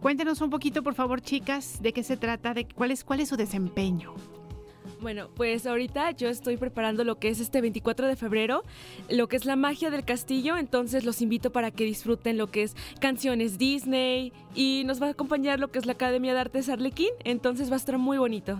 Cuéntenos 0.00 0.40
un 0.40 0.50
poquito, 0.50 0.82
por 0.82 0.94
favor, 0.94 1.20
chicas, 1.20 1.80
de 1.80 1.92
qué 1.92 2.02
se 2.02 2.16
trata, 2.16 2.54
de 2.54 2.66
cuál 2.66 2.92
cuál 3.04 3.20
es 3.20 3.28
su 3.28 3.36
desempeño. 3.36 4.14
Bueno, 5.02 5.28
pues 5.34 5.66
ahorita 5.66 6.12
yo 6.12 6.28
estoy 6.28 6.56
preparando 6.56 7.02
lo 7.02 7.18
que 7.18 7.28
es 7.28 7.40
este 7.40 7.60
24 7.60 8.06
de 8.06 8.14
febrero, 8.14 8.62
lo 9.10 9.26
que 9.26 9.34
es 9.34 9.44
la 9.44 9.56
magia 9.56 9.90
del 9.90 10.04
castillo, 10.04 10.56
entonces 10.56 11.04
los 11.04 11.20
invito 11.20 11.50
para 11.50 11.72
que 11.72 11.82
disfruten 11.82 12.38
lo 12.38 12.52
que 12.52 12.62
es 12.62 12.76
canciones 13.00 13.58
Disney 13.58 14.32
y 14.54 14.82
nos 14.84 15.00
va 15.00 15.06
a 15.06 15.10
acompañar 15.10 15.60
lo 15.60 15.70
que 15.70 15.78
es 15.78 15.86
la 15.86 15.92
Academia 15.92 16.34
de 16.34 16.40
Artes 16.40 16.68
Arlequín, 16.68 17.10
entonces 17.24 17.70
va 17.70 17.74
a 17.74 17.76
estar 17.76 17.98
muy 17.98 18.18
bonito. 18.18 18.58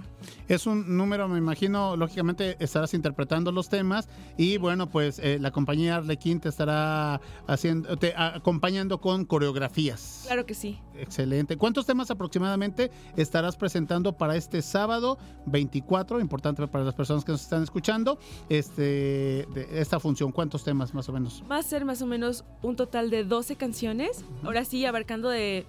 Es 0.48 0.66
un 0.66 0.96
número, 0.96 1.28
me 1.28 1.38
imagino, 1.38 1.96
lógicamente 1.96 2.56
estarás 2.60 2.94
interpretando 2.94 3.52
los 3.52 3.68
temas 3.68 4.08
y 4.36 4.56
bueno, 4.56 4.88
pues 4.88 5.18
eh, 5.18 5.38
la 5.40 5.50
compañía 5.50 5.96
Arlequín 5.96 6.40
te 6.40 6.48
estará 6.48 7.20
haciendo, 7.46 7.96
te, 7.96 8.14
acompañando 8.16 9.00
con 9.00 9.24
coreografías. 9.24 10.24
Claro 10.26 10.46
que 10.46 10.54
sí. 10.54 10.78
Excelente. 10.94 11.56
¿Cuántos 11.56 11.86
temas 11.86 12.10
aproximadamente 12.10 12.90
estarás 13.16 13.56
presentando 13.56 14.16
para 14.16 14.36
este 14.36 14.62
sábado 14.62 15.18
24? 15.46 16.20
Importante 16.20 16.66
para 16.68 16.84
las 16.84 16.94
personas 16.94 17.24
que 17.24 17.32
nos 17.32 17.42
están 17.42 17.62
escuchando. 17.62 18.18
Este, 18.48 19.46
de 19.54 19.68
esta 19.72 19.98
función, 20.00 20.32
¿cuántos 20.32 20.64
temas 20.64 20.94
más 20.94 21.08
o 21.08 21.12
menos? 21.12 21.42
Va 21.50 21.58
a 21.58 21.62
ser 21.62 21.84
más 21.84 22.02
o 22.02 22.06
menos 22.06 22.44
un 22.62 22.76
total 22.76 23.10
de 23.10 23.24
12 23.24 23.56
canciones, 23.56 24.24
ahora 24.42 24.64
sí 24.64 24.84
abarcando 24.84 25.28
de 25.28 25.66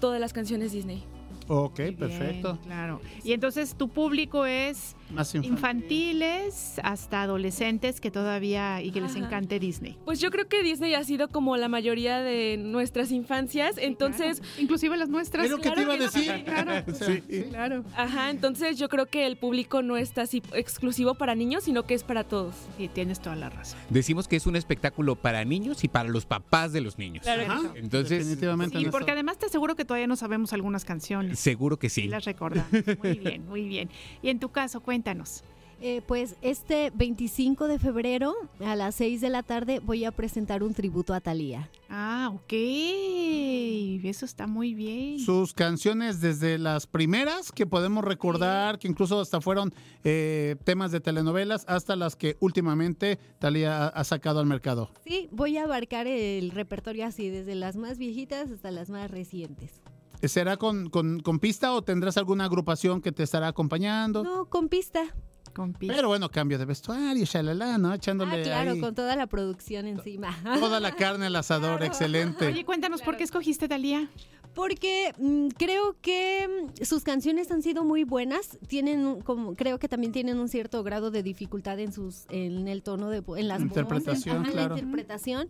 todas 0.00 0.20
las 0.20 0.32
canciones 0.32 0.72
Disney. 0.72 1.04
Ok, 1.48 1.76
perfecto. 1.98 2.54
Bien, 2.54 2.64
claro. 2.64 3.00
Y 3.24 3.32
entonces 3.32 3.74
tu 3.74 3.88
público 3.88 4.46
es 4.46 4.96
Más 5.12 5.34
infantil. 5.34 5.52
infantiles 5.52 6.80
hasta 6.82 7.22
adolescentes 7.22 8.00
que 8.00 8.10
todavía 8.10 8.82
y 8.82 8.90
que 8.92 9.00
les 9.00 9.16
Ajá. 9.16 9.26
encante 9.26 9.58
Disney. 9.58 9.96
Pues 10.04 10.20
yo 10.20 10.30
creo 10.30 10.48
que 10.48 10.62
Disney 10.62 10.94
ha 10.94 11.04
sido 11.04 11.28
como 11.28 11.56
la 11.56 11.68
mayoría 11.68 12.20
de 12.20 12.56
nuestras 12.58 13.10
infancias, 13.12 13.76
entonces... 13.78 14.42
Inclusive 14.58 14.96
las 14.96 15.08
nuestras. 15.08 15.44
Es 15.46 15.50
lo 15.50 15.58
que 15.58 15.70
te 15.70 15.82
iba 15.82 15.94
a 15.94 15.96
decir. 15.96 16.30
Claro, 16.44 16.84
Sí. 16.94 17.22
claro. 17.50 17.84
Ajá, 17.96 18.30
entonces 18.30 18.78
yo 18.78 18.88
creo 18.88 19.06
que 19.06 19.26
el 19.26 19.36
público 19.36 19.82
no 19.82 19.96
está 19.96 20.22
así 20.22 20.42
exclusivo 20.54 21.14
para 21.14 21.34
niños, 21.34 21.64
sino 21.64 21.84
que 21.84 21.94
es 21.94 22.02
para 22.04 22.24
todos. 22.24 22.54
Y 22.78 22.88
tienes 22.88 23.20
toda 23.20 23.36
la 23.36 23.50
razón. 23.50 23.78
Decimos 23.90 24.28
que 24.28 24.36
es 24.36 24.46
un 24.46 24.56
espectáculo 24.56 25.16
para 25.16 25.44
niños 25.44 25.84
y 25.84 25.88
para 25.88 26.08
los 26.08 26.26
papás 26.26 26.72
de 26.72 26.80
los 26.80 26.98
niños. 26.98 27.22
Claro 27.24 27.42
sí. 27.60 27.68
Entonces, 27.76 28.18
definitivamente. 28.18 28.78
Sí, 28.78 28.86
porque 28.90 29.10
además 29.12 29.38
te 29.38 29.46
aseguro 29.46 29.76
que 29.76 29.84
todavía 29.84 30.06
no 30.06 30.16
sabemos 30.16 30.52
algunas 30.52 30.84
canciones. 30.84 31.38
seguro 31.38 31.78
que 31.78 31.88
sí. 31.88 32.02
Y 32.02 32.08
las 32.08 32.24
recordamos. 32.24 32.70
Muy 33.02 33.18
bien, 33.18 33.46
muy 33.46 33.64
bien. 33.68 33.88
Y 34.22 34.28
en 34.28 34.38
tu 34.38 34.50
caso, 34.50 34.80
cuéntanos. 34.80 34.99
Eh, 35.82 36.02
pues 36.06 36.36
este 36.42 36.92
25 36.94 37.66
de 37.66 37.78
febrero 37.78 38.34
a 38.62 38.76
las 38.76 38.96
6 38.96 39.22
de 39.22 39.30
la 39.30 39.42
tarde 39.42 39.80
voy 39.80 40.04
a 40.04 40.12
presentar 40.12 40.62
un 40.62 40.74
tributo 40.74 41.14
a 41.14 41.20
Thalía. 41.20 41.70
Ah, 41.88 42.30
ok. 42.34 42.52
Eso 44.04 44.26
está 44.26 44.46
muy 44.46 44.74
bien. 44.74 45.18
Sus 45.20 45.54
canciones 45.54 46.20
desde 46.20 46.58
las 46.58 46.86
primeras 46.86 47.50
que 47.50 47.64
podemos 47.64 48.04
recordar, 48.04 48.78
que 48.78 48.88
incluso 48.88 49.20
hasta 49.20 49.40
fueron 49.40 49.72
eh, 50.04 50.56
temas 50.64 50.92
de 50.92 51.00
telenovelas, 51.00 51.64
hasta 51.66 51.96
las 51.96 52.14
que 52.14 52.36
últimamente 52.40 53.18
Talía 53.38 53.86
ha, 53.86 53.88
ha 53.88 54.04
sacado 54.04 54.40
al 54.40 54.46
mercado. 54.46 54.90
Sí, 55.06 55.28
voy 55.32 55.56
a 55.56 55.64
abarcar 55.64 56.06
el 56.06 56.50
repertorio 56.50 57.06
así, 57.06 57.30
desde 57.30 57.54
las 57.54 57.76
más 57.76 57.96
viejitas 57.96 58.50
hasta 58.50 58.70
las 58.70 58.90
más 58.90 59.10
recientes. 59.10 59.79
¿Será 60.22 60.56
con, 60.56 60.90
con- 60.90 61.20
con 61.20 61.38
pista 61.38 61.72
o 61.72 61.82
tendrás 61.82 62.16
alguna 62.16 62.44
agrupación 62.44 63.00
que 63.00 63.12
te 63.12 63.22
estará 63.22 63.48
acompañando? 63.48 64.22
No, 64.22 64.46
con 64.46 64.68
pista. 64.68 65.02
Con 65.54 65.72
pista. 65.72 65.96
Pero 65.96 66.06
bueno, 66.08 66.28
cambio 66.28 66.58
de 66.58 66.64
vestuario, 66.64 67.24
shalala, 67.24 67.76
¿no? 67.78 67.92
Echándole 67.92 68.40
Ah, 68.40 68.42
claro, 68.42 68.70
ahí 68.72 68.80
con 68.80 68.94
toda 68.94 69.16
la 69.16 69.26
producción 69.26 69.86
encima. 69.86 70.36
toda 70.60 70.78
la 70.78 70.92
carne 70.92 71.26
al 71.26 71.34
asador, 71.36 71.82
excelente. 71.82 72.46
Oye, 72.46 72.64
cuéntanos, 72.64 73.02
¿por 73.02 73.16
qué 73.16 73.24
escogiste 73.24 73.66
Talía? 73.66 74.08
Porque 74.54 75.12
mm, 75.18 75.48
creo 75.56 75.96
que 76.02 76.48
mm, 76.80 76.84
sus 76.84 77.02
canciones 77.04 77.50
han 77.50 77.62
sido 77.62 77.84
muy 77.84 78.04
buenas. 78.04 78.58
Tienen 78.66 79.06
un- 79.06 79.20
como 79.20 79.54
creo 79.54 79.78
que 79.78 79.88
también 79.88 80.12
tienen 80.12 80.38
un 80.38 80.48
cierto 80.48 80.82
grado 80.82 81.10
de 81.10 81.22
dificultad 81.22 81.78
en 81.78 81.92
sus 81.92 82.26
en 82.30 82.66
el 82.68 82.82
tono 82.82 83.10
de 83.10 83.22
en 83.36 83.48
las 83.48 83.60
Interpretación, 83.62 84.38
voces, 84.38 84.50
ajá, 84.50 84.50
claro. 84.52 84.74
la 84.74 84.80
interpretación. 84.80 85.48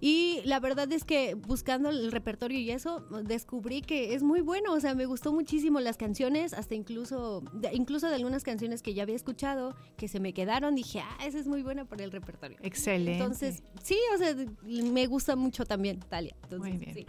Y 0.00 0.40
la 0.44 0.60
verdad 0.60 0.90
es 0.92 1.04
que 1.04 1.34
buscando 1.34 1.88
el 1.90 2.12
repertorio 2.12 2.58
y 2.58 2.70
eso 2.70 3.04
descubrí 3.24 3.82
que 3.82 4.14
es 4.14 4.22
muy 4.22 4.40
bueno, 4.40 4.72
o 4.74 4.80
sea, 4.80 4.94
me 4.94 5.06
gustó 5.06 5.32
muchísimo 5.32 5.80
las 5.80 5.96
canciones, 5.96 6.52
hasta 6.52 6.74
incluso 6.74 7.42
de, 7.52 7.74
incluso 7.74 8.08
de 8.08 8.14
algunas 8.14 8.44
canciones 8.44 8.82
que 8.82 8.94
ya 8.94 9.02
había 9.02 9.16
escuchado 9.16 9.74
que 9.96 10.08
se 10.08 10.20
me 10.20 10.32
quedaron, 10.32 10.74
dije, 10.74 11.00
"Ah, 11.00 11.24
esa 11.24 11.38
es 11.38 11.46
muy 11.46 11.62
buena 11.62 11.84
para 11.84 12.04
el 12.04 12.12
repertorio." 12.12 12.56
Excelente. 12.62 13.12
Entonces, 13.12 13.62
sí, 13.82 13.96
o 14.14 14.18
sea, 14.18 14.34
me 14.64 15.06
gusta 15.06 15.34
mucho 15.36 15.64
también 15.64 16.00
Talia. 16.00 16.36
Entonces, 16.44 16.80
sí. 16.94 17.06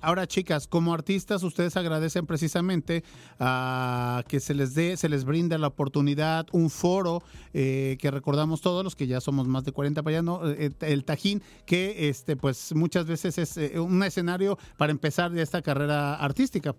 Ahora, 0.00 0.26
chicas, 0.26 0.57
como 0.66 0.92
artistas, 0.92 1.42
ustedes 1.42 1.76
agradecen 1.76 2.26
precisamente 2.26 3.04
a 3.38 4.24
que 4.28 4.40
se 4.40 4.54
les 4.54 4.74
dé, 4.74 4.96
se 4.96 5.08
les 5.08 5.24
brinda 5.24 5.58
la 5.58 5.68
oportunidad, 5.68 6.46
un 6.52 6.70
foro 6.70 7.22
eh, 7.54 7.96
que 8.00 8.10
recordamos 8.10 8.60
todos 8.60 8.82
los 8.82 8.96
que 8.96 9.06
ya 9.06 9.20
somos 9.20 9.46
más 9.46 9.64
de 9.64 9.72
40 9.72 10.02
para 10.02 10.16
allá, 10.16 10.22
¿no? 10.22 10.42
El 10.44 11.04
Tajín, 11.04 11.42
que 11.66 12.08
este, 12.08 12.36
pues 12.36 12.74
muchas 12.74 13.06
veces 13.06 13.38
es 13.38 13.56
eh, 13.56 13.78
un 13.78 14.02
escenario 14.02 14.58
para 14.76 14.90
empezar 14.90 15.36
esta 15.38 15.62
carrera 15.62 16.14
artística. 16.14 16.74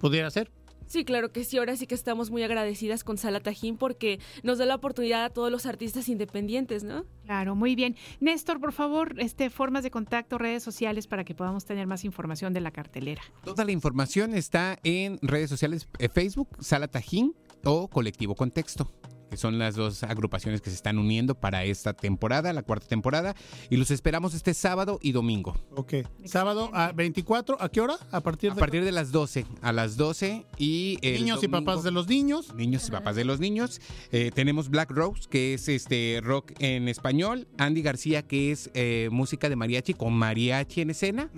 Pudiera 0.00 0.30
ser. 0.30 0.50
Sí, 0.86 1.04
claro 1.04 1.32
que 1.32 1.44
sí. 1.44 1.58
Ahora 1.58 1.76
sí 1.76 1.86
que 1.86 1.94
estamos 1.94 2.30
muy 2.30 2.42
agradecidas 2.42 3.04
con 3.04 3.18
Sala 3.18 3.40
Tajín 3.40 3.76
porque 3.76 4.20
nos 4.42 4.58
da 4.58 4.66
la 4.66 4.74
oportunidad 4.74 5.24
a 5.24 5.30
todos 5.30 5.50
los 5.50 5.66
artistas 5.66 6.08
independientes, 6.08 6.84
¿no? 6.84 7.04
Claro, 7.24 7.54
muy 7.54 7.74
bien. 7.74 7.96
Néstor, 8.20 8.60
por 8.60 8.72
favor, 8.72 9.14
este, 9.18 9.50
formas 9.50 9.82
de 9.82 9.90
contacto, 9.90 10.38
redes 10.38 10.62
sociales 10.62 11.06
para 11.06 11.24
que 11.24 11.34
podamos 11.34 11.64
tener 11.64 11.86
más 11.86 12.04
información 12.04 12.52
de 12.52 12.60
la 12.60 12.70
cartelera. 12.70 13.22
Toda 13.44 13.64
la 13.64 13.72
información 13.72 14.34
está 14.34 14.78
en 14.84 15.18
redes 15.22 15.50
sociales, 15.50 15.88
eh, 15.98 16.08
Facebook, 16.08 16.48
Sala 16.60 16.88
Tajín 16.88 17.34
o 17.64 17.88
Colectivo 17.88 18.34
Contexto, 18.34 18.90
que 19.34 19.38
son 19.38 19.58
las 19.58 19.74
dos 19.74 20.04
agrupaciones 20.04 20.60
que 20.60 20.70
se 20.70 20.76
están 20.76 20.96
uniendo 20.96 21.34
para 21.34 21.64
esta 21.64 21.92
temporada, 21.92 22.52
la 22.52 22.62
cuarta 22.62 22.86
temporada, 22.86 23.34
y 23.68 23.76
los 23.76 23.90
esperamos 23.90 24.32
este 24.32 24.54
sábado 24.54 25.00
y 25.02 25.10
domingo. 25.10 25.56
Ok. 25.74 25.94
Sábado 26.24 26.70
a 26.72 26.92
24, 26.92 27.60
¿a 27.60 27.68
qué 27.68 27.80
hora? 27.80 27.96
A 28.12 28.20
partir 28.20 28.52
A 28.52 28.54
de 28.54 28.60
partir 28.60 28.84
de 28.84 28.92
las 28.92 29.10
12, 29.10 29.44
a 29.60 29.72
las 29.72 29.96
12 29.96 30.46
y 30.56 30.98
el 31.02 31.14
niños 31.14 31.42
y 31.42 31.48
papás 31.48 31.82
de 31.82 31.90
los 31.90 32.06
niños. 32.06 32.54
Niños 32.54 32.86
y 32.86 32.92
papás 32.92 33.16
de 33.16 33.24
los 33.24 33.40
niños. 33.40 33.80
Eh, 34.12 34.30
tenemos 34.32 34.68
Black 34.68 34.92
Rose, 34.92 35.24
que 35.28 35.54
es 35.54 35.68
este 35.68 36.20
rock 36.22 36.52
en 36.60 36.86
español. 36.86 37.48
Andy 37.58 37.82
García, 37.82 38.22
que 38.22 38.52
es 38.52 38.70
eh, 38.74 39.08
música 39.10 39.48
de 39.48 39.56
mariachi 39.56 39.94
con 39.94 40.12
mariachi 40.12 40.82
en 40.82 40.90
escena. 40.90 41.28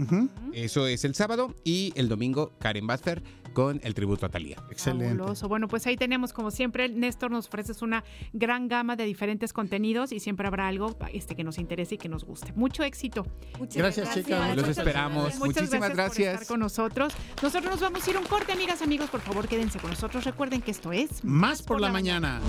Eso 0.53 0.87
es 0.87 1.07
el 1.07 1.15
sábado. 1.15 1.55
Y 1.65 1.95
el 1.97 2.11
domingo, 2.11 2.53
Karen 2.59 2.87
Basfer 2.87 3.23
con 3.57 3.81
el 3.85 3.95
tributo 3.95 4.27
a 4.27 4.29
Talía. 4.29 4.63
Fabuloso. 4.77 5.49
Bueno, 5.49 5.67
pues 5.67 5.87
ahí 5.87 5.97
tenemos, 5.97 6.35
como 6.35 6.51
siempre, 6.51 6.91
Néstor, 6.91 7.31
nos 7.31 7.47
ofreces 7.47 7.81
una 7.87 8.05
gran 8.33 8.69
gama 8.69 8.97
de 8.97 9.05
diferentes 9.05 9.53
contenidos 9.53 10.13
y 10.13 10.21
siempre 10.21 10.47
habrá 10.47 10.69
algo 10.69 10.97
este, 11.13 11.35
que 11.35 11.45
nos 11.45 11.59
interese 11.59 11.95
y 11.95 11.99
que 11.99 12.09
nos 12.09 12.25
guste. 12.25 12.53
Mucho 12.55 12.83
éxito. 12.83 13.27
Muchas 13.59 13.77
Gracias, 13.77 14.07
gracias. 14.07 14.27
chicas. 14.27 14.57
Los 14.57 14.69
esperamos. 14.69 15.39
Muchas 15.39 15.63
Muchísimas 15.63 15.91
gracias. 15.91 16.35
estar 16.35 16.47
con 16.47 16.61
nosotros. 16.61 17.15
Nosotros 17.43 17.71
nos 17.71 17.81
vamos 17.81 18.07
a 18.07 18.11
ir 18.11 18.17
a 18.17 18.21
un 18.21 18.27
corte, 18.27 18.53
amigas, 18.53 18.83
amigos. 18.83 19.09
Por 19.11 19.21
favor, 19.21 19.49
quédense 19.49 19.79
con 19.79 19.91
nosotros. 19.91 20.25
Recuerden 20.25 20.61
que 20.63 20.71
esto 20.71 20.93
es 20.93 21.25
Más 21.25 21.63
por 21.63 21.81
la 21.81 21.91
mañana. 21.91 22.41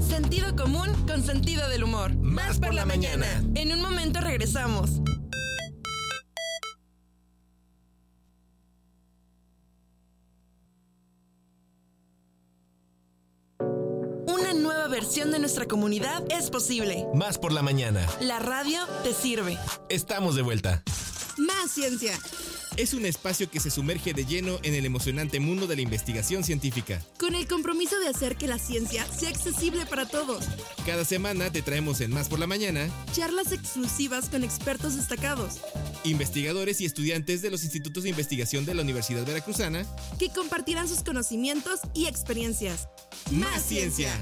Sentido 0.00 0.54
común 0.56 0.88
con 1.06 1.22
sentido 1.22 1.68
del 1.68 1.84
humor. 1.84 2.14
Más 2.16 2.58
por 2.58 2.74
la 2.74 2.84
mañana. 2.84 3.26
En 3.54 3.72
un 3.72 3.80
momento 3.82 4.20
regresamos. 4.20 5.00
Nueva 14.88 15.04
versión 15.04 15.30
de 15.30 15.38
nuestra 15.38 15.66
comunidad 15.66 16.24
es 16.30 16.50
posible. 16.50 17.04
Más 17.14 17.38
por 17.38 17.52
la 17.52 17.62
mañana. 17.62 18.06
La 18.20 18.38
radio 18.38 18.80
te 19.02 19.12
sirve. 19.12 19.58
Estamos 19.88 20.34
de 20.34 20.42
vuelta. 20.42 20.82
Más 21.36 21.70
ciencia. 21.70 22.18
Es 22.76 22.94
un 22.94 23.04
espacio 23.06 23.50
que 23.50 23.60
se 23.60 23.70
sumerge 23.70 24.14
de 24.14 24.24
lleno 24.24 24.58
en 24.62 24.74
el 24.74 24.86
emocionante 24.86 25.40
mundo 25.40 25.66
de 25.66 25.76
la 25.76 25.82
investigación 25.82 26.44
científica. 26.44 27.02
Con 27.18 27.34
el 27.34 27.46
compromiso 27.46 27.98
de 27.98 28.08
hacer 28.08 28.36
que 28.36 28.46
la 28.46 28.58
ciencia 28.58 29.04
sea 29.06 29.30
accesible 29.30 29.84
para 29.84 30.06
todos. 30.06 30.44
Cada 30.86 31.04
semana 31.04 31.50
te 31.50 31.60
traemos 31.60 32.00
en 32.00 32.12
Más 32.12 32.28
por 32.28 32.38
la 32.38 32.46
mañana 32.46 32.88
Charlas 33.12 33.52
exclusivas 33.52 34.28
con 34.28 34.42
expertos 34.44 34.96
destacados. 34.96 35.56
investigadores 36.04 36.80
y 36.80 36.86
estudiantes 36.86 37.42
de 37.42 37.50
los 37.50 37.64
institutos 37.64 38.04
de 38.04 38.10
investigación 38.10 38.64
de 38.64 38.74
la 38.74 38.82
Universidad 38.82 39.26
Veracruzana. 39.26 39.84
que 40.18 40.30
compartirán 40.30 40.88
sus 40.88 41.02
conocimientos 41.02 41.80
y 41.94 42.06
experiencias. 42.06 42.88
Más 43.30 43.62
ciencia. 43.62 44.12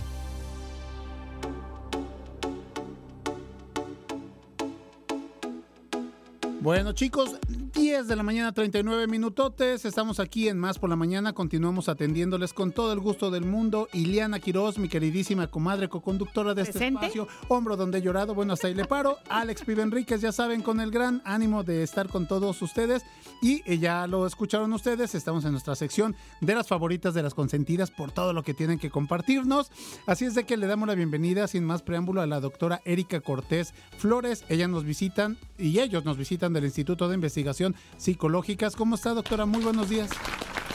Bueno, 6.67 6.91
chicos, 6.95 7.37
10 7.77 8.09
de 8.09 8.17
la 8.17 8.23
mañana, 8.23 8.53
39 8.53 9.07
minutotes. 9.07 9.85
Estamos 9.85 10.19
aquí 10.19 10.49
en 10.49 10.59
Más 10.59 10.79
por 10.79 10.89
la 10.89 10.97
Mañana. 10.97 11.35
Continuamos 11.35 11.91
atendiéndoles 11.91 12.55
con 12.55 12.73
todo 12.73 12.91
el 12.95 13.01
gusto 13.01 13.31
del 13.31 13.45
mundo. 13.45 13.87
Iliana 13.93 14.41
Quiroz, 14.41 14.79
mi 14.79 14.89
queridísima 14.89 15.49
comadre, 15.49 15.91
coconductora 15.91 16.55
de 16.55 16.63
este 16.63 16.73
¿Presente? 16.73 17.05
espacio. 17.05 17.29
Hombro 17.49 17.77
donde 17.77 17.99
he 17.99 18.03
llorado. 18.03 18.35
Bueno, 18.35 18.55
hasta 18.55 18.69
ahí 18.69 18.75
le 18.75 18.87
paro. 18.87 19.19
Alex 19.29 19.63
Pibe 19.63 19.83
Enríquez, 19.83 20.23
ya 20.23 20.33
saben, 20.33 20.63
con 20.63 20.81
el 20.81 20.91
gran 20.91 21.21
ánimo 21.27 21.65
de 21.65 21.83
estar 21.83 22.09
con 22.09 22.27
todos 22.27 22.63
ustedes. 22.63 23.03
Y 23.43 23.61
eh, 23.71 23.77
ya 23.79 24.07
lo 24.07 24.27
escucharon 24.27 24.73
ustedes. 24.73 25.15
Estamos 25.15 25.45
en 25.45 25.53
nuestra 25.53 25.75
sección 25.77 26.17
de 26.41 26.55
las 26.55 26.69
favoritas 26.69 27.13
de 27.13 27.23
las 27.23 27.35
consentidas 27.35 27.91
por 27.91 28.11
todo 28.11 28.33
lo 28.33 28.43
que 28.43 28.55
tienen 28.55 28.79
que 28.79 28.89
compartirnos. 28.89 29.71
Así 30.07 30.25
es 30.25 30.35
de 30.35 30.45
que 30.45 30.57
le 30.57 30.67
damos 30.67 30.89
la 30.89 30.95
bienvenida, 30.95 31.47
sin 31.47 31.65
más 31.65 31.83
preámbulo, 31.83 32.23
a 32.23 32.27
la 32.27 32.41
doctora 32.41 32.81
Erika 32.87 33.21
Cortés 33.21 33.75
Flores. 33.99 34.47
Ella 34.49 34.67
nos 34.67 34.85
visitan 34.85 35.37
y 35.59 35.79
ellos 35.81 36.07
nos 36.07 36.17
visitan 36.17 36.55
del 36.55 36.65
Instituto 36.65 37.07
de 37.09 37.17
Investigación 37.17 37.66
Psicológicas. 37.97 38.77
¿Cómo 38.77 38.95
está, 38.95 39.15
doctora? 39.15 39.47
Muy 39.47 39.63
buenos 39.63 39.89
días. 39.89 40.11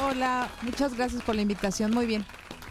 Hola, 0.04 0.50
muchas 0.64 0.96
gracias 0.96 1.22
por 1.24 1.36
la 1.36 1.42
invitación. 1.44 1.92
Muy 1.94 2.06
bien. 2.06 2.26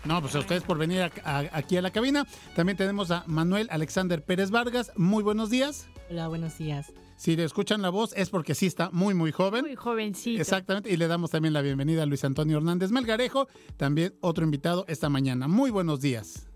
No, 0.04 0.20
pues 0.20 0.34
a 0.34 0.38
ustedes 0.40 0.62
por 0.62 0.78
venir 0.78 1.02
a- 1.02 1.12
a- 1.24 1.44
aquí 1.52 1.76
a 1.76 1.82
la 1.82 1.90
cabina. 1.90 2.26
También 2.56 2.76
tenemos 2.76 3.10
a 3.10 3.22
Manuel 3.26 3.68
Alexander 3.70 4.24
Pérez 4.24 4.50
Vargas. 4.50 4.90
Muy 4.96 5.22
buenos 5.22 5.50
días. 5.50 5.88
Hola, 6.10 6.26
buenos 6.28 6.56
días. 6.58 6.92
Si 7.16 7.36
le 7.36 7.44
escuchan 7.44 7.82
la 7.82 7.90
voz 7.90 8.14
es 8.16 8.30
porque 8.30 8.54
sí 8.54 8.64
está 8.66 8.88
muy, 8.92 9.12
muy 9.12 9.30
joven. 9.30 9.66
Muy 9.66 9.76
jovencito. 9.76 10.40
Exactamente. 10.40 10.90
Y 10.90 10.96
le 10.96 11.06
damos 11.06 11.30
también 11.30 11.52
la 11.52 11.60
bienvenida 11.60 12.02
a 12.02 12.06
Luis 12.06 12.24
Antonio 12.24 12.56
Hernández 12.56 12.90
Melgarejo, 12.90 13.46
también 13.76 14.14
otro 14.22 14.42
invitado 14.42 14.86
esta 14.88 15.10
mañana. 15.10 15.46
Muy 15.46 15.70
buenos 15.70 16.00
días. 16.00 16.46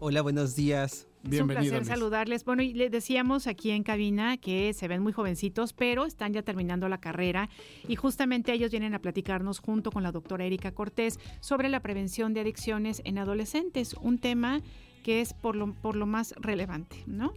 Hola, 0.00 0.20
buenos 0.22 0.56
días. 0.56 1.06
Es 1.28 1.40
un 1.40 1.48
placer 1.48 1.84
saludarles. 1.84 2.44
Bueno, 2.44 2.62
y 2.62 2.72
les 2.72 2.90
decíamos 2.90 3.46
aquí 3.46 3.70
en 3.70 3.82
cabina 3.82 4.36
que 4.36 4.72
se 4.72 4.88
ven 4.88 5.02
muy 5.02 5.12
jovencitos, 5.12 5.72
pero 5.72 6.06
están 6.06 6.32
ya 6.32 6.42
terminando 6.42 6.88
la 6.88 6.98
carrera 6.98 7.48
y 7.86 7.96
justamente 7.96 8.52
ellos 8.52 8.70
vienen 8.70 8.94
a 8.94 9.00
platicarnos 9.00 9.58
junto 9.58 9.90
con 9.90 10.02
la 10.02 10.12
doctora 10.12 10.44
Erika 10.44 10.72
Cortés 10.72 11.18
sobre 11.40 11.68
la 11.68 11.80
prevención 11.80 12.32
de 12.32 12.40
adicciones 12.40 13.02
en 13.04 13.18
adolescentes, 13.18 13.94
un 13.94 14.18
tema 14.18 14.60
que 15.02 15.20
es 15.20 15.34
por 15.34 15.56
lo, 15.56 15.74
por 15.74 15.96
lo 15.96 16.06
más 16.06 16.34
relevante, 16.38 17.02
¿no? 17.06 17.32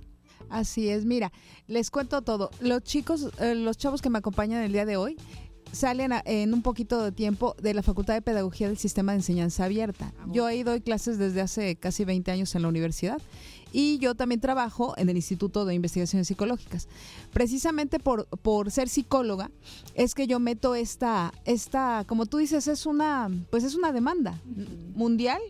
Así 0.49 0.89
es, 0.89 1.05
mira, 1.05 1.31
les 1.67 1.89
cuento 1.89 2.21
todo. 2.21 2.51
Los 2.59 2.83
chicos, 2.83 3.31
eh, 3.39 3.55
los 3.55 3.77
chavos 3.77 4.01
que 4.01 4.09
me 4.09 4.19
acompañan 4.19 4.61
el 4.61 4.71
día 4.71 4.85
de 4.85 4.97
hoy 4.97 5.17
salen 5.73 6.13
a- 6.13 6.21
en 6.25 6.53
un 6.53 6.61
poquito 6.61 7.03
de 7.03 7.11
tiempo 7.11 7.55
de 7.61 7.73
la 7.73 7.83
Facultad 7.83 8.13
de 8.13 8.21
Pedagogía 8.21 8.67
del 8.69 8.77
Sistema 8.77 9.11
de 9.11 9.17
Enseñanza 9.17 9.65
Abierta. 9.65 10.13
Yo 10.31 10.45
ahí 10.45 10.63
doy 10.63 10.79
clases 10.79 11.17
desde 11.17 11.41
hace 11.41 11.75
casi 11.75 12.05
20 12.05 12.31
años 12.31 12.55
en 12.55 12.61
la 12.61 12.69
universidad 12.69 13.19
y 13.75 13.97
yo 13.97 14.13
también 14.13 14.39
trabajo 14.39 14.93
en 14.97 15.09
el 15.09 15.15
Instituto 15.17 15.65
de 15.65 15.73
Investigaciones 15.73 16.27
Psicológicas. 16.27 16.87
Precisamente 17.33 17.99
por, 17.99 18.27
por 18.27 18.69
ser 18.71 18.87
psicóloga 18.87 19.49
es 19.95 20.13
que 20.13 20.27
yo 20.27 20.39
meto 20.39 20.75
esta, 20.75 21.33
esta, 21.45 22.05
como 22.07 22.27
tú 22.27 22.37
dices, 22.37 22.67
es 22.67 22.85
una, 22.85 23.29
pues 23.49 23.63
es 23.63 23.73
una 23.75 23.91
demanda 23.91 24.39
mundial, 24.95 25.41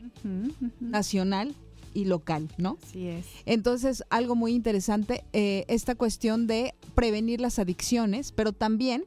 nacional 0.80 1.54
y 1.94 2.06
local, 2.06 2.50
¿no? 2.58 2.78
Así 2.84 3.08
es. 3.08 3.26
Entonces, 3.46 4.04
algo 4.10 4.36
muy 4.36 4.54
interesante, 4.54 5.24
eh, 5.34 5.64
esta 5.68 5.94
cuestión 5.96 6.48
de 6.48 6.74
prevenir 6.96 7.40
las 7.40 7.60
adicciones, 7.60 8.32
pero 8.32 8.52
también 8.52 9.04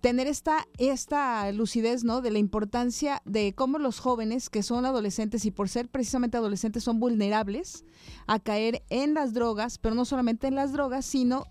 tener 0.00 0.26
esta, 0.26 0.66
esta 0.78 1.50
lucidez, 1.52 2.04
¿no? 2.04 2.20
De 2.20 2.30
la 2.30 2.38
importancia 2.38 3.22
de 3.24 3.52
cómo 3.54 3.78
los 3.78 3.98
jóvenes 3.98 4.48
que 4.48 4.62
son 4.62 4.84
adolescentes 4.84 5.44
y 5.44 5.50
por 5.50 5.68
ser 5.68 5.88
precisamente 5.88 6.36
adolescentes 6.36 6.84
son 6.84 7.00
vulnerables 7.00 7.84
a 8.26 8.38
caer 8.38 8.82
en 8.90 9.14
las 9.14 9.34
drogas, 9.34 9.78
pero 9.78 9.94
no 9.94 10.04
solamente 10.04 10.46
en 10.46 10.54
las 10.54 10.72
drogas, 10.72 11.04
sino 11.04 11.46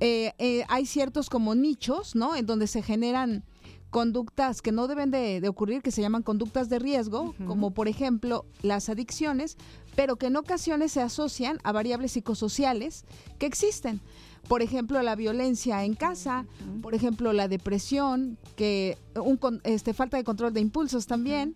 eh, 0.00 0.32
eh, 0.38 0.64
hay 0.68 0.86
ciertos 0.86 1.30
como 1.30 1.54
nichos, 1.54 2.14
¿no? 2.14 2.36
En 2.36 2.46
donde 2.46 2.66
se 2.66 2.82
generan 2.82 3.44
conductas 3.90 4.60
que 4.60 4.70
no 4.70 4.86
deben 4.86 5.10
de, 5.10 5.40
de 5.40 5.48
ocurrir, 5.48 5.80
que 5.80 5.90
se 5.90 6.02
llaman 6.02 6.22
conductas 6.22 6.68
de 6.68 6.78
riesgo, 6.78 7.34
como 7.46 7.72
por 7.72 7.88
ejemplo 7.88 8.44
las 8.60 8.90
adicciones, 8.90 9.56
pero 9.96 10.16
que 10.16 10.26
en 10.26 10.36
ocasiones 10.36 10.92
se 10.92 11.00
asocian 11.00 11.58
a 11.64 11.72
variables 11.72 12.12
psicosociales 12.12 13.06
que 13.38 13.46
existen. 13.46 14.02
Por 14.48 14.62
ejemplo, 14.62 15.02
la 15.02 15.14
violencia 15.14 15.84
en 15.84 15.94
casa, 15.94 16.46
por 16.80 16.94
ejemplo, 16.94 17.32
la 17.34 17.48
depresión, 17.48 18.38
que 18.56 18.96
un 19.14 19.36
con- 19.36 19.60
este, 19.62 19.92
falta 19.92 20.16
de 20.16 20.24
control 20.24 20.54
de 20.54 20.60
impulsos 20.60 21.06
también, 21.06 21.54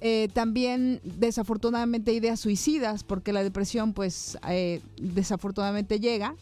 eh, 0.00 0.28
también 0.32 1.00
desafortunadamente 1.04 2.12
ideas 2.14 2.40
suicidas, 2.40 3.04
porque 3.04 3.32
la 3.34 3.42
depresión 3.44 3.92
pues 3.92 4.38
eh, 4.48 4.80
desafortunadamente 5.00 6.00
llega, 6.00 6.34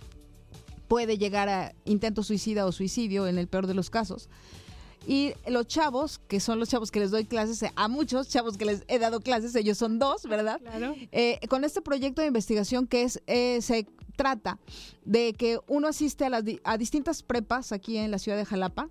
puede 0.87 1.19
llegar 1.19 1.49
a 1.49 1.75
intento 1.85 2.23
suicida 2.23 2.67
o 2.67 2.73
suicidio 2.73 3.27
en 3.27 3.37
el 3.39 3.49
peor 3.49 3.67
de 3.67 3.75
los 3.75 3.91
casos. 3.91 4.29
Y 5.07 5.33
los 5.49 5.67
chavos, 5.67 6.21
que 6.29 6.41
son 6.41 6.59
los 6.61 6.69
chavos 6.69 6.91
que 6.91 7.01
les 7.01 7.11
doy 7.11 7.25
clases, 7.25 7.65
a 7.75 7.89
muchos 7.89 8.29
chavos 8.29 8.57
que 8.59 8.67
les 8.67 8.85
he 8.87 8.99
dado 8.99 9.21
clases, 9.21 9.55
ellos 9.57 9.79
son 9.79 9.99
dos, 9.99 10.25
¿verdad? 10.25 10.61
Claro. 10.61 10.95
Eh, 11.11 11.41
con 11.49 11.65
este 11.65 11.81
proyecto 11.81 12.21
de 12.21 12.29
investigación 12.29 12.87
que 12.87 13.03
es 13.05 13.23
eh, 13.27 13.61
se 13.63 13.87
trata 14.21 14.59
de 15.07 15.33
que 15.33 15.59
uno 15.67 15.89
asiste 15.89 16.27
a, 16.27 16.29
las, 16.29 16.45
a 16.63 16.77
distintas 16.77 17.23
prepas 17.23 17.73
aquí 17.73 17.97
en 17.97 18.11
la 18.11 18.19
ciudad 18.19 18.37
de 18.37 18.45
Jalapa, 18.45 18.91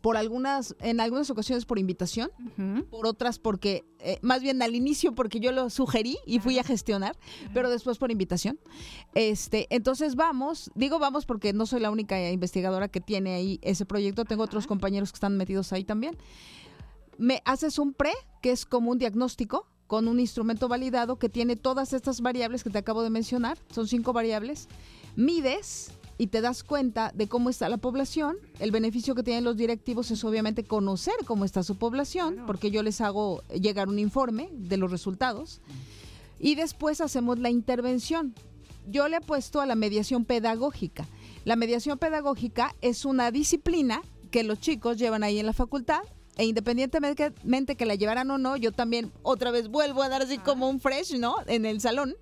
por 0.00 0.16
algunas, 0.16 0.74
en 0.80 1.00
algunas 1.00 1.28
ocasiones 1.28 1.66
por 1.66 1.78
invitación, 1.78 2.30
por 2.90 3.06
otras 3.06 3.38
porque, 3.38 3.84
eh, 3.98 4.18
más 4.22 4.40
bien 4.40 4.62
al 4.62 4.74
inicio 4.74 5.14
porque 5.14 5.38
yo 5.38 5.52
lo 5.52 5.68
sugerí 5.68 6.16
y 6.26 6.40
fui 6.40 6.58
a 6.58 6.64
gestionar, 6.64 7.14
pero 7.52 7.68
después 7.68 7.98
por 7.98 8.10
invitación. 8.10 8.58
Este, 9.14 9.66
entonces 9.68 10.16
vamos, 10.16 10.70
digo 10.74 10.98
vamos 10.98 11.26
porque 11.26 11.52
no 11.52 11.66
soy 11.66 11.80
la 11.80 11.90
única 11.90 12.30
investigadora 12.30 12.88
que 12.88 13.02
tiene 13.02 13.34
ahí 13.34 13.60
ese 13.60 13.84
proyecto, 13.84 14.24
tengo 14.24 14.44
otros 14.44 14.66
compañeros 14.66 15.12
que 15.12 15.16
están 15.16 15.36
metidos 15.36 15.74
ahí 15.74 15.84
también. 15.84 16.16
Me 17.18 17.42
haces 17.44 17.78
un 17.78 17.92
pre, 17.92 18.12
que 18.40 18.50
es 18.50 18.64
como 18.64 18.92
un 18.92 18.98
diagnóstico 18.98 19.68
con 19.92 20.08
un 20.08 20.20
instrumento 20.20 20.68
validado 20.68 21.18
que 21.18 21.28
tiene 21.28 21.54
todas 21.54 21.92
estas 21.92 22.22
variables 22.22 22.64
que 22.64 22.70
te 22.70 22.78
acabo 22.78 23.02
de 23.02 23.10
mencionar, 23.10 23.58
son 23.74 23.86
cinco 23.86 24.14
variables. 24.14 24.66
Mides 25.16 25.90
y 26.16 26.28
te 26.28 26.40
das 26.40 26.64
cuenta 26.64 27.12
de 27.14 27.28
cómo 27.28 27.50
está 27.50 27.68
la 27.68 27.76
población. 27.76 28.38
El 28.58 28.70
beneficio 28.70 29.14
que 29.14 29.22
tienen 29.22 29.44
los 29.44 29.58
directivos 29.58 30.10
es 30.10 30.24
obviamente 30.24 30.64
conocer 30.64 31.12
cómo 31.26 31.44
está 31.44 31.62
su 31.62 31.76
población, 31.76 32.38
porque 32.46 32.70
yo 32.70 32.82
les 32.82 33.02
hago 33.02 33.42
llegar 33.48 33.90
un 33.90 33.98
informe 33.98 34.48
de 34.52 34.78
los 34.78 34.90
resultados. 34.90 35.60
Y 36.40 36.54
después 36.54 37.02
hacemos 37.02 37.38
la 37.38 37.50
intervención. 37.50 38.34
Yo 38.88 39.08
le 39.08 39.18
he 39.18 39.20
puesto 39.20 39.60
a 39.60 39.66
la 39.66 39.74
mediación 39.74 40.24
pedagógica. 40.24 41.06
La 41.44 41.54
mediación 41.54 41.98
pedagógica 41.98 42.74
es 42.80 43.04
una 43.04 43.30
disciplina 43.30 44.00
que 44.30 44.42
los 44.42 44.58
chicos 44.58 44.96
llevan 44.96 45.22
ahí 45.22 45.38
en 45.38 45.44
la 45.44 45.52
facultad 45.52 46.00
e 46.36 46.44
independientemente 46.44 47.76
que 47.76 47.86
la 47.86 47.94
llevaran 47.94 48.30
o 48.30 48.38
no, 48.38 48.56
yo 48.56 48.72
también 48.72 49.12
otra 49.22 49.50
vez 49.50 49.68
vuelvo 49.68 50.02
a 50.02 50.08
dar 50.08 50.22
así 50.22 50.38
como 50.38 50.68
un 50.68 50.80
fresh, 50.80 51.18
¿no? 51.18 51.36
En 51.46 51.66
el 51.66 51.80
salón 51.80 52.16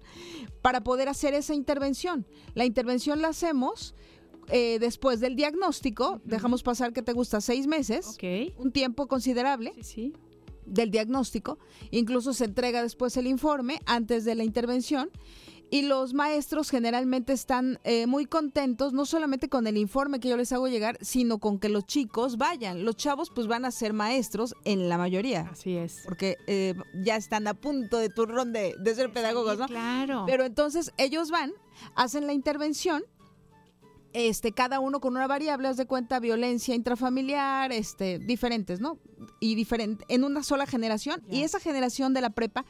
para 0.62 0.82
poder 0.82 1.08
hacer 1.08 1.34
esa 1.34 1.54
intervención. 1.54 2.26
La 2.54 2.64
intervención 2.64 3.22
la 3.22 3.28
hacemos 3.28 3.94
eh, 4.48 4.78
después 4.80 5.20
del 5.20 5.36
diagnóstico, 5.36 6.20
dejamos 6.24 6.62
pasar 6.62 6.92
que 6.92 7.02
te 7.02 7.12
gusta 7.12 7.40
seis 7.40 7.66
meses, 7.66 8.18
un 8.56 8.72
tiempo 8.72 9.06
considerable 9.06 9.74
del 10.66 10.90
diagnóstico, 10.90 11.58
incluso 11.90 12.32
se 12.32 12.46
entrega 12.46 12.82
después 12.82 13.16
el 13.16 13.26
informe 13.26 13.80
antes 13.86 14.24
de 14.24 14.34
la 14.34 14.44
intervención 14.44 15.10
y 15.70 15.82
los 15.82 16.14
maestros 16.14 16.70
generalmente 16.70 17.32
están 17.32 17.78
eh, 17.84 18.06
muy 18.06 18.26
contentos, 18.26 18.92
no 18.92 19.06
solamente 19.06 19.48
con 19.48 19.66
el 19.66 19.76
informe 19.76 20.18
que 20.18 20.28
yo 20.28 20.36
les 20.36 20.52
hago 20.52 20.66
llegar, 20.68 20.98
sino 21.00 21.38
con 21.38 21.58
que 21.58 21.68
los 21.68 21.86
chicos 21.86 22.36
vayan. 22.36 22.84
Los 22.84 22.96
chavos 22.96 23.30
pues 23.30 23.46
van 23.46 23.64
a 23.64 23.70
ser 23.70 23.92
maestros 23.92 24.54
en 24.64 24.88
la 24.88 24.98
mayoría. 24.98 25.48
Así 25.52 25.76
es. 25.76 26.02
Porque 26.04 26.36
eh, 26.46 26.74
ya 27.04 27.16
están 27.16 27.46
a 27.46 27.54
punto 27.54 27.98
de 27.98 28.08
turrón 28.08 28.52
de, 28.52 28.74
de 28.78 28.94
ser 28.94 29.12
pedagogos, 29.12 29.58
¿no? 29.58 29.66
Claro. 29.66 30.24
Pero 30.26 30.44
entonces 30.44 30.92
ellos 30.96 31.30
van, 31.30 31.52
hacen 31.94 32.26
la 32.26 32.32
intervención, 32.32 33.04
este, 34.12 34.52
cada 34.52 34.80
uno 34.80 35.00
con 35.00 35.14
una 35.14 35.26
variable, 35.26 35.68
haz 35.68 35.76
de 35.76 35.86
cuenta, 35.86 36.18
violencia 36.18 36.74
intrafamiliar, 36.74 37.72
este, 37.72 38.18
diferentes, 38.18 38.80
¿no? 38.80 38.98
Y 39.38 39.54
diferente, 39.54 40.04
en 40.08 40.24
una 40.24 40.42
sola 40.42 40.66
generación. 40.66 41.22
Y 41.30 41.42
esa 41.42 41.60
generación 41.60 42.12
de 42.12 42.20
la 42.20 42.30
prepa, 42.30 42.64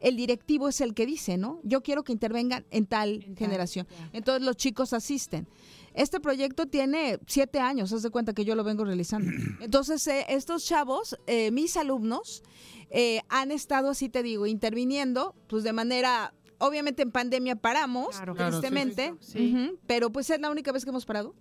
el 0.00 0.16
directivo 0.16 0.68
es 0.68 0.80
el 0.80 0.94
que 0.94 1.06
dice, 1.06 1.36
¿no? 1.36 1.60
Yo 1.62 1.82
quiero 1.82 2.02
que 2.02 2.12
intervengan 2.12 2.64
en 2.70 2.86
tal 2.86 3.24
generación. 3.36 3.86
Entonces 4.12 4.42
los 4.44 4.56
chicos 4.56 4.92
asisten. 4.92 5.46
Este 5.94 6.20
proyecto 6.20 6.66
tiene 6.66 7.18
siete 7.26 7.58
años, 7.58 7.92
haz 7.92 8.02
de 8.02 8.10
cuenta 8.10 8.32
que 8.32 8.44
yo 8.44 8.54
lo 8.54 8.64
vengo 8.64 8.84
realizando. 8.84 9.30
Entonces, 9.60 10.06
eh, 10.06 10.24
estos 10.28 10.64
chavos, 10.64 11.18
eh, 11.26 11.50
mis 11.50 11.76
alumnos, 11.76 12.42
eh, 12.90 13.20
han 13.28 13.50
estado, 13.50 13.90
así 13.90 14.08
te 14.08 14.22
digo, 14.22 14.46
interviniendo, 14.46 15.34
pues 15.48 15.64
de 15.64 15.72
manera, 15.72 16.32
obviamente 16.58 17.02
en 17.02 17.10
pandemia 17.10 17.56
paramos, 17.56 18.16
Claro, 18.16 18.34
sí, 18.34 18.42
tristemente, 18.42 19.14
sí, 19.20 19.78
pero 19.86 20.10
pues 20.10 20.30
es 20.30 20.40
la 20.40 20.50
única 20.50 20.72
vez 20.72 20.84
que 20.84 20.90
hemos 20.90 21.06
parado. 21.06 21.34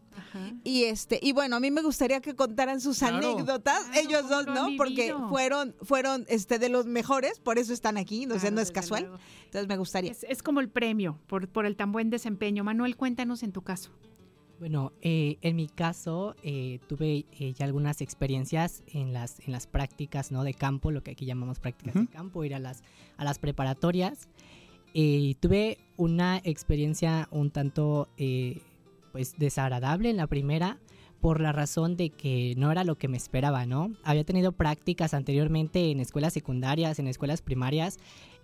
Y 0.63 0.83
este, 0.83 1.19
y 1.21 1.31
bueno, 1.31 1.55
a 1.55 1.59
mí 1.59 1.71
me 1.71 1.81
gustaría 1.81 2.21
que 2.21 2.35
contaran 2.35 2.81
sus 2.81 2.99
Claro. 2.99 3.17
anécdotas, 3.17 3.85
ellos 3.95 4.29
dos, 4.29 4.45
¿no? 4.47 4.67
Porque 4.77 5.13
fueron, 5.29 5.75
fueron 5.81 6.25
este 6.29 6.59
de 6.59 6.69
los 6.69 6.85
mejores, 6.85 7.39
por 7.39 7.57
eso 7.59 7.73
están 7.73 7.97
aquí, 7.97 8.25
no 8.25 8.39
sé, 8.39 8.51
no 8.51 8.61
es 8.61 8.71
casual. 8.71 9.11
Entonces 9.45 9.67
me 9.67 9.77
gustaría. 9.77 10.11
Es, 10.11 10.23
es 10.23 10.43
como 10.43 10.59
el 10.59 10.69
premio 10.69 11.19
por, 11.27 11.47
por 11.47 11.65
el 11.65 11.75
tan 11.75 11.91
buen 11.91 12.09
desempeño. 12.09 12.63
Manuel, 12.63 12.95
cuéntanos 12.95 13.43
en 13.43 13.51
tu 13.51 13.61
caso. 13.61 13.91
Bueno, 14.59 14.91
eh, 15.01 15.37
en 15.41 15.55
mi 15.55 15.67
caso 15.69 16.35
eh, 16.43 16.79
tuve 16.89 17.25
eh, 17.39 17.53
ya 17.53 17.63
algunas 17.65 18.01
experiencias 18.01 18.83
en 18.87 19.13
las, 19.13 19.39
en 19.39 19.53
las 19.53 19.67
prácticas 19.67 20.31
¿no? 20.33 20.43
de 20.43 20.53
campo, 20.53 20.91
lo 20.91 21.01
que 21.01 21.11
aquí 21.11 21.25
llamamos 21.25 21.59
prácticas 21.59 21.95
de 21.95 22.07
campo, 22.07 22.43
ir 22.43 22.53
a 22.53 22.59
las, 22.59 22.83
a 23.15 23.23
las 23.23 23.39
preparatorias. 23.39 24.27
Eh, 24.93 25.35
tuve 25.39 25.77
una 25.97 26.41
experiencia 26.43 27.27
un 27.31 27.51
tanto 27.51 28.09
eh, 28.17 28.61
pues 29.11 29.35
desagradable 29.37 30.09
en 30.09 30.17
la 30.17 30.27
primera 30.27 30.77
por 31.21 31.41
la 31.41 31.51
razón 31.51 31.97
de 31.97 32.11
que 32.11 32.53
no 32.57 32.71
era 32.71 32.85
lo 32.85 32.95
que 32.95 33.09
me 33.09 33.17
esperaba, 33.17 33.65
¿no? 33.65 33.91
Había 34.05 34.23
tenido 34.23 34.53
prácticas 34.53 35.13
anteriormente 35.13 35.91
en 35.91 35.99
escuelas 35.99 36.31
secundarias, 36.31 36.97
en 36.97 37.07
escuelas 37.07 37.41
primarias, 37.41 37.97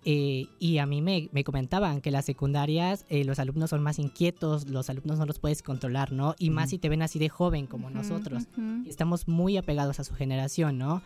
eh, 0.04 0.48
y 0.60 0.78
a 0.80 0.86
mí 0.86 1.02
me, 1.02 1.30
me 1.32 1.44
comentaban 1.46 2.02
que 2.02 2.12
las 2.12 2.26
secundarias 2.26 3.06
eh, 3.10 3.24
los 3.24 3.40
alumnos 3.40 3.70
son 3.70 3.82
más 3.82 3.98
inquietos, 3.98 4.70
los 4.70 4.90
alumnos 4.90 5.18
no 5.18 5.26
los 5.26 5.40
puedes 5.40 5.64
controlar, 5.64 6.12
¿no? 6.12 6.36
Y 6.38 6.50
más 6.50 6.68
Mm. 6.68 6.70
si 6.72 6.78
te 6.80 6.90
ven 6.90 7.02
así 7.02 7.18
de 7.18 7.30
joven 7.30 7.66
como 7.66 7.88
Ujú, 7.88 7.96
nosotros. 7.98 8.44
ujú. 8.58 8.84
Estamos 8.90 9.28
muy 9.30 9.56
apegados 9.58 10.00
a 10.02 10.04
su 10.04 10.14
generación, 10.14 10.78
¿no? 10.78 11.02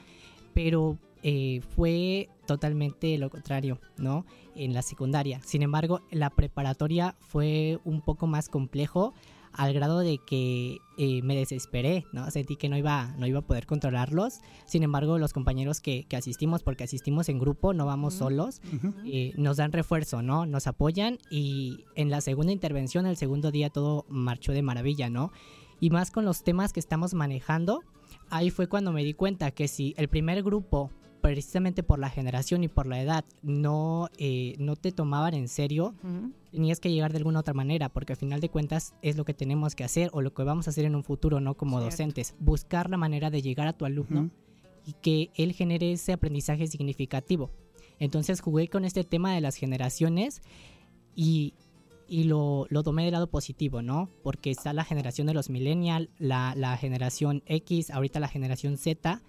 Pero 0.55 0.97
eh, 1.21 1.61
fue 1.75 2.29
totalmente 2.47 3.17
lo 3.17 3.29
contrario, 3.29 3.79
¿no? 3.97 4.25
En 4.55 4.73
la 4.73 4.81
secundaria. 4.81 5.39
Sin 5.45 5.61
embargo, 5.61 6.01
la 6.11 6.29
preparatoria 6.31 7.15
fue 7.19 7.79
un 7.85 8.01
poco 8.01 8.25
más 8.25 8.49
complejo 8.49 9.13
al 9.53 9.73
grado 9.73 9.99
de 9.99 10.19
que 10.19 10.79
eh, 10.97 11.21
me 11.23 11.35
desesperé, 11.35 12.05
¿no? 12.13 12.29
Sentí 12.31 12.55
que 12.55 12.69
no 12.69 12.77
iba, 12.77 13.13
no 13.17 13.27
iba 13.27 13.39
a 13.39 13.41
poder 13.41 13.65
controlarlos. 13.65 14.39
Sin 14.65 14.83
embargo, 14.83 15.17
los 15.17 15.33
compañeros 15.33 15.81
que, 15.81 16.05
que 16.05 16.15
asistimos, 16.15 16.63
porque 16.63 16.83
asistimos 16.83 17.29
en 17.29 17.39
grupo, 17.39 17.73
no 17.73 17.85
vamos 17.85 18.15
solos, 18.15 18.61
eh, 19.05 19.33
nos 19.37 19.57
dan 19.57 19.71
refuerzo, 19.71 20.21
¿no? 20.21 20.45
Nos 20.45 20.67
apoyan 20.67 21.17
y 21.29 21.85
en 21.95 22.09
la 22.09 22.21
segunda 22.21 22.53
intervención, 22.53 23.05
el 23.05 23.17
segundo 23.17 23.51
día, 23.51 23.69
todo 23.69 24.05
marchó 24.09 24.51
de 24.51 24.61
maravilla, 24.61 25.09
¿no? 25.09 25.31
Y 25.79 25.89
más 25.89 26.11
con 26.11 26.25
los 26.25 26.43
temas 26.43 26.73
que 26.73 26.79
estamos 26.79 27.13
manejando, 27.13 27.83
ahí 28.29 28.49
fue 28.49 28.67
cuando 28.67 28.91
me 28.91 29.03
di 29.03 29.13
cuenta 29.13 29.51
que 29.51 29.67
si 29.67 29.93
el 29.97 30.09
primer 30.09 30.43
grupo, 30.43 30.91
precisamente 31.21 31.83
por 31.83 31.99
la 31.99 32.09
generación 32.09 32.63
y 32.63 32.67
por 32.67 32.87
la 32.87 33.01
edad, 33.01 33.25
no, 33.41 34.09
eh, 34.17 34.55
no 34.59 34.75
te 34.75 34.91
tomaban 34.91 35.33
en 35.33 35.47
serio, 35.47 35.93
tenías 36.51 36.79
que 36.79 36.91
llegar 36.91 37.11
de 37.11 37.17
alguna 37.19 37.39
otra 37.39 37.53
manera, 37.53 37.89
porque 37.89 38.13
al 38.13 38.17
final 38.17 38.41
de 38.41 38.49
cuentas 38.49 38.93
es 39.01 39.15
lo 39.17 39.25
que 39.25 39.33
tenemos 39.33 39.75
que 39.75 39.83
hacer 39.83 40.09
o 40.13 40.21
lo 40.21 40.33
que 40.33 40.43
vamos 40.43 40.67
a 40.67 40.71
hacer 40.71 40.85
en 40.85 40.95
un 40.95 41.03
futuro, 41.03 41.39
¿no? 41.39 41.55
Como 41.55 41.77
Cierto. 41.77 41.91
docentes, 41.91 42.35
buscar 42.39 42.89
la 42.89 42.97
manera 42.97 43.29
de 43.29 43.41
llegar 43.41 43.67
a 43.67 43.73
tu 43.73 43.85
alumno 43.85 44.29
y 44.85 44.93
que 44.93 45.29
él 45.35 45.53
genere 45.53 45.91
ese 45.91 46.13
aprendizaje 46.13 46.67
significativo. 46.67 47.51
Entonces 47.99 48.41
jugué 48.41 48.67
con 48.69 48.85
este 48.85 49.03
tema 49.03 49.33
de 49.33 49.41
las 49.41 49.55
generaciones 49.55 50.41
y, 51.15 51.53
y 52.07 52.23
lo, 52.23 52.65
lo 52.69 52.81
tomé 52.81 53.03
del 53.03 53.11
lado 53.11 53.29
positivo, 53.29 53.81
¿no? 53.81 54.09
Porque 54.23 54.51
está 54.51 54.73
la 54.73 54.85
generación 54.85 55.27
de 55.27 55.33
los 55.33 55.49
millennials, 55.49 56.09
la, 56.17 56.53
la 56.55 56.77
generación 56.77 57.43
X, 57.45 57.91
ahorita 57.91 58.19
la 58.19 58.27
generación 58.29 58.77
Z, 58.77 59.21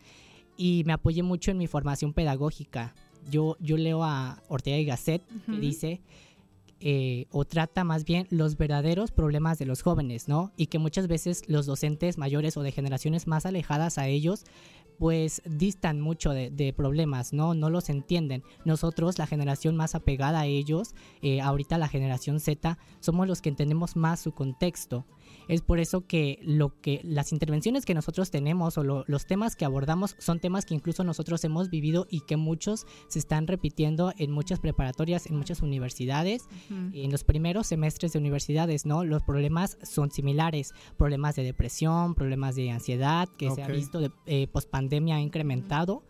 y 0.56 0.84
me 0.86 0.92
apoyé 0.92 1.22
mucho 1.22 1.50
en 1.50 1.58
mi 1.58 1.66
formación 1.66 2.12
pedagógica. 2.12 2.94
Yo, 3.28 3.56
yo 3.60 3.76
leo 3.76 4.04
a 4.04 4.42
Ortega 4.48 4.78
y 4.78 4.84
Gasset, 4.84 5.26
que 5.26 5.52
Ujú. 5.52 5.60
dice, 5.60 6.00
eh, 6.80 7.26
o 7.30 7.44
trata 7.44 7.84
más 7.84 8.04
bien 8.04 8.26
los 8.30 8.56
verdaderos 8.56 9.10
problemas 9.10 9.58
de 9.58 9.66
los 9.66 9.82
jóvenes, 9.82 10.28
¿no? 10.28 10.52
Y 10.56 10.66
que 10.66 10.78
muchas 10.78 11.08
veces 11.08 11.42
los 11.46 11.66
docentes 11.66 12.16
mayores 12.16 12.56
o 12.56 12.62
de 12.62 12.72
generaciones 12.72 13.26
más 13.26 13.44
alejadas 13.44 13.98
a 13.98 14.08
ellos, 14.08 14.44
pues 14.98 15.40
distan 15.46 16.00
mucho 16.00 16.30
de, 16.32 16.74
problemas, 16.76 17.32
¿no? 17.32 17.54
No 17.54 17.70
los 17.70 17.88
entienden. 17.88 18.42
Nosotros, 18.66 19.18
la 19.18 19.26
generación 19.26 19.74
más 19.74 19.94
apegada 19.94 20.40
a 20.40 20.46
ellos, 20.46 20.94
eh, 21.22 21.40
ahorita 21.40 21.78
la 21.78 21.88
generación 21.88 22.38
Z, 22.38 22.78
somos 23.00 23.26
los 23.26 23.40
que 23.40 23.48
entendemos 23.48 23.96
más 23.96 24.20
su 24.20 24.32
contexto. 24.32 25.06
Es 25.54 25.62
por 25.62 25.80
eso 25.80 26.06
que 26.06 26.38
lo 26.42 26.80
que 26.80 27.00
las 27.04 27.32
intervenciones 27.32 27.84
que 27.84 27.94
nosotros 27.94 28.30
tenemos 28.30 28.78
o 28.78 28.84
lo- 28.84 29.04
los 29.06 29.26
temas 29.26 29.56
que 29.56 29.64
abordamos 29.64 30.14
son 30.18 30.38
temas 30.40 30.64
que 30.64 30.74
incluso 30.74 31.04
nosotros 31.04 31.42
hemos 31.44 31.70
vivido 31.70 32.06
y 32.10 32.20
que 32.20 32.36
muchos 32.36 32.86
se 33.08 33.18
están 33.18 33.46
repitiendo 33.46 34.12
en 34.18 34.30
muchas 34.30 34.60
preparatorias, 34.60 35.26
en 35.26 35.36
muchas 35.36 35.60
universidades, 35.62 36.44
en 36.94 37.10
los 37.10 37.24
primeros 37.24 37.66
semestres 37.66 38.12
de 38.12 38.18
universidades, 38.18 38.86
¿no? 38.86 39.04
Los 39.04 39.22
problemas 39.22 39.76
son 39.82 40.10
similares, 40.10 40.72
problemas 40.96 41.36
de 41.36 41.42
depresión, 41.42 42.14
problemas 42.14 42.54
de 42.56 42.70
ansiedad 42.70 43.28
que 43.36 43.50
se 43.56 43.62
ha 43.62 43.66
visto 43.76 44.00
de, 44.00 44.10
eh, 44.26 44.46
pospandemia 44.46 45.16
ha 45.16 45.20
incrementado 45.20 46.02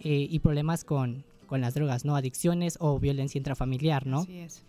eh, 0.00 0.26
y 0.30 0.38
problemas 0.40 0.84
con, 0.84 1.24
con 1.46 1.60
las 1.60 1.74
drogas, 1.74 2.04
¿no? 2.04 2.16
Adicciones 2.16 2.76
o 2.80 2.98
violencia 2.98 3.38
intrafamiliar, 3.38 4.06
¿no? 4.06 4.20
Así 4.20 4.38
es. 4.38 4.64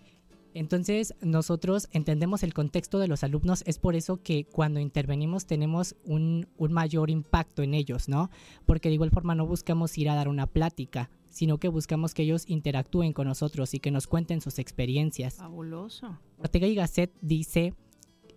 Entonces, 0.57 1.13
nosotros 1.21 1.87
entendemos 1.91 2.41
el 2.41 2.53
contexto 2.53 2.97
de 2.97 3.07
los 3.07 3.23
alumnos, 3.23 3.63
es 3.67 3.77
por 3.77 3.95
eso 3.95 4.23
que 4.23 4.45
cuando 4.45 4.79
intervenimos 4.79 5.45
tenemos 5.45 5.95
un, 6.03 6.47
un 6.57 6.73
mayor 6.73 7.11
impacto 7.11 7.61
en 7.61 7.75
ellos, 7.75 8.09
¿no? 8.09 8.31
Porque 8.65 8.89
de 8.89 8.95
igual 8.95 9.11
forma 9.11 9.35
no 9.35 9.45
buscamos 9.45 9.95
ir 9.99 10.09
a 10.09 10.15
dar 10.15 10.27
una 10.27 10.47
plática, 10.47 11.11
sino 11.29 11.59
que 11.59 11.67
buscamos 11.67 12.15
que 12.15 12.23
ellos 12.23 12.45
interactúen 12.47 13.13
con 13.13 13.27
nosotros 13.27 13.75
y 13.75 13.79
que 13.79 13.91
nos 13.91 14.07
cuenten 14.07 14.41
sus 14.41 14.57
experiencias. 14.57 15.35
Fabuloso. 15.35 16.17
Ortega 16.39 16.65
y 16.65 16.73
Gasset 16.73 17.13
dice 17.21 17.75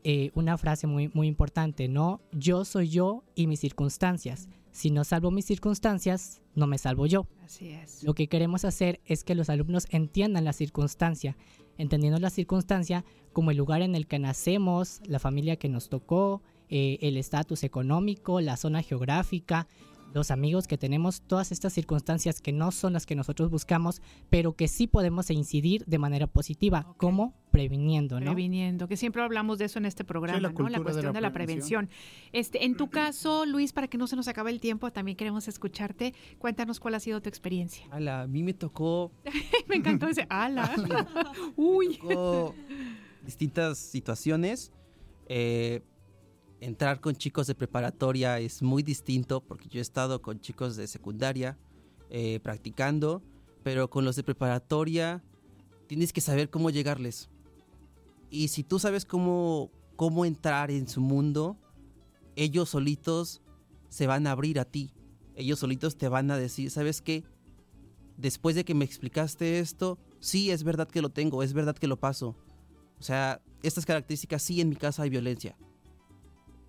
eh, 0.04 0.30
una 0.34 0.58
frase 0.58 0.86
muy, 0.86 1.10
muy 1.14 1.26
importante, 1.26 1.88
¿no? 1.88 2.20
Yo 2.32 2.66
soy 2.66 2.90
yo 2.90 3.24
y 3.34 3.46
mis 3.46 3.60
circunstancias. 3.60 4.48
Si 4.72 4.90
no 4.90 5.04
salvo 5.04 5.30
mis 5.30 5.46
circunstancias, 5.46 6.42
no 6.54 6.66
me 6.66 6.78
salvo 6.78 7.06
yo. 7.06 7.26
Así 7.44 7.70
es. 7.70 8.02
Lo 8.04 8.14
que 8.14 8.28
queremos 8.28 8.64
hacer 8.64 9.00
es 9.04 9.24
que 9.24 9.34
los 9.34 9.50
alumnos 9.50 9.86
entiendan 9.90 10.44
la 10.44 10.52
circunstancia, 10.52 11.36
entendiendo 11.80 12.18
la 12.18 12.30
circunstancia 12.30 13.04
como 13.32 13.50
el 13.50 13.56
lugar 13.56 13.82
en 13.82 13.94
el 13.94 14.06
que 14.06 14.18
nacemos, 14.18 15.00
la 15.04 15.18
familia 15.18 15.56
que 15.56 15.68
nos 15.68 15.88
tocó, 15.88 16.42
eh, 16.68 16.98
el 17.00 17.16
estatus 17.16 17.64
económico, 17.64 18.40
la 18.40 18.56
zona 18.56 18.82
geográfica, 18.82 19.66
los 20.12 20.30
amigos 20.30 20.66
que 20.66 20.78
tenemos, 20.78 21.22
todas 21.22 21.52
estas 21.52 21.72
circunstancias 21.72 22.40
que 22.40 22.52
no 22.52 22.72
son 22.72 22.92
las 22.92 23.06
que 23.06 23.14
nosotros 23.14 23.50
buscamos, 23.50 24.02
pero 24.28 24.54
que 24.54 24.68
sí 24.68 24.86
podemos 24.86 25.30
incidir 25.30 25.84
de 25.86 25.98
manera 25.98 26.26
positiva, 26.26 26.94
como 26.96 27.34
previniendo, 27.50 28.20
¿no? 28.20 28.26
Previniendo, 28.26 28.88
que 28.88 28.96
siempre 28.96 29.22
hablamos 29.22 29.58
de 29.58 29.66
eso 29.66 29.78
en 29.78 29.86
este 29.86 30.04
programa, 30.04 30.40
la 30.40 30.52
¿no? 30.52 30.68
La 30.68 30.78
de 30.78 30.84
cuestión 30.84 31.06
la 31.06 31.12
de 31.12 31.20
la 31.20 31.32
prevención. 31.32 31.88
Este, 32.32 32.64
en 32.64 32.76
tu 32.76 32.88
caso, 32.90 33.46
Luis, 33.46 33.72
para 33.72 33.88
que 33.88 33.98
no 33.98 34.06
se 34.06 34.16
nos 34.16 34.28
acabe 34.28 34.50
el 34.50 34.60
tiempo, 34.60 34.90
también 34.92 35.16
queremos 35.16 35.48
escucharte. 35.48 36.14
Cuéntanos 36.38 36.80
cuál 36.80 36.94
ha 36.94 37.00
sido 37.00 37.20
tu 37.20 37.28
experiencia. 37.28 37.86
Ala, 37.90 38.22
a 38.22 38.26
mí 38.26 38.42
me 38.42 38.54
tocó 38.54 39.12
Me 39.68 39.76
encantó 39.76 40.08
ese 40.08 40.26
ala. 40.28 40.74
Uy. 41.56 41.98
tocó 41.98 42.54
distintas 43.24 43.78
situaciones. 43.78 44.72
Eh, 45.26 45.82
entrar 46.60 47.00
con 47.00 47.16
chicos 47.16 47.46
de 47.46 47.54
preparatoria 47.54 48.38
es 48.38 48.62
muy 48.62 48.82
distinto 48.82 49.42
porque 49.42 49.68
yo 49.68 49.78
he 49.78 49.82
estado 49.82 50.22
con 50.22 50.40
chicos 50.40 50.76
de 50.76 50.86
secundaria 50.86 51.58
eh, 52.10 52.40
practicando, 52.42 53.22
pero 53.62 53.88
con 53.90 54.04
los 54.04 54.16
de 54.16 54.22
preparatoria 54.22 55.22
tienes 55.86 56.12
que 56.12 56.20
saber 56.20 56.50
cómo 56.50 56.70
llegarles. 56.70 57.28
Y 58.30 58.48
si 58.48 58.62
tú 58.62 58.78
sabes 58.78 59.04
cómo, 59.04 59.70
cómo 59.96 60.24
entrar 60.24 60.70
en 60.70 60.86
su 60.86 61.00
mundo, 61.00 61.56
ellos 62.36 62.70
solitos 62.70 63.42
se 63.88 64.06
van 64.06 64.26
a 64.26 64.32
abrir 64.32 64.60
a 64.60 64.64
ti. 64.64 64.92
Ellos 65.34 65.58
solitos 65.58 65.96
te 65.96 66.08
van 66.08 66.30
a 66.30 66.36
decir, 66.36 66.70
¿sabes 66.70 67.02
qué? 67.02 67.24
Después 68.16 68.54
de 68.54 68.64
que 68.64 68.74
me 68.74 68.84
explicaste 68.84 69.58
esto, 69.58 69.98
sí, 70.20 70.50
es 70.50 70.62
verdad 70.62 70.88
que 70.88 71.02
lo 71.02 71.08
tengo, 71.08 71.42
es 71.42 71.54
verdad 71.54 71.76
que 71.76 71.86
lo 71.86 71.98
paso. 71.98 72.36
O 72.98 73.02
sea, 73.02 73.42
estas 73.62 73.86
características, 73.86 74.42
sí, 74.42 74.60
en 74.60 74.68
mi 74.68 74.76
casa 74.76 75.02
hay 75.02 75.10
violencia. 75.10 75.56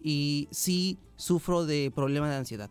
Y 0.03 0.47
sí, 0.51 0.97
sufro 1.15 1.65
de 1.65 1.91
problema 1.93 2.29
de 2.29 2.35
ansiedad. 2.37 2.69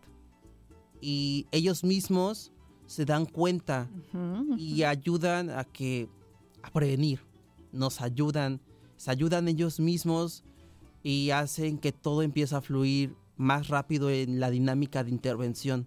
Y 1.01 1.47
ellos 1.52 1.85
mismos 1.85 2.52
se 2.86 3.05
dan 3.05 3.24
cuenta 3.27 3.89
y 4.59 4.82
ayudan 4.82 5.51
a 5.51 5.65
que 5.65 6.09
a 6.62 6.70
prevenir. 6.70 7.20
Nos 7.73 8.01
ayudan, 8.01 8.61
se 8.97 9.11
ayudan 9.11 9.48
ellos 9.48 9.78
mismos 9.81 10.44
y 11.02 11.31
hacen 11.31 11.78
que 11.78 11.93
todo 11.93 12.23
empiece 12.23 12.55
a 12.55 12.61
fluir 12.61 13.15
más 13.36 13.69
rápido 13.69 14.11
en 14.11 14.40
la 14.40 14.51
dinámica 14.51 15.05
de 15.05 15.11
intervención. 15.11 15.86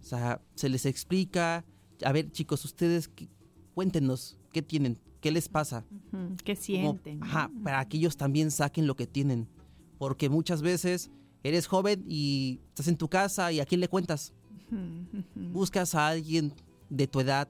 O 0.00 0.02
sea, 0.02 0.40
se 0.54 0.68
les 0.70 0.86
explica, 0.86 1.64
a 2.04 2.12
ver 2.12 2.32
chicos, 2.32 2.64
ustedes 2.64 3.10
cuéntenos 3.74 4.36
qué 4.52 4.62
tienen, 4.62 4.98
qué 5.20 5.30
les 5.30 5.48
pasa. 5.48 5.84
¿Qué 6.42 6.54
Como- 6.54 6.62
sienten? 6.64 7.22
ajá, 7.22 7.50
para 7.62 7.84
que 7.86 7.98
ellos 7.98 8.16
también 8.16 8.50
saquen 8.50 8.86
lo 8.86 8.96
que 8.96 9.06
tienen. 9.06 9.46
Porque 10.00 10.30
muchas 10.30 10.62
veces 10.62 11.10
eres 11.42 11.66
joven 11.66 12.02
y 12.08 12.58
estás 12.70 12.88
en 12.88 12.96
tu 12.96 13.10
casa 13.10 13.52
y 13.52 13.60
a 13.60 13.66
quién 13.66 13.82
le 13.82 13.88
cuentas. 13.88 14.32
Buscas 15.34 15.94
a 15.94 16.08
alguien 16.08 16.54
de 16.88 17.06
tu 17.06 17.20
edad 17.20 17.48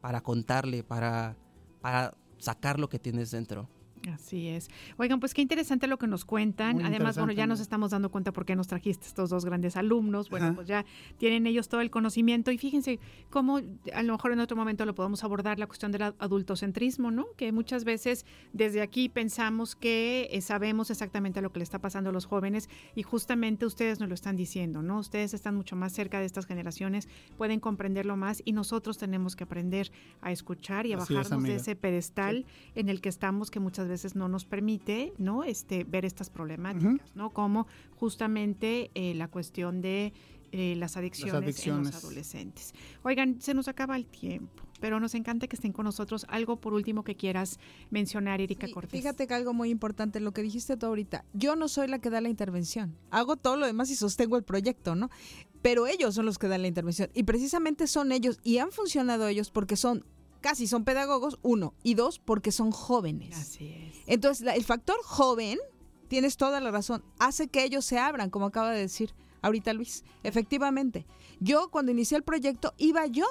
para 0.00 0.22
contarle, 0.22 0.82
para, 0.82 1.36
para 1.82 2.16
sacar 2.38 2.80
lo 2.80 2.88
que 2.88 2.98
tienes 2.98 3.32
dentro. 3.32 3.68
Así 4.08 4.48
es. 4.48 4.70
Oigan, 4.96 5.20
pues 5.20 5.34
qué 5.34 5.42
interesante 5.42 5.86
lo 5.86 5.98
que 5.98 6.06
nos 6.06 6.24
cuentan. 6.24 6.76
Muy 6.76 6.84
Además, 6.84 7.18
bueno, 7.18 7.32
ya 7.32 7.46
nos 7.46 7.60
estamos 7.60 7.90
dando 7.90 8.10
cuenta 8.10 8.32
por 8.32 8.46
qué 8.46 8.56
nos 8.56 8.66
trajiste 8.66 9.06
estos 9.06 9.28
dos 9.28 9.44
grandes 9.44 9.76
alumnos. 9.76 10.30
Bueno, 10.30 10.46
Ajá. 10.46 10.54
pues 10.54 10.68
ya 10.68 10.86
tienen 11.18 11.46
ellos 11.46 11.68
todo 11.68 11.82
el 11.82 11.90
conocimiento 11.90 12.50
y 12.50 12.56
fíjense 12.56 12.98
cómo 13.28 13.60
a 13.92 14.02
lo 14.02 14.12
mejor 14.14 14.32
en 14.32 14.40
otro 14.40 14.56
momento 14.56 14.86
lo 14.86 14.94
podemos 14.94 15.22
abordar 15.22 15.58
la 15.58 15.66
cuestión 15.66 15.92
del 15.92 16.02
adultocentrismo, 16.18 17.10
¿no? 17.10 17.26
Que 17.36 17.52
muchas 17.52 17.84
veces 17.84 18.24
desde 18.52 18.80
aquí 18.80 19.08
pensamos 19.10 19.76
que 19.76 20.28
eh, 20.30 20.40
sabemos 20.40 20.90
exactamente 20.90 21.42
lo 21.42 21.52
que 21.52 21.58
le 21.58 21.64
está 21.64 21.78
pasando 21.78 22.08
a 22.10 22.12
los 22.12 22.24
jóvenes 22.24 22.70
y 22.94 23.02
justamente 23.02 23.66
ustedes 23.66 24.00
nos 24.00 24.08
lo 24.08 24.14
están 24.14 24.36
diciendo, 24.36 24.82
¿no? 24.82 24.98
Ustedes 24.98 25.34
están 25.34 25.54
mucho 25.54 25.76
más 25.76 25.92
cerca 25.92 26.20
de 26.20 26.26
estas 26.26 26.46
generaciones, 26.46 27.08
pueden 27.36 27.60
comprenderlo 27.60 28.16
más 28.16 28.40
y 28.46 28.52
nosotros 28.52 28.96
tenemos 28.96 29.36
que 29.36 29.44
aprender 29.44 29.92
a 30.22 30.32
escuchar 30.32 30.86
y 30.86 30.94
a 30.94 30.96
Así 30.96 31.12
es, 31.12 31.18
bajarnos 31.18 31.42
de 31.44 31.56
ese 31.56 31.76
pedestal 31.76 32.46
en 32.74 32.88
el 32.88 33.00
que 33.00 33.10
estamos 33.10 33.50
que 33.50 33.60
muchas 33.60 33.88
veces 33.88 33.89
no 34.14 34.28
nos 34.28 34.44
permite 34.44 35.12
no 35.18 35.44
este 35.44 35.84
ver 35.84 36.04
estas 36.04 36.30
problemáticas 36.30 37.14
no 37.14 37.30
como 37.30 37.66
justamente 37.96 38.90
eh, 38.94 39.14
la 39.14 39.28
cuestión 39.28 39.80
de 39.80 40.12
eh, 40.52 40.74
las, 40.76 40.96
adicciones 40.96 41.34
en 41.34 41.44
adicciones. 41.44 41.94
los 41.94 42.04
adolescentes. 42.04 42.74
Oigan 43.02 43.40
se 43.40 43.54
nos 43.54 43.68
acaba 43.68 43.96
el 43.96 44.06
tiempo 44.06 44.64
pero 44.80 44.98
nos 44.98 45.14
encanta 45.14 45.46
que 45.46 45.56
estén 45.56 45.72
con 45.72 45.84
nosotros. 45.84 46.26
Algo 46.28 46.56
por 46.56 46.74
último 46.74 47.04
que 47.04 47.14
quieras 47.14 47.60
mencionar 47.90 48.40
Erika 48.40 48.66
Cortés. 48.72 48.98
Fíjate 48.98 49.26
que 49.26 49.34
algo 49.34 49.52
muy 49.52 49.70
importante, 49.70 50.18
lo 50.18 50.32
que 50.32 50.42
dijiste 50.42 50.76
tú 50.76 50.86
ahorita, 50.86 51.24
yo 51.32 51.54
no 51.54 51.68
soy 51.68 51.86
la 51.86 52.00
que 52.00 52.10
da 52.10 52.20
la 52.20 52.28
intervención, 52.28 52.96
hago 53.10 53.36
todo 53.36 53.56
lo 53.56 53.66
demás 53.66 53.90
y 53.90 53.96
sostengo 53.96 54.36
el 54.36 54.42
proyecto, 54.42 54.96
¿no? 54.96 55.10
Pero 55.62 55.86
ellos 55.86 56.14
son 56.14 56.24
los 56.24 56.38
que 56.38 56.48
dan 56.48 56.62
la 56.62 56.68
intervención. 56.68 57.10
Y 57.14 57.24
precisamente 57.24 57.86
son 57.86 58.12
ellos 58.12 58.40
y 58.42 58.58
han 58.58 58.72
funcionado 58.72 59.28
ellos 59.28 59.50
porque 59.50 59.76
son 59.76 60.04
casi 60.40 60.66
son 60.66 60.84
pedagogos, 60.84 61.38
uno, 61.42 61.74
y 61.82 61.94
dos, 61.94 62.18
porque 62.18 62.52
son 62.52 62.70
jóvenes. 62.72 63.36
Así 63.36 63.68
es. 63.68 63.96
Entonces, 64.06 64.44
la- 64.44 64.54
el 64.54 64.64
factor 64.64 64.96
joven, 65.04 65.58
tienes 66.08 66.36
toda 66.36 66.60
la 66.60 66.70
razón, 66.70 67.04
hace 67.18 67.48
que 67.48 67.64
ellos 67.64 67.84
se 67.84 67.98
abran, 67.98 68.30
como 68.30 68.46
acaba 68.46 68.70
de 68.72 68.80
decir 68.80 69.14
ahorita 69.42 69.72
Luis. 69.72 70.04
Efectivamente, 70.22 71.06
yo 71.40 71.70
cuando 71.70 71.92
inicié 71.92 72.16
el 72.16 72.24
proyecto 72.24 72.74
iba 72.78 73.06
yo, 73.06 73.26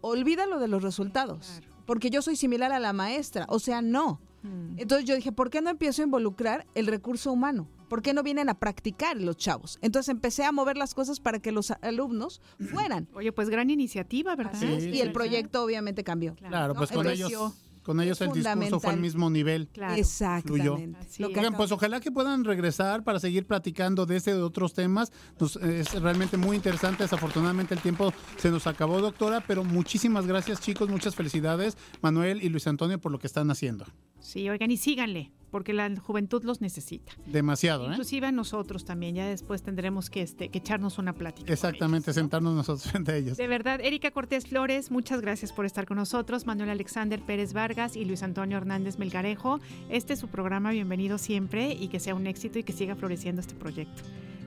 olvídalo 0.00 0.58
de 0.58 0.68
los 0.68 0.82
resultados, 0.82 1.60
porque 1.86 2.10
yo 2.10 2.22
soy 2.22 2.36
similar 2.36 2.72
a 2.72 2.78
la 2.78 2.92
maestra, 2.92 3.46
o 3.48 3.58
sea, 3.58 3.82
no. 3.82 4.20
Mm. 4.42 4.78
Entonces 4.78 5.06
yo 5.06 5.14
dije, 5.14 5.32
¿por 5.32 5.50
qué 5.50 5.60
no 5.60 5.70
empiezo 5.70 6.02
a 6.02 6.04
involucrar 6.04 6.66
el 6.74 6.86
recurso 6.86 7.32
humano? 7.32 7.68
¿Por 7.88 8.00
qué 8.00 8.14
no 8.14 8.22
vienen 8.22 8.48
a 8.48 8.54
practicar 8.54 9.20
los 9.20 9.36
chavos? 9.36 9.78
Entonces 9.82 10.08
empecé 10.08 10.44
a 10.44 10.52
mover 10.52 10.76
las 10.78 10.94
cosas 10.94 11.20
para 11.20 11.40
que 11.40 11.52
los 11.52 11.70
alumnos 11.82 12.40
fueran. 12.70 13.06
Oye, 13.14 13.32
pues 13.32 13.50
gran 13.50 13.68
iniciativa, 13.68 14.34
¿verdad? 14.34 14.62
Es, 14.62 14.84
y 14.84 15.00
el 15.00 15.12
proyecto 15.12 15.62
obviamente 15.62 16.02
cambió. 16.02 16.34
Claro, 16.36 16.72
¿no? 16.72 16.78
pues 16.78 16.90
con 16.90 17.00
Entonces, 17.06 17.26
ellos, 17.26 17.52
con 17.82 18.00
ellos 18.00 18.20
el 18.22 18.32
discurso 18.32 18.80
fue 18.80 18.92
al 18.92 19.00
mismo 19.00 19.28
nivel. 19.28 19.68
Claro. 19.68 19.94
Exactamente. 19.96 20.62
Fluyó. 20.64 21.28
Lo 21.28 21.34
que 21.34 21.40
Oigan, 21.40 21.54
pues 21.54 21.70
ojalá 21.72 22.00
que 22.00 22.10
puedan 22.10 22.44
regresar 22.44 23.04
para 23.04 23.20
seguir 23.20 23.46
platicando 23.46 24.06
de 24.06 24.16
este 24.16 24.30
y 24.30 24.34
de 24.34 24.42
otros 24.42 24.72
temas. 24.72 25.12
Nos- 25.38 25.56
es 25.56 25.92
realmente 26.00 26.38
muy 26.38 26.56
interesante. 26.56 27.02
Desafortunadamente 27.02 27.74
el 27.74 27.80
tiempo 27.80 28.14
se 28.38 28.50
nos 28.50 28.66
acabó, 28.66 29.00
doctora, 29.02 29.44
pero 29.46 29.64
muchísimas 29.64 30.26
gracias, 30.26 30.60
chicos. 30.60 30.88
Muchas 30.88 31.14
felicidades, 31.14 31.76
Manuel 32.00 32.42
y 32.42 32.48
Luis 32.48 32.66
Antonio, 32.66 32.98
por 32.98 33.12
lo 33.12 33.18
que 33.18 33.26
están 33.26 33.50
haciendo. 33.50 33.84
Sí 34.22 34.48
oigan 34.48 34.70
y 34.70 34.76
síganle 34.76 35.30
porque 35.50 35.74
la 35.74 35.94
juventud 36.00 36.42
los 36.44 36.62
necesita 36.62 37.12
Demasiado, 37.26 37.84
¿eh? 37.84 37.90
inclusive 37.90 38.26
a 38.26 38.32
nosotros 38.32 38.86
también 38.86 39.14
ya 39.14 39.26
después 39.26 39.62
tendremos 39.62 40.08
que 40.08 40.22
este 40.22 40.48
que 40.48 40.58
echarnos 40.58 40.98
una 40.98 41.12
plática 41.12 41.52
Exactamente, 41.52 42.12
sentarnos 42.14 42.54
nosotros 42.54 42.84
frente 42.90 43.12
a 43.12 43.16
ellos. 43.16 43.36
De 43.36 43.46
verdad, 43.46 43.80
Erika 43.80 44.10
Cortés 44.10 44.46
Flores, 44.46 44.90
muchas 44.90 45.20
gracias 45.20 45.52
por 45.52 45.66
estar 45.66 45.86
con 45.86 45.98
nosotros. 45.98 46.46
Manuel 46.46 46.70
Alexander 46.70 47.20
Pérez 47.20 47.52
Vargas 47.52 47.96
y 47.96 48.04
Luis 48.06 48.22
Antonio 48.22 48.56
Hernández 48.56 48.98
Melgarejo. 48.98 49.60
Este 49.90 50.14
es 50.14 50.18
su 50.18 50.28
programa, 50.28 50.70
bienvenido 50.70 51.18
siempre 51.18 51.74
y 51.74 51.88
que 51.88 52.00
sea 52.00 52.14
un 52.14 52.26
éxito 52.26 52.58
y 52.58 52.62
que 52.62 52.72
siga 52.72 52.96
floreciendo 52.96 53.40
este 53.40 53.54
proyecto. 53.54 54.02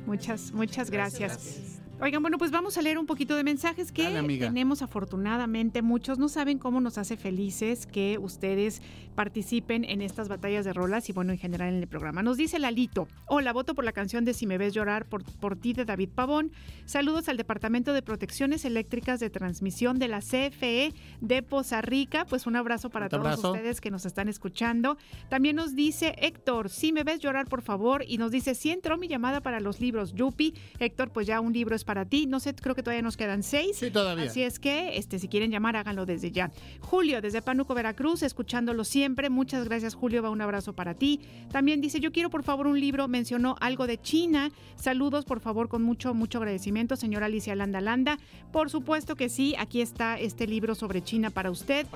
Muchas, 0.07 0.51
muchas 0.51 0.89
gracias. 0.89 1.81
Oigan, 2.01 2.21
bueno, 2.21 2.37
pues 2.37 2.51
vamos 2.51 2.77
a 2.77 2.81
leer 2.81 2.97
un 2.97 3.05
poquito 3.05 3.37
de 3.37 3.45
mensajes 3.45 3.93
que 3.93 4.03
Dale, 4.03 4.37
tenemos 4.37 4.81
afortunadamente. 4.81 5.81
Muchos 5.81 6.19
no 6.19 6.27
saben 6.27 6.59
cómo 6.59 6.81
nos 6.81 6.97
hace 6.97 7.15
felices 7.15 7.87
que 7.87 8.17
ustedes 8.19 8.81
participen 9.15 9.85
en 9.85 10.01
estas 10.01 10.27
batallas 10.27 10.65
de 10.65 10.73
rolas 10.73 11.07
y 11.09 11.13
bueno, 11.13 11.31
en 11.31 11.39
general 11.39 11.69
en 11.69 11.79
el 11.81 11.87
programa. 11.87 12.21
Nos 12.21 12.35
dice 12.35 12.59
Lalito, 12.59 13.07
hola, 13.27 13.53
voto 13.53 13.75
por 13.75 13.85
la 13.85 13.93
canción 13.93 14.25
de 14.25 14.33
Si 14.33 14.45
me 14.45 14.57
ves 14.57 14.73
llorar 14.73 15.05
por, 15.05 15.23
por 15.23 15.55
ti 15.55 15.71
de 15.71 15.85
David 15.85 16.09
Pavón. 16.13 16.51
Saludos 16.83 17.29
al 17.29 17.37
Departamento 17.37 17.93
de 17.93 18.01
Protecciones 18.01 18.65
Eléctricas 18.65 19.21
de 19.21 19.29
Transmisión 19.29 19.97
de 19.97 20.09
la 20.09 20.19
CFE 20.19 20.93
de 21.21 21.43
Poza 21.43 21.81
Rica. 21.81 22.25
Pues 22.25 22.45
un 22.45 22.57
abrazo 22.57 22.89
para 22.89 23.07
todos 23.07 23.25
abrazo. 23.25 23.53
ustedes 23.53 23.79
que 23.79 23.89
nos 23.89 24.05
están 24.05 24.27
escuchando. 24.27 24.97
También 25.29 25.55
nos 25.55 25.75
dice 25.75 26.13
Héctor, 26.17 26.69
si 26.69 26.91
me 26.91 27.05
ves 27.05 27.21
llorar, 27.21 27.47
por 27.47 27.61
favor. 27.61 28.03
Y 28.05 28.17
nos 28.17 28.31
dice, 28.31 28.53
si 28.53 28.71
entró 28.71 28.97
mi 28.97 29.07
llamada 29.07 29.39
para 29.39 29.61
los 29.61 29.79
libros 29.79 30.13
Yupi. 30.13 30.53
Héctor, 30.79 31.11
pues 31.11 31.25
ya 31.25 31.39
un 31.39 31.53
libro 31.53 31.73
es 31.73 31.84
para 31.85 32.05
ti. 32.05 32.25
No 32.25 32.39
sé, 32.39 32.53
creo 32.55 32.75
que 32.75 32.83
todavía 32.83 33.01
nos 33.01 33.15
quedan 33.15 33.43
seis. 33.43 33.77
Sí, 33.77 33.91
todavía. 33.91 34.25
Así 34.25 34.43
es 34.43 34.59
que, 34.59 34.97
este, 34.97 35.19
si 35.19 35.27
quieren 35.27 35.51
llamar, 35.51 35.75
háganlo 35.75 36.05
desde 36.05 36.31
ya. 36.31 36.51
Julio, 36.81 37.21
desde 37.21 37.41
Pánuco, 37.41 37.73
Veracruz, 37.73 38.23
escuchándolo 38.23 38.83
siempre. 38.83 39.29
Muchas 39.29 39.65
gracias, 39.65 39.95
Julio. 39.95 40.21
Va 40.21 40.29
un 40.29 40.41
abrazo 40.41 40.73
para 40.73 40.95
ti. 40.95 41.21
También 41.51 41.79
dice, 41.79 41.99
yo 41.99 42.11
quiero 42.11 42.29
por 42.29 42.43
favor 42.43 42.67
un 42.67 42.79
libro. 42.79 43.07
Mencionó 43.07 43.55
algo 43.61 43.87
de 43.87 44.01
China. 44.01 44.51
Saludos, 44.75 45.25
por 45.25 45.39
favor, 45.39 45.69
con 45.69 45.83
mucho, 45.83 46.13
mucho 46.13 46.39
agradecimiento, 46.39 46.95
señora 46.95 47.27
Alicia 47.27 47.55
Landa 47.55 47.81
Landa. 47.81 48.17
Por 48.51 48.69
supuesto 48.69 49.15
que 49.15 49.29
sí, 49.29 49.55
aquí 49.57 49.81
está 49.81 50.19
este 50.19 50.47
libro 50.47 50.75
sobre 50.75 51.03
China 51.03 51.29
para 51.29 51.51
usted. 51.51 51.87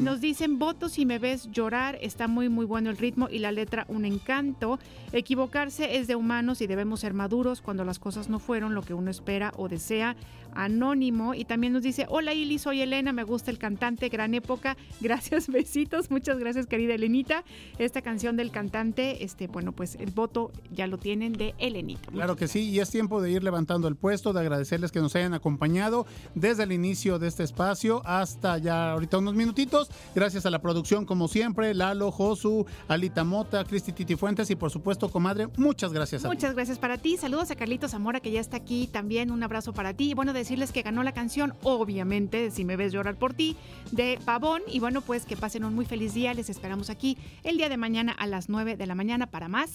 Nos 0.00 0.20
dicen, 0.20 0.58
votos 0.58 0.92
si 0.92 1.06
me 1.06 1.18
ves 1.18 1.50
llorar. 1.52 1.98
Está 2.00 2.28
muy, 2.28 2.48
muy 2.48 2.66
bueno 2.66 2.90
el 2.90 2.96
ritmo 2.96 3.28
y 3.30 3.38
la 3.38 3.52
letra 3.52 3.86
un 3.88 4.04
encanto. 4.04 4.78
Equivocarse 5.12 5.96
es 5.96 6.06
de 6.06 6.16
humanos 6.16 6.60
y 6.60 6.66
debemos 6.66 7.00
ser 7.00 7.14
maduros 7.14 7.60
cuando 7.60 7.84
las 7.84 7.98
cosas 7.98 8.28
no 8.28 8.38
fueron 8.38 8.74
lo 8.74 8.82
que 8.82 8.94
uno 8.94 9.10
espera 9.10 9.35
o 9.56 9.68
desea. 9.68 10.16
Anónimo. 10.56 11.34
Y 11.34 11.44
también 11.44 11.72
nos 11.72 11.82
dice, 11.82 12.06
hola 12.08 12.32
Ili, 12.32 12.58
soy 12.58 12.80
Elena, 12.80 13.12
me 13.12 13.22
gusta 13.24 13.50
el 13.50 13.58
cantante, 13.58 14.08
gran 14.08 14.34
época. 14.34 14.76
Gracias, 15.00 15.48
besitos. 15.48 16.10
Muchas 16.10 16.38
gracias, 16.38 16.66
querida 16.66 16.94
Elenita. 16.94 17.44
Esta 17.78 18.02
canción 18.02 18.36
del 18.36 18.50
cantante, 18.50 19.24
este, 19.24 19.46
bueno, 19.46 19.72
pues 19.72 19.96
el 19.96 20.10
voto 20.10 20.50
ya 20.72 20.86
lo 20.86 20.98
tienen 20.98 21.34
de 21.34 21.54
Elenita. 21.58 22.10
Claro 22.10 22.36
que 22.36 22.48
sí, 22.48 22.70
y 22.70 22.80
es 22.80 22.90
tiempo 22.90 23.20
de 23.20 23.30
ir 23.30 23.44
levantando 23.44 23.88
el 23.88 23.96
puesto, 23.96 24.32
de 24.32 24.40
agradecerles 24.40 24.92
que 24.92 25.00
nos 25.00 25.14
hayan 25.14 25.34
acompañado 25.34 26.06
desde 26.34 26.62
el 26.62 26.72
inicio 26.72 27.18
de 27.18 27.28
este 27.28 27.42
espacio 27.42 28.02
hasta 28.04 28.58
ya 28.58 28.92
ahorita 28.92 29.18
unos 29.18 29.34
minutitos. 29.34 29.90
Gracias 30.14 30.46
a 30.46 30.50
la 30.50 30.60
producción, 30.60 31.04
como 31.04 31.28
siempre, 31.28 31.74
Lalo, 31.74 32.10
Josu, 32.10 32.66
Alita 32.88 33.24
Mota, 33.24 33.64
Cristi 33.64 33.92
Titi 33.92 34.16
Fuentes 34.16 34.50
y 34.50 34.56
por 34.56 34.70
supuesto, 34.70 35.10
comadre, 35.10 35.48
muchas 35.56 35.92
gracias 35.92 36.24
a 36.24 36.28
ti. 36.28 36.34
Muchas 36.34 36.54
gracias 36.54 36.78
para 36.78 36.98
ti. 36.98 37.16
Saludos 37.16 37.50
a 37.50 37.56
Carlitos 37.56 37.90
Zamora 37.90 38.20
que 38.20 38.30
ya 38.30 38.40
está 38.40 38.56
aquí 38.56 38.88
también. 38.90 39.30
Un 39.30 39.42
abrazo 39.42 39.72
para 39.72 39.94
ti. 39.94 40.10
Y 40.10 40.14
bueno, 40.14 40.32
decirles 40.46 40.70
que 40.70 40.82
ganó 40.82 41.02
la 41.02 41.10
canción, 41.10 41.54
obviamente, 41.64 42.52
Si 42.52 42.64
me 42.64 42.76
ves 42.76 42.92
llorar 42.92 43.16
por 43.16 43.34
ti, 43.34 43.56
de 43.90 44.16
Pavón. 44.24 44.62
Y 44.68 44.78
bueno, 44.78 45.00
pues 45.00 45.26
que 45.26 45.36
pasen 45.36 45.64
un 45.64 45.74
muy 45.74 45.86
feliz 45.86 46.14
día. 46.14 46.34
Les 46.34 46.48
esperamos 46.48 46.88
aquí 46.88 47.18
el 47.42 47.56
día 47.56 47.68
de 47.68 47.76
mañana 47.76 48.12
a 48.12 48.28
las 48.28 48.48
9 48.48 48.76
de 48.76 48.86
la 48.86 48.94
mañana 48.94 49.26
para 49.26 49.48
más. 49.48 49.70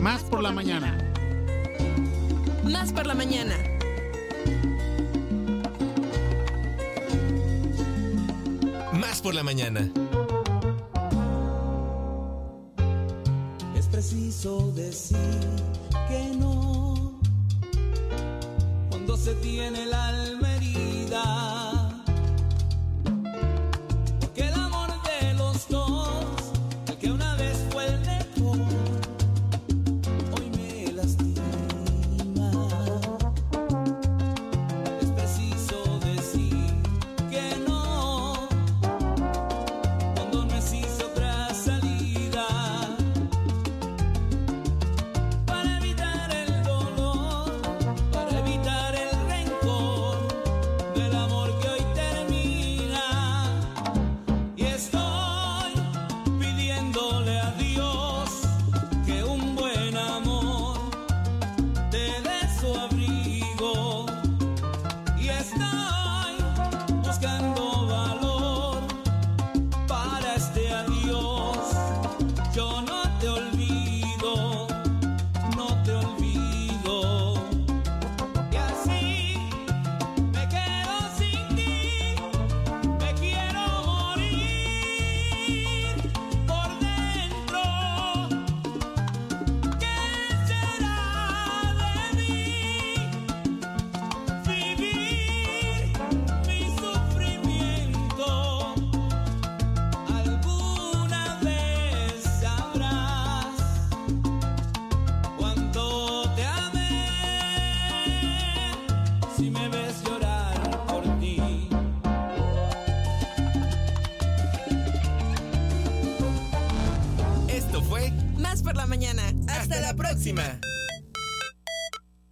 Más 0.00 0.24
por 0.24 0.42
la 0.42 0.50
mañana. 0.50 0.98
Más 2.64 2.92
por 2.92 3.06
la 3.06 3.14
mañana. 3.14 3.54
Más 8.92 9.22
por 9.22 9.34
la 9.36 9.44
mañana. 9.44 9.88
Es 13.76 13.86
preciso 13.86 14.72
decir 14.72 15.16
que 16.08 16.36
no 16.36 16.67
cuando 19.08 19.24
se 19.24 19.34
tiene 19.36 19.84
el 19.84 19.94
alma 19.94 20.47